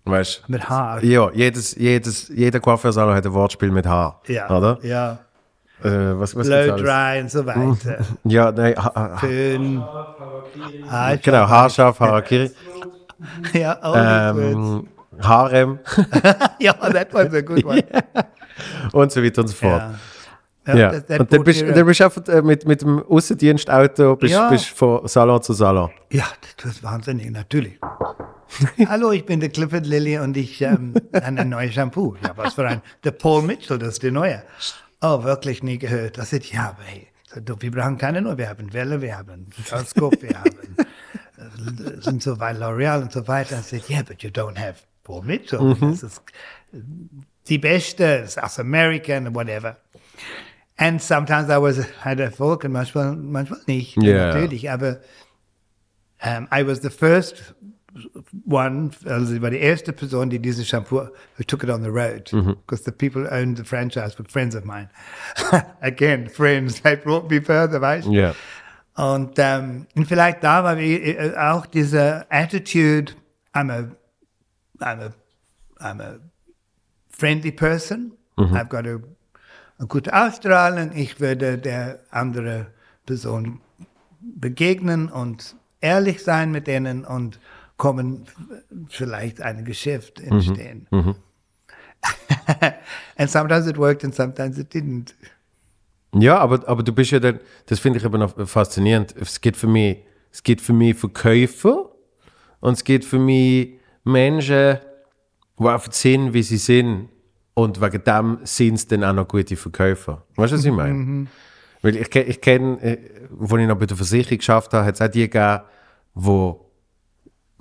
Weißt 0.06 0.44
du? 0.48 0.52
mit 0.52 0.70
Haar. 0.70 1.04
Ja, 1.04 1.30
jedes, 1.34 1.76
jedes, 1.76 2.28
jeder 2.28 2.60
Coiffeursalon 2.60 3.16
hat 3.16 3.26
ein 3.26 3.34
Wortspiel 3.34 3.72
mit 3.72 3.86
Haar. 3.86 4.20
Ja, 4.28 4.50
Oder? 4.50 4.78
ja. 4.84 5.20
Äh, 5.84 6.18
was, 6.20 6.36
was 6.36 6.48
Blow 6.48 6.76
dry 6.78 7.20
und 7.22 7.30
so 7.32 7.46
weiter. 7.46 8.00
Ja, 8.24 8.52
nein, 8.52 8.76
ha, 8.78 9.18
Föhn. 9.18 9.84
Haarscharf. 10.90 11.22
genau, 11.22 11.48
Haarscharf, 11.48 12.00
Harakiri. 12.00 12.52
Ja, 13.54 13.78
words. 13.82 14.38
Ähm, 14.58 14.88
Harem 15.22 15.80
Ja, 16.60 16.74
that 16.74 17.14
was 17.14 17.34
a 17.34 17.40
good 17.42 17.64
one. 17.64 17.84
und 18.92 19.12
so 19.12 19.24
weiter 19.24 19.42
und 19.42 19.48
so 19.48 19.56
fort. 19.56 19.82
Ja. 20.68 20.76
Ja. 20.76 20.92
that- 20.92 21.08
that 21.08 21.20
und 21.22 21.34
dann 21.34 21.44
bist, 21.44 21.62
dann 21.62 21.86
bist 21.86 22.00
du 22.00 22.04
einfach 22.06 22.28
äh, 22.28 22.42
mit, 22.42 22.66
mit 22.66 22.82
dem 22.82 23.02
Außendienstauto 23.04 24.16
bist, 24.18 24.34
Ja. 24.34 24.50
bist 24.50 24.68
von 24.70 25.08
Salon 25.08 25.42
zu 25.42 25.54
Salon. 25.54 25.90
Ja, 26.12 26.26
das 26.58 26.72
ist 26.74 26.84
wahnsinnig, 26.84 27.30
natürlich. 27.32 27.80
Hallo, 28.88 29.12
ich 29.12 29.26
bin 29.26 29.40
der 29.40 29.50
Clifford 29.50 29.86
Lilly 29.86 30.18
und 30.20 30.38
ich 30.38 30.62
ähm, 30.62 30.94
habe 31.14 31.26
ein 31.26 31.50
neues 31.50 31.74
Shampoo. 31.74 32.16
Ja, 32.24 32.36
was 32.36 32.54
für 32.54 32.68
ein, 32.68 32.82
der 33.04 33.12
Paul 33.12 33.42
Mitchell, 33.42 33.80
das 33.80 33.94
ist 33.94 34.04
der 34.04 34.12
neue. 34.12 34.44
Oh, 35.02 35.24
wirklich 35.24 35.64
nie 35.64 35.78
gehört. 35.78 36.18
Das 36.18 36.34
ist, 36.34 36.52
ja, 36.52 36.70
aber 36.70 36.84
hey, 36.84 37.08
so, 37.48 37.62
wir 37.62 37.72
brauchen 37.72 37.98
keine 37.98 38.22
neue, 38.22 38.38
wir 38.38 38.50
haben 38.50 38.74
Welle, 38.74 39.02
wir 39.02 39.18
haben 39.18 39.48
Teleskop, 39.68 40.22
wir 40.22 40.38
haben 40.38 40.76
äh, 40.78 42.02
sind 42.02 42.24
so 42.24 42.40
weit 42.40 42.58
L'Oreal 42.58 43.02
und 43.02 43.12
so 43.12 43.28
weiter. 43.28 43.60
Ich 43.60 43.66
said, 43.66 43.90
yeah, 43.90 44.04
but 44.04 44.22
you 44.24 44.30
don't 44.30 44.58
have 44.58 44.76
Paul 45.04 45.24
Mitchell. 45.24 45.76
Das 45.80 46.04
ist 46.04 46.22
äh, 46.72 46.78
die 47.48 47.58
beste, 47.58 48.26
South 48.28 48.60
American, 48.60 49.34
whatever. 49.34 49.78
And 50.78 51.02
sometimes 51.02 51.50
I 51.50 51.62
was 51.62 51.80
had 52.04 52.20
Erfolg 52.20 52.64
und 52.64 52.72
manchmal, 52.72 53.16
manchmal 53.16 53.60
nicht. 53.68 54.02
Ja. 54.02 54.28
Natürlich, 54.28 54.72
aber 54.72 55.00
um, 56.24 56.48
I 56.52 56.66
was 56.66 56.82
the 56.82 56.90
first 56.90 57.54
one, 58.46 58.92
also 59.06 59.34
ich 59.34 59.42
war 59.42 59.50
die 59.50 59.60
erste 59.60 59.94
Person, 59.94 60.30
die 60.30 60.40
dieses 60.40 60.68
Shampoo, 60.68 61.08
who 61.38 61.44
took 61.46 61.64
it 61.64 61.70
on 61.70 61.84
the 61.84 61.90
road, 61.90 62.30
because 62.32 62.84
the 62.84 62.92
people 62.92 63.24
who 63.24 63.30
owned 63.30 63.58
the 63.58 63.64
franchise 63.64 64.18
were 64.18 64.28
friends 64.28 64.56
of 64.56 64.66
mine. 64.66 64.90
Again, 65.82 66.28
friends, 66.30 66.82
they 66.82 66.96
brought 66.96 67.30
me 67.30 67.42
further, 67.42 67.80
weißt 67.82 68.08
du? 68.08 68.14
Ja. 68.14 68.36
Und, 68.96 69.34
ähm, 69.38 69.88
und 69.96 70.08
vielleicht 70.08 70.44
da 70.44 70.64
war 70.64 70.78
äh, 70.78 71.36
auch 71.36 71.66
diese 71.66 72.26
Attitude, 72.30 73.14
I'm 73.54 73.72
a, 73.72 73.90
I'm 74.80 75.02
a, 75.02 75.14
I'm 75.80 76.02
a 76.02 76.20
friendly 77.10 77.52
person, 77.52 78.14
I've 78.38 78.70
got 78.70 78.86
a, 78.86 79.00
eine 79.80 79.88
gute 79.88 80.14
Ausstrahlung, 80.14 80.92
ich 80.96 81.20
würde 81.20 81.58
der 81.58 82.00
andere 82.12 82.68
Person 83.06 83.62
begegnen 84.22 85.10
und 85.10 85.56
ehrlich 85.82 86.24
sein 86.24 86.52
mit 86.52 86.68
denen 86.68 87.04
und 87.04 87.40
kommen 87.84 88.24
vielleicht 88.88 89.42
ein 89.42 89.66
Geschäft 89.66 90.22
entstehen. 90.22 90.88
and 93.18 93.30
sometimes 93.30 93.68
it 93.68 93.78
worked 93.78 94.06
and 94.06 94.16
sometimes 94.16 94.58
it 94.58 94.74
didn't. 94.74 95.14
Ja, 96.16 96.38
aber, 96.38 96.66
aber 96.66 96.82
du 96.82 96.94
bist 96.94 97.12
ja 97.12 97.20
dann, 97.20 97.42
das 97.66 97.80
finde 97.80 98.00
ich 98.00 98.06
aber 98.06 98.18
noch 98.18 98.48
faszinierend. 98.48 99.14
Es 99.20 99.42
gibt 99.42 99.58
für 99.58 99.68
mich, 99.68 99.98
es 100.32 100.42
gibt 100.42 100.62
für 100.62 100.72
mich 100.72 100.96
Verkäufer 100.96 101.92
und 102.62 102.74
es 102.74 102.86
gibt 102.86 103.04
für 103.04 103.20
mich 103.20 103.74
Menschen, 104.06 104.78
die 105.60 105.68
einfach 105.68 105.92
sind, 105.92 106.34
wie 106.34 106.44
sie 106.44 106.58
sind. 106.58 107.10
Und 107.54 107.82
wegen 107.82 108.02
dem 108.06 108.38
sind 108.44 108.76
es 108.76 108.88
dann 108.88 109.04
auch 109.04 109.14
noch 109.14 109.28
gute 109.28 109.58
Verkäufer. 109.58 110.24
Weißt 110.38 110.54
du, 110.54 110.58
was 110.58 110.64
ich 110.64 110.72
meine? 110.72 111.28
Weil 111.82 111.98
ich, 111.98 112.16
ich 112.16 112.40
kenne, 112.40 112.82
äh, 112.82 112.98
als 113.42 113.52
ich 113.52 113.68
noch 113.68 113.78
bei 113.78 113.86
der 113.86 113.98
Versicherung 113.98 114.38
geschafft 114.38 114.74
habe, 114.74 114.86
hat 114.86 114.96
es 114.96 115.02
auch 115.02 115.10
die 115.10 115.30
gegeben, 115.30 115.64
die 116.16 116.64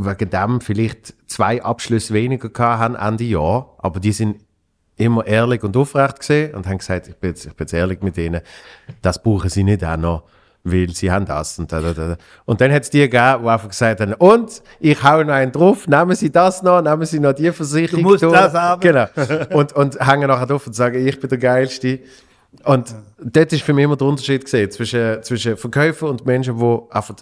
wegen 0.07 0.30
dem 0.30 0.61
vielleicht 0.61 1.14
zwei 1.28 1.62
Abschlüsse 1.62 2.14
weniger 2.14 2.48
gehabt 2.48 2.80
haben 2.80 2.94
Ende 2.94 3.24
Jahr, 3.24 3.74
aber 3.78 4.00
die 4.00 4.12
sind 4.12 4.36
immer 4.96 5.26
ehrlich 5.26 5.62
und 5.62 5.76
aufrecht 5.76 6.20
gesehen 6.20 6.55
und 6.55 6.66
haben 6.66 6.78
gesagt, 6.78 7.09
ich 7.09 7.16
bin, 7.16 7.30
jetzt, 7.30 7.46
ich 7.46 7.55
bin 7.55 7.64
jetzt 7.64 7.72
ehrlich 7.72 8.03
mit 8.03 8.16
ihnen, 8.18 8.40
das 9.00 9.22
brauchen 9.22 9.50
sie 9.50 9.64
nicht 9.64 9.84
auch 9.84 9.96
noch, 9.96 10.24
weil 10.64 10.90
sie 10.90 11.11
haben 11.11 11.24
das 11.24 11.59
und 11.59 11.72
da, 11.72 11.80
da, 11.80 11.92
da. 11.92 12.16
Und 12.44 12.61
dann 12.61 12.72
hat 12.72 12.82
es 12.82 12.90
die 12.90 13.00
gegeben, 13.00 13.42
die 13.42 13.48
einfach 13.48 13.68
gesagt 13.68 14.00
haben, 14.00 14.14
und 14.14 14.62
ich 14.80 15.03
hau 15.03 15.22
noch 15.24 15.32
einen 15.32 15.50
drauf, 15.50 15.88
nehmen 15.88 16.14
Sie 16.14 16.30
das 16.30 16.62
noch, 16.62 16.82
nehmen 16.82 17.05
Sie 17.05 17.18
noch 17.18 17.32
die 17.32 17.50
Versicherung. 17.50 18.03
Du 18.03 18.11
musst 18.11 18.22
durch. 18.22 18.32
das 18.32 18.55
haben. 18.55 18.80
Genau. 18.80 19.07
Und, 19.50 19.72
und 19.72 19.98
hängen 19.98 20.28
nachher 20.28 20.46
drauf 20.46 20.66
und 20.66 20.74
sagen, 20.74 21.05
ich 21.05 21.18
bin 21.18 21.28
der 21.28 21.38
Geilste. 21.38 22.00
Und 22.64 22.94
dort 23.18 23.53
ist 23.53 23.62
für 23.62 23.72
mich 23.72 23.84
immer 23.84 23.96
der 23.96 24.07
Unterschied 24.07 24.44
gesehen 24.44 24.70
zwischen, 24.70 25.22
zwischen 25.22 25.57
Verkäufern 25.57 26.11
und 26.11 26.26
Menschen, 26.26 26.59
die 26.59 26.78
einfach 26.90 27.16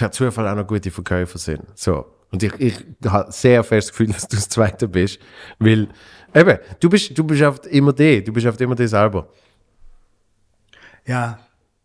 per 0.00 0.10
Zufall 0.10 0.48
auch 0.48 0.54
noch 0.54 0.66
gute 0.66 0.90
Verkäufer 0.90 1.38
sind. 1.38 1.62
So. 1.74 2.06
Und 2.32 2.42
ich, 2.42 2.52
ich 2.58 2.86
habe 3.06 3.30
sehr 3.30 3.62
fest 3.62 3.88
das 3.88 3.92
Gefühl, 3.92 4.12
dass 4.14 4.26
du 4.26 4.36
das 4.36 4.48
Zweite 4.48 4.88
bist. 4.88 5.18
Weil, 5.58 5.88
eben, 6.34 6.58
du 6.80 6.88
bist, 6.88 7.16
du 7.18 7.22
bist 7.24 7.42
oft 7.42 7.66
immer 7.66 7.92
der, 7.92 8.22
du 8.22 8.32
bist 8.32 8.46
oft 8.46 8.58
immer 8.62 8.74
der 8.74 8.88
selber. 8.88 9.28
Ja, 11.06 11.38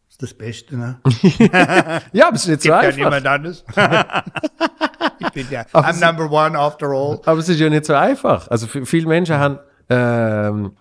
ist 0.07 0.21
das 0.21 0.33
Beste, 0.33 0.77
ne? 0.77 1.01
Ja, 2.13 2.27
aber 2.27 2.35
es 2.35 2.43
ist 2.43 2.47
nicht 2.47 2.61
so 2.61 2.69
Gibt 2.69 2.73
ja 2.73 2.77
einfach. 2.79 2.95
niemand 2.95 3.27
anderes. 3.27 3.65
ich 5.19 5.29
bin 5.31 5.47
ja, 5.49 5.65
Aber 5.73 5.87
I'm 5.89 5.99
number 5.99 6.31
one 6.31 6.57
after 6.57 6.87
all. 6.87 7.19
Aber 7.25 7.39
es 7.39 7.49
ist 7.49 7.59
ja 7.59 7.69
nicht 7.69 7.85
so 7.85 7.95
einfach. 7.95 8.47
Also 8.47 8.67
viele 8.67 9.07
Menschen 9.07 9.35
haben, 9.35 9.59
ähm, 9.89 10.77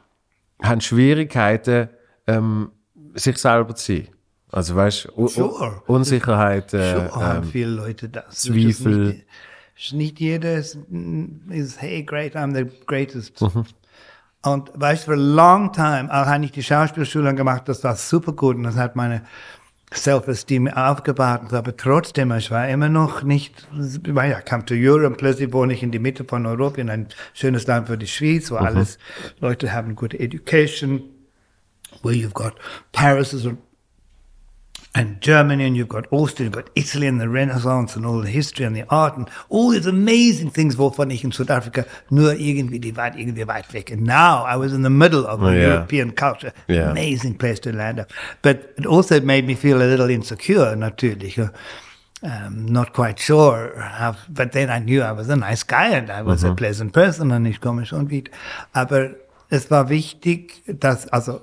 haben 0.63 0.81
Schwierigkeiten, 0.81 1.89
ähm, 2.29 2.71
sich 3.15 3.39
selber 3.39 3.75
zu 3.75 3.93
sein. 3.93 4.14
Also 4.55 4.77
weißt 4.77 5.09
du, 5.17 5.27
Sure. 5.27 5.83
Unsicherheit, 5.89 6.73
äh, 6.75 6.93
Sure 6.93 7.15
haben 7.17 7.43
ähm, 7.43 7.51
viele 7.51 7.71
Leute 7.71 8.09
das. 8.09 8.43
Zweifel. 8.43 9.07
Das 9.09 9.17
ist 9.87 9.93
Nicht, 9.93 9.95
nicht 9.95 10.21
jeder 10.21 10.55
ist, 10.55 10.79
ist, 11.51 11.83
hey, 11.83 12.05
great, 12.05 12.37
I'm 12.37 12.55
the 12.55 12.71
greatest. 12.87 13.41
Mhm. 13.41 13.65
Und 14.43 14.71
weißt 14.75 15.03
du, 15.09 15.13
for 15.13 15.15
a 15.15 15.17
long 15.17 15.73
time, 15.73 16.09
auch 16.09 16.27
habe 16.27 16.45
ich 16.45 16.53
die 16.53 16.63
Schauspielschule 16.63 17.35
gemacht, 17.35 17.63
das 17.67 17.83
war 17.83 17.97
super 17.97 18.33
gut 18.33 18.55
und 18.57 18.63
das 18.63 18.77
hat 18.77 18.95
meine 18.95 19.23
Self-Esteem 19.93 20.69
aufgebaut. 20.69 21.53
Aber 21.53 21.77
trotzdem, 21.77 22.31
ich 22.33 22.51
war 22.53 22.69
immer 22.69 22.89
noch 22.89 23.23
nicht, 23.25 23.67
weil 23.73 24.31
ja, 24.31 24.41
kam 24.41 24.65
to 24.67 24.75
Europe, 24.77 25.17
plötzlich 25.17 25.53
wohne 25.53 25.73
ich 25.73 25.83
in 25.83 25.91
die 25.91 25.99
Mitte 25.99 26.25
von 26.25 26.47
Europa, 26.47 26.81
in 26.81 26.91
ein 26.91 27.09
schönes 27.33 27.67
Land 27.67 27.89
für 27.89 27.99
die 27.99 28.07
Schweiz, 28.07 28.51
Mhm. 28.51 28.55
wo 28.55 28.59
alles, 28.59 28.99
Leute 29.41 29.73
haben 29.73 29.97
gute 29.97 30.21
Education, 30.21 31.03
where 32.03 32.15
you've 32.15 32.35
got 32.35 32.55
Paris 32.93 33.33
is 33.33 33.47
a 33.47 33.57
and 34.97 35.21
Germany, 35.21 35.65
and 35.65 35.77
you've 35.77 35.89
got 35.89 36.07
Austria, 36.13 36.47
you've 36.47 36.53
got 36.55 36.71
Italy 36.77 37.09
and 37.09 37.21
the 37.21 37.29
Renaissance 37.29 37.97
and 37.97 38.07
all 38.07 38.21
the 38.21 38.31
history 38.31 38.65
and 38.65 38.77
the 38.77 38.85
art 38.91 39.17
and 39.17 39.29
all 39.49 39.71
these 39.71 39.87
amazing 39.87 40.51
things, 40.51 40.77
wovon 40.77 41.11
ich 41.11 41.25
in 41.25 41.33
Südafrika 41.33 41.85
nur 42.11 42.35
irgendwie, 42.35 42.79
die 42.79 42.97
waren 42.97 43.19
irgendwie 43.19 43.47
weit 43.47 43.73
weg. 43.73 43.91
And 43.91 44.03
now 44.03 44.45
I 44.45 44.57
was 44.57 44.73
in 44.73 44.83
the 44.83 44.91
middle 44.91 45.27
of 45.27 45.43
Oh, 45.43 45.49
yeah. 45.51 45.75
European 45.75 46.13
culture. 46.13 46.53
Yeah. 46.69 46.91
Amazing 46.91 47.39
place 47.39 47.59
to 47.61 47.73
land 47.73 47.99
up. 47.99 48.13
But 48.43 48.73
it 48.77 48.87
also 48.87 49.21
made 49.21 49.47
me 49.47 49.57
feel 49.57 49.83
a 49.83 49.89
little 49.89 50.09
insecure, 50.11 50.77
natürlich. 50.77 51.39
Um, 52.23 52.67
not 52.67 52.95
quite 52.95 53.19
sure 53.19 53.75
how, 53.79 54.17
but 54.31 54.53
then 54.53 54.71
I 54.71 54.79
knew 54.79 55.03
I 55.03 55.13
was 55.13 55.29
a 55.29 55.37
nice 55.37 55.63
guy 55.63 55.89
and 55.89 56.09
I 56.09 56.23
was 56.23 56.43
a 56.45 56.55
pleasant 56.55 56.93
person 56.95 57.33
und 57.33 57.45
ich 57.47 57.61
komme 57.61 57.85
schon 57.85 58.09
wieder. 58.09 58.31
Aber 58.73 59.11
es 59.51 59.71
war 59.71 59.91
wichtig, 59.91 60.63
dass, 60.67 61.07
also, 61.09 61.43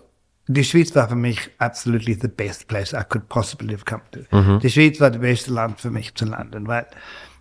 die 0.53 0.63
Schweiz 0.63 0.95
war 0.95 1.09
für 1.09 1.15
mich 1.15 1.49
absolutely 1.57 2.17
the 2.19 2.27
best 2.27 2.67
place 2.67 2.93
I 2.93 3.03
could 3.07 3.27
possibly 3.29 3.73
have 3.73 3.85
come 3.85 4.01
to. 4.11 4.19
Die 4.59 4.69
Schweiz 4.69 4.99
war 4.99 5.11
das 5.11 5.21
beste 5.21 5.51
Land 5.51 5.79
für 5.79 5.91
mich 5.91 6.13
zu 6.15 6.25
landen, 6.25 6.67
weil, 6.67 6.87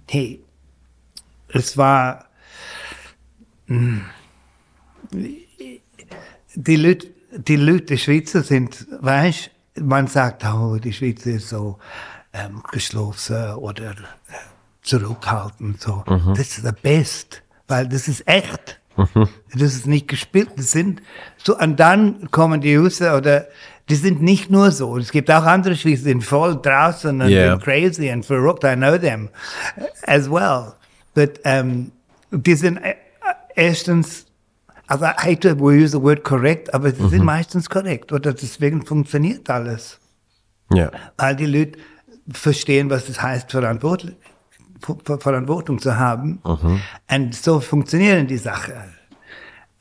hey, 0.09 0.43
es 1.49 1.77
war, 1.77 2.27
mm, 3.67 3.99
die 6.55 6.77
Leute, 6.77 7.09
die 7.33 7.57
Leute, 7.57 7.85
die 7.87 7.99
Schweizer 7.99 8.43
sind, 8.43 8.87
weißt, 9.01 9.51
man 9.81 10.07
sagt, 10.07 10.45
oh, 10.45 10.77
die 10.77 10.93
Schweizer 10.93 11.31
ist 11.31 11.49
so 11.49 11.79
ähm, 12.33 12.63
geschlossen 12.71 13.55
oder 13.55 13.93
äh, 13.93 13.95
zurückhaltend, 14.83 15.81
so. 15.81 16.03
Das 16.35 16.59
ist 16.59 16.65
the 16.65 16.73
best, 16.83 17.43
weil 17.69 17.89
das 17.89 18.09
ist 18.09 18.27
echt. 18.27 18.80
Das 19.53 19.75
ist 19.75 19.87
nicht 19.87 20.09
gespielt, 20.09 20.49
das 20.57 20.71
sind 20.73 21.01
so, 21.39 21.57
und 21.59 21.79
dann 21.81 22.31
kommen 22.31 22.61
die 22.61 22.77
Russen 22.77 23.11
oder, 23.13 23.47
die 23.89 23.97
sind 23.97 24.23
nicht 24.23 24.51
nur 24.51 24.71
so. 24.71 24.97
Es 24.99 25.11
gibt 25.11 25.31
auch 25.31 25.45
andere 25.45 25.75
Schweizer, 25.75 26.05
die 26.05 26.11
sind 26.11 26.25
voll 26.25 26.61
draußen 26.61 27.21
und 27.21 27.29
Yeah. 27.29 27.57
crazy 27.59 28.09
and 28.11 28.25
verrückt. 28.25 28.63
I 28.65 28.75
know 28.77 28.97
them 28.97 29.29
as 30.07 30.31
well. 30.31 30.75
But 31.15 31.41
um, 31.45 31.91
die 32.31 32.55
sind 32.55 32.77
äh, 32.79 32.95
erstens, 33.57 34.27
also 34.87 35.05
I 35.07 35.15
hate 35.17 35.41
to 35.41 35.65
use 35.65 35.91
the 35.91 36.01
word 36.01 36.23
korrekt, 36.23 36.73
aber 36.73 36.93
sie 36.93 37.09
sind 37.09 37.25
meistens 37.25 37.69
korrekt 37.69 38.13
oder 38.13 38.33
deswegen 38.33 38.85
funktioniert 38.87 39.51
alles. 39.51 39.99
ja. 40.73 40.91
Weil 41.17 41.35
die 41.35 41.47
Leute 41.47 41.79
verstehen, 42.33 42.91
was 42.91 43.09
es 43.09 43.21
heißt, 43.21 43.51
Verantwortung, 43.51 44.11
Ver- 44.11 44.30
Verantwortung 44.81 45.79
zu 45.79 45.97
haben. 45.99 46.41
Mhm. 46.45 46.81
Und 47.11 47.35
so 47.35 47.61
funktionieren 47.61 48.27
die 48.27 48.39
Sachen. 48.39 48.75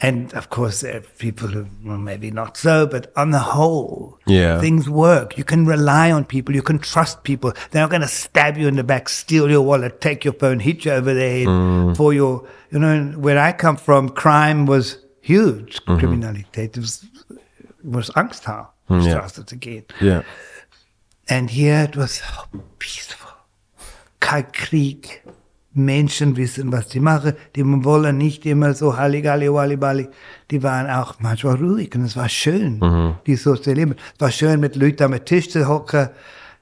And 0.01 0.33
of 0.33 0.49
course, 0.49 0.79
there 0.79 0.95
are 0.95 1.03
people 1.17 1.65
maybe 1.83 2.31
not 2.31 2.55
so, 2.55 2.87
but 2.87 3.11
on 3.17 3.31
the 3.31 3.53
whole, 3.53 4.17
Yeah. 4.27 4.61
things 4.61 4.87
work. 4.87 5.37
You 5.37 5.43
can 5.43 5.65
rely 5.67 6.13
on 6.13 6.23
people. 6.23 6.55
You 6.55 6.61
can 6.61 6.79
trust 6.79 7.23
people. 7.23 7.51
They're 7.71 7.81
not 7.81 7.89
going 7.89 8.01
to 8.03 8.07
stab 8.07 8.57
you 8.57 8.69
in 8.69 8.77
the 8.77 8.83
back, 8.83 9.09
steal 9.09 9.51
your 9.51 9.61
wallet, 9.61 9.99
take 9.99 10.23
your 10.23 10.33
phone, 10.33 10.61
hit 10.61 10.85
you 10.85 10.93
over 10.93 11.13
the 11.13 11.19
head 11.19 11.47
mm. 11.47 11.97
for 11.97 12.13
your, 12.13 12.47
you 12.71 12.79
know, 12.79 13.11
where 13.17 13.37
I 13.37 13.51
come 13.51 13.75
from, 13.75 14.09
crime 14.09 14.65
was 14.67 14.99
huge. 15.19 15.81
Mm-hmm. 15.85 15.97
Kriminalität 15.99 16.77
was, 16.77 17.05
was 17.83 18.09
Angst 18.15 18.47
haben, 18.47 18.69
Ja. 18.87 19.01
Straße 19.01 19.45
zu 19.45 19.57
gehen. 19.57 19.83
Ja. 19.99 20.23
And 21.27 21.49
here 21.49 21.83
it 21.83 21.97
was 21.97 22.19
so 22.19 22.47
peaceful. 22.79 23.28
Kein 24.19 24.51
Krieg. 24.51 25.23
Menschen 25.73 26.35
wissen, 26.35 26.71
was 26.71 26.89
sie 26.89 26.99
machen. 26.99 27.33
Die 27.55 27.63
wollen 27.65 28.17
nicht 28.17 28.45
immer 28.45 28.73
so 28.73 28.97
Halligalli, 28.97 29.51
Wallibali. 29.51 30.09
Die 30.51 30.63
waren 30.63 30.89
auch 30.89 31.15
manchmal 31.19 31.55
ruhig 31.55 31.93
und 31.95 32.05
es 32.05 32.15
war 32.17 32.27
schön, 32.27 33.15
die 33.27 33.35
so 33.35 33.55
zu 33.55 33.69
erleben. 33.69 33.95
Es 34.15 34.21
war 34.21 34.31
schön, 34.31 34.59
mit 34.59 34.75
Leuten 34.75 35.03
am 35.03 35.25
Tisch 35.25 35.49
zu 35.49 35.67
hocken, 35.67 36.09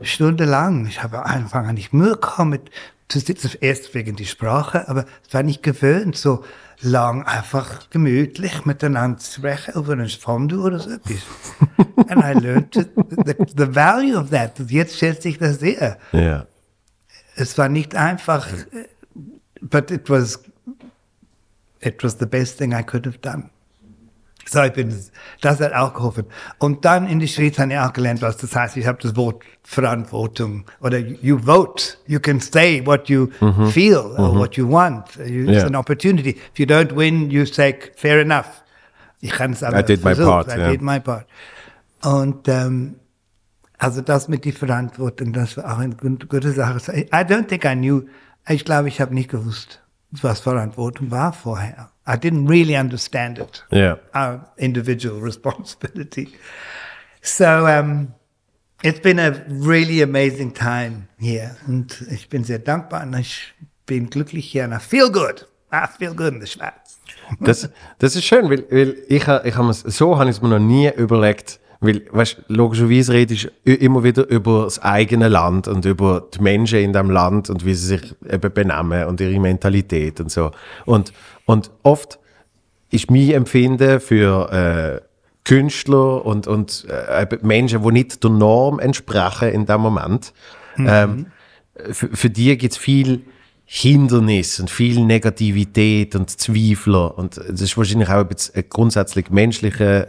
stundenlang. 0.01 0.87
Ich 0.87 1.01
habe 1.01 1.19
am 1.19 1.25
Anfang 1.25 1.73
nicht 1.73 1.93
Mühe 1.93 2.17
gehabt, 2.17 2.49
mit, 2.49 2.69
zu 3.07 3.19
sitzen, 3.19 3.51
erst 3.61 3.93
wegen 3.93 4.17
die 4.17 4.25
Sprache, 4.25 4.87
aber 4.89 5.05
es 5.25 5.33
war 5.33 5.41
nicht 5.41 5.63
gewöhnt, 5.63 6.17
so 6.17 6.43
lang 6.81 7.23
einfach 7.23 7.89
gemütlich 7.89 8.65
miteinander 8.65 9.17
zu 9.17 9.39
sprechen 9.39 9.73
über 9.75 9.93
ein 9.93 10.09
Fondue 10.09 10.61
oder 10.61 10.79
so 10.79 10.91
etwas. 10.91 11.23
And 12.09 12.23
I 12.23 12.33
learned 12.33 12.73
the, 12.73 13.35
the 13.57 13.73
value 13.73 14.17
of 14.17 14.29
that. 14.29 14.59
Jetzt 14.67 14.97
schätze 14.97 15.29
ich 15.29 15.37
das 15.37 15.59
sehr. 15.59 15.97
Ja. 16.11 16.45
Es 17.39 17.57
war 17.57 17.69
nicht 17.69 17.95
einfach, 17.95 18.47
äh, 18.51 18.87
but 19.61 19.91
it 19.91 20.09
was, 20.09 20.39
it 21.81 22.03
was 22.03 22.17
the 22.19 22.25
best 22.25 22.57
thing 22.57 22.71
I 22.73 22.83
could 22.83 23.05
have 23.05 23.19
done. 23.19 23.49
So, 24.49 24.63
ich 24.63 24.71
bin, 24.71 24.95
das 25.41 25.59
hat 25.59 25.73
auch 25.73 25.93
geholfen. 25.93 26.23
Und 26.57 26.85
dann 26.85 27.05
in 27.07 27.19
der 27.19 27.27
Schweiz 27.27 27.59
habe 27.59 27.73
ich 27.73 27.79
auch 27.79 27.91
gelernt, 27.91 28.21
was 28.21 28.37
das 28.37 28.55
heißt. 28.55 28.77
Ich 28.77 28.87
habe 28.87 28.97
das 29.01 29.13
Wort 29.17 29.43
Verantwortung 29.63 30.63
oder 30.79 30.97
you 30.99 31.37
vote. 31.37 31.97
You 32.07 32.19
can 32.21 32.39
say 32.39 32.81
what 32.85 33.09
you 33.09 33.27
feel 33.71 33.97
or 34.17 34.33
what 34.35 34.55
you 34.55 34.69
want. 34.71 35.03
You, 35.17 35.43
It's 35.49 35.57
Yeah. 35.57 35.65
an 35.65 35.75
opportunity. 35.75 36.37
If 36.53 36.59
you 36.59 36.65
don't 36.65 36.95
win, 36.95 37.29
you 37.29 37.45
say 37.45 37.77
fair 37.97 38.21
enough. 38.21 38.63
Ich 39.19 39.31
kann 39.31 39.51
es 39.51 39.63
aber 39.63 39.79
I 39.79 39.83
did 39.83 40.03
my 40.05 40.15
versucht. 40.15 40.47
part, 40.47 40.57
I 40.57 40.59
ja. 40.61 40.71
did 40.71 40.81
my 40.81 40.99
part. 41.01 41.25
Und 42.03 42.47
ähm, 42.47 42.95
also 43.77 44.01
das 44.01 44.27
mit 44.27 44.43
die 44.45 44.51
Verantwortung, 44.51 45.33
das 45.33 45.57
war 45.57 45.73
auch 45.73 45.77
eine 45.79 45.95
gu- 45.95 46.17
gute 46.27 46.51
Sache. 46.51 46.77
I 46.97 47.03
don't 47.23 47.47
think 47.47 47.63
I 47.65 47.75
knew, 47.75 48.03
ich 48.47 48.65
glaube, 48.65 48.87
ich 48.87 48.99
habe 49.01 49.13
nicht 49.13 49.29
gewusst, 49.29 49.81
was 50.11 50.39
Verantwortung 50.39 51.11
war 51.11 51.33
vorher. 51.33 51.91
I 52.07 52.13
didn't 52.13 52.47
really 52.49 52.77
understand 52.77 53.37
it. 53.39 53.65
Ja. 53.69 53.99
Our 54.15 54.45
individual 54.55 55.19
responsibility. 55.23 56.29
So, 57.21 57.43
um, 57.65 58.13
it's 58.81 59.01
been 59.01 59.19
a 59.19 59.33
really 59.49 60.01
amazing 60.01 60.53
time 60.53 61.07
here. 61.19 61.57
Und 61.67 62.01
ich 62.09 62.29
bin 62.29 62.43
sehr 62.45 62.59
dankbar 62.59 63.03
und 63.03 63.13
ich 63.15 63.53
bin 63.85 64.09
glücklich 64.09 64.45
hier. 64.49 64.63
And 64.63 64.73
I 64.73 64.79
feel 64.79 65.11
good. 65.11 65.47
I 65.73 65.85
feel 65.97 66.13
good 66.15 66.33
in 66.33 66.39
der 66.39 66.47
Schweiz. 66.47 66.99
Das, 67.41 67.69
das 67.99 68.15
ist 68.15 68.23
schön, 68.23 68.49
weil, 68.49 68.63
weil 68.71 68.95
ich, 69.09 69.27
ich 69.27 69.55
habe 69.57 69.73
so 69.73 70.17
habe 70.17 70.29
ich 70.29 70.37
es 70.37 70.41
mir 70.41 70.47
noch 70.47 70.59
nie 70.59 70.89
überlegt, 70.95 71.59
Weil, 71.79 72.03
weißt, 72.11 72.43
logischerweise 72.47 73.13
redest 73.13 73.51
du 73.65 73.73
immer 73.73 74.03
wieder 74.03 74.27
über 74.29 74.63
das 74.63 74.79
eigene 74.79 75.27
Land 75.27 75.67
und 75.67 75.85
über 75.85 76.27
die 76.33 76.41
Menschen 76.41 76.79
in 76.79 76.93
dem 76.93 77.11
Land 77.11 77.49
und 77.49 77.65
wie 77.65 77.75
sie 77.75 77.97
sich 77.97 78.15
eben 78.27 78.51
benehmen 78.51 79.05
und 79.05 79.21
ihre 79.21 79.39
Mentalität 79.39 80.19
und 80.19 80.31
so. 80.31 80.51
Und, 80.85 81.13
und 81.45 81.69
oft 81.83 82.19
ist 82.89 83.11
mein 83.11 83.31
Empfinden 83.31 83.99
für 83.99 84.51
äh, 84.51 85.07
Künstler 85.43 86.25
und, 86.25 86.47
und 86.47 86.85
äh, 86.89 87.27
Menschen, 87.41 87.83
die 87.83 87.91
nicht 87.91 88.23
der 88.23 88.31
Norm 88.31 88.79
entsprechen 88.79 89.49
in 89.49 89.65
dem 89.65 89.81
Moment, 89.81 90.33
mhm. 90.77 90.87
ähm, 90.89 91.25
für, 91.91 92.09
für 92.09 92.29
die 92.29 92.57
gibt 92.57 92.73
es 92.73 92.77
viel 92.77 93.21
Hindernis 93.65 94.59
und 94.59 94.69
viel 94.69 95.05
Negativität 95.05 96.15
und 96.15 96.29
Zweifler. 96.29 97.17
Und 97.17 97.37
das 97.37 97.61
ist 97.61 97.77
wahrscheinlich 97.77 98.09
auch 98.09 98.25
ein, 98.25 98.35
ein 98.55 98.63
grundsätzlich 98.69 99.29
menschlicher 99.29 100.07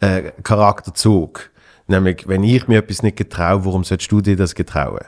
äh, 0.00 0.32
Charakterzug. 0.42 1.50
Nämlich, 1.88 2.26
wenn 2.26 2.42
ich 2.42 2.66
mir 2.68 2.78
etwas 2.78 3.02
nicht 3.02 3.16
getraue, 3.16 3.64
warum 3.64 3.84
sollst 3.84 4.10
du 4.10 4.20
dir 4.20 4.36
das 4.36 4.54
getrauen? 4.54 5.04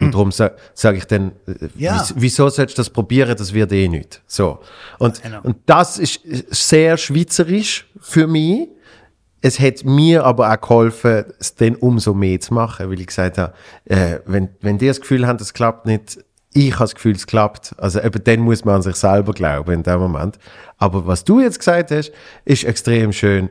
Und 0.00 0.06
hm. 0.06 0.12
darum 0.12 0.32
sa 0.32 0.50
sage 0.74 0.98
ich 0.98 1.04
dann, 1.04 1.32
äh, 1.46 1.68
ja. 1.76 2.04
wieso 2.16 2.48
sollst 2.48 2.76
du 2.76 2.80
das 2.80 2.90
probieren, 2.90 3.36
das 3.36 3.52
wird 3.52 3.72
eh 3.72 3.88
nicht. 3.88 4.22
So. 4.26 4.58
Und, 4.98 5.22
genau. 5.22 5.40
und 5.42 5.58
das 5.66 5.98
ist 5.98 6.20
sehr 6.50 6.96
schweizerisch 6.96 7.86
für 8.00 8.26
mich. 8.26 8.68
Es 9.40 9.58
hat 9.58 9.84
mir 9.84 10.24
aber 10.24 10.52
auch 10.52 10.60
geholfen, 10.60 11.24
es 11.38 11.54
dann 11.56 11.74
umso 11.74 12.14
mehr 12.14 12.40
zu 12.40 12.54
machen, 12.54 12.88
weil 12.90 13.00
ich 13.00 13.08
gesagt 13.08 13.38
habe, 13.38 13.52
äh, 13.84 14.20
wenn, 14.24 14.50
wenn 14.60 14.78
die 14.78 14.86
das 14.86 15.00
Gefühl 15.00 15.26
haben, 15.26 15.38
das 15.38 15.52
klappt 15.52 15.84
nicht, 15.84 16.18
ich 16.54 16.74
habe 16.74 16.84
das 16.84 16.94
Gefühl, 16.94 17.16
es 17.16 17.26
klappt. 17.26 17.74
Also 17.78 18.00
eben 18.00 18.22
dann 18.24 18.40
muss 18.40 18.64
man 18.64 18.76
an 18.76 18.82
sich 18.82 18.96
selber 18.96 19.32
glauben 19.32 19.72
in 19.72 19.82
dem 19.82 19.98
Moment. 19.98 20.38
Aber 20.78 21.06
was 21.06 21.24
du 21.24 21.40
jetzt 21.40 21.58
gesagt 21.58 21.90
hast, 21.90 22.12
ist 22.44 22.64
extrem 22.64 23.12
schön 23.12 23.48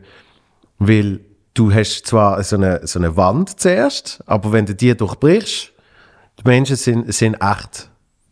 weil 0.88 1.20
du 1.54 1.72
hast 1.72 2.08
zwar 2.08 2.44
so 2.44 2.56
eine, 2.56 2.86
so 2.88 2.98
eine 2.98 3.16
Wand 3.16 3.60
zuerst, 3.60 4.24
aber 4.26 4.52
wenn 4.52 4.66
du 4.66 4.74
die 4.74 4.96
durchbrichst, 4.98 5.72
die 6.40 6.44
Menschen 6.44 6.76
sind, 6.76 7.14
sind 7.14 7.36
echt. 7.36 7.90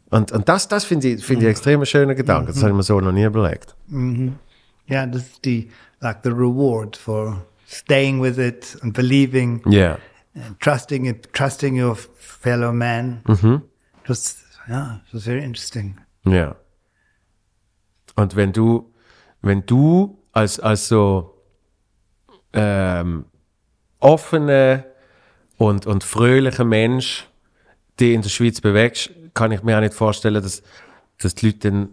Und, 0.10 0.32
und 0.32 0.50
das, 0.50 0.68
das 0.68 0.84
finde 0.84 1.10
ich, 1.10 1.24
find 1.24 1.44
ich 1.44 1.48
extrem 1.48 1.86
schöner 1.86 2.16
Gedanke. 2.16 2.48
Das 2.48 2.58
habe 2.62 2.72
ich 2.72 2.76
mir 2.76 2.84
so 2.84 3.00
noch 3.00 3.12
nie 3.12 3.24
überlegt. 3.24 3.76
Mhm. 3.88 4.40
Ja, 4.88 5.06
das 5.06 5.22
ist 5.22 5.46
die, 5.46 5.70
like 6.00 6.18
the 6.24 6.32
reward 6.32 6.98
for 6.98 7.46
staying 7.68 8.20
with 8.20 8.40
it 8.40 8.76
and 8.82 8.94
believing. 8.94 9.62
Yeah. 9.72 10.00
And 10.34 10.60
trusting 10.60 11.06
it, 11.06 11.32
trusting 11.34 11.80
your 11.80 11.96
fellow 12.18 12.74
man. 12.74 13.22
Mhm. 13.28 13.62
Das, 14.08 14.38
ja, 14.68 15.02
das 15.12 15.22
ist 15.22 15.26
very 15.26 15.44
interesting. 15.44 15.98
Ja. 16.26 16.56
Und 18.16 18.36
wenn 18.36 18.54
du, 18.54 18.92
wenn 19.44 19.64
du 19.68 20.18
als, 20.32 20.60
als 20.60 20.88
so, 20.88 21.39
ähm, 22.54 23.26
offener 24.00 24.86
und, 25.58 25.86
und 25.86 26.04
fröhlicher 26.04 26.66
Mensch, 26.66 27.28
die 28.00 28.14
in 28.14 28.22
der 28.22 28.30
Schweiz 28.30 28.62
bewegst, 28.62 29.12
kann 29.34 29.52
ich 29.52 29.64
mir 29.64 29.78
auch 29.78 29.82
nicht 29.82 29.94
vorstellen, 29.94 30.42
dass, 30.42 30.64
dass 31.20 31.36
die 31.36 31.48
Leute 31.48 31.72
dann 31.72 31.90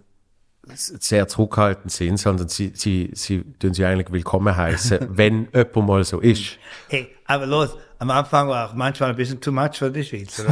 sehr 0.74 1.28
zurückhaltend 1.28 1.92
sind, 1.92 2.16
sondern 2.18 2.48
sie, 2.48 2.72
sie, 2.74 3.10
sie 3.14 3.44
tun 3.58 3.72
sie 3.72 3.84
eigentlich 3.84 4.10
willkommen 4.10 4.56
heißen, 4.56 4.98
wenn 5.10 5.48
jemand 5.52 5.76
mal 5.76 6.04
so 6.04 6.20
ist. 6.20 6.58
Hey, 6.88 7.08
aber 7.26 7.46
los, 7.46 7.76
am 7.98 8.10
Anfang 8.10 8.48
war 8.48 8.70
auch 8.70 8.74
manchmal 8.74 9.10
ein 9.10 9.16
bisschen 9.16 9.40
too 9.40 9.52
much 9.52 9.78
für 9.78 9.90
die 9.90 10.04
Schweiz. 10.04 10.38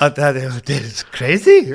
Und 0.00 0.18
da 0.18 0.32
dachte 0.32 0.38
ich, 0.38 0.62
das 0.62 0.86
ist 0.86 1.12
crazy. 1.12 1.74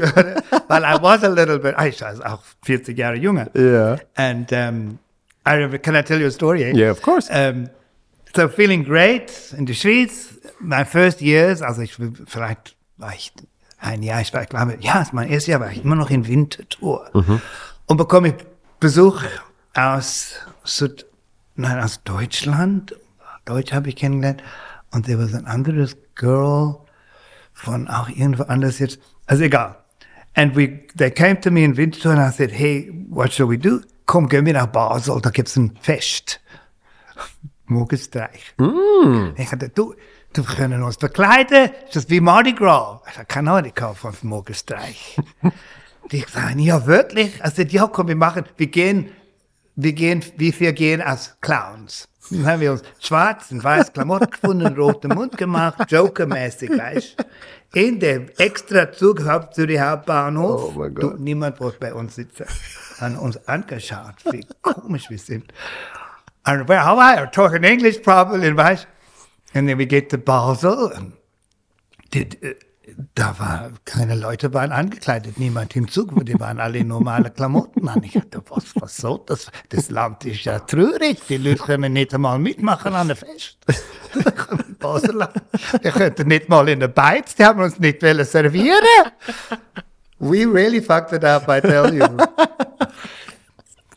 Weil 0.67 0.83
I 0.83 1.01
was 1.01 1.23
a 1.23 1.27
little 1.27 1.59
bit, 1.59 1.75
ich 1.85 2.01
war 2.01 2.33
auch 2.33 2.43
40 2.63 2.97
Jahre 2.97 3.15
jünger. 3.15 3.49
Ja. 3.53 3.61
Yeah. 3.61 3.99
And 4.15 4.51
um, 4.51 4.99
I 5.45 5.53
remember, 5.53 5.77
can 5.77 5.95
I 5.95 6.01
tell 6.01 6.19
you 6.19 6.27
a 6.27 6.31
story? 6.31 6.63
Eh? 6.63 6.73
Yeah, 6.75 6.91
of 6.91 7.01
course. 7.01 7.29
Um, 7.29 7.69
so 8.35 8.47
feeling 8.47 8.83
great 8.83 9.31
in 9.57 9.65
der 9.65 9.73
Schweiz. 9.73 10.37
My 10.59 10.83
first 10.83 11.21
years, 11.21 11.61
also 11.61 11.81
ich 11.81 11.95
vielleicht 12.25 12.75
war 12.97 13.13
ich 13.13 13.31
ein 13.79 14.03
Jahr, 14.03 14.21
ich 14.21 14.33
war, 14.33 14.43
ich 14.43 14.49
glaube, 14.49 14.77
ja, 14.81 15.07
mein 15.13 15.29
erstes 15.29 15.47
Jahr 15.47 15.59
war 15.61 15.71
ich 15.71 15.83
immer 15.83 15.95
noch 15.95 16.09
in 16.09 16.27
Winterthur. 16.27 17.09
Mhm. 17.13 17.41
Und 17.85 17.97
bekomme 17.97 18.29
ich 18.29 18.35
Besuch 18.79 19.23
aus 19.73 20.35
Süd, 20.63 21.05
nein, 21.55 21.79
aus 21.79 22.03
Deutschland. 22.03 22.95
Deutsch 23.45 23.73
habe 23.73 23.89
ich 23.89 23.95
kennengelernt. 23.95 24.43
Und 24.91 25.05
there 25.05 25.19
was 25.19 25.33
ein 25.33 25.45
anderes 25.45 25.97
Girl 26.15 26.77
von 27.53 27.87
auch 27.87 28.09
irgendwo 28.09 28.43
anders 28.43 28.79
jetzt. 28.79 28.99
Also 29.27 29.43
egal. 29.43 29.77
And 30.35 30.55
we, 30.55 30.87
they 30.95 31.11
came 31.11 31.39
to 31.41 31.51
me 31.51 31.63
in 31.63 31.75
Winterthur 31.75 32.11
and 32.11 32.21
I 32.21 32.31
said, 32.35 32.51
hey, 32.51 32.91
what 33.09 33.31
shall 33.31 33.49
we 33.49 33.57
do? 33.57 33.81
Komm, 34.09 34.27
gehen 34.27 34.43
wir 34.47 34.53
nach 34.53 34.65
Basel, 34.65 35.21
da 35.21 35.29
gibt 35.29 35.49
es 35.49 35.55
ein 35.55 35.77
Fest. 35.81 36.41
Morgenstreich. 37.67 38.55
Mm. 38.57 39.35
Ich 39.37 39.49
sagte, 39.49 39.69
du, 39.69 39.93
du 40.33 40.43
können 40.43 40.81
uns 40.81 40.95
verkleiden, 40.95 41.69
ist 41.85 41.95
das 41.95 42.09
wie 42.09 42.19
Mardi 42.19 42.53
Gras? 42.53 43.01
Ich 43.07 43.17
habe 43.17 43.27
keine 43.27 43.51
Ahnung 43.51 43.71
von 43.93 44.13
Morgenstreich. 44.23 45.15
die 46.11 46.25
sagen, 46.27 46.57
ja, 46.57 46.87
wirklich? 46.87 47.43
Also, 47.43 47.61
ja, 47.61 47.85
komm, 47.85 48.07
wir 48.07 48.15
machen, 48.15 48.45
wir 48.57 48.65
gehen, 48.65 49.11
wir 49.75 49.93
gehen, 49.93 50.25
wie 50.37 50.59
wir 50.59 50.73
gehen 50.73 51.01
als 51.01 51.39
Clowns. 51.41 52.07
Dann 52.29 52.45
haben 52.45 52.61
wir 52.61 52.71
uns 52.71 52.83
schwarz 52.99 53.51
und 53.51 53.63
weiß 53.63 53.93
Klamotten 53.93 54.29
gefunden, 54.29 54.75
roten 54.75 55.09
Mund 55.09 55.37
gemacht, 55.37 55.91
Joker-mäßig, 55.91 56.77
weißt 56.77 57.15
In 57.73 57.99
dem 57.99 58.29
extra 58.37 58.91
Zug 58.91 59.21
zu 59.51 59.67
die 59.67 59.79
Hauptbahnhof. 59.79 60.75
Oh 60.75 60.79
mein 60.79 60.93
Gott. 60.93 61.03
Du, 61.03 61.17
niemand 61.17 61.59
wollte 61.59 61.79
bei 61.79 61.93
uns 61.93 62.15
sitzen. 62.15 62.45
Haben 62.99 63.17
uns 63.17 63.47
angeschaut, 63.47 64.15
wie 64.31 64.45
komisch 64.61 65.09
wir 65.09 65.19
sind. 65.19 65.53
And 66.43 66.67
well, 66.67 66.83
how 66.83 66.97
I 66.99 67.25
talking 67.31 67.63
English 67.63 68.01
probably, 68.01 68.55
weißt 68.55 68.87
And 69.53 69.67
then 69.67 69.77
we 69.77 69.85
get 69.85 70.09
to 70.09 70.17
Basel. 70.17 70.91
And 70.93 71.13
did, 72.11 72.37
uh, 72.43 72.53
da 73.15 73.39
war, 73.39 73.71
keine 73.85 74.15
Leute 74.15 74.53
waren 74.53 74.71
angekleidet, 74.71 75.39
niemand 75.39 75.75
im 75.75 75.87
Zug, 75.89 76.25
die 76.25 76.39
waren 76.39 76.59
alle 76.59 76.83
normale 76.83 77.31
Klamotten 77.31 77.87
an. 77.87 78.03
Ich 78.03 78.13
dachte, 78.13 78.41
was, 78.49 78.75
was 78.75 78.97
soll 78.97 79.21
das? 79.25 79.49
Das 79.69 79.89
Land 79.89 80.25
ist 80.25 80.43
ja 80.43 80.59
traurig, 80.59 81.19
die 81.29 81.37
Leute 81.37 81.63
können 81.63 81.93
nicht 81.93 82.13
einmal 82.13 82.39
mitmachen 82.39 82.93
an 82.93 83.07
der 83.07 83.15
Fest. 83.15 83.57
Die 85.83 85.91
könnten 85.91 86.27
nicht 86.27 86.49
mal 86.49 86.67
in 86.67 86.79
der 86.79 86.89
Beiz, 86.89 87.35
die 87.35 87.45
haben 87.45 87.61
uns 87.61 87.79
nicht 87.79 88.01
servieren 88.01 88.83
We 90.19 90.45
really 90.45 90.81
fucked 90.81 91.13
it 91.13 91.23
up, 91.23 91.47
I 91.47 91.61
tell 91.61 91.93
you. 91.93 92.05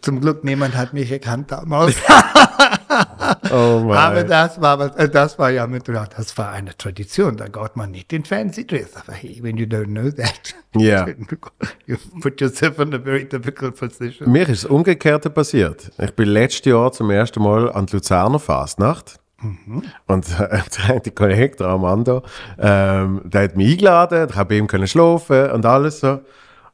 Zum 0.01 0.21
Glück, 0.21 0.45
niemand 0.45 0.77
hat 0.77 0.93
mich 0.93 1.11
erkannt 1.11 1.51
damals. 1.51 1.97
oh. 3.51 3.93
Aber 3.93 4.25
das 4.25 4.61
war, 4.61 4.99
äh, 4.99 5.09
das 5.09 5.39
war 5.39 5.51
ja 5.51 5.67
mit, 5.67 5.89
das 5.89 6.39
war 6.39 6.51
eine 6.51 6.77
Tradition. 6.77 7.37
Da 7.37 7.49
geht 7.49 7.77
man 7.77 7.91
nicht 7.91 8.13
in 8.13 8.25
Fancy 8.25 8.67
Dress. 8.67 8.97
Aber 8.97 9.13
hey, 9.13 9.39
when 9.43 9.57
you 9.57 9.67
don't 9.67 9.87
know 9.87 10.11
that, 10.11 10.55
yeah. 10.77 11.07
you 11.87 11.97
put 12.21 12.41
yourself 12.41 12.79
in 12.79 12.95
a 12.95 12.99
very 12.99 13.25
difficult 13.25 13.77
position. 13.77 14.31
Mir 14.31 14.49
ist 14.49 14.65
das 14.65 14.71
Umgekehrte 14.71 15.31
passiert. 15.31 15.91
Ich 15.99 16.13
bin 16.13 16.29
letztes 16.29 16.67
Jahr 16.67 16.93
zum 16.93 17.11
ersten 17.11 17.43
Mal 17.43 17.71
an 17.73 17.87
die 17.87 17.97
Luzerner 17.97 18.39
Fastnacht. 18.39 19.19
Mhm. 19.43 19.83
Und 20.07 20.27
äh, 20.39 21.01
der 21.01 21.13
Kollege, 21.13 21.57
der 21.57 21.67
Armando, 21.67 22.23
ähm, 22.59 23.21
der 23.25 23.45
hat 23.45 23.57
mich 23.57 23.73
eingeladen, 23.73 24.29
ich 24.31 24.37
habe 24.37 24.49
bei 24.51 24.59
ihm 24.59 24.67
können 24.67 24.87
schlafen 24.87 25.51
und 25.51 25.67
alles 25.67 26.01
so. 26.01 26.21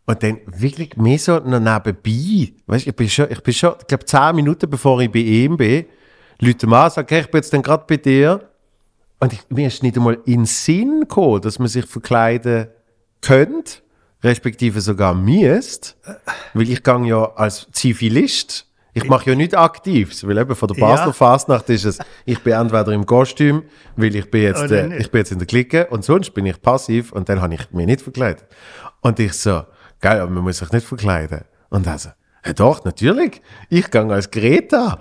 Und 0.07 0.23
dann 0.23 0.39
wirklich 0.47 0.97
mehr 0.97 1.19
so 1.19 1.39
noch 1.39 1.61
nebenbei. 1.61 2.55
Weißt, 2.67 2.87
ich 2.87 2.97
bin 2.97 3.09
schon, 3.11 3.31
ich 3.31 3.43
bin 3.43 3.53
schon, 3.53 3.75
ich 3.79 3.87
glaube, 3.87 4.07
zehn 4.07 4.37
Minuten 4.37 4.71
bevor 4.71 5.01
ich 5.01 5.11
bei 5.11 5.19
ihm 5.19 5.59
bin, 5.59 5.85
Leute 6.41 6.67
mal 6.67 6.91
sagen, 6.91 7.07
okay, 7.07 7.21
ich 7.21 7.31
bin 7.31 7.41
jetzt 7.41 7.51
gerade 7.51 7.85
bei 7.87 7.97
dir. 7.97 8.49
Und 9.21 9.33
ich, 9.33 9.41
mir 9.49 9.67
ist 9.67 9.83
nicht 9.83 9.97
einmal 9.97 10.19
in 10.27 10.41
den 10.41 10.47
Sinn 10.47 11.01
gekommen, 11.01 11.41
dass 11.41 11.59
man 11.59 11.69
sich 11.69 11.85
verkleiden 11.85 12.69
könnte, 13.21 13.79
respektive 14.23 14.81
sogar 14.81 15.15
müsste. 15.15 15.95
Weil 16.55 16.71
ich 16.71 16.83
gehe 16.83 17.07
ja 17.07 17.33
als 17.35 17.67
Zivilist. 17.73 18.67
Ich 18.95 19.09
mache 19.09 19.31
ja 19.31 19.37
nicht 19.37 19.57
aktiv, 19.57 20.13
weil 20.25 20.39
eben 20.39 20.57
von 20.57 20.69
der 20.69 20.81
Basler 20.81 21.07
ja. 21.07 21.13
Fastnacht 21.13 21.69
ist 21.69 21.85
es, 21.85 21.99
ich 22.25 22.43
bin 22.43 22.55
entweder 22.55 22.91
im 22.93 23.07
Kostüm, 23.07 23.63
weil 23.97 24.17
ich 24.17 24.29
bin 24.29 24.43
jetzt, 24.43 24.71
äh, 24.73 24.97
ich 24.97 25.11
bin 25.11 25.21
jetzt 25.21 25.31
in 25.31 25.39
der 25.39 25.47
Clique 25.47 25.87
und 25.87 26.05
sonst 26.05 26.31
bin 26.35 26.47
ich 26.47 26.61
passiv 26.61 27.13
und 27.13 27.29
dann 27.29 27.41
habe 27.41 27.55
ich 27.55 27.71
mich 27.71 27.87
nicht 27.87 28.01
verkleidet. 28.01 28.47
Und 29.01 29.21
ich 29.21 29.35
so, 29.35 29.63
Geil, 30.01 30.21
aber 30.21 30.31
man 30.31 30.45
muss 30.45 30.59
sich 30.59 30.71
nicht 30.71 30.87
verkleiden. 30.87 31.45
Und 31.71 31.87
also, 31.89 32.11
ja 32.45 32.53
doch, 32.53 32.85
natürlich. 32.85 33.43
Ich 33.69 33.91
gehe 33.91 34.07
als 34.07 34.31
Greta. 34.31 35.01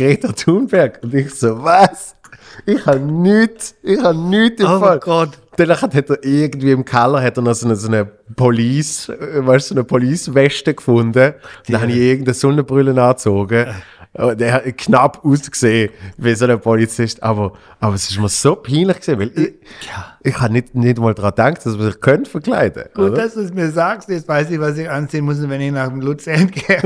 Greta 0.00 0.32
Thunberg. 0.32 0.98
Und 1.02 1.12
ich 1.12 1.34
so, 1.34 1.62
was? 1.62 2.16
Ich 2.64 2.86
habe 2.86 3.00
nichts, 3.00 3.74
ich 3.82 4.00
habe 4.00 4.16
nichts 4.16 4.62
im 4.62 4.66
oh 4.66 4.80
Fall. 4.80 4.98
Gott. 4.98 5.38
Danach 5.56 5.82
hat 5.82 5.94
er 5.94 6.24
irgendwie 6.24 6.70
im 6.70 6.86
Keller 6.86 7.22
hat 7.22 7.36
er 7.36 7.42
noch 7.42 7.52
so 7.52 7.66
eine, 7.66 7.76
so 7.76 7.88
eine 7.88 8.06
Police, 8.34 9.10
weißt, 9.10 9.68
so 9.68 9.74
eine 9.74 9.84
Police-Weste 9.84 10.72
gefunden. 10.72 11.34
Dann 11.68 11.80
habe 11.82 11.92
ich 11.92 11.98
irgendeine 11.98 12.32
Sonnenbrille 12.32 13.02
angezogen. 13.02 13.66
Der 14.12 14.52
hat 14.54 14.64
knapp 14.76 15.24
ausgesehen 15.24 15.90
wie 16.16 16.34
so 16.34 16.44
ein 16.44 16.60
Polizist, 16.60 17.22
aber, 17.22 17.52
aber 17.78 17.94
es 17.94 18.10
ist 18.10 18.18
mir 18.18 18.28
so 18.28 18.56
peinlich 18.56 18.96
gesehen, 18.98 19.20
weil 19.20 19.28
ich, 19.38 19.54
ja. 19.88 20.16
ich 20.22 20.40
habe 20.40 20.52
nicht, 20.52 20.74
nicht 20.74 20.98
mal 20.98 21.14
daran 21.14 21.30
gedacht, 21.30 21.64
dass 21.64 21.76
man 21.76 21.86
sich 21.92 22.00
könnte 22.00 22.28
verkleiden 22.28 22.84
Gut, 22.92 23.12
oder? 23.12 23.22
dass 23.22 23.34
du 23.34 23.40
es 23.40 23.52
mir 23.52 23.70
sagst, 23.70 24.08
jetzt 24.08 24.26
weiß 24.26 24.50
ich, 24.50 24.58
was 24.58 24.76
ich 24.78 24.90
anziehen 24.90 25.24
muss, 25.24 25.40
wenn 25.48 25.60
ich 25.60 25.70
nach 25.70 25.88
dem 25.90 26.00
Luzern 26.00 26.50
gehe. 26.50 26.82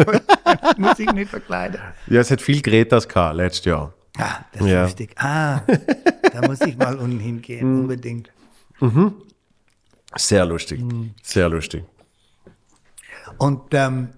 muss 0.77 0.99
ich 0.99 1.11
nicht 1.13 1.31
verkleiden. 1.31 1.81
Ja, 2.09 2.21
es 2.21 2.31
hat 2.31 2.43
viel 2.43 2.61
Gretas 2.61 3.09
gehabt 3.09 3.37
letztes 3.37 3.65
Jahr. 3.65 3.95
Ah, 4.19 4.41
das 4.53 4.61
ist 4.61 4.69
Ja. 4.69 4.83
lustig. 4.83 5.15
Ah, 5.17 5.61
da 6.31 6.43
muss 6.47 6.61
ich 6.61 6.77
mal 6.77 6.95
unten 6.99 7.19
hingehen, 7.21 7.81
unbedingt. 7.81 8.31
Sehr 10.17 10.45
lustig. 10.45 10.85
Sehr 11.23 11.49
lustig. 11.49 11.85
Und 13.39 13.63
ähm, 13.73 14.11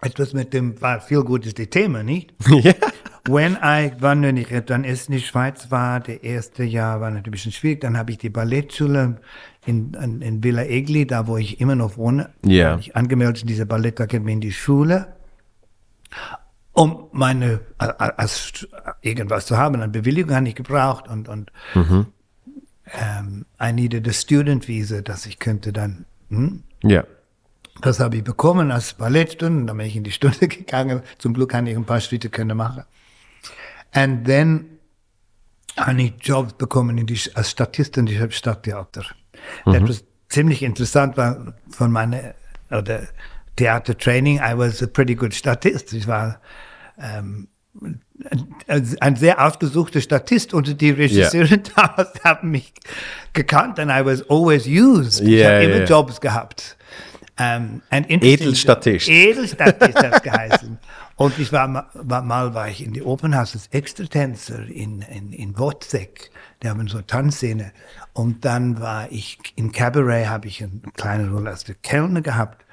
etwas 0.00 0.32
mit 0.32 0.52
dem, 0.54 0.80
war 0.80 1.00
viel 1.00 1.22
gut 1.22 1.46
ist 1.46 1.58
die 1.58 1.66
Thema, 1.66 2.02
nicht? 2.02 2.32
ja. 2.48 2.74
When 3.28 3.58
I, 3.62 3.92
wann 3.98 4.22
wenn 4.22 4.36
ich 4.36 4.48
dann 4.64 4.84
erst 4.84 5.08
in 5.08 5.16
die 5.16 5.20
Schweiz 5.20 5.70
war, 5.70 6.00
der 6.00 6.24
erste 6.24 6.64
Jahr 6.64 7.00
war 7.00 7.10
natürlich 7.10 7.26
ein 7.26 7.32
bisschen 7.32 7.52
schwierig, 7.52 7.80
dann 7.82 7.98
habe 7.98 8.12
ich 8.12 8.18
die 8.18 8.30
Ballettschule 8.30 9.20
in, 9.66 9.92
in, 9.94 10.22
in 10.22 10.42
Villa 10.42 10.62
Egli, 10.62 11.06
da 11.06 11.26
wo 11.26 11.36
ich 11.36 11.60
immer 11.60 11.74
noch 11.74 11.98
wohne, 11.98 12.30
habe 12.42 12.80
ich 12.80 12.96
angemeldet 12.96 13.42
in 13.42 13.48
diese 13.48 13.66
Ballettakademie 13.66 14.32
in 14.32 14.40
die 14.40 14.52
Schule, 14.52 15.14
um 16.72 17.08
meine, 17.12 17.60
als 17.76 18.66
irgendwas 19.02 19.46
zu 19.46 19.58
haben, 19.58 19.74
eine 19.74 19.88
Bewilligung 19.88 20.34
habe 20.34 20.48
ich 20.48 20.54
gebraucht 20.54 21.08
und, 21.08 21.28
und 21.28 21.52
ähm, 21.74 23.44
I 23.60 23.72
needed 23.72 24.08
a 24.08 24.12
student 24.12 24.68
visa, 24.68 25.02
dass 25.02 25.26
ich 25.26 25.38
könnte 25.38 25.72
dann, 25.72 26.06
hm? 26.30 26.62
Ja. 26.82 27.04
Das 27.80 28.00
habe 28.00 28.16
ich 28.16 28.24
bekommen 28.24 28.70
als 28.70 28.94
Ballettstunden, 28.94 29.66
dann 29.66 29.76
bin 29.76 29.86
ich 29.86 29.96
in 29.96 30.04
die 30.04 30.12
Stunde 30.12 30.48
gegangen. 30.48 31.02
Zum 31.18 31.34
Glück 31.34 31.54
habe 31.54 31.70
ich 31.70 31.76
ein 31.76 31.84
paar 31.84 32.00
Schritte 32.00 32.28
können 32.28 32.56
machen. 32.56 32.84
And 33.92 34.26
then 34.26 34.78
habe 35.76 36.02
ich 36.02 36.14
Jobs 36.20 36.54
bekommen 36.54 36.98
in 36.98 37.06
die, 37.06 37.20
als 37.34 37.50
Statistin 37.50 38.06
im 38.06 38.30
Stadttheater. 38.30 39.04
Das 39.64 40.04
ziemlich 40.28 40.62
interessant 40.62 41.16
war 41.16 41.54
von 41.70 41.92
meiner 41.92 42.34
oder 42.70 43.02
Theatertraining. 43.56 44.38
I 44.38 44.56
was 44.56 44.82
a 44.82 44.86
pretty 44.86 45.14
good 45.14 45.34
Statist. 45.34 45.92
Ich 45.92 46.06
war 46.06 46.40
ähm, 47.00 47.48
ein, 48.66 49.16
sehr 49.16 49.44
ausgesuchter 49.44 50.00
Statist 50.00 50.52
und 50.52 50.80
die 50.80 50.90
Regisseure 50.90 51.58
damals 51.58 52.12
haben 52.24 52.50
mich 52.50 52.72
gekannt 53.32 53.78
and 53.78 53.90
I 53.90 54.04
was 54.04 54.28
always 54.28 54.66
used. 54.66 55.20
ich 55.20 55.40
Ja, 55.40 55.50
habe 55.50 55.64
ja, 55.64 55.76
immer. 55.76 55.84
Jobs 55.84 56.20
gehabt. 56.20 56.76
Ähm, 57.38 57.82
and 57.90 58.06
interesting- 58.10 58.46
Edelstatist. 58.48 59.08
Edelstatist 59.08 59.96
hat 59.96 60.14
es 60.14 60.22
geheißen. 60.30 60.78
Und 61.16 61.38
ich 61.38 61.52
war, 61.52 61.90
war 61.94 62.22
mal 62.22 62.54
war 62.54 62.68
ich 62.68 62.84
in 62.84 62.92
die 62.92 63.02
Opernhaus 63.02 63.54
als 63.54 63.68
Extratänzer 63.68 64.66
in, 64.68 65.02
in, 65.02 65.32
in 65.32 65.58
Wozzeck. 65.58 66.30
Die 66.62 66.68
haben 66.68 66.86
so 66.88 67.00
Tanzszene. 67.00 67.72
Und 68.12 68.44
dann 68.44 68.80
war 68.80 69.10
ich 69.10 69.38
in 69.56 69.72
Cabaret, 69.72 70.28
habe 70.28 70.48
ich 70.48 70.62
eine 70.62 70.80
kleine 70.94 71.30
Rolle 71.30 71.50
als 71.50 71.64
der 71.64 71.76
Kellner 71.76 72.22
gehabt. 72.22 72.64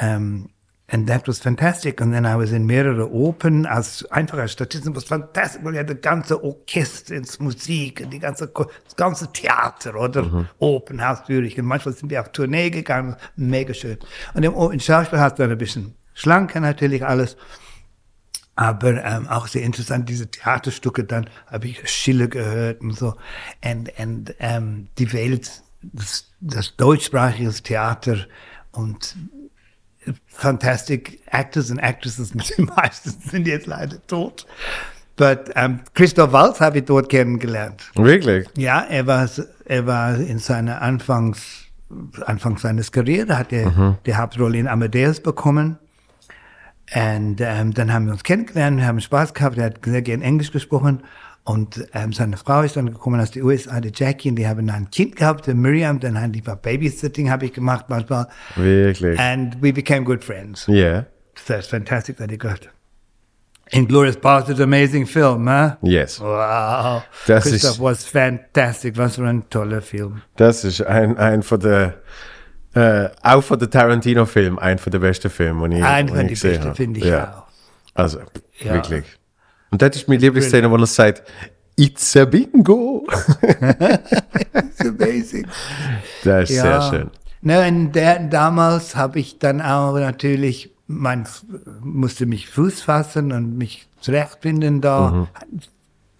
Um, 0.00 0.50
and 0.88 1.08
that 1.08 1.26
was 1.26 1.38
fantastic. 1.38 2.00
And 2.00 2.12
then 2.12 2.24
I 2.24 2.36
was 2.36 2.52
in 2.52 2.66
mehrere 2.66 3.10
Opern 3.10 3.66
als 3.66 4.04
einfach 4.10 4.38
als 4.38 4.52
Statist. 4.52 4.86
It 4.86 4.94
was 4.94 5.04
fantastic, 5.04 5.64
weil 5.64 5.74
ich 5.74 5.80
hatte 5.80 5.96
ganze 5.96 6.42
Orchester, 6.42 7.14
ins 7.14 7.40
Musik, 7.40 8.02
und 8.02 8.10
die 8.10 8.18
ganze, 8.18 8.48
das 8.48 8.96
ganze 8.96 9.32
Theater 9.32 9.96
oder 9.96 10.46
Opernhaus 10.58 11.24
Zürich. 11.24 11.58
Und 11.58 11.66
manchmal 11.66 11.94
sind 11.94 12.10
wir 12.10 12.20
auf 12.20 12.30
Tournee 12.30 12.70
gegangen, 12.70 13.16
mega 13.36 13.74
schön. 13.74 13.98
Und 14.34 14.44
im, 14.44 14.54
im 14.54 14.80
Schauspiel 14.80 15.18
hast 15.18 15.38
du 15.38 15.42
dann 15.42 15.52
ein 15.52 15.58
bisschen 15.58 15.94
schlanker 16.14 16.60
natürlich 16.60 17.04
alles. 17.04 17.36
Aber 18.54 19.04
ähm, 19.04 19.28
auch 19.28 19.48
sehr 19.48 19.62
interessant, 19.62 20.08
diese 20.08 20.30
Theaterstücke, 20.30 21.04
dann 21.04 21.28
habe 21.46 21.66
ich 21.68 21.86
Schiller 21.90 22.28
gehört 22.28 22.80
und 22.80 22.96
so. 22.96 23.16
Und, 23.62 23.90
und 23.98 24.34
ähm, 24.38 24.88
die 24.98 25.12
Welt, 25.12 25.62
das, 25.82 26.32
das 26.40 26.74
deutschsprachige 26.76 27.52
Theater 27.52 28.16
und 28.72 29.14
fantastic 30.26 31.20
actors 31.26 31.70
and 31.70 31.82
actresses, 31.82 32.30
die 32.58 32.62
meisten 32.62 33.10
sind 33.20 33.46
jetzt 33.46 33.66
leider 33.66 34.04
tot. 34.06 34.46
But 35.16 35.50
ähm, 35.54 35.80
Christoph 35.94 36.32
Waltz 36.32 36.60
habe 36.60 36.78
ich 36.78 36.84
dort 36.84 37.08
kennengelernt. 37.08 37.90
Wirklich? 37.94 38.46
Ja, 38.56 38.82
er 38.82 39.06
war, 39.06 39.28
er 39.64 39.86
war 39.86 40.16
in 40.16 40.38
seiner 40.38 40.82
Anfangs, 40.82 41.64
Anfang 42.26 42.58
seines 42.58 42.92
Karriere, 42.92 43.38
hat 43.38 43.50
er 43.52 43.96
die 44.04 44.14
Hauptrolle 44.14 44.58
in 44.58 44.68
Amadeus 44.68 45.20
bekommen. 45.20 45.78
Und 46.94 47.40
ähm, 47.40 47.74
dann 47.74 47.92
haben 47.92 48.06
wir 48.06 48.12
uns 48.12 48.22
kennengelernt, 48.22 48.78
wir 48.78 48.86
haben 48.86 49.00
Spaß 49.00 49.34
gehabt, 49.34 49.58
er 49.58 49.66
hat 49.66 49.84
sehr 49.84 50.02
gern 50.02 50.22
Englisch 50.22 50.52
gesprochen. 50.52 51.02
Und 51.46 51.86
ähm, 51.94 52.12
seine 52.12 52.36
Frau 52.36 52.62
ist 52.62 52.76
dann 52.76 52.86
gekommen 52.92 53.20
aus 53.20 53.30
den 53.30 53.44
USA, 53.44 53.80
die 53.80 53.92
Jackie, 53.94 54.28
und 54.30 54.36
die 54.36 54.48
haben 54.48 54.68
ein 54.68 54.90
Kind 54.90 55.14
gehabt, 55.14 55.46
die 55.46 55.54
Miriam, 55.54 56.00
dann 56.00 56.20
haben 56.20 56.32
die 56.32 56.44
war 56.44 56.56
Babysitting, 56.56 57.30
habe 57.30 57.46
ich 57.46 57.52
gemacht 57.52 57.86
manchmal. 57.88 58.26
Wirklich? 58.56 59.18
And 59.20 59.56
we 59.62 59.72
became 59.72 60.02
good 60.04 60.24
friends. 60.24 60.66
Ja. 60.66 61.06
That's 61.46 61.68
fantastic 61.68 62.16
that 62.16 62.30
he 62.32 62.36
got. 62.36 62.68
Inglourious 63.70 64.16
Basterds, 64.16 64.60
amazing 64.60 65.06
film, 65.06 65.48
huh? 65.48 65.76
Yes. 65.82 66.20
Wow. 66.20 67.02
Das 67.26 67.44
Christoph 67.44 67.70
ist- 67.72 67.80
was 67.80 68.04
fantastic. 68.04 68.96
Was 68.96 69.14
für 69.16 69.26
ein 69.26 69.48
toller 69.48 69.82
Film. 69.82 70.22
Das 70.36 70.64
ist 70.64 70.82
ein, 70.82 71.16
ein 71.16 71.42
von 71.42 71.60
der, 71.60 71.94
äh, 72.74 73.08
auch 73.22 73.42
von 73.42 73.58
der 73.58 73.70
Tarantino-Film, 73.70 74.58
ein 74.58 74.78
von 74.78 74.90
der 74.92 74.98
besten 75.00 75.30
Filme, 75.30 75.68
die 75.68 75.78
ich, 75.78 75.84
Ein 75.84 76.06
die 76.06 76.12
von 76.12 76.20
ich 76.22 76.26
die 76.26 76.34
gesehen 76.34 76.50
besten 76.50 76.64
habe. 76.66 76.74
finde 76.76 77.00
ich 77.00 77.06
ja. 77.06 77.34
auch. 77.38 77.42
Also, 77.94 78.18
Ja. 78.58 78.74
wirklich. 78.74 79.04
Und 79.76 79.82
das 79.82 79.94
ist 79.94 80.08
meine 80.08 80.22
Lieblingsszene, 80.22 80.70
wo 80.70 80.76
er 80.76 80.86
sagt, 80.86 81.22
It's 81.76 82.16
a 82.16 82.24
Bingo. 82.24 83.06
It's 83.42 84.80
amazing. 84.80 85.46
Das 86.24 86.48
ist 86.48 86.56
ja. 86.56 86.80
sehr 86.80 86.82
schön. 86.90 87.10
Ne, 87.42 87.68
und 87.68 87.92
der, 87.92 88.20
damals 88.20 88.96
habe 88.96 89.18
ich 89.18 89.38
dann 89.38 89.60
auch 89.60 89.92
natürlich, 89.98 90.74
mein, 90.86 91.28
musste 91.82 92.24
mich 92.24 92.48
Fuß 92.48 92.80
fassen 92.80 93.32
und 93.32 93.58
mich 93.58 93.86
zurechtfinden 94.00 94.80
da. 94.80 95.28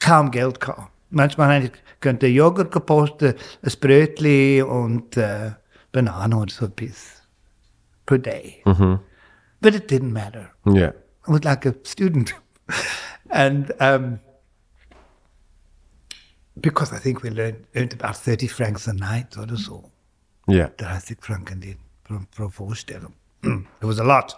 Kaum 0.00 0.30
Geld 0.32 0.61
kam. 0.61 0.88
Manchmal 1.09 1.64
ich 1.64 1.72
könnte 2.00 2.26
Joghurt 2.26 2.70
gepostet, 2.70 3.38
ein 3.62 3.72
Brötchen 3.80 4.64
und 4.64 5.16
äh, 5.16 5.52
Banane 5.92 6.36
oder 6.36 6.52
so 6.52 6.68
bis 6.68 7.22
per 8.04 8.18
day. 8.18 8.62
But 9.62 9.74
it 9.74 9.90
didn't 9.90 10.12
matter. 10.12 10.50
Ja. 10.66 10.88
I 10.88 10.92
was 11.32 11.42
like 11.42 11.64
a 11.64 11.72
student. 11.86 12.34
And 13.31 13.72
um, 13.81 14.18
because 16.61 16.93
I 16.93 16.99
think 16.99 17.22
we 17.22 17.31
learned, 17.31 17.66
earned 17.74 17.93
about 17.93 18.16
30 18.16 18.47
francs 18.49 18.87
a 18.89 18.93
night 18.93 19.37
or 19.37 19.57
so. 19.57 19.91
Ja. 20.49 20.68
30 20.79 21.16
Franken 21.20 21.61
die, 21.61 21.77
pro, 22.05 22.20
pro 22.35 22.49
Vorstellung. 22.49 23.12
It 23.43 23.85
was 23.85 23.99
a 23.99 24.05
lot. 24.05 24.35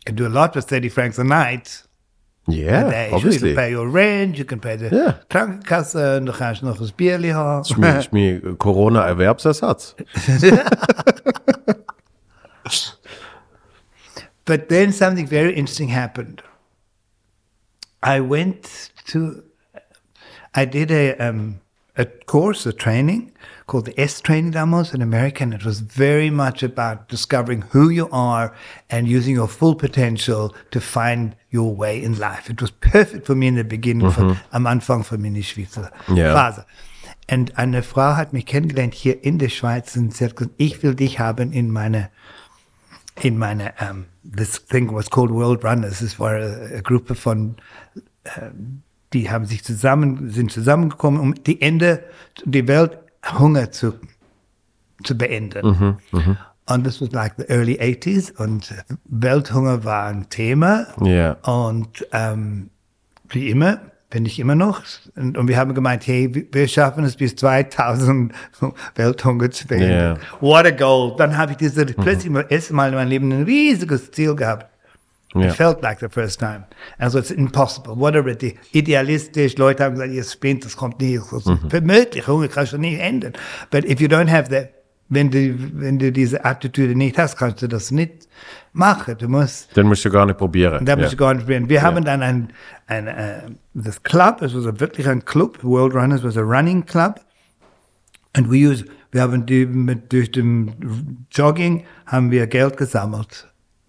You 0.00 0.04
can 0.06 0.16
do 0.16 0.26
a 0.26 0.28
lot 0.28 0.54
with 0.54 0.66
30 0.66 0.88
francs 0.88 1.18
a 1.18 1.24
night. 1.24 1.84
Ja, 2.48 2.88
day. 2.90 3.10
Sure, 3.10 3.30
you 3.30 3.38
can 3.38 3.54
pay 3.54 3.70
your 3.72 3.88
rent, 3.88 4.36
you 4.38 4.44
can 4.44 4.60
pay 4.60 4.76
the 4.76 4.88
Ja. 4.94 5.14
Krankenkasse, 5.28 6.16
und 6.18 6.26
du 6.26 6.32
kannst 6.32 6.62
noch 6.62 6.80
ein 6.80 6.90
Bierli 6.96 7.30
haben. 7.30 7.62
Das 7.62 7.70
ist 7.70 8.12
mein, 8.12 8.40
ist 8.40 8.58
Corona-Erwerbsersatz. 8.58 9.94
But 14.46 14.68
then 14.68 14.90
something 14.90 15.26
very 15.28 15.52
interesting 15.52 15.88
happened. 15.94 16.42
I 18.02 18.20
went 18.20 18.90
to, 19.08 19.42
I 20.54 20.64
did 20.64 20.90
a, 20.90 21.16
um, 21.16 21.60
a 21.96 22.06
course, 22.06 22.66
a 22.66 22.72
training 22.72 23.32
called 23.66 23.84
the 23.84 24.00
S 24.00 24.20
training 24.20 24.52
damals 24.52 24.94
in 24.94 25.02
America. 25.02 25.42
And 25.42 25.54
it 25.54 25.64
was 25.64 25.80
very 25.80 26.30
much 26.30 26.62
about 26.62 27.08
discovering 27.08 27.62
who 27.62 27.88
you 27.88 28.08
are 28.10 28.54
and 28.88 29.06
using 29.06 29.34
your 29.34 29.48
full 29.48 29.74
potential 29.74 30.54
to 30.70 30.80
find 30.80 31.36
your 31.50 31.74
way 31.74 32.02
in 32.02 32.18
life. 32.18 32.50
It 32.50 32.60
was 32.60 32.70
perfect 32.70 33.26
for 33.26 33.34
me 33.34 33.48
in 33.48 33.56
the 33.56 33.64
beginning, 33.64 34.10
von, 34.10 34.38
am 34.52 34.66
Anfang 34.66 35.04
von 35.04 35.20
meiner 35.20 35.42
Schweizer 35.42 35.90
Ja. 36.08 36.32
Phase. 36.34 36.64
Und 37.30 37.56
eine 37.58 37.84
Frau 37.84 38.16
hat 38.16 38.32
mich 38.32 38.46
kennengelernt 38.46 38.94
hier 38.94 39.22
in 39.22 39.38
der 39.38 39.50
Schweiz 39.50 39.96
und 39.96 40.16
sie 40.16 40.24
hat 40.24 40.34
gesagt, 40.34 40.54
ich 40.56 40.82
will 40.82 40.96
dich 40.96 41.20
haben 41.20 41.52
in 41.52 41.70
meine 41.70 42.10
in 43.22 43.38
meine, 43.38 43.74
um, 43.80 44.06
this 44.24 44.58
thing 44.58 44.92
was 44.92 45.10
called 45.10 45.30
World 45.30 45.64
Runners. 45.64 46.00
Es 46.00 46.18
war 46.18 46.32
eine, 46.32 46.82
Gruppe 46.82 47.14
von, 47.14 47.56
ähm, 48.36 48.82
die 49.12 49.30
haben 49.30 49.46
sich 49.46 49.64
zusammen, 49.64 50.30
sind 50.30 50.52
zusammengekommen, 50.52 51.20
um 51.20 51.34
die 51.34 51.60
Ende, 51.60 52.04
die 52.44 52.66
Welthunger 52.68 53.70
zu, 53.70 53.94
zu 55.02 55.16
beenden. 55.16 55.64
Und 56.66 56.86
das 56.86 57.00
was 57.00 57.12
like 57.12 57.34
the 57.36 57.48
early 57.48 57.80
80s 57.80 58.36
und 58.36 58.72
Welthunger 59.04 59.84
war 59.84 60.06
ein 60.06 60.28
Thema. 60.28 60.86
Ja. 61.02 61.32
Und 61.42 62.06
ähm, 62.12 62.70
wie 63.28 63.50
immer, 63.50 63.80
bin 64.10 64.26
ich 64.26 64.38
immer 64.40 64.54
noch. 64.56 64.82
Und, 65.16 65.38
und 65.38 65.48
wir 65.48 65.56
haben 65.56 65.72
gemeint, 65.74 66.06
hey, 66.06 66.46
wir- 66.52 66.68
schaffen 66.68 67.04
es 67.04 67.16
bis 67.16 67.36
2000 67.36 68.32
Welthunger 68.96 69.50
zu 69.50 69.66
beenden. 69.66 69.90
Ja. 69.90 70.16
What 70.40 70.66
a 70.66 70.70
goal. 70.70 71.14
Dann 71.16 71.36
habe 71.36 71.52
ich 71.52 71.58
diese, 71.58 71.86
plötzlich 71.86 72.32
das 72.32 72.46
erste 72.50 72.74
Mal 72.74 72.88
in 72.90 72.94
meinem 72.96 73.08
Leben 73.08 73.32
ein 73.32 73.44
riesiges 73.44 74.10
Ziel 74.10 74.34
gehabt. 74.34 74.66
Ja. 75.34 75.42
It 75.42 75.52
felt 75.52 75.80
like 75.80 76.00
the 76.00 76.08
first 76.08 76.40
time. 76.40 76.64
Also 76.98 77.20
it's 77.20 77.30
impossible. 77.30 77.94
Whatever 77.96 78.30
is. 78.42 78.54
Idealistisch. 78.72 79.56
Leute 79.56 79.84
haben 79.84 79.94
gesagt, 79.94 80.12
ihr 80.12 80.24
spinnt, 80.24 80.64
das 80.64 80.76
kommt 80.76 81.00
nie. 81.00 81.18
Das 81.18 81.32
ist 81.32 81.46
unmöglich. 81.72 82.26
Hunger 82.26 82.48
kannst 82.48 82.72
du 82.72 82.78
nie 82.78 82.96
ändern. 82.96 83.34
But 83.70 83.84
if 83.84 84.00
you 84.00 84.08
don't 84.08 84.28
have 84.28 84.50
the 84.50 84.66
wenn 85.12 85.28
du, 85.28 85.56
wenn 85.80 85.98
du 85.98 86.12
diese 86.12 86.44
Attitüde 86.44 86.94
nicht 86.94 87.18
hast, 87.18 87.36
kannst 87.36 87.60
du 87.62 87.66
das 87.68 87.90
nicht 87.90 88.28
machen. 88.72 89.16
Du 89.18 89.28
musst, 89.28 89.76
Dann 89.76 89.86
musst 89.86 90.04
du 90.04 90.10
gar 90.10 90.26
nicht 90.26 90.38
probieren. 90.38 90.84
musst 90.84 90.98
ja. 90.98 91.08
du 91.08 91.16
gar 91.16 91.34
nicht 91.34 91.42
probieren. 91.44 91.68
Wir 91.68 91.82
haben 91.82 92.04
dann 92.04 92.22
ein, 92.22 92.52
ein, 92.86 93.06
äh, 93.06 93.42
das 93.74 94.02
Club, 94.02 94.42
es 94.42 94.54
war 94.54 94.78
wirklich 94.80 95.08
ein 95.08 95.24
Club, 95.24 95.62
World 95.62 95.94
Runners 95.94 96.22
was 96.22 96.36
a 96.36 96.42
running 96.42 96.84
club. 96.84 97.20
And 98.32 98.50
we 98.50 98.56
use, 98.68 98.84
wir 99.10 99.22
haben 99.22 99.44
die 99.46 99.66
mit, 99.66 100.12
durch 100.12 100.30
den 100.30 101.26
Jogging 101.32 101.84
haben 102.06 102.30
wir 102.30 102.46
Geld 102.46 102.76
gesammelt. 102.76 103.46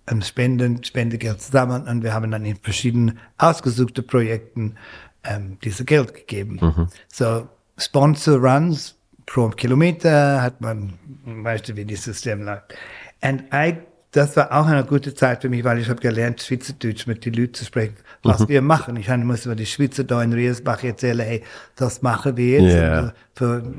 Und 0.10 0.26
Spenden, 0.26 0.84
Spendegeld 0.84 1.42
zusammen 1.42 1.84
und 1.88 2.04
wir 2.04 2.14
haben 2.14 2.32
dann 2.32 2.44
in 2.44 2.58
verschiedenen 2.58 3.20
ausgesuchten 3.38 4.06
Projekten 4.06 4.76
ähm, 5.24 5.58
diese 5.64 5.86
Geld 5.86 6.14
gegeben. 6.14 6.90
So, 7.08 7.48
Sponsor 7.78 8.38
Runs 8.40 8.96
pro 9.28 9.50
Kilometer 9.50 10.42
hat 10.42 10.60
man, 10.60 10.94
weißt 11.26 11.70
du, 11.70 11.76
wie 11.76 11.86
dieses 11.86 12.06
System 12.06 12.44
läuft. 12.44 12.74
Und 13.22 13.44
I, 13.54 13.78
das 14.12 14.36
war 14.36 14.52
auch 14.52 14.66
eine 14.66 14.84
gute 14.84 15.14
Zeit 15.14 15.42
für 15.42 15.50
mich, 15.50 15.64
weil 15.64 15.80
ich 15.80 15.90
habe 15.90 16.02
gelernt, 16.02 16.42
Schweizerdeutsch 16.42 17.08
mit 17.08 17.26
den 17.26 17.34
Leuten 17.34 17.54
zu 17.54 17.66
sprechen, 17.66 17.96
was 18.24 18.48
wir 18.48 18.62
machen. 18.62 18.98
Ich 18.98 19.08
muss 19.08 19.46
über 19.46 19.56
die 19.56 19.66
Schweizer 19.66 20.04
da 20.04 20.22
in 20.22 20.34
Riersbach 20.34 20.84
erzählen, 20.84 21.20
hey, 21.22 21.44
das 21.76 22.02
machen 22.02 22.36
wir 22.36 22.60
jetzt. 22.60 22.76
Ja. 22.76 23.00
Und, 23.00 23.08
äh, 23.08 23.12
für, 23.36 23.74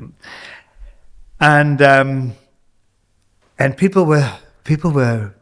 and 1.37 1.81
um, 1.81 2.31
and 3.57 3.77
people 3.77 4.07
were 4.07 4.27
people 4.63 4.93
were 4.93 5.33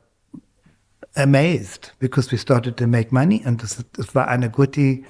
amazed 1.16 1.94
because 2.00 2.32
we 2.32 2.38
started 2.38 2.76
to 2.78 2.88
make 2.88 3.14
money 3.14 3.42
and 3.46 3.62
das, 3.62 3.78
das 3.94 4.14
war 4.14 4.28
eine 4.28 4.50
gute 4.50 5.04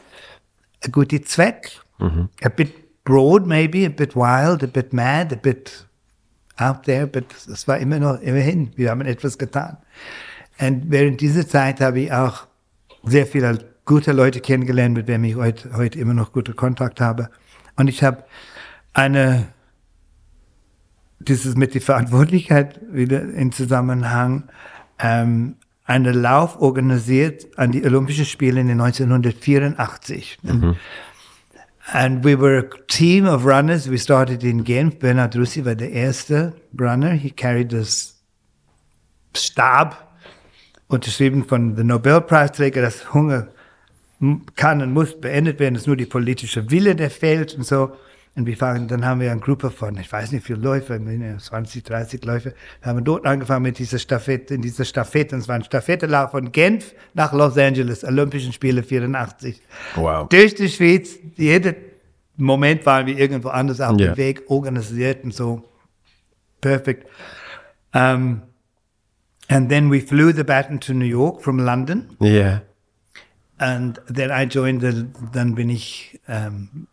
a 0.84 0.90
gute 0.92 1.22
Zweck. 1.22 1.72
A 2.44 2.50
bit 2.50 3.04
broad 3.04 3.46
maybe, 3.46 3.86
a 3.86 3.90
bit 3.90 4.16
wild, 4.16 4.64
a 4.64 4.68
bit 4.68 4.94
mad, 4.94 5.32
a 5.34 5.36
bit 5.36 5.86
out 6.62 6.84
there, 6.84 7.08
but 7.08 7.26
es 7.52 7.68
war 7.68 7.78
immer 7.78 8.00
noch 8.00 8.22
immerhin, 8.22 8.72
wir 8.76 8.92
haben 8.92 9.02
etwas 9.02 9.38
getan. 9.38 9.78
Und 10.60 10.92
während 10.92 11.22
dieser 11.22 11.48
Zeit 11.48 11.82
habe 11.82 12.02
ich 12.02 12.14
auch 12.14 12.48
sehr 13.04 13.26
viele 13.26 13.60
gute 13.86 14.12
Leute 14.12 14.42
kennengelernt, 14.42 14.96
mit 14.96 15.08
denen 15.08 15.24
ich 15.24 15.36
heute, 15.36 15.76
heute 15.76 16.00
immer 16.00 16.14
noch 16.14 16.34
guten 16.34 16.56
Kontakt 16.56 17.02
habe. 17.02 17.30
Und 17.76 17.88
ich 17.88 18.04
habe 18.04 18.24
eine 18.94 19.48
dieses 21.20 21.56
mit 21.56 21.74
der 21.74 21.82
Verantwortlichkeit 21.82 22.80
wieder 22.92 23.22
in 23.22 23.52
Zusammenhang 23.52 24.50
ähm, 25.00 25.56
einen 25.86 26.14
Lauf 26.14 26.62
organisiert 26.62 27.48
an 27.58 27.72
die 27.72 27.84
Olympischen 27.84 28.26
Spiele 28.26 28.62
in 28.62 28.68
den 28.68 28.80
1984. 28.82 30.40
And 31.94 32.24
we 32.24 32.36
were 32.36 32.58
a 32.58 32.70
team 32.88 33.26
of 33.26 33.46
runners. 33.46 33.90
We 33.90 33.98
started 33.98 34.46
in 34.46 34.64
Genf. 34.64 35.00
Bernard 35.00 35.34
Russi 35.34 35.62
was 35.62 35.76
the 35.76 35.92
erste 35.92 36.54
Runner. 36.74 37.16
He 37.16 37.30
carried 37.30 37.70
this 37.70 38.14
Stab, 39.36 39.96
unterschrieben 40.88 41.44
von 41.46 41.76
der 41.76 41.84
Nobelpreisträger, 41.84 42.82
dass 42.82 43.14
Hunger 43.14 43.50
kann 44.56 44.82
und 44.82 44.94
muss 44.94 45.20
beendet 45.20 45.60
werden. 45.60 45.76
Ist 45.76 45.88
nur 45.88 45.98
die 45.98 46.06
politische 46.06 46.72
Wille, 46.72 46.96
der 46.96 47.10
fehlt 47.10 47.56
und 47.56 47.66
so. 47.66 47.92
Und 48.36 48.46
wir 48.46 48.56
fangen, 48.56 48.88
dann 48.88 49.06
haben 49.06 49.20
wir 49.20 49.30
eine 49.30 49.42
Gruppe 49.42 49.70
von, 49.72 49.98
ich 49.98 50.10
weiß 50.10 50.32
nicht, 50.32 50.44
wie 50.44 50.54
viele 50.54 50.60
Läufer, 50.62 50.96
ich 50.96 51.02
meine, 51.02 51.38
20, 51.38 51.84
30 51.84 52.24
Läufer. 52.24 52.52
Wir 52.82 52.90
haben 52.90 53.04
dort 53.04 53.26
angefangen 53.26 53.64
mit 53.64 53.78
dieser 53.78 54.00
Stafette, 54.00 54.54
in 54.54 54.62
dieser 54.62 54.86
Stafette. 54.86 55.36
Und 55.36 55.42
es 55.42 55.48
war 55.50 55.56
ein 55.56 55.64
Stafettelauf 55.66 56.32
von 56.32 56.50
Genf 56.54 56.94
nach 57.14 57.34
Los 57.34 57.58
Angeles, 57.58 58.06
Olympischen 58.06 58.54
Spiele 58.54 58.84
84. 58.84 59.62
Wow. 59.96 60.30
Durch 60.30 60.56
die 60.56 60.70
Schweiz, 60.70 61.18
jeden 61.36 61.76
Moment 62.38 62.86
waren 62.86 63.06
wir 63.06 63.18
irgendwo 63.18 63.50
anders 63.50 63.82
auf 63.82 64.00
Ja. 64.00 64.14
dem 64.14 64.18
Weg, 64.18 64.44
organisiert 64.48 65.26
und 65.26 65.34
so. 65.34 65.68
Perfect. 66.62 67.08
Um, 67.94 68.44
and 69.50 69.68
then 69.70 69.92
we 69.92 70.00
flew 70.00 70.32
the 70.32 70.44
baton 70.46 70.80
to 70.80 70.94
New 70.94 71.04
York 71.06 71.42
from 71.42 71.60
London. 71.60 72.10
Ja. 72.22 72.62
And 73.58 74.00
then 74.08 74.32
I 74.32 74.46
joined 74.46 74.82
the, 74.82 75.06
dann 75.34 75.54
bin 75.56 75.70
ich 75.70 76.20
ähm, 76.30 76.88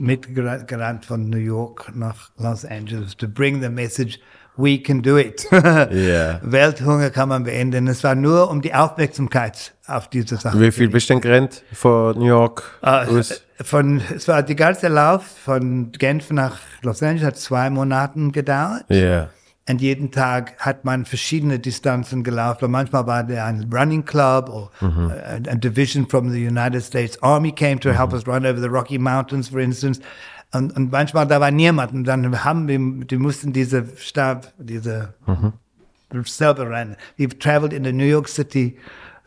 mitgerannt 0.00 1.04
von 1.04 1.28
New 1.28 1.38
York 1.38 1.92
nach 1.94 2.30
Los 2.38 2.64
Angeles 2.64 3.16
to 3.16 3.28
bring 3.28 3.60
the 3.60 3.68
message, 3.68 4.18
we 4.56 4.78
can 4.78 5.02
do 5.02 5.18
it. 5.18 5.46
Ja. 5.52 6.40
Welthunger 6.42 7.10
kann 7.10 7.28
man 7.28 7.44
beenden. 7.44 7.88
Es 7.88 8.02
war 8.04 8.14
nur 8.14 8.50
um 8.50 8.62
die 8.62 8.74
Aufmerksamkeit 8.74 9.74
auf 9.86 10.08
diese 10.08 10.36
Sache. 10.36 10.60
Wie 10.60 10.72
viel 10.72 10.88
bist 10.88 11.08
du 11.08 11.14
denn 11.14 11.20
gerannt 11.20 11.62
von 11.72 12.18
New 12.18 12.26
York 12.26 12.78
aus? 12.82 13.42
Von, 13.62 14.00
es 14.14 14.26
war 14.26 14.42
die 14.42 14.56
ganze 14.56 14.88
Lauf 14.88 15.24
von 15.44 15.92
Genf 15.92 16.30
nach 16.30 16.58
Los 16.82 17.02
Angeles 17.02 17.26
hat 17.26 17.36
zwei 17.36 17.68
Monaten 17.68 18.32
gedauert. 18.32 18.84
Ja. 18.88 19.28
Und 19.68 19.80
jeden 19.80 20.10
Tag 20.10 20.56
hat 20.58 20.84
man 20.84 21.04
verschiedene 21.04 21.58
Distanzen 21.58 22.24
gelaufen. 22.24 22.70
Manchmal 22.70 23.06
war 23.06 23.22
der 23.22 23.44
ein 23.44 23.70
Running 23.72 24.04
Club 24.04 24.48
oder 24.48 24.70
a, 24.80 25.34
a 25.34 25.54
division 25.54 26.08
from 26.08 26.30
the 26.30 26.44
United 26.44 26.82
States 26.82 27.22
Army 27.22 27.52
came 27.52 27.78
to 27.78 27.92
help 27.92 28.12
us 28.12 28.26
run 28.26 28.44
over 28.44 28.60
the 28.60 28.68
Rocky 28.68 28.98
Mountains, 28.98 29.48
for 29.48 29.60
instance. 29.60 30.00
Und, 30.52 30.76
und 30.76 30.90
manchmal 30.90 31.26
da 31.26 31.40
war 31.40 31.50
niemand. 31.52 31.92
Und 31.92 32.04
dann 32.04 32.42
haben 32.44 32.66
wir, 32.66 33.06
die 33.06 33.16
mussten 33.16 33.52
diese 33.52 33.86
Stab, 33.96 34.52
diese 34.58 35.14
selber 36.24 36.68
rennen. 36.68 36.96
We 37.16 37.28
traveled 37.28 37.72
in 37.72 37.84
the 37.84 37.92
New 37.92 38.04
York 38.04 38.28
City 38.28 38.76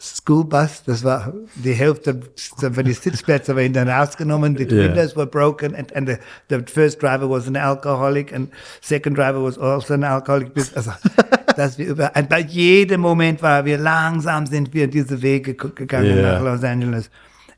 School 0.04 0.44
Bus. 0.44 0.84
Das 0.86 1.04
war 1.06 1.34
die 1.56 1.72
Hälfte 1.72 2.20
von 2.60 2.84
die 2.84 2.92
Sitzplätze 2.92 3.56
waren 3.56 3.72
dann 3.72 3.88
rausgenommen. 3.88 4.58
The 4.58 4.66
Yeah. 4.66 4.88
windows 4.90 5.16
were 5.16 5.26
broken, 5.26 5.74
and, 5.76 5.96
and 5.96 6.10
the, 6.10 6.18
the 6.50 6.60
first 6.70 7.02
driver 7.02 7.30
was 7.30 7.48
an 7.48 7.56
alcoholic, 7.56 8.34
and 8.34 8.50
second 8.82 9.16
driver 9.18 9.42
was 9.42 9.58
also 9.58 9.94
an 9.94 10.04
alcoholic. 10.04 10.52
Also, 10.76 10.92
dass 11.56 11.78
wir 11.78 11.88
über, 11.88 12.12
bei 12.28 12.40
jedem 12.42 13.00
Moment 13.00 13.42
war 13.42 13.64
wir 13.64 13.78
langsam 13.78 14.46
sind 14.46 14.74
wir 14.74 14.88
diese 14.88 15.22
Wege 15.22 15.54
ge- 15.54 15.72
gegangen 15.74 16.18
Yeah. 16.18 16.34
nach 16.34 16.42
Los 16.42 16.64
Angeles. 16.64 17.10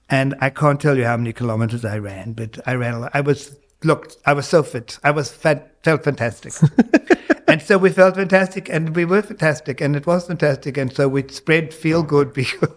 And 0.08 0.34
I 0.36 0.52
can't 0.52 0.78
tell 0.80 0.98
you 1.00 1.06
how 1.08 1.18
many 1.18 1.34
kilometers 1.34 1.84
I 1.84 1.98
ran, 1.98 2.36
but 2.36 2.60
I 2.68 2.76
ran. 2.76 3.10
I 3.16 3.22
was 3.26 3.58
look, 3.84 4.08
I 4.28 4.36
was 4.36 4.48
so 4.48 4.62
fit. 4.62 5.00
I 5.04 5.10
was 5.12 5.32
fat, 5.32 5.72
felt 5.84 6.04
fantastic. 6.04 6.54
and 7.48 7.62
so 7.62 7.78
we 7.78 7.89
felt 7.89 8.16
fantastic, 8.16 8.70
and 8.70 8.96
we 8.96 9.06
were 9.06 9.22
fantastic, 9.22 9.82
and 9.82 9.96
it 9.96 10.06
was 10.06 10.28
fantastic, 10.28 10.78
and 10.78 10.93
so 10.93 11.08
we 11.08 11.28
spread 11.30 11.74
feel 11.74 12.04
good 12.04 12.34
because 12.34 12.70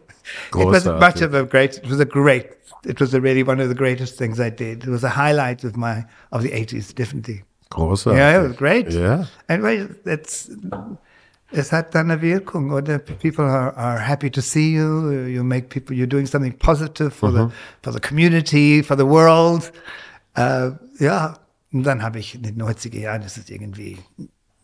it 0.52 0.66
was 0.66 0.84
Großartig. 0.84 1.00
much 1.00 1.20
of 1.20 1.34
a 1.34 1.44
great. 1.44 1.78
It 1.78 1.88
was 1.88 2.00
a 2.00 2.04
great. 2.04 2.46
It 2.84 3.00
was 3.00 3.14
a 3.14 3.20
really 3.20 3.42
one 3.42 3.60
of 3.60 3.68
the 3.68 3.74
greatest 3.74 4.16
things 4.16 4.38
I 4.38 4.50
did. 4.50 4.84
It 4.84 4.90
was 4.90 5.04
a 5.04 5.10
highlight 5.10 5.64
of 5.64 5.76
my 5.76 6.04
of 6.32 6.42
the 6.42 6.52
eighties, 6.52 6.92
definitely. 6.92 7.42
Großartig. 7.70 8.16
Yeah, 8.16 8.40
it 8.40 8.48
was 8.48 8.56
great. 8.56 8.90
Ja. 8.92 9.24
And 9.48 9.64
it's 10.04 10.50
es 11.50 11.72
hat 11.72 11.94
dann 11.94 12.10
eine 12.10 12.20
Wirkung, 12.20 12.72
oder? 12.72 12.98
People 12.98 13.44
are, 13.44 13.74
are 13.74 13.98
happy 13.98 14.30
to 14.30 14.42
see 14.42 14.74
you. 14.74 15.26
You 15.26 15.42
make 15.42 15.70
people. 15.70 15.96
You're 15.96 16.06
doing 16.06 16.26
something 16.26 16.52
positive 16.52 17.14
for 17.14 17.32
the 17.32 17.48
for 17.82 17.92
the 17.92 18.00
community, 18.00 18.82
for 18.82 18.96
the 18.96 19.06
world. 19.06 19.72
Äh, 20.34 20.72
ja. 20.98 21.38
Und 21.72 21.82
dann 21.84 22.02
habe 22.02 22.18
ich 22.18 22.34
in 22.34 22.42
den 22.42 22.56
90er 22.60 22.98
Jahren, 22.98 23.22
ist 23.22 23.50
irgendwie, 23.50 23.98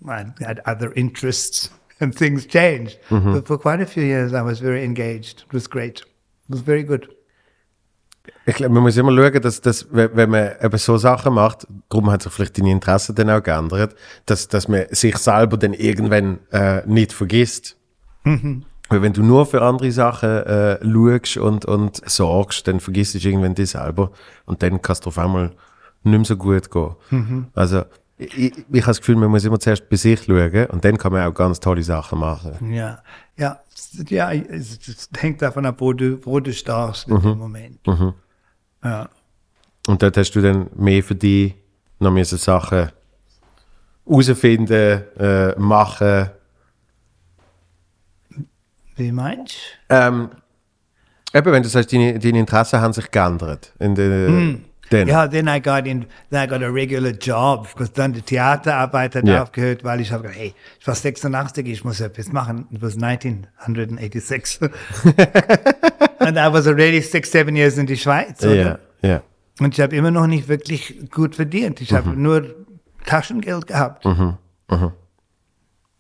I 0.07 0.24
had 0.44 0.61
other 0.66 0.92
interests 0.94 1.70
and 2.00 2.14
things 2.14 2.46
changed. 2.46 2.98
But 3.11 3.46
for 3.46 3.59
quite 3.59 3.82
a 3.82 3.86
few 3.86 4.02
years, 4.02 4.32
I 4.32 4.42
was 4.42 4.61
very 4.61 4.84
engaged. 4.84 5.44
It 5.46 5.52
was 5.52 5.68
great. 5.68 6.00
It 6.00 6.50
was 6.50 6.61
very 6.61 6.82
good. 6.84 7.09
Ich 8.46 8.55
glaube, 8.55 8.72
man 8.74 8.82
muss 8.82 8.96
immer 8.96 9.14
schauen, 9.14 9.40
dass, 9.42 9.61
dass 9.61 9.86
wenn 9.90 10.30
man 10.30 10.52
eben 10.62 10.78
so 10.78 10.96
Sachen 10.96 11.34
macht, 11.34 11.66
darum 11.88 12.11
hat 12.11 12.22
sich 12.22 12.32
vielleicht 12.32 12.59
deine 12.59 12.70
Interessen 12.70 13.14
dann 13.14 13.30
auch 13.30 13.42
geändert, 13.42 13.94
dass, 14.26 14.48
dass 14.48 14.68
man 14.68 14.84
sich 14.90 15.16
selber 15.18 15.57
dann 15.57 15.74
irgendwann 15.74 16.38
äh, 16.50 16.86
nicht 16.86 17.12
vergisst. 17.12 17.76
Weil 18.88 19.02
wenn 19.02 19.12
du 19.12 19.22
nur 19.22 19.46
für 19.46 19.62
andere 19.62 19.90
Sachen 19.92 20.28
äh, 20.28 20.78
schaust 20.82 21.36
und, 21.38 21.64
und 21.64 22.11
sorgst, 22.11 22.66
dann 22.68 22.80
vergisst 22.80 23.14
du 23.14 23.18
irgendwann 23.18 23.55
dich 23.55 23.70
selber 23.70 24.11
und 24.46 24.62
dann 24.62 24.80
kann 24.80 24.96
es 24.98 25.07
auf 25.07 25.18
einmal 25.18 25.52
nicht 26.02 26.18
mehr 26.18 26.24
so 26.24 26.36
gut 26.36 26.70
gehen. 26.70 27.46
Also 27.55 27.84
ich, 28.16 28.38
ich, 28.38 28.52
ich 28.56 28.82
habe 28.82 28.90
das 28.90 29.00
Gefühl, 29.00 29.16
man 29.16 29.30
muss 29.30 29.44
immer 29.44 29.58
zuerst 29.58 29.88
bei 29.88 29.96
sich 29.96 30.22
schauen 30.22 30.66
und 30.66 30.84
dann 30.84 30.96
kann 30.96 31.12
man 31.12 31.26
auch 31.26 31.34
ganz 31.34 31.58
tolle 31.60 31.82
Sachen 31.82 32.20
machen. 32.20 32.72
Ja, 32.72 33.02
ja, 33.36 33.60
ja, 34.08 34.32
es, 34.32 34.78
es 34.86 35.08
hängt 35.18 35.42
davon 35.42 35.66
ab, 35.66 35.76
wo 35.78 35.92
du, 35.92 36.24
wo 36.24 36.40
du 36.40 36.52
startst 36.52 37.08
in 37.08 37.20
dem 37.20 37.38
Moment. 37.38 37.80
Ja. 38.84 39.08
Und 39.86 40.02
dort 40.02 40.16
hast 40.16 40.32
du 40.32 40.40
dann 40.40 40.68
mehr 40.76 41.02
für 41.02 41.14
dich 41.14 41.54
noch 41.98 42.10
müssen 42.10 42.38
Sachen 42.38 42.90
herausfinden, 44.06 45.02
äh, 45.18 45.58
machen. 45.58 46.30
Wie 48.96 49.10
meinst 49.10 49.56
Ähm, 49.88 50.30
eben, 51.32 51.52
wenn 51.52 51.62
du 51.62 51.68
sagst, 51.68 51.92
deine, 51.92 52.18
deine 52.18 52.38
Interessen 52.38 52.80
haben 52.80 52.92
sich 52.92 53.10
geändert. 53.10 53.72
In 53.78 53.94
der, 53.94 54.58
dann. 54.91 55.09
Ja, 55.09 55.26
then 55.26 55.49
I 55.49 55.61
got 55.61 55.87
in, 55.87 56.07
then 56.30 56.45
I 56.45 56.47
got 56.47 56.62
a 56.62 56.68
regular 56.68 57.12
job, 57.12 57.68
because 57.72 57.93
dann 57.93 58.12
die 58.12 58.22
Theaterarbeit 58.22 59.14
hat 59.16 59.26
Ja. 59.26 59.43
aufgehört, 59.43 59.82
weil 59.85 60.01
ich 60.01 60.12
habe 60.12 60.22
gedacht, 60.24 60.39
hey, 60.39 60.55
ich 60.80 60.87
war 60.87 60.95
86, 60.95 61.66
ich 61.66 61.85
muss 61.85 62.01
etwas 62.01 62.30
machen. 62.32 62.66
It 62.70 62.82
was 62.82 62.95
1986. 62.97 64.61
And 66.20 66.39
I 66.39 66.49
was 66.53 66.66
already 66.66 67.01
six, 67.03 67.30
seven 67.30 67.57
years 67.57 67.76
in 67.78 67.87
die 67.87 67.97
Schweiz. 67.97 68.43
Oder? 68.45 68.55
ja, 69.03 69.09
ja. 69.09 69.22
Und 69.61 69.74
ich 69.74 69.80
habe 69.80 69.95
immer 69.95 70.11
noch 70.11 70.26
nicht 70.26 70.49
wirklich 70.49 71.11
gut 71.11 71.37
verdient. 71.37 71.80
Ich 71.80 71.93
habe 71.93 72.11
nur 72.11 72.55
Taschengeld 73.07 73.66
gehabt. 73.66 74.05
Und 74.07 74.39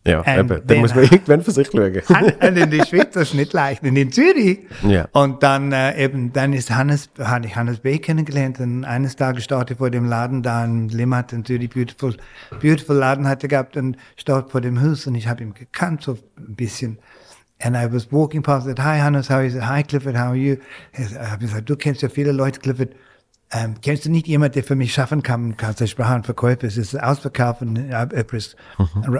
Ja, 0.06 0.22
Ähm, 0.26 0.46
eben. 0.46 0.66
Dann 0.66 0.78
muss 0.78 0.94
man 0.94 1.04
irgendwann 1.10 1.42
für 1.42 1.50
sich 1.50 1.68
schauen. 1.68 1.94
Und 1.94 2.56
in 2.58 2.70
der 2.70 2.84
Schweiz 2.84 3.16
ist 3.16 3.34
nicht 3.34 3.52
leicht. 3.52 3.82
Und 3.82 3.96
in 3.96 4.12
Zürich. 4.12 4.58
Ja. 4.82 5.08
Und 5.12 5.42
dann 5.42 5.72
äh, 5.72 6.02
eben, 6.04 6.32
dann 6.32 6.52
ist 6.52 6.70
Hannes, 6.70 7.08
hatte 7.18 7.46
ich 7.48 7.56
Hannes 7.56 7.78
B. 7.78 7.98
kennengelernt. 7.98 8.60
Und 8.60 8.84
eines 8.84 9.16
Tages 9.16 9.44
stand 9.44 9.70
ich 9.70 9.78
vor 9.78 9.90
dem 9.90 10.04
Laden 10.04 10.42
da 10.42 10.64
in 10.64 10.88
Limmat 10.90 11.32
in 11.32 11.44
Zürich, 11.44 11.70
beautiful, 11.70 12.14
beautiful 12.60 12.96
Laden 12.96 13.26
hatte 13.26 13.48
gehabt 13.48 13.76
und 13.76 13.96
stand 14.16 14.50
vor 14.50 14.60
dem 14.60 14.80
Haus 14.82 15.06
und 15.06 15.14
ich 15.14 15.26
habe 15.26 15.42
ihn 15.42 15.54
gekannt, 15.54 16.02
so 16.02 16.18
ein 16.36 16.54
bisschen. 16.54 16.98
And 17.60 17.76
I 17.76 17.90
was 17.90 18.12
walking 18.12 18.42
past, 18.42 18.66
said, 18.66 18.78
hi 18.78 18.98
Hannes, 19.00 19.30
how 19.30 19.36
are 19.36 19.44
you? 19.44 19.48
He 19.48 19.54
said, 19.54 19.68
Hi 19.68 19.82
Clifford, 19.82 20.16
how 20.16 20.30
are 20.30 20.36
you? 20.36 20.56
Ich 20.92 21.16
habe 21.16 21.38
gesagt, 21.38 21.70
du 21.70 21.76
kennst 21.76 22.02
ja 22.02 22.08
viele 22.08 22.32
Leute, 22.32 22.60
Clifford. 22.60 22.90
Ähm, 23.56 23.76
kennst 23.80 24.04
du 24.04 24.10
nicht 24.10 24.26
jemand, 24.26 24.56
der 24.56 24.64
für 24.64 24.74
mich 24.74 24.92
schaffen 24.92 25.22
kann, 25.22 25.56
kannst 25.56 25.80
du 25.80 25.86
Sprache 25.86 26.16
und 26.16 26.26
Verkäufe? 26.26 26.66
Es 26.66 26.76
ist 26.76 27.00
ausverkauft 27.00 27.62
und 27.62 27.76
äh, 27.76 28.24
ist, 28.32 28.56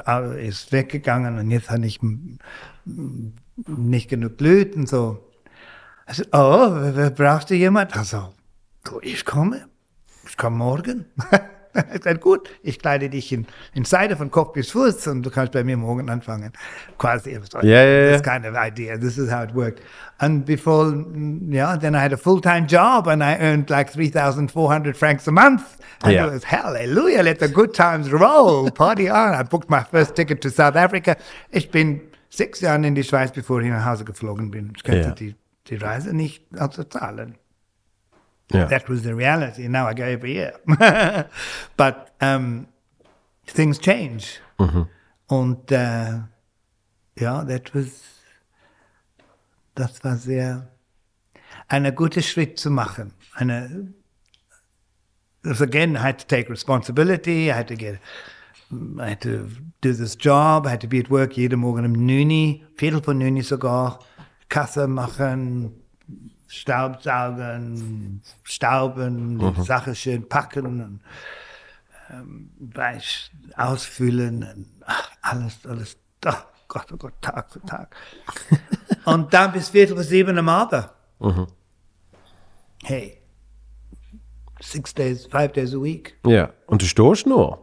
äh, 0.07 0.49
ist 0.49 0.73
weggegangen 0.73 1.39
und 1.39 1.53
jetzt 1.53 1.71
habe 1.71 1.87
ich 1.87 2.01
nicht 3.55 4.11
genug 4.11 4.37
Blüten, 4.37 4.89
so. 4.89 5.31
Also, 6.05 6.25
oh, 6.33 7.11
brauchst 7.15 7.51
du 7.51 7.55
jemand? 7.55 7.97
Also, 7.97 8.35
du, 8.83 8.99
ich 9.03 9.25
komme. 9.25 9.69
Ich 10.27 10.37
komme 10.37 10.57
morgen. 10.57 11.05
Sag, 12.03 12.21
gut, 12.21 12.49
ich 12.63 12.79
kleide 12.79 13.09
dich 13.11 13.33
in, 13.33 13.47
in 13.75 13.85
Seide 13.85 14.17
von 14.17 14.31
Kopf 14.31 14.53
bis 14.53 14.71
Fuß 14.71 15.07
und 15.09 15.23
du 15.25 15.31
kannst 15.31 15.53
bei 15.53 15.65
mir 15.65 15.77
morgen 15.77 16.09
anfangen. 16.09 16.53
Quasi. 16.99 17.39
Ja, 17.63 17.85
ja. 17.85 18.13
This 18.13 18.23
kind 18.23 18.47
of 18.47 18.55
idea. 18.57 18.97
This 18.97 19.19
is 19.19 19.31
how 19.33 19.43
it 19.45 19.55
worked. 19.55 19.83
And 20.19 20.45
before, 20.47 21.05
yeah, 21.51 21.77
then 21.77 21.95
I 21.95 21.99
had 21.99 22.13
a 22.13 22.17
full-time 22.17 22.67
job 22.69 23.09
and 23.09 23.23
I 23.23 23.37
earned 23.41 23.69
like 23.71 23.91
3,400 23.93 24.97
francs 24.97 25.27
a 25.29 25.33
month. 25.33 25.63
And 26.03 26.13
Yeah. 26.13 26.27
it 26.29 26.33
was 26.33 26.45
hallelujah, 26.45 27.23
let 27.23 27.39
the 27.41 27.49
good 27.49 27.75
times 27.75 28.13
roll. 28.13 28.71
Party 28.71 29.09
on. 29.11 29.35
I 29.35 29.43
booked 29.43 29.69
my 29.71 29.83
first 29.83 30.15
ticket 30.15 30.41
to 30.43 30.51
South 30.51 30.77
Africa. 30.77 31.17
Ich 31.51 31.71
bin 31.71 32.01
sechs 32.31 32.61
Jahre 32.61 32.87
in 32.87 32.95
die 32.95 33.05
Schweiz, 33.05 33.33
bevor 33.33 33.61
ich 33.63 33.69
nach 33.69 33.85
Hause 33.85 34.05
geflogen 34.05 34.51
bin. 34.51 34.73
Ich 34.77 34.83
könnte 34.85 35.09
Ja. 35.09 35.15
die, 35.15 35.35
die 35.69 35.77
Reise 35.77 36.15
nicht 36.15 36.45
also 36.59 36.85
zahlen. 36.85 37.37
Ja. 38.53 38.67
That 38.67 38.89
was 38.89 39.03
the 39.03 39.15
reality. 39.15 39.69
Now 39.69 39.89
I 39.89 39.95
go 39.95 40.05
every 40.05 40.35
year. 40.35 40.53
but 41.77 42.11
um, 42.21 42.67
things 43.47 43.79
change. 43.79 44.41
Und 45.27 45.73
äh, 45.73 46.21
ja, 47.19 47.45
that 47.45 47.75
was, 47.75 48.03
das 49.75 50.05
war 50.05 50.17
sehr 50.17 50.69
ein 51.69 51.95
guter 51.95 52.23
Schritt 52.23 52.59
zu 52.59 52.71
machen. 52.71 53.13
Eine, 53.35 53.93
again, 55.45 55.97
I 55.97 56.01
had 56.01 56.19
to 56.19 56.27
take 56.27 56.51
responsibility. 56.51 57.51
I 57.51 57.55
had 57.55 57.69
to 57.69 57.77
get, 57.77 57.99
I 59.01 59.11
had 59.11 59.21
to 59.23 59.49
do 59.81 59.93
this 59.93 60.17
job. 60.17 60.67
I 60.67 60.71
had 60.71 60.81
to 60.83 60.89
be 60.89 60.99
at 60.99 61.11
work 61.11 61.37
jeden 61.37 61.61
Morgen 61.61 61.85
um 61.85 61.93
9, 61.93 62.67
Viertel 62.77 63.03
von 63.03 63.19
9 63.19 63.43
sogar, 63.43 64.01
Kasse 64.49 64.87
machen, 64.87 65.84
Staubsaugen, 66.47 68.23
Stauben, 68.43 69.39
die 69.55 69.63
Sache 69.63 69.95
schön 69.95 70.29
packen 70.29 70.67
und 70.67 71.01
ähm, 72.11 72.51
Weiß 72.59 73.31
ausfüllen 73.57 74.43
und 74.45 74.67
ach, 74.87 75.11
alles, 75.23 75.59
alles, 75.67 75.97
ach 76.25 76.47
Gott, 76.69 76.87
oh 76.93 76.97
Gott, 76.97 77.15
Tag 77.21 77.51
für 77.53 77.61
Tag. 77.63 77.95
und 79.05 79.33
dann 79.33 79.53
bis 79.53 79.69
Viertel 79.69 79.95
vor 79.97 80.05
sieben 80.05 80.37
am 80.39 80.49
Abend. 80.49 80.89
Hey, 82.83 83.19
six 84.61 84.93
days, 84.95 85.27
five 85.27 85.53
days 85.53 85.75
a 85.75 85.79
week. 85.83 86.17
ja. 86.27 86.51
Und 86.67 86.83
du 86.83 86.87
stehst 86.87 87.27
nur. 87.27 87.59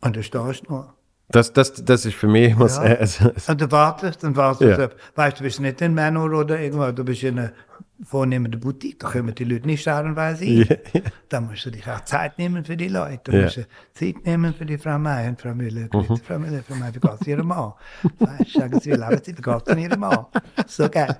Und 0.00 0.16
da 0.16 0.22
stehst 0.22 0.66
du 0.66 0.72
nur. 0.72 0.94
Das, 1.30 1.52
das, 1.52 1.72
das 1.84 2.06
ist 2.06 2.14
für 2.14 2.26
mich 2.28 2.52
immer 2.52 2.66
Ja. 2.66 2.68
sehr, 2.68 3.00
also, 3.00 3.30
Und 3.48 3.60
du 3.60 3.70
wartest, 3.70 4.22
dann 4.22 4.34
wartest 4.36 4.78
Ja. 4.78 4.86
du, 4.88 4.94
weißt 5.14 5.38
du, 5.40 5.42
bist 5.44 5.60
nicht 5.60 5.80
in 5.80 5.94
Manor 5.94 6.32
oder 6.32 6.58
irgendwo, 6.60 6.90
du 6.92 7.04
bist 7.04 7.22
in 7.22 7.50
einer 7.98 8.06
vornehmenden 8.06 8.60
Boutique, 8.60 8.98
da 8.98 9.10
kommen 9.10 9.34
die 9.34 9.44
Leute 9.44 9.66
nicht 9.66 9.82
schauen, 9.82 10.16
weil 10.16 10.36
sie. 10.36 10.62
Ja, 10.62 10.76
ja. 10.92 11.00
Da 11.28 11.40
musst 11.40 11.66
du 11.66 11.70
dich 11.70 11.86
auch 11.86 12.04
Zeit 12.04 12.38
nehmen 12.38 12.64
für 12.64 12.76
die 12.76 12.88
Leute. 12.88 13.20
Da. 13.24 13.32
Mhm. 13.32 13.42
musst 13.44 13.56
du 13.56 13.66
Zeit 13.94 14.24
nehmen 14.24 14.54
für 14.54 14.66
die 14.66 14.78
Frau 14.78 14.98
May 14.98 15.28
und 15.28 15.40
Frau 15.40 15.54
Müller. 15.54 15.88
Grüezi, 15.88 16.22
Frau 16.22 16.38
Müller, 16.38 16.62
Frau 16.62 16.74
May, 16.76 16.94
wie 16.94 17.00
geht's 17.00 17.26
Ihrem 17.26 17.46
Mann? 17.48 17.72
Weißt, 18.18 18.52
sagen 18.52 18.80
Sie, 18.80 18.92
wie 18.92 18.96
leben 18.96 19.20
Sie, 19.24 19.36
wie 19.36 19.42
geht's 19.42 19.64
denn 19.64 19.78
Ihrem 19.78 20.00
Mann? 20.00 20.26
So 20.66 20.88
geil. 20.88 21.16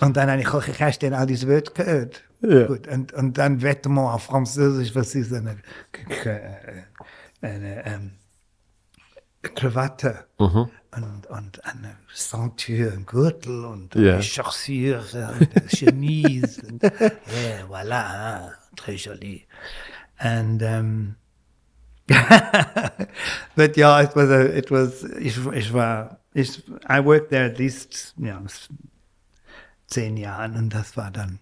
Und 0.00 0.16
dann 0.16 0.30
habe 0.30 0.40
ich 0.40 0.48
auch, 0.48 0.66
ich 0.66 0.80
hast 0.80 1.02
dann 1.02 1.14
all 1.14 1.26
diese 1.26 1.48
Wörter 1.48 1.72
gehört. 1.72 2.22
Gut, 2.40 2.86
und, 2.86 3.12
und 3.14 3.36
dann 3.36 3.60
Vêtements 3.60 4.12
auf 4.12 4.22
Französisch, 4.24 4.94
was 4.94 5.14
ist 5.14 5.32
eine, 5.32 5.56
eine 7.40 7.86
ähm, 7.86 8.10
Krawatte 9.42 10.26
Mhm. 10.38 10.68
und, 10.96 11.26
und 11.28 11.64
eine 11.64 11.96
Ceinture, 12.14 12.92
ein 12.92 13.06
Gürtel 13.06 13.64
und 13.64 13.94
Ja. 13.94 14.14
eine 14.14 14.22
Chaussure, 14.22 15.00
und 15.38 15.56
eine 15.56 15.68
Chemise. 15.68 16.62
und, 16.66 16.82
yeah, 16.82 17.64
voilà, 17.68 18.50
très 18.76 18.96
joli. 19.04 19.46
And 20.18 20.62
um, 20.62 21.14
but 23.56 23.76
yeah, 23.76 24.00
it 24.02 24.14
was 24.16 24.30
a, 24.30 24.40
it 24.56 24.70
was, 24.70 25.04
ich, 25.20 25.36
ich 25.52 25.72
war, 25.72 26.18
ich, 26.34 26.62
I 26.88 27.04
worked 27.04 27.30
there 27.30 27.44
at 27.46 27.58
least, 27.58 28.14
ja, 28.18 28.40
zehn 29.86 30.16
Jahren 30.16 30.56
und 30.56 30.70
das 30.74 30.96
war 30.96 31.10
dann, 31.10 31.38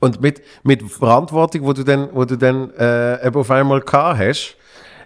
Und 0.00 0.20
mit, 0.20 0.42
mit 0.62 0.82
Verantwortung, 0.90 1.62
wo 1.62 1.72
du 1.72 1.84
dann, 1.84 2.08
wo 2.12 2.24
du 2.24 2.36
dann 2.36 2.70
äh, 2.74 3.26
eben 3.26 3.36
auf 3.36 3.50
einmal 3.50 3.80
gehabt 3.80 4.18
hast, 4.18 4.56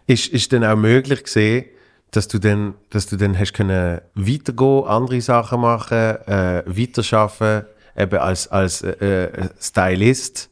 ist, 0.07 0.29
ist 0.29 0.53
dann 0.53 0.65
auch 0.65 0.77
möglich 0.77 1.25
gesehen, 1.25 1.67
dass 2.13 2.29
du 2.29 2.39
dann, 2.39 2.75
dass 2.91 3.07
du 3.07 3.17
dann 3.17 3.39
hast 3.39 3.53
können 3.55 4.01
weitergehen, 4.15 4.85
andere 4.87 5.21
Sachen 5.21 5.61
machen, 5.63 5.99
äh, 6.27 6.63
weiterarbeiten, 6.67 7.67
eben 7.97 8.19
als, 8.19 8.49
als 8.49 8.83
äh, 8.83 9.25
äh, 9.25 9.49
Stylist. 9.61 10.49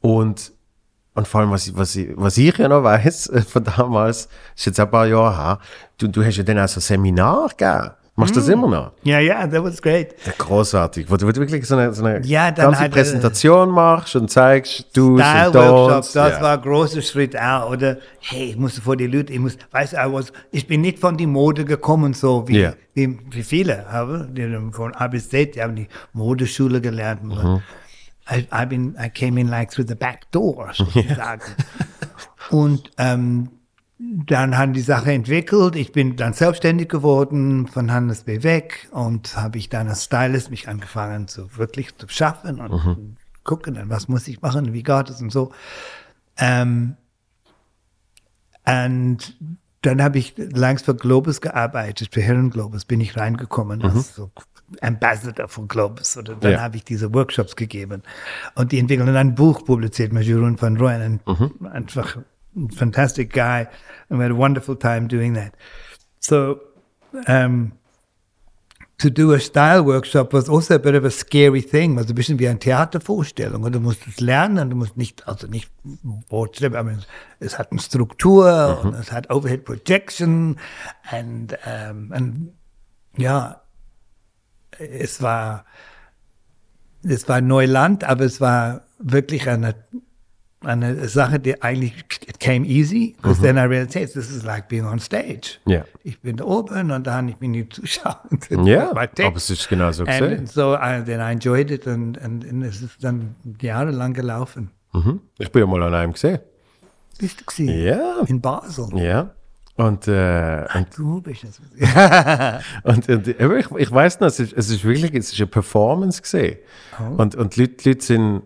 Und, 0.00 0.52
und 1.14 1.28
vor 1.28 1.40
allem, 1.40 1.50
was, 1.50 1.66
ich- 1.66 1.76
was, 1.76 1.96
was 2.16 2.36
ich 2.38 2.56
ja 2.58 2.68
noch 2.68 2.82
weiß 2.82 3.30
von 3.48 3.64
damals, 3.64 4.28
ist 4.56 4.66
jetzt 4.66 4.80
ein 4.80 4.90
paar 4.90 5.06
Jahre 5.06 5.36
her, 5.36 5.58
du, 5.98 6.08
du 6.08 6.24
hast 6.24 6.36
ja 6.36 6.42
dann 6.42 6.58
auch 6.58 6.68
so 6.68 6.80
Seminar 6.80 7.48
gegeben. 7.56 7.90
Machst 8.18 8.34
du 8.34 8.40
das 8.40 8.48
immer 8.48 8.66
noch? 8.68 8.92
ja, 9.02 9.18
ja, 9.18 9.46
that 9.46 9.62
was 9.62 9.80
great. 9.82 10.14
Ja, 10.24 10.32
großartig. 10.38 11.10
Wo 11.10 11.16
du 11.16 11.26
wirklich 11.26 11.66
so 11.66 11.76
eine, 11.76 11.92
so 11.92 12.02
eine 12.04 12.24
Ja, 12.26 12.50
ganze 12.50 12.78
hat 12.80 12.86
er- 12.86 12.88
Präsentation 12.94 13.68
machst 13.70 14.16
und 14.16 14.30
zeigst, 14.30 14.86
du 14.96 15.18
Style 15.18 15.48
und 15.48 15.54
Workshop, 15.54 16.12
das 16.14 16.32
ja. 16.32 16.40
war 16.40 16.54
ein 16.56 16.62
großer 16.62 17.02
Schritt 17.02 17.38
auch. 17.38 17.70
Oder, 17.70 17.98
hey, 18.20 18.50
ich 18.50 18.56
musste 18.56 18.80
vor 18.80 18.96
die 18.96 19.06
Leute, 19.06 19.32
ich 19.34 19.38
muss, 19.38 19.58
weißt 19.70 19.92
du, 19.94 20.20
ich 20.50 20.66
bin 20.66 20.80
nicht 20.80 20.98
von 20.98 21.16
die 21.18 21.26
Mode 21.26 21.64
gekommen, 21.66 22.14
so 22.14 22.48
wie, 22.48 22.60
Ja. 22.60 22.72
wie, 22.94 23.18
wie 23.30 23.42
viele, 23.42 23.84
haben 23.92 24.72
von 24.72 24.94
A 24.94 25.08
bis 25.08 25.28
Z, 25.28 25.54
die 25.54 25.62
haben 25.62 25.76
die 25.76 25.88
Modeschule 26.14 26.80
gelernt. 26.80 27.22
Mhm. 27.22 27.60
I, 28.28 28.46
I, 28.52 28.66
been, 28.66 28.96
I 28.98 29.08
came 29.10 29.38
in 29.40 29.48
like 29.48 29.70
through 29.70 29.86
the 29.86 29.94
back 29.94 30.22
door, 30.32 30.70
sozusagen. 30.74 31.42
Und 32.50 32.90
ähm, 32.98 33.50
dann 33.98 34.58
haben 34.58 34.72
die 34.74 34.82
Sache 34.82 35.12
entwickelt. 35.12 35.74
Ich 35.76 35.92
bin 35.92 36.16
dann 36.16 36.34
selbstständig 36.34 36.88
geworden 36.88 37.66
von 37.66 37.90
Hannes 37.92 38.24
B. 38.24 38.42
weg 38.42 38.88
und 38.90 39.36
habe 39.36 39.56
ich 39.58 39.68
dann 39.70 39.88
als 39.88 40.04
Stylist 40.04 40.50
mich 40.50 40.68
angefangen 40.68 41.28
zu 41.28 41.56
wirklich 41.56 41.96
zu 41.96 42.06
schaffen 42.08 42.60
und 42.60 43.16
gucken, 43.44 43.74
dann, 43.74 43.88
was 43.88 44.08
muss 44.08 44.28
ich 44.28 44.42
machen, 44.42 44.72
wie 44.74 44.82
geht 44.82 45.08
es 45.08 45.22
und 45.22 45.30
so. 45.32 45.52
Ähm, 46.36 46.96
und 48.66 49.36
dann 49.82 50.02
habe 50.02 50.18
ich 50.18 50.34
langs 50.36 50.82
für 50.82 50.94
Globus 50.96 51.40
gearbeitet, 51.40 52.08
für 52.12 52.20
Herren 52.20 52.50
Globus 52.50 52.84
bin 52.84 53.00
ich 53.00 53.16
reingekommen 53.16 53.82
als 53.82 54.14
so 54.16 54.30
Ambassador 54.80 55.46
von 55.48 55.68
Globus. 55.68 56.16
Oder 56.16 56.34
dann 56.34 56.52
Ja. 56.52 56.60
habe 56.60 56.76
ich 56.76 56.84
diese 56.84 57.14
Workshops 57.14 57.54
gegeben. 57.54 58.02
Und 58.56 58.72
die 58.72 58.78
entwickeln 58.80 59.06
dann 59.06 59.16
ein 59.16 59.34
Buch 59.36 59.64
publiziert 59.64 60.12
mit 60.12 60.24
Jeroen 60.24 60.60
van 60.60 60.76
Rooyen. 60.76 61.20
Ein, 61.24 61.66
Einfach 61.70 62.16
ein 62.16 62.24
fantastic 62.70 63.32
guy. 63.32 63.68
And 64.08 64.18
we 64.18 64.24
had 64.24 64.32
a 64.32 64.36
wonderful 64.36 64.76
time 64.76 65.08
doing 65.08 65.34
that. 65.34 65.54
So, 66.20 66.60
um, 67.26 67.72
to 68.98 69.10
do 69.10 69.32
a 69.32 69.40
style 69.40 69.82
workshop 69.82 70.32
was 70.32 70.48
also 70.48 70.76
a 70.76 70.78
bit 70.78 70.94
of 70.94 71.04
a 71.04 71.10
scary 71.10 71.60
thing, 71.60 71.98
also 71.98 72.12
ein 72.12 72.14
bisschen 72.14 72.38
wie 72.38 72.48
eine 72.48 72.58
Theatervorstellung. 72.58 73.62
Und 73.64 73.74
du 73.74 73.80
musst 73.80 74.06
es 74.06 74.20
lernen, 74.20 74.70
du 74.70 74.76
musst 74.76 74.96
nicht, 74.96 75.28
also 75.28 75.46
nicht 75.46 75.70
Wortschrift, 76.28 76.74
aber 76.74 76.92
es, 77.38 77.58
hat 77.58 77.72
eine 77.72 77.80
Struktur 77.80 78.80
und 78.82 78.94
es 78.94 79.12
hat 79.12 79.30
Overhead 79.30 79.64
Projection 79.64 80.58
und, 81.12 81.58
ähm, 81.66 82.12
und 82.16 82.52
ja, 83.18 83.60
es 84.78 85.20
war, 85.20 85.66
es 87.02 87.28
war 87.28 87.40
Neuland, 87.40 88.04
aber 88.04 88.24
es 88.24 88.40
war 88.40 88.82
wirklich 88.98 89.48
eine, 89.48 89.74
eine 90.66 91.08
Sache, 91.08 91.38
die 91.38 91.62
eigentlich, 91.62 91.94
it 92.26 92.38
came 92.40 92.66
easy, 92.66 93.14
because 93.16 93.40
then 93.40 93.56
I 93.56 93.62
realized, 93.62 93.92
this 93.92 94.30
is 94.30 94.44
like 94.44 94.68
being 94.68 94.84
on 94.84 94.98
stage. 94.98 95.58
Ja. 95.66 95.84
Ich 96.02 96.20
bin 96.20 96.36
da 96.36 96.44
oben 96.44 96.90
und 96.90 97.06
dann 97.06 97.28
ich 97.28 97.36
bin 97.36 97.52
die 97.52 97.68
Zuschauer. 97.68 98.20
Ja, 98.64 98.92
text. 99.06 99.20
aber 99.20 99.36
es 99.36 99.50
ist 99.50 99.68
genau 99.68 99.92
so 99.92 100.04
gesehen. 100.04 100.38
And 100.38 100.48
so 100.48 100.74
I, 100.74 101.02
then 101.04 101.20
I 101.20 101.32
enjoyed 101.32 101.70
it 101.70 101.86
und, 101.86 102.18
und, 102.18 102.44
und 102.44 102.62
es 102.62 102.82
ist 102.82 103.02
dann 103.02 103.34
jahrelang 103.60 104.12
gelaufen. 104.12 104.70
Mhm. 104.92 105.20
Ich 105.38 105.50
bin 105.50 105.60
ja 105.60 105.66
mal 105.66 105.82
an 105.82 105.94
einem 105.94 106.12
gesehen. 106.12 106.40
Bist 107.18 107.40
du 107.40 107.44
gesehen? 107.44 107.84
Ja. 107.84 108.20
In 108.26 108.40
Basel. 108.40 108.88
Ja. 108.94 109.30
Und, 109.76 110.08
äh, 110.08 110.64
und, 110.74 110.86
Du 110.96 111.20
bist 111.20 111.44
das. 111.44 111.60
und, 112.82 113.08
und 113.08 113.28
ich, 113.28 113.70
ich 113.70 113.92
weiß 113.92 114.20
noch, 114.20 114.28
es 114.28 114.40
ist, 114.40 114.54
es 114.54 114.70
ist 114.70 114.84
wirklich 114.84 115.12
es 115.14 115.32
ist 115.32 115.38
eine 115.38 115.48
Performance 115.48 116.22
gesehen. 116.22 116.58
Und, 117.18 117.34
und 117.34 117.56
die 117.56 117.60
Leute, 117.60 117.74
die 117.74 117.88
Leute 117.90 118.04
sind 118.04 118.42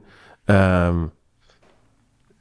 ähm, 0.48 1.12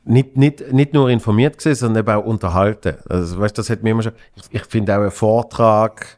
nicht, 0.09 0.37
nicht, 0.37 0.73
nicht 0.73 0.93
nur 0.93 1.09
informiert 1.09 1.57
gesehen, 1.57 1.75
sondern 1.75 2.03
eben 2.03 2.15
auch 2.15 2.25
unterhalten. 2.25 2.97
Also, 3.07 3.39
weißt, 3.39 3.57
das 3.57 3.69
hat 3.69 3.83
mir 3.83 3.91
immer 3.91 4.03
schon. 4.03 4.13
Ich, 4.35 4.43
ich 4.61 4.65
finde 4.65 4.97
auch 4.97 5.03
ein 5.03 5.11
Vortrag, 5.11 6.17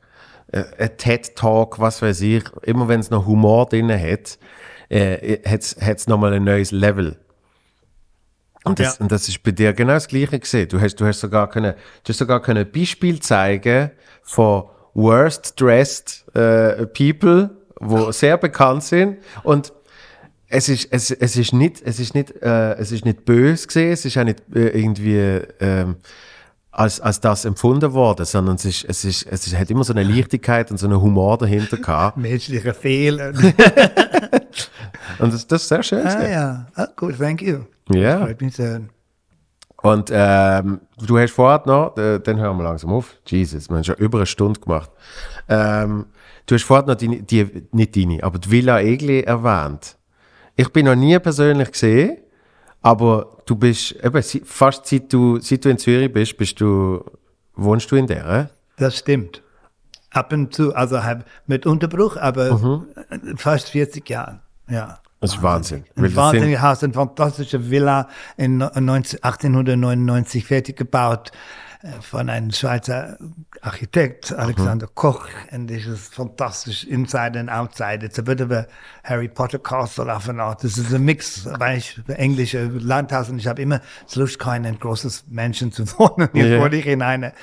äh, 0.51 0.63
ein 0.79 0.97
TED-Talk, 0.97 1.79
was 1.79 2.01
weiß 2.01 2.21
ich, 2.21 2.43
immer 2.63 2.87
wenn 2.87 3.01
es 3.01 3.09
noch 3.09 3.25
Humor 3.25 3.67
drin 3.67 3.91
hat, 3.91 4.39
äh, 4.89 5.39
hat 5.45 5.97
es 5.97 6.07
nochmal 6.07 6.33
ein 6.33 6.43
neues 6.43 6.71
Level. 6.71 7.17
Und 8.63 8.79
das, 8.79 8.97
Ja. 8.97 9.01
und 9.03 9.11
das 9.11 9.27
ist 9.27 9.41
bei 9.43 9.51
dir 9.51 9.73
genau 9.73 9.93
das 9.93 10.07
Gleiche 10.07 10.39
gesehen. 10.39 10.69
Du 10.69 10.79
hast, 10.79 10.95
du 10.95 11.05
hast 11.05 11.19
sogar 11.19 11.49
können, 11.49 11.73
du 12.03 12.09
hast 12.09 12.17
sogar 12.17 12.41
können 12.41 12.65
ein 12.65 12.71
Beispiel 12.71 13.19
zeigen 13.19 13.91
von 14.21 14.65
worst 14.93 15.59
dressed 15.59 16.25
äh, 16.35 16.85
people, 16.87 17.49
wo 17.79 18.11
sehr 18.11 18.37
bekannt 18.37 18.83
sind. 18.83 19.17
Und 19.43 19.73
es 20.51 20.69
ist, 20.69 20.87
es, 20.91 21.11
es 21.11 21.37
ist 21.37 21.53
nicht, 21.53 21.81
es 21.81 21.99
ist 21.99 22.13
nicht, 22.13 22.41
äh, 22.41 22.73
es 22.73 22.91
ist 22.91 23.05
nicht 23.05 23.25
böse 23.25 23.67
gesehen, 23.67 23.93
es 23.93 24.03
ist 24.05 24.17
auch 24.17 24.23
nicht 24.23 24.41
äh, 24.53 24.69
irgendwie 24.69 25.17
ähm, 25.59 25.95
als, 26.71 26.99
als 26.99 27.21
das 27.21 27.45
empfunden 27.45 27.93
worden, 27.93 28.25
sondern 28.25 28.55
es 28.55 28.65
ist, 28.65 28.85
es 28.87 29.05
ist, 29.05 29.25
es 29.29 29.47
ist, 29.47 29.57
hat 29.57 29.69
immer 29.69 29.83
so 29.83 29.93
eine 29.93 30.03
Leichtigkeit 30.03 30.69
und 30.69 30.77
so 30.77 30.87
einen 30.87 31.01
Humor 31.01 31.37
dahinter 31.37 31.77
gehabt. 31.77 32.17
Menschliche 32.21 32.73
Fehler. 32.73 33.33
Und 35.19 35.33
das, 35.33 35.45
das 35.45 35.63
ist 35.63 35.67
sehr 35.67 35.83
schön. 35.83 36.07
ah 36.07 36.27
ja, 36.27 36.67
ah, 36.75 36.87
gut, 36.95 37.17
thank 37.19 37.41
you. 37.43 37.59
Ja. 37.89 38.21
Freut 38.21 38.41
mich 38.41 38.55
sehr. 38.55 38.81
Und 39.83 40.09
ähm, 40.11 40.81
du 41.05 41.19
hast 41.19 41.31
vorher 41.31 41.61
noch, 41.65 41.95
äh, 41.97 42.19
dann 42.19 42.39
hören 42.39 42.57
wir 42.57 42.63
langsam 42.63 42.91
auf. 42.91 43.17
Jesus, 43.27 43.69
wir 43.69 43.77
haben 43.77 43.83
schon 43.83 43.95
über 43.95 44.19
eine 44.19 44.25
Stunde 44.25 44.59
gemacht. 44.59 44.89
Ähm, 45.47 46.05
du 46.45 46.55
hast 46.55 46.63
vorher 46.63 46.87
noch 46.87 46.95
die, 46.95 47.21
die, 47.21 47.67
nicht 47.71 47.95
deine, 47.95 48.23
aber 48.23 48.39
die 48.39 48.49
Villa 48.49 48.79
Egli 48.79 49.21
erwähnt. 49.21 49.97
Ich 50.61 50.69
bin 50.69 50.85
noch 50.85 50.95
nie 50.95 51.17
persönlich 51.17 51.71
gesehen, 51.71 52.17
aber 52.83 53.37
du 53.47 53.55
bist, 53.55 53.93
eben, 54.03 54.23
fast 54.45 54.85
seit 54.85 55.11
du, 55.11 55.39
seit 55.39 55.65
du 55.65 55.69
in 55.69 55.79
Zürich 55.79 56.13
bist, 56.13 56.37
bist 56.37 56.61
du, 56.61 57.03
wohnst 57.55 57.89
du 57.91 57.95
in 57.95 58.05
der? 58.05 58.51
Das 58.77 58.95
stimmt. 58.99 59.41
Ab 60.11 60.31
und 60.33 60.53
zu, 60.53 60.75
also 60.75 60.99
mit 61.47 61.65
Unterbruch, 61.65 62.15
aber 62.15 62.53
Mhm. 62.59 62.85
fast 63.37 63.69
40 63.69 64.07
Jahren. 64.07 64.41
Ja. 64.69 64.99
Das 65.19 65.33
ist 65.35 65.41
Wahnsinn. 65.41 65.83
Ein 65.95 66.15
wahnsinniges 66.15 66.61
Haus, 66.61 66.83
eine 66.83 66.93
fantastische 66.93 67.71
Villa 67.71 68.07
in 68.37 68.57
19, 68.59 69.23
1899 69.23 70.45
fertig 70.45 70.77
gebaut 70.77 71.31
von 72.01 72.29
einem 72.29 72.51
Schweizer 72.51 73.17
Architekt, 73.61 74.31
Alexander 74.33 74.87
Koch. 74.93 75.27
Und 75.51 75.69
das 75.69 75.85
ist 75.85 76.13
fantastisch, 76.13 76.83
inside 76.85 77.39
and 77.39 77.49
outside. 77.49 78.05
It's 78.05 78.17
a 78.17 78.21
bit 78.21 78.41
of 78.41 78.51
a 78.51 78.65
Harry 79.03 79.27
Potter 79.27 79.59
Castle 79.59 80.13
auf 80.15 80.27
eine 80.29 80.43
Art. 80.43 80.63
Das 80.63 80.77
ist 80.77 80.93
ein 80.93 81.03
Mix, 81.03 81.47
weil 81.59 81.77
ich 81.79 81.99
englische 82.07 82.65
Landhaus 82.65 83.29
und 83.29 83.39
ich 83.39 83.47
habe 83.47 83.61
immer 83.61 83.81
Lust, 84.15 84.39
kein 84.39 84.65
ein 84.65 84.79
großes 84.79 85.25
Menschen 85.29 85.71
zu 85.71 85.85
wohnen. 85.99 86.29
Jetzt 86.33 86.49
Ja. 86.51 86.59
wohne 86.61 86.75
ich 86.75 86.85
in 86.87 87.01
einer 87.01 87.33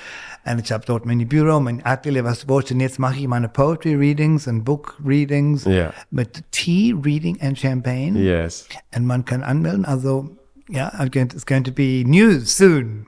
und 0.44 0.60
ich 0.60 0.72
habe 0.72 0.84
dort 0.86 1.04
mein 1.04 1.26
Büro, 1.28 1.60
mein 1.60 1.84
Atelier, 1.84 2.24
was 2.24 2.48
wollte. 2.48 2.74
Und 2.74 2.80
jetzt 2.80 2.98
mache 2.98 3.18
ich 3.18 3.28
meine 3.28 3.48
Poetry 3.48 3.94
Readings 3.96 4.46
und 4.46 4.64
Book 4.64 4.96
Readings 5.04 5.64
Ja. 5.64 5.92
mit 6.10 6.42
Tea, 6.52 6.94
Reading 7.04 7.38
and 7.42 7.58
Champagne. 7.58 8.18
Yes. 8.18 8.66
Und 8.96 9.04
man 9.06 9.24
kann 9.24 9.42
anmelden. 9.42 9.84
Also, 9.84 10.30
ja, 10.70 10.88
to- 10.90 11.18
it's 11.18 11.44
going 11.44 11.64
to 11.64 11.72
be 11.72 12.02
news 12.06 12.56
soon. 12.56 13.06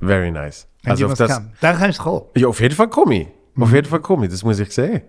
Very 0.00 0.30
nice. 0.30 0.66
And 0.84 0.92
Also 0.92 1.06
auf 1.06 1.14
das, 1.14 1.34
come. 1.34 1.52
Da 1.60 1.72
kann 1.74 1.90
ich 1.90 1.98
kommen. 1.98 2.22
ja, 2.36 2.48
auf 2.48 2.60
jeden 2.60 2.74
Fall 2.74 2.88
komme 2.88 3.14
ich. 3.22 3.28
Auf 3.58 3.72
jeden 3.72 3.88
Fall 3.88 4.00
komme 4.00 4.26
ich, 4.26 4.32
das 4.32 4.42
muss 4.42 4.58
ich 4.58 4.70
sehen. 4.72 5.02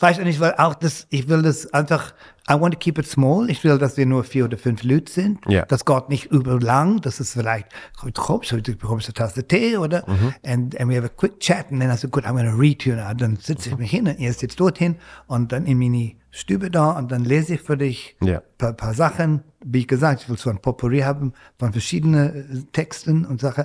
Weißt 0.00 0.18
du, 0.18 0.22
und 0.22 0.28
ich 0.28 0.38
will 0.38 0.52
auch 0.58 0.74
das, 0.74 1.06
ich 1.08 1.28
will 1.28 1.40
das 1.42 1.72
einfach, 1.72 2.12
I 2.50 2.54
want 2.60 2.74
to 2.74 2.78
keep 2.78 2.98
it 2.98 3.06
small. 3.06 3.48
Ich 3.48 3.64
will, 3.64 3.78
dass 3.78 3.96
wir 3.96 4.04
nur 4.04 4.22
vier 4.24 4.44
oder 4.44 4.58
fünf 4.58 4.82
Leute 4.82 5.10
sind. 5.10 5.38
Ja. 5.48 5.64
Das 5.64 5.84
geht 5.84 6.08
nicht 6.10 6.26
überlang. 6.26 7.00
Das 7.00 7.20
ist 7.20 7.32
vielleicht, 7.32 7.68
du 8.02 8.10
kommst, 8.12 8.52
du 8.52 8.60
bekommst 8.60 9.06
eine 9.08 9.14
Tasse 9.14 9.46
Tee, 9.46 9.76
oder? 9.78 10.04
Mhm. 10.06 10.34
And, 10.44 10.80
and 10.80 10.90
we 10.90 10.96
have 10.96 11.06
a 11.06 11.08
quick 11.08 11.40
chat. 11.40 11.70
And 11.70 11.80
then 11.80 11.90
I 11.90 11.96
said, 11.96 12.10
good, 12.10 12.24
I'm 12.24 12.32
going 12.34 12.50
to 12.50 12.56
read 12.56 12.84
you 12.84 12.94
now. 12.94 13.14
Dann 13.14 13.36
sitze 13.36 13.70
ich 13.70 13.78
mich 13.78 13.90
hin 13.90 14.06
und 14.06 14.18
ihr 14.18 14.32
sitzt 14.34 14.60
dorthin 14.60 14.96
und 15.26 15.52
dann 15.52 15.64
in 15.64 15.78
meine 15.78 16.12
Stübe 16.30 16.70
da 16.70 16.90
und 16.92 17.10
dann 17.12 17.24
lese 17.24 17.54
ich 17.54 17.62
für 17.62 17.76
dich 17.76 18.16
ein 18.20 18.40
paar, 18.58 18.72
paar 18.74 18.94
Sachen. 18.94 19.42
Wie 19.64 19.86
gesagt, 19.86 20.22
ich 20.22 20.28
will 20.28 20.36
so 20.36 20.50
ein 20.50 20.58
Potpourri 20.58 21.00
haben 21.00 21.32
von 21.58 21.72
verschiedenen 21.72 22.34
äh, 22.58 22.62
Texten 22.72 23.24
und 23.24 23.40
Sachen. 23.40 23.64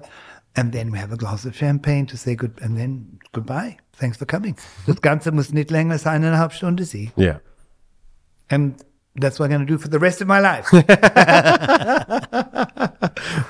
And 0.58 0.74
then 0.74 0.92
we 0.92 0.98
have 0.98 1.14
a 1.14 1.18
glass 1.18 1.46
of 1.46 1.56
champagne 1.56 2.08
to 2.08 2.18
say 2.18 2.36
good, 2.36 2.60
and 2.62 2.76
then 2.76 3.20
goodbye. 3.32 3.78
Thanks 4.00 4.18
for 4.18 4.26
coming. 4.26 4.56
Das 4.88 5.02
Ganze 5.02 5.32
muss 5.32 5.54
nicht 5.54 5.70
länger 5.70 5.94
als 5.94 6.08
eineinhalb 6.08 6.52
Stunden 6.52 6.84
sein. 6.84 7.12
Ja. 7.16 7.40
And 8.50 8.76
that's 9.20 9.40
what 9.40 9.50
I'm 9.50 9.54
going 9.54 9.68
to 9.68 9.72
do 9.72 9.78
for 9.78 9.92
the 9.92 10.00
rest 10.00 10.22
of 10.22 10.28
my 10.28 10.40
life. 10.40 10.72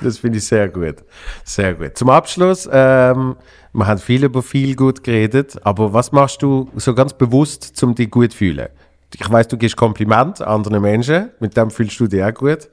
Das 0.01 0.19
finde 0.19 0.37
ich 0.37 0.45
sehr 0.45 0.69
gut. 0.69 1.03
Sehr 1.43 1.73
gut. 1.73 1.97
Zum 1.97 2.09
Abschluss, 2.09 2.69
ähm, 2.71 3.35
wir 3.73 3.87
haben 3.87 3.99
viel 3.99 4.23
über 4.23 4.41
viel 4.41 4.75
gut 4.75 5.03
geredet, 5.03 5.57
aber 5.63 5.93
was 5.93 6.11
machst 6.11 6.41
du 6.41 6.69
so 6.75 6.93
ganz 6.93 7.13
bewusst, 7.13 7.81
um 7.83 7.95
dich 7.95 8.09
gut 8.09 8.31
zu 8.31 8.37
fühlen? 8.37 8.69
Ich 9.13 9.29
weiß, 9.29 9.47
du 9.49 9.57
gibst 9.57 9.75
Kompliment 9.75 10.41
anderen 10.41 10.81
Menschen, 10.81 11.31
mit 11.39 11.57
dem 11.57 11.71
fühlst 11.71 11.99
du 11.99 12.07
dich 12.07 12.23
auch 12.23 12.33
gut. 12.33 12.69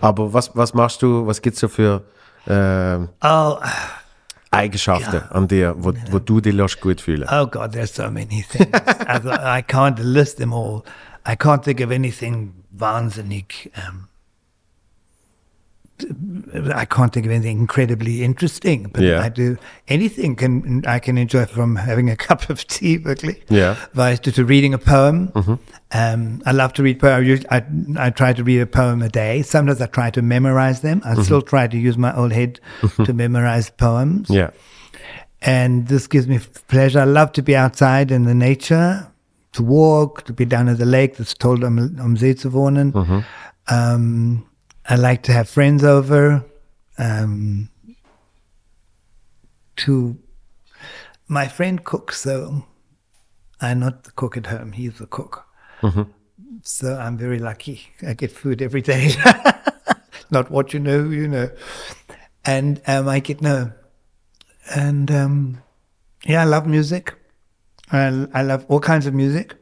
Aber 0.00 0.32
was, 0.32 0.56
was 0.56 0.74
machst 0.74 1.02
du, 1.02 1.26
was 1.26 1.42
gibt 1.42 1.54
es 1.54 1.60
so 1.60 1.68
für 1.68 2.04
ähm, 2.46 3.08
oh, 3.22 3.58
Eigenschaften 4.50 5.22
an 5.30 5.48
dir, 5.48 5.74
wo, 5.78 5.92
wo 6.10 6.18
du 6.18 6.40
dich 6.40 6.54
lässt 6.54 6.80
gut 6.80 7.00
fühlen? 7.00 7.28
oh 7.30 7.46
God, 7.46 7.72
there's 7.72 7.94
so 7.94 8.10
many 8.10 8.42
things. 8.42 8.68
also, 9.06 9.30
I 9.30 9.62
can't 9.62 9.98
list 9.98 10.38
them 10.38 10.52
all. 10.52 10.82
I 11.24 11.36
can't 11.36 11.64
think 11.64 11.80
of 11.80 11.90
anything 11.90 12.52
wahnsinnig. 12.70 13.70
Um, 13.76 14.08
I 16.74 16.84
can't 16.84 17.12
think 17.12 17.26
of 17.26 17.32
anything 17.32 17.58
incredibly 17.60 18.22
interesting, 18.22 18.90
but 18.92 19.02
Yeah. 19.02 19.20
I 19.22 19.28
do 19.28 19.56
anything 19.88 20.36
can 20.36 20.82
I 20.86 20.98
can 20.98 21.16
enjoy 21.18 21.46
from 21.46 21.76
having 21.76 22.10
a 22.10 22.16
cup 22.28 22.50
of 22.50 22.66
tea, 22.66 22.98
wirklich. 22.98 23.36
Yeah. 23.48 23.76
vice 23.94 24.20
du, 24.20 24.30
to 24.32 24.44
reading 24.44 24.74
a 24.74 24.78
poem. 24.78 25.30
Um, 25.94 26.40
I 26.46 26.52
love 26.52 26.72
to 26.74 26.82
read 26.82 26.98
poems. 27.00 27.44
I, 27.50 27.62
I 27.98 28.10
try 28.10 28.32
to 28.32 28.42
read 28.44 28.60
a 28.60 28.66
poem 28.66 29.02
a 29.02 29.08
day. 29.08 29.42
Sometimes 29.42 29.80
I 29.80 29.86
try 29.86 30.10
to 30.10 30.22
memorize 30.22 30.80
them. 30.80 31.00
I 31.04 31.14
still 31.22 31.42
try 31.42 31.66
to 31.68 31.76
use 31.76 31.96
my 31.98 32.14
old 32.16 32.32
head 32.32 32.60
to 33.04 33.12
memorize 33.12 33.70
poems. 33.70 34.28
Ja. 34.30 34.48
And 35.42 35.88
this 35.88 36.06
gives 36.06 36.26
me 36.28 36.38
pleasure. 36.68 37.00
I 37.00 37.04
love 37.04 37.32
to 37.32 37.42
be 37.42 37.56
outside 37.56 38.10
in 38.10 38.24
the 38.24 38.34
nature, 38.34 39.06
to 39.52 39.62
walk, 39.62 40.22
to 40.24 40.32
be 40.32 40.44
down 40.44 40.68
at 40.68 40.78
the 40.78 40.86
lake 40.86 41.16
that's 41.16 41.34
told 41.34 41.60
See 41.60 42.34
zu 42.34 42.50
wohnen. 42.50 43.24
Um, 43.68 44.44
I 44.88 44.96
like 44.96 45.22
to 45.24 45.32
have 45.32 45.48
friends 45.48 45.84
over. 45.84 46.44
Um, 46.98 47.70
to 49.76 50.18
my 51.28 51.48
friend 51.48 51.82
cooks, 51.82 52.20
so 52.20 52.66
I'm 53.60 53.80
not 53.80 54.04
the 54.04 54.10
cook 54.12 54.36
at 54.36 54.46
home. 54.46 54.72
He's 54.72 54.98
the 54.98 55.06
cook. 55.06 55.46
So 56.62 56.96
I'm 56.96 57.16
very 57.16 57.38
lucky. 57.38 57.88
I 58.06 58.14
get 58.14 58.30
food 58.30 58.62
every 58.62 58.82
day. 58.82 59.12
not 60.30 60.50
what 60.50 60.72
you 60.72 60.80
know, 60.80 61.08
you 61.08 61.26
know. 61.26 61.50
And 62.44 62.80
um, 62.86 63.08
I 63.08 63.20
get 63.20 63.40
no. 63.40 63.72
And 64.74 65.10
um, 65.10 65.62
yeah, 66.24 66.42
I 66.42 66.44
love 66.44 66.66
music. 66.66 67.14
I, 67.90 68.26
I 68.32 68.42
love 68.42 68.64
all 68.68 68.80
kinds 68.80 69.06
of 69.06 69.14
music. 69.14 69.54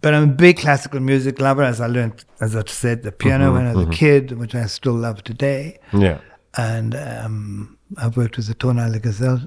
But 0.00 0.14
I'm 0.14 0.22
a 0.24 0.32
big 0.32 0.58
classical 0.58 1.00
music 1.00 1.40
lover, 1.40 1.62
as 1.62 1.80
I 1.80 1.86
learned, 1.88 2.24
as 2.40 2.54
I 2.54 2.62
said, 2.66 3.02
the 3.02 3.10
piano 3.10 3.52
when 3.52 3.66
I 3.66 3.74
was 3.74 3.86
a 3.86 3.90
kid, 3.90 4.32
which 4.32 4.54
I 4.54 4.66
still 4.66 4.94
love 4.94 5.24
today. 5.24 5.78
Ja. 5.92 6.18
And 6.56 6.94
um, 6.94 7.78
I've 7.96 8.16
worked 8.16 8.36
with 8.36 8.46
the 8.46 8.54
Tonale 8.54 9.00
Gazelle 9.00 9.40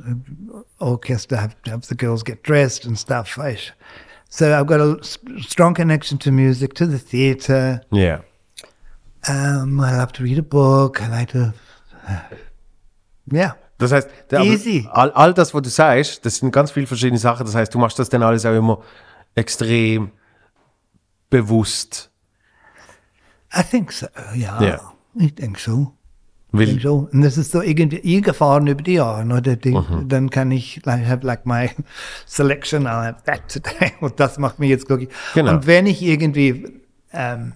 Orchestra, 0.79 1.37
have, 1.37 1.55
have 1.65 1.87
the 1.87 1.95
girls 1.95 2.23
get 2.23 2.43
dressed 2.43 2.85
and 2.85 2.97
stuff. 2.97 3.37
I, 3.39 3.57
so 4.29 4.57
I've 4.57 4.67
got 4.67 4.81
a 4.81 4.99
strong 5.41 5.73
connection 5.73 6.17
to 6.19 6.31
music, 6.31 6.73
to 6.75 6.85
the 6.85 6.99
theatre. 6.99 7.81
Ja. 7.91 8.19
Um, 9.27 9.79
I 9.79 9.95
love 9.95 10.11
to 10.13 10.23
read 10.23 10.39
a 10.39 10.43
book. 10.43 11.01
I 11.01 11.07
like 11.07 11.29
to, 11.31 11.53
yeah. 13.31 13.53
Das 13.77 13.91
heißt, 13.91 14.09
der, 14.29 14.41
Easy. 14.41 14.87
All, 14.91 15.11
all 15.11 15.33
das, 15.33 15.53
was 15.53 15.61
du 15.63 15.69
sagst, 15.69 16.25
das 16.25 16.37
sind 16.37 16.51
ganz 16.51 16.71
viele 16.71 16.87
verschiedene 16.87 17.17
Sachen. 17.17 17.45
Das 17.45 17.55
heißt, 17.55 17.73
du 17.73 17.79
machst 17.79 17.97
das 17.97 18.09
dann 18.09 18.21
alles 18.21 18.45
auch 18.45 18.55
immer 18.55 18.81
extrem 19.33 20.11
bewusst. 21.31 22.11
I 23.57 23.63
think 23.63 23.91
so, 23.91 24.05
ja. 24.35 24.61
Ja. 24.61 24.93
Ich 25.15 25.33
denke 25.33 25.59
so. 25.59 25.93
Ich 26.53 26.59
Weil, 26.59 26.65
denke 26.67 26.83
so. 26.83 27.09
Und 27.11 27.23
das 27.23 27.37
ist 27.37 27.51
so 27.51 27.61
irgendwie 27.61 28.17
eingefahren 28.17 28.67
über 28.67 28.83
die 28.83 28.93
Jahre. 28.93 29.25
Oder 29.25 29.55
die, 29.55 29.75
Dann 30.07 30.29
kann 30.29 30.51
ich, 30.51 30.85
I 30.85 31.03
have 31.03 31.25
like 31.25 31.47
my 31.47 31.71
selection, 32.27 32.85
I'll 32.85 33.07
have 33.07 33.23
that 33.25 33.47
today. 33.49 33.93
Und 33.99 34.19
das 34.19 34.37
macht 34.37 34.59
mich 34.59 34.69
jetzt 34.69 34.85
glücklich. 34.85 35.09
Genau. 35.33 35.53
Und 35.53 35.65
wenn 35.65 35.87
ich 35.87 36.03
irgendwie, 36.03 36.81
ähm, 37.11 37.53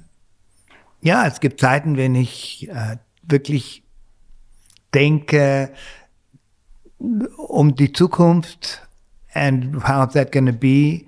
ja, 1.02 1.27
es 1.27 1.39
gibt 1.39 1.60
Zeiten, 1.60 1.97
wenn 1.97 2.15
ich 2.15 2.68
äh, 2.69 2.97
wirklich 3.22 3.84
denke, 4.93 5.72
um 6.97 7.76
die 7.76 7.91
Zukunft 7.91 8.81
and 9.35 9.88
how's 9.88 10.14
that 10.14 10.31
to 10.31 10.41
be. 10.53 11.06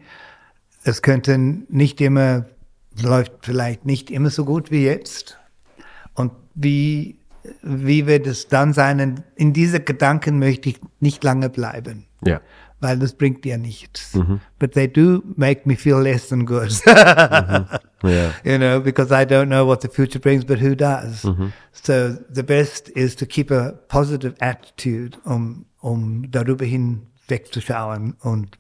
Es 0.84 1.02
könnte 1.02 1.38
nicht 1.38 2.00
immer, 2.02 2.46
läuft 3.02 3.32
vielleicht 3.42 3.86
nicht 3.86 4.12
immer 4.12 4.30
so 4.30 4.46
gut 4.46 4.72
wie 4.72 4.86
jetzt. 4.86 5.38
Und 6.14 6.32
wie, 6.56 7.20
wie 7.62 8.06
wird 8.08 8.28
es 8.28 8.48
dann 8.48 8.74
sein? 8.74 9.24
In 9.36 9.54
diese 9.54 9.80
Gedanken 9.80 10.40
möchte 10.40 10.70
ich 10.70 10.80
nicht 11.00 11.24
lange 11.24 11.50
bleiben. 11.50 12.06
Ja. 12.26 12.42
Weil 12.80 13.00
das 13.00 13.14
bringt 13.14 13.44
dir 13.44 13.58
nichts. 13.58 14.18
But 14.60 14.74
they 14.74 14.88
do 14.88 15.24
make 15.36 15.62
me 15.66 15.76
feel 15.76 16.00
less 16.00 16.28
than 16.30 16.46
good. 16.46 16.72
Ja. 18.04 18.32
you 18.44 18.60
know, 18.60 18.80
because 18.80 19.12
I 19.12 19.26
don't 19.26 19.48
know 19.48 19.66
what 19.66 19.82
the 19.82 19.88
future 19.88 20.20
brings, 20.20 20.46
but 20.46 20.60
who 20.60 20.76
does? 20.76 21.24
So 21.72 22.16
the 22.30 22.44
best 22.44 22.90
is 22.90 23.16
to 23.16 23.26
keep 23.26 23.50
a 23.50 23.72
positive 23.88 24.36
attitude, 24.40 25.18
um, 25.26 25.66
um 25.82 26.30
darüber 26.30 26.64
hinwegzuschauen 26.64 28.14
und 28.22 28.60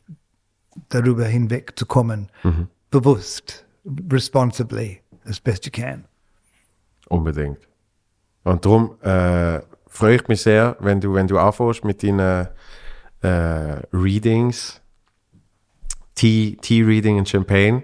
darüber 0.89 1.25
hinwegzukommen, 1.25 2.29
bewusst, 2.89 3.66
responsibly, 4.09 5.01
as 5.25 5.39
best 5.39 5.65
you 5.65 5.71
can. 5.71 6.05
Unbedingt. 7.09 7.59
Und 8.43 8.65
darum 8.65 8.97
äh, 9.01 9.61
freue 9.87 10.15
ich 10.15 10.27
mich 10.27 10.41
sehr, 10.41 10.77
wenn 10.79 11.01
du, 11.01 11.13
wenn 11.13 11.27
du 11.27 11.37
anfängst 11.37 11.83
mit 11.83 12.03
deinen 12.03 12.47
äh, 13.21 13.81
Readings, 13.93 14.81
Tea, 16.15 16.57
Tea 16.61 16.83
Reading 16.83 17.17
und 17.17 17.29
Champagne. 17.29 17.83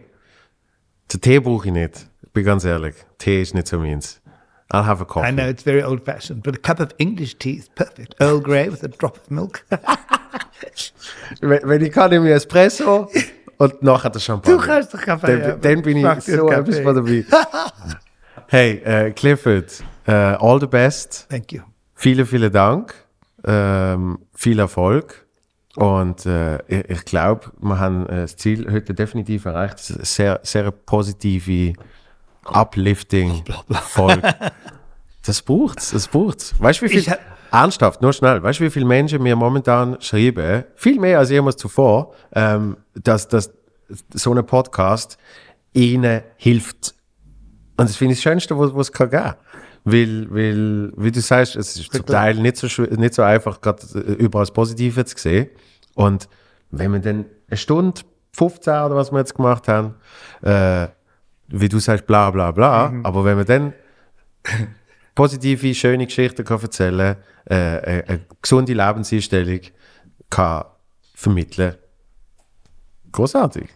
Den 1.11 1.21
Tee 1.21 1.39
brauche 1.39 1.67
ich 1.67 1.73
nicht. 1.73 2.07
Ich 2.23 2.31
bin 2.31 2.45
ganz 2.45 2.65
ehrlich. 2.65 2.95
Tee 3.17 3.41
ist 3.41 3.53
nicht 3.53 3.67
so 3.67 3.79
meins. 3.79 4.21
I'll 4.71 4.85
have 4.85 5.01
a 5.01 5.05
coffee. 5.05 5.27
I 5.27 5.31
know 5.31 5.47
it's 5.47 5.63
very 5.63 5.83
old 5.83 6.03
fashioned, 6.03 6.41
but 6.41 6.55
a 6.55 6.57
cup 6.57 6.79
of 6.79 6.95
English 6.97 7.37
tea 7.37 7.57
is 7.57 7.69
perfect. 7.69 8.15
Earl 8.19 8.41
Grey 8.41 8.69
with 8.69 8.83
a 8.83 8.87
drop 8.87 9.17
of 9.17 9.29
milk. 9.29 9.63
Wenn, 11.41 11.59
wenn 11.63 11.83
ich 11.83 11.91
kann, 11.91 12.09
nehme 12.09 12.27
ich 12.29 12.35
Espresso 12.35 13.09
und 13.57 13.83
nachher 13.83 14.09
der 14.09 14.19
Champagner. 14.19 14.57
Du 14.57 14.65
kannst 14.65 14.93
doch 14.93 15.01
Kaffee 15.01 15.39
Dann, 15.39 15.61
dann 15.61 15.81
bin 15.81 15.97
ich 15.97 16.23
dir 16.25 16.37
so 16.37 16.49
etwas 16.49 16.79
von 16.79 16.95
dabei. 16.95 17.25
hey, 18.47 18.81
äh, 18.83 19.11
Clifford, 19.11 19.83
äh, 20.05 20.11
all 20.11 20.59
the 20.59 20.67
best. 20.67 21.27
Thank 21.29 21.51
you. 21.51 21.61
Vielen, 21.95 22.25
vielen 22.25 22.51
Dank. 22.51 22.93
Ähm, 23.45 24.19
viel 24.33 24.59
Erfolg. 24.59 25.25
Und 25.75 26.25
äh, 26.25 26.57
ich, 26.67 26.89
ich 26.89 27.05
glaube, 27.05 27.51
wir 27.59 27.79
haben 27.79 28.07
äh, 28.07 28.21
das 28.21 28.35
Ziel 28.35 28.71
heute 28.71 28.93
definitiv 28.93 29.45
erreicht. 29.45 29.79
Sehr, 29.79 30.39
sehr 30.43 30.69
positive, 30.71 31.73
uplifting 32.45 33.43
Folge. 33.71 34.35
Das 35.25 35.41
braucht's, 35.41 35.91
das 35.91 36.07
braucht's. 36.07 36.53
Weißt 36.59 36.81
du, 36.81 36.85
wie 36.85 36.89
viel, 36.89 36.99
Ich 36.99 37.11
ernsthaft, 37.53 38.01
nur 38.01 38.11
schnell, 38.13 38.41
weißt 38.41 38.59
du, 38.59 38.63
wie 38.63 38.69
viele 38.71 38.85
Menschen 38.85 39.21
mir 39.21 39.35
momentan 39.35 39.97
schreiben, 40.01 40.63
viel 40.75 40.99
mehr 40.99 41.19
als 41.19 41.29
jemals 41.29 41.55
zuvor, 41.57 42.13
ähm, 42.33 42.77
dass, 42.95 43.27
dass 43.27 43.51
so 44.13 44.33
ein 44.33 44.45
Podcast 44.45 45.17
ihnen 45.71 46.23
hilft. 46.37 46.95
Und 47.77 47.89
das 47.89 47.95
finde 47.95 48.13
ich 48.13 48.19
das 48.19 48.23
Schönste, 48.23 48.57
was 48.57 48.87
es 48.87 48.91
kann 48.91 49.09
geben. 49.09 49.33
Weil, 49.85 50.27
weil, 50.31 50.93
wie 50.95 51.11
du 51.11 51.19
sagst, 51.19 51.55
es 51.55 51.75
ist 51.75 51.93
zum 51.93 52.05
Teil 52.05 52.35
nicht 52.35 52.57
so, 52.57 52.83
nicht 52.83 53.13
so 53.13 53.21
einfach, 53.21 53.61
gerade 53.61 53.81
äh, 53.95 54.13
überall 54.13 54.43
das 54.43 54.51
Positive 54.53 55.05
zu 55.05 55.17
sehen. 55.17 55.49
Und 55.93 56.29
wenn 56.71 56.91
wir 56.91 56.99
dann 56.99 57.25
eine 57.49 57.57
Stunde, 57.57 58.01
15 58.35 58.73
oder 58.73 58.95
was 58.95 59.11
wir 59.11 59.19
jetzt 59.19 59.35
gemacht 59.35 59.67
haben, 59.67 59.95
äh, 60.41 60.87
wie 61.49 61.69
du 61.69 61.77
sagst, 61.79 62.07
bla 62.07 62.31
bla 62.31 62.51
bla, 62.51 62.93
aber 63.03 63.25
wenn 63.25 63.37
wir 63.37 63.45
dann 63.45 63.73
positive, 65.15 65.73
schöne 65.75 66.05
Geschichten 66.05 66.43
kann 66.45 66.61
erzählen 66.61 67.15
äh, 67.45 67.53
eine, 67.55 68.03
eine 68.07 68.19
gesunde 68.41 68.73
Lebenseinstellung 68.73 69.59
kann 70.29 70.65
vermitteln. 71.15 71.75
Großartig. 73.11 73.69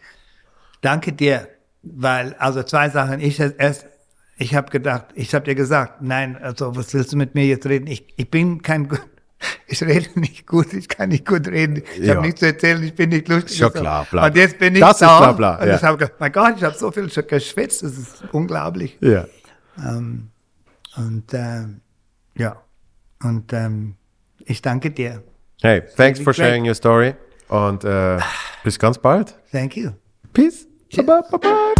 Danke 0.81 1.13
dir, 1.13 1.47
weil, 1.83 2.33
also 2.39 2.63
zwei 2.63 2.89
Sachen. 2.89 3.19
Ich 3.19 3.39
erst, 3.39 3.85
ich 4.37 4.55
habe 4.55 4.69
gedacht, 4.71 5.05
ich 5.15 5.33
habe 5.35 5.45
dir 5.45 5.55
gesagt, 5.55 6.01
nein, 6.01 6.37
also 6.41 6.75
was 6.75 6.93
willst 6.93 7.13
du 7.13 7.17
mit 7.17 7.35
mir 7.35 7.45
jetzt 7.45 7.65
reden? 7.67 7.87
Ich, 7.87 8.13
ich 8.17 8.29
bin 8.31 8.61
kein 8.61 8.87
gut, 8.87 9.01
ich 9.67 9.81
rede 9.83 10.19
nicht 10.19 10.47
gut, 10.47 10.73
ich 10.73 10.87
kann 10.87 11.09
nicht 11.09 11.25
gut 11.27 11.47
reden. 11.47 11.83
Ich 11.97 12.05
Ja. 12.05 12.15
habe 12.15 12.25
nichts 12.25 12.39
zu 12.39 12.47
erzählen, 12.47 12.81
ich 12.83 12.95
bin 12.95 13.09
nicht 13.09 13.27
lustig. 13.27 13.57
Schon 13.57 13.67
und 13.67 13.73
so. 13.75 13.79
klar, 13.81 14.07
bla, 14.09 14.25
Und 14.27 14.35
jetzt 14.35 14.57
bin 14.57 14.73
ich 14.75 14.81
Das 14.81 14.93
ist 14.93 15.01
da. 15.01 15.19
bla, 15.19 15.31
bla, 15.33 15.61
und 15.61 15.67
ja. 15.67 15.75
ich 15.75 15.83
habe 15.83 15.97
gedacht, 15.97 16.19
mein 16.19 16.31
Gott, 16.31 16.53
ich 16.57 16.63
habe 16.63 16.75
so 16.77 16.91
viel 16.91 17.11
schon 17.11 17.27
geschwitzt, 17.27 17.83
das 17.83 17.97
ist 17.97 18.23
unglaublich. 18.31 18.97
Ja. 19.01 19.25
Und 20.97 21.33
ähm, 21.33 21.81
ja, 22.35 22.61
und 23.23 23.53
ähm, 23.53 23.95
ich 24.45 24.61
danke 24.61 24.91
dir. 24.91 25.23
Hey, 25.61 25.83
thanks 25.95 26.19
for 26.19 26.33
sharing 26.33 26.67
your 26.67 26.75
story 26.75 27.13
und 27.49 27.83
äh, 27.83 28.19
bis 28.63 28.77
ganz 28.79 28.97
bald. 28.97 29.35
Thank 29.51 29.77
you. 29.77 29.91
Peace. 30.33 30.67
Bye 30.95 31.03
bye 31.03 31.39
bye. 31.39 31.73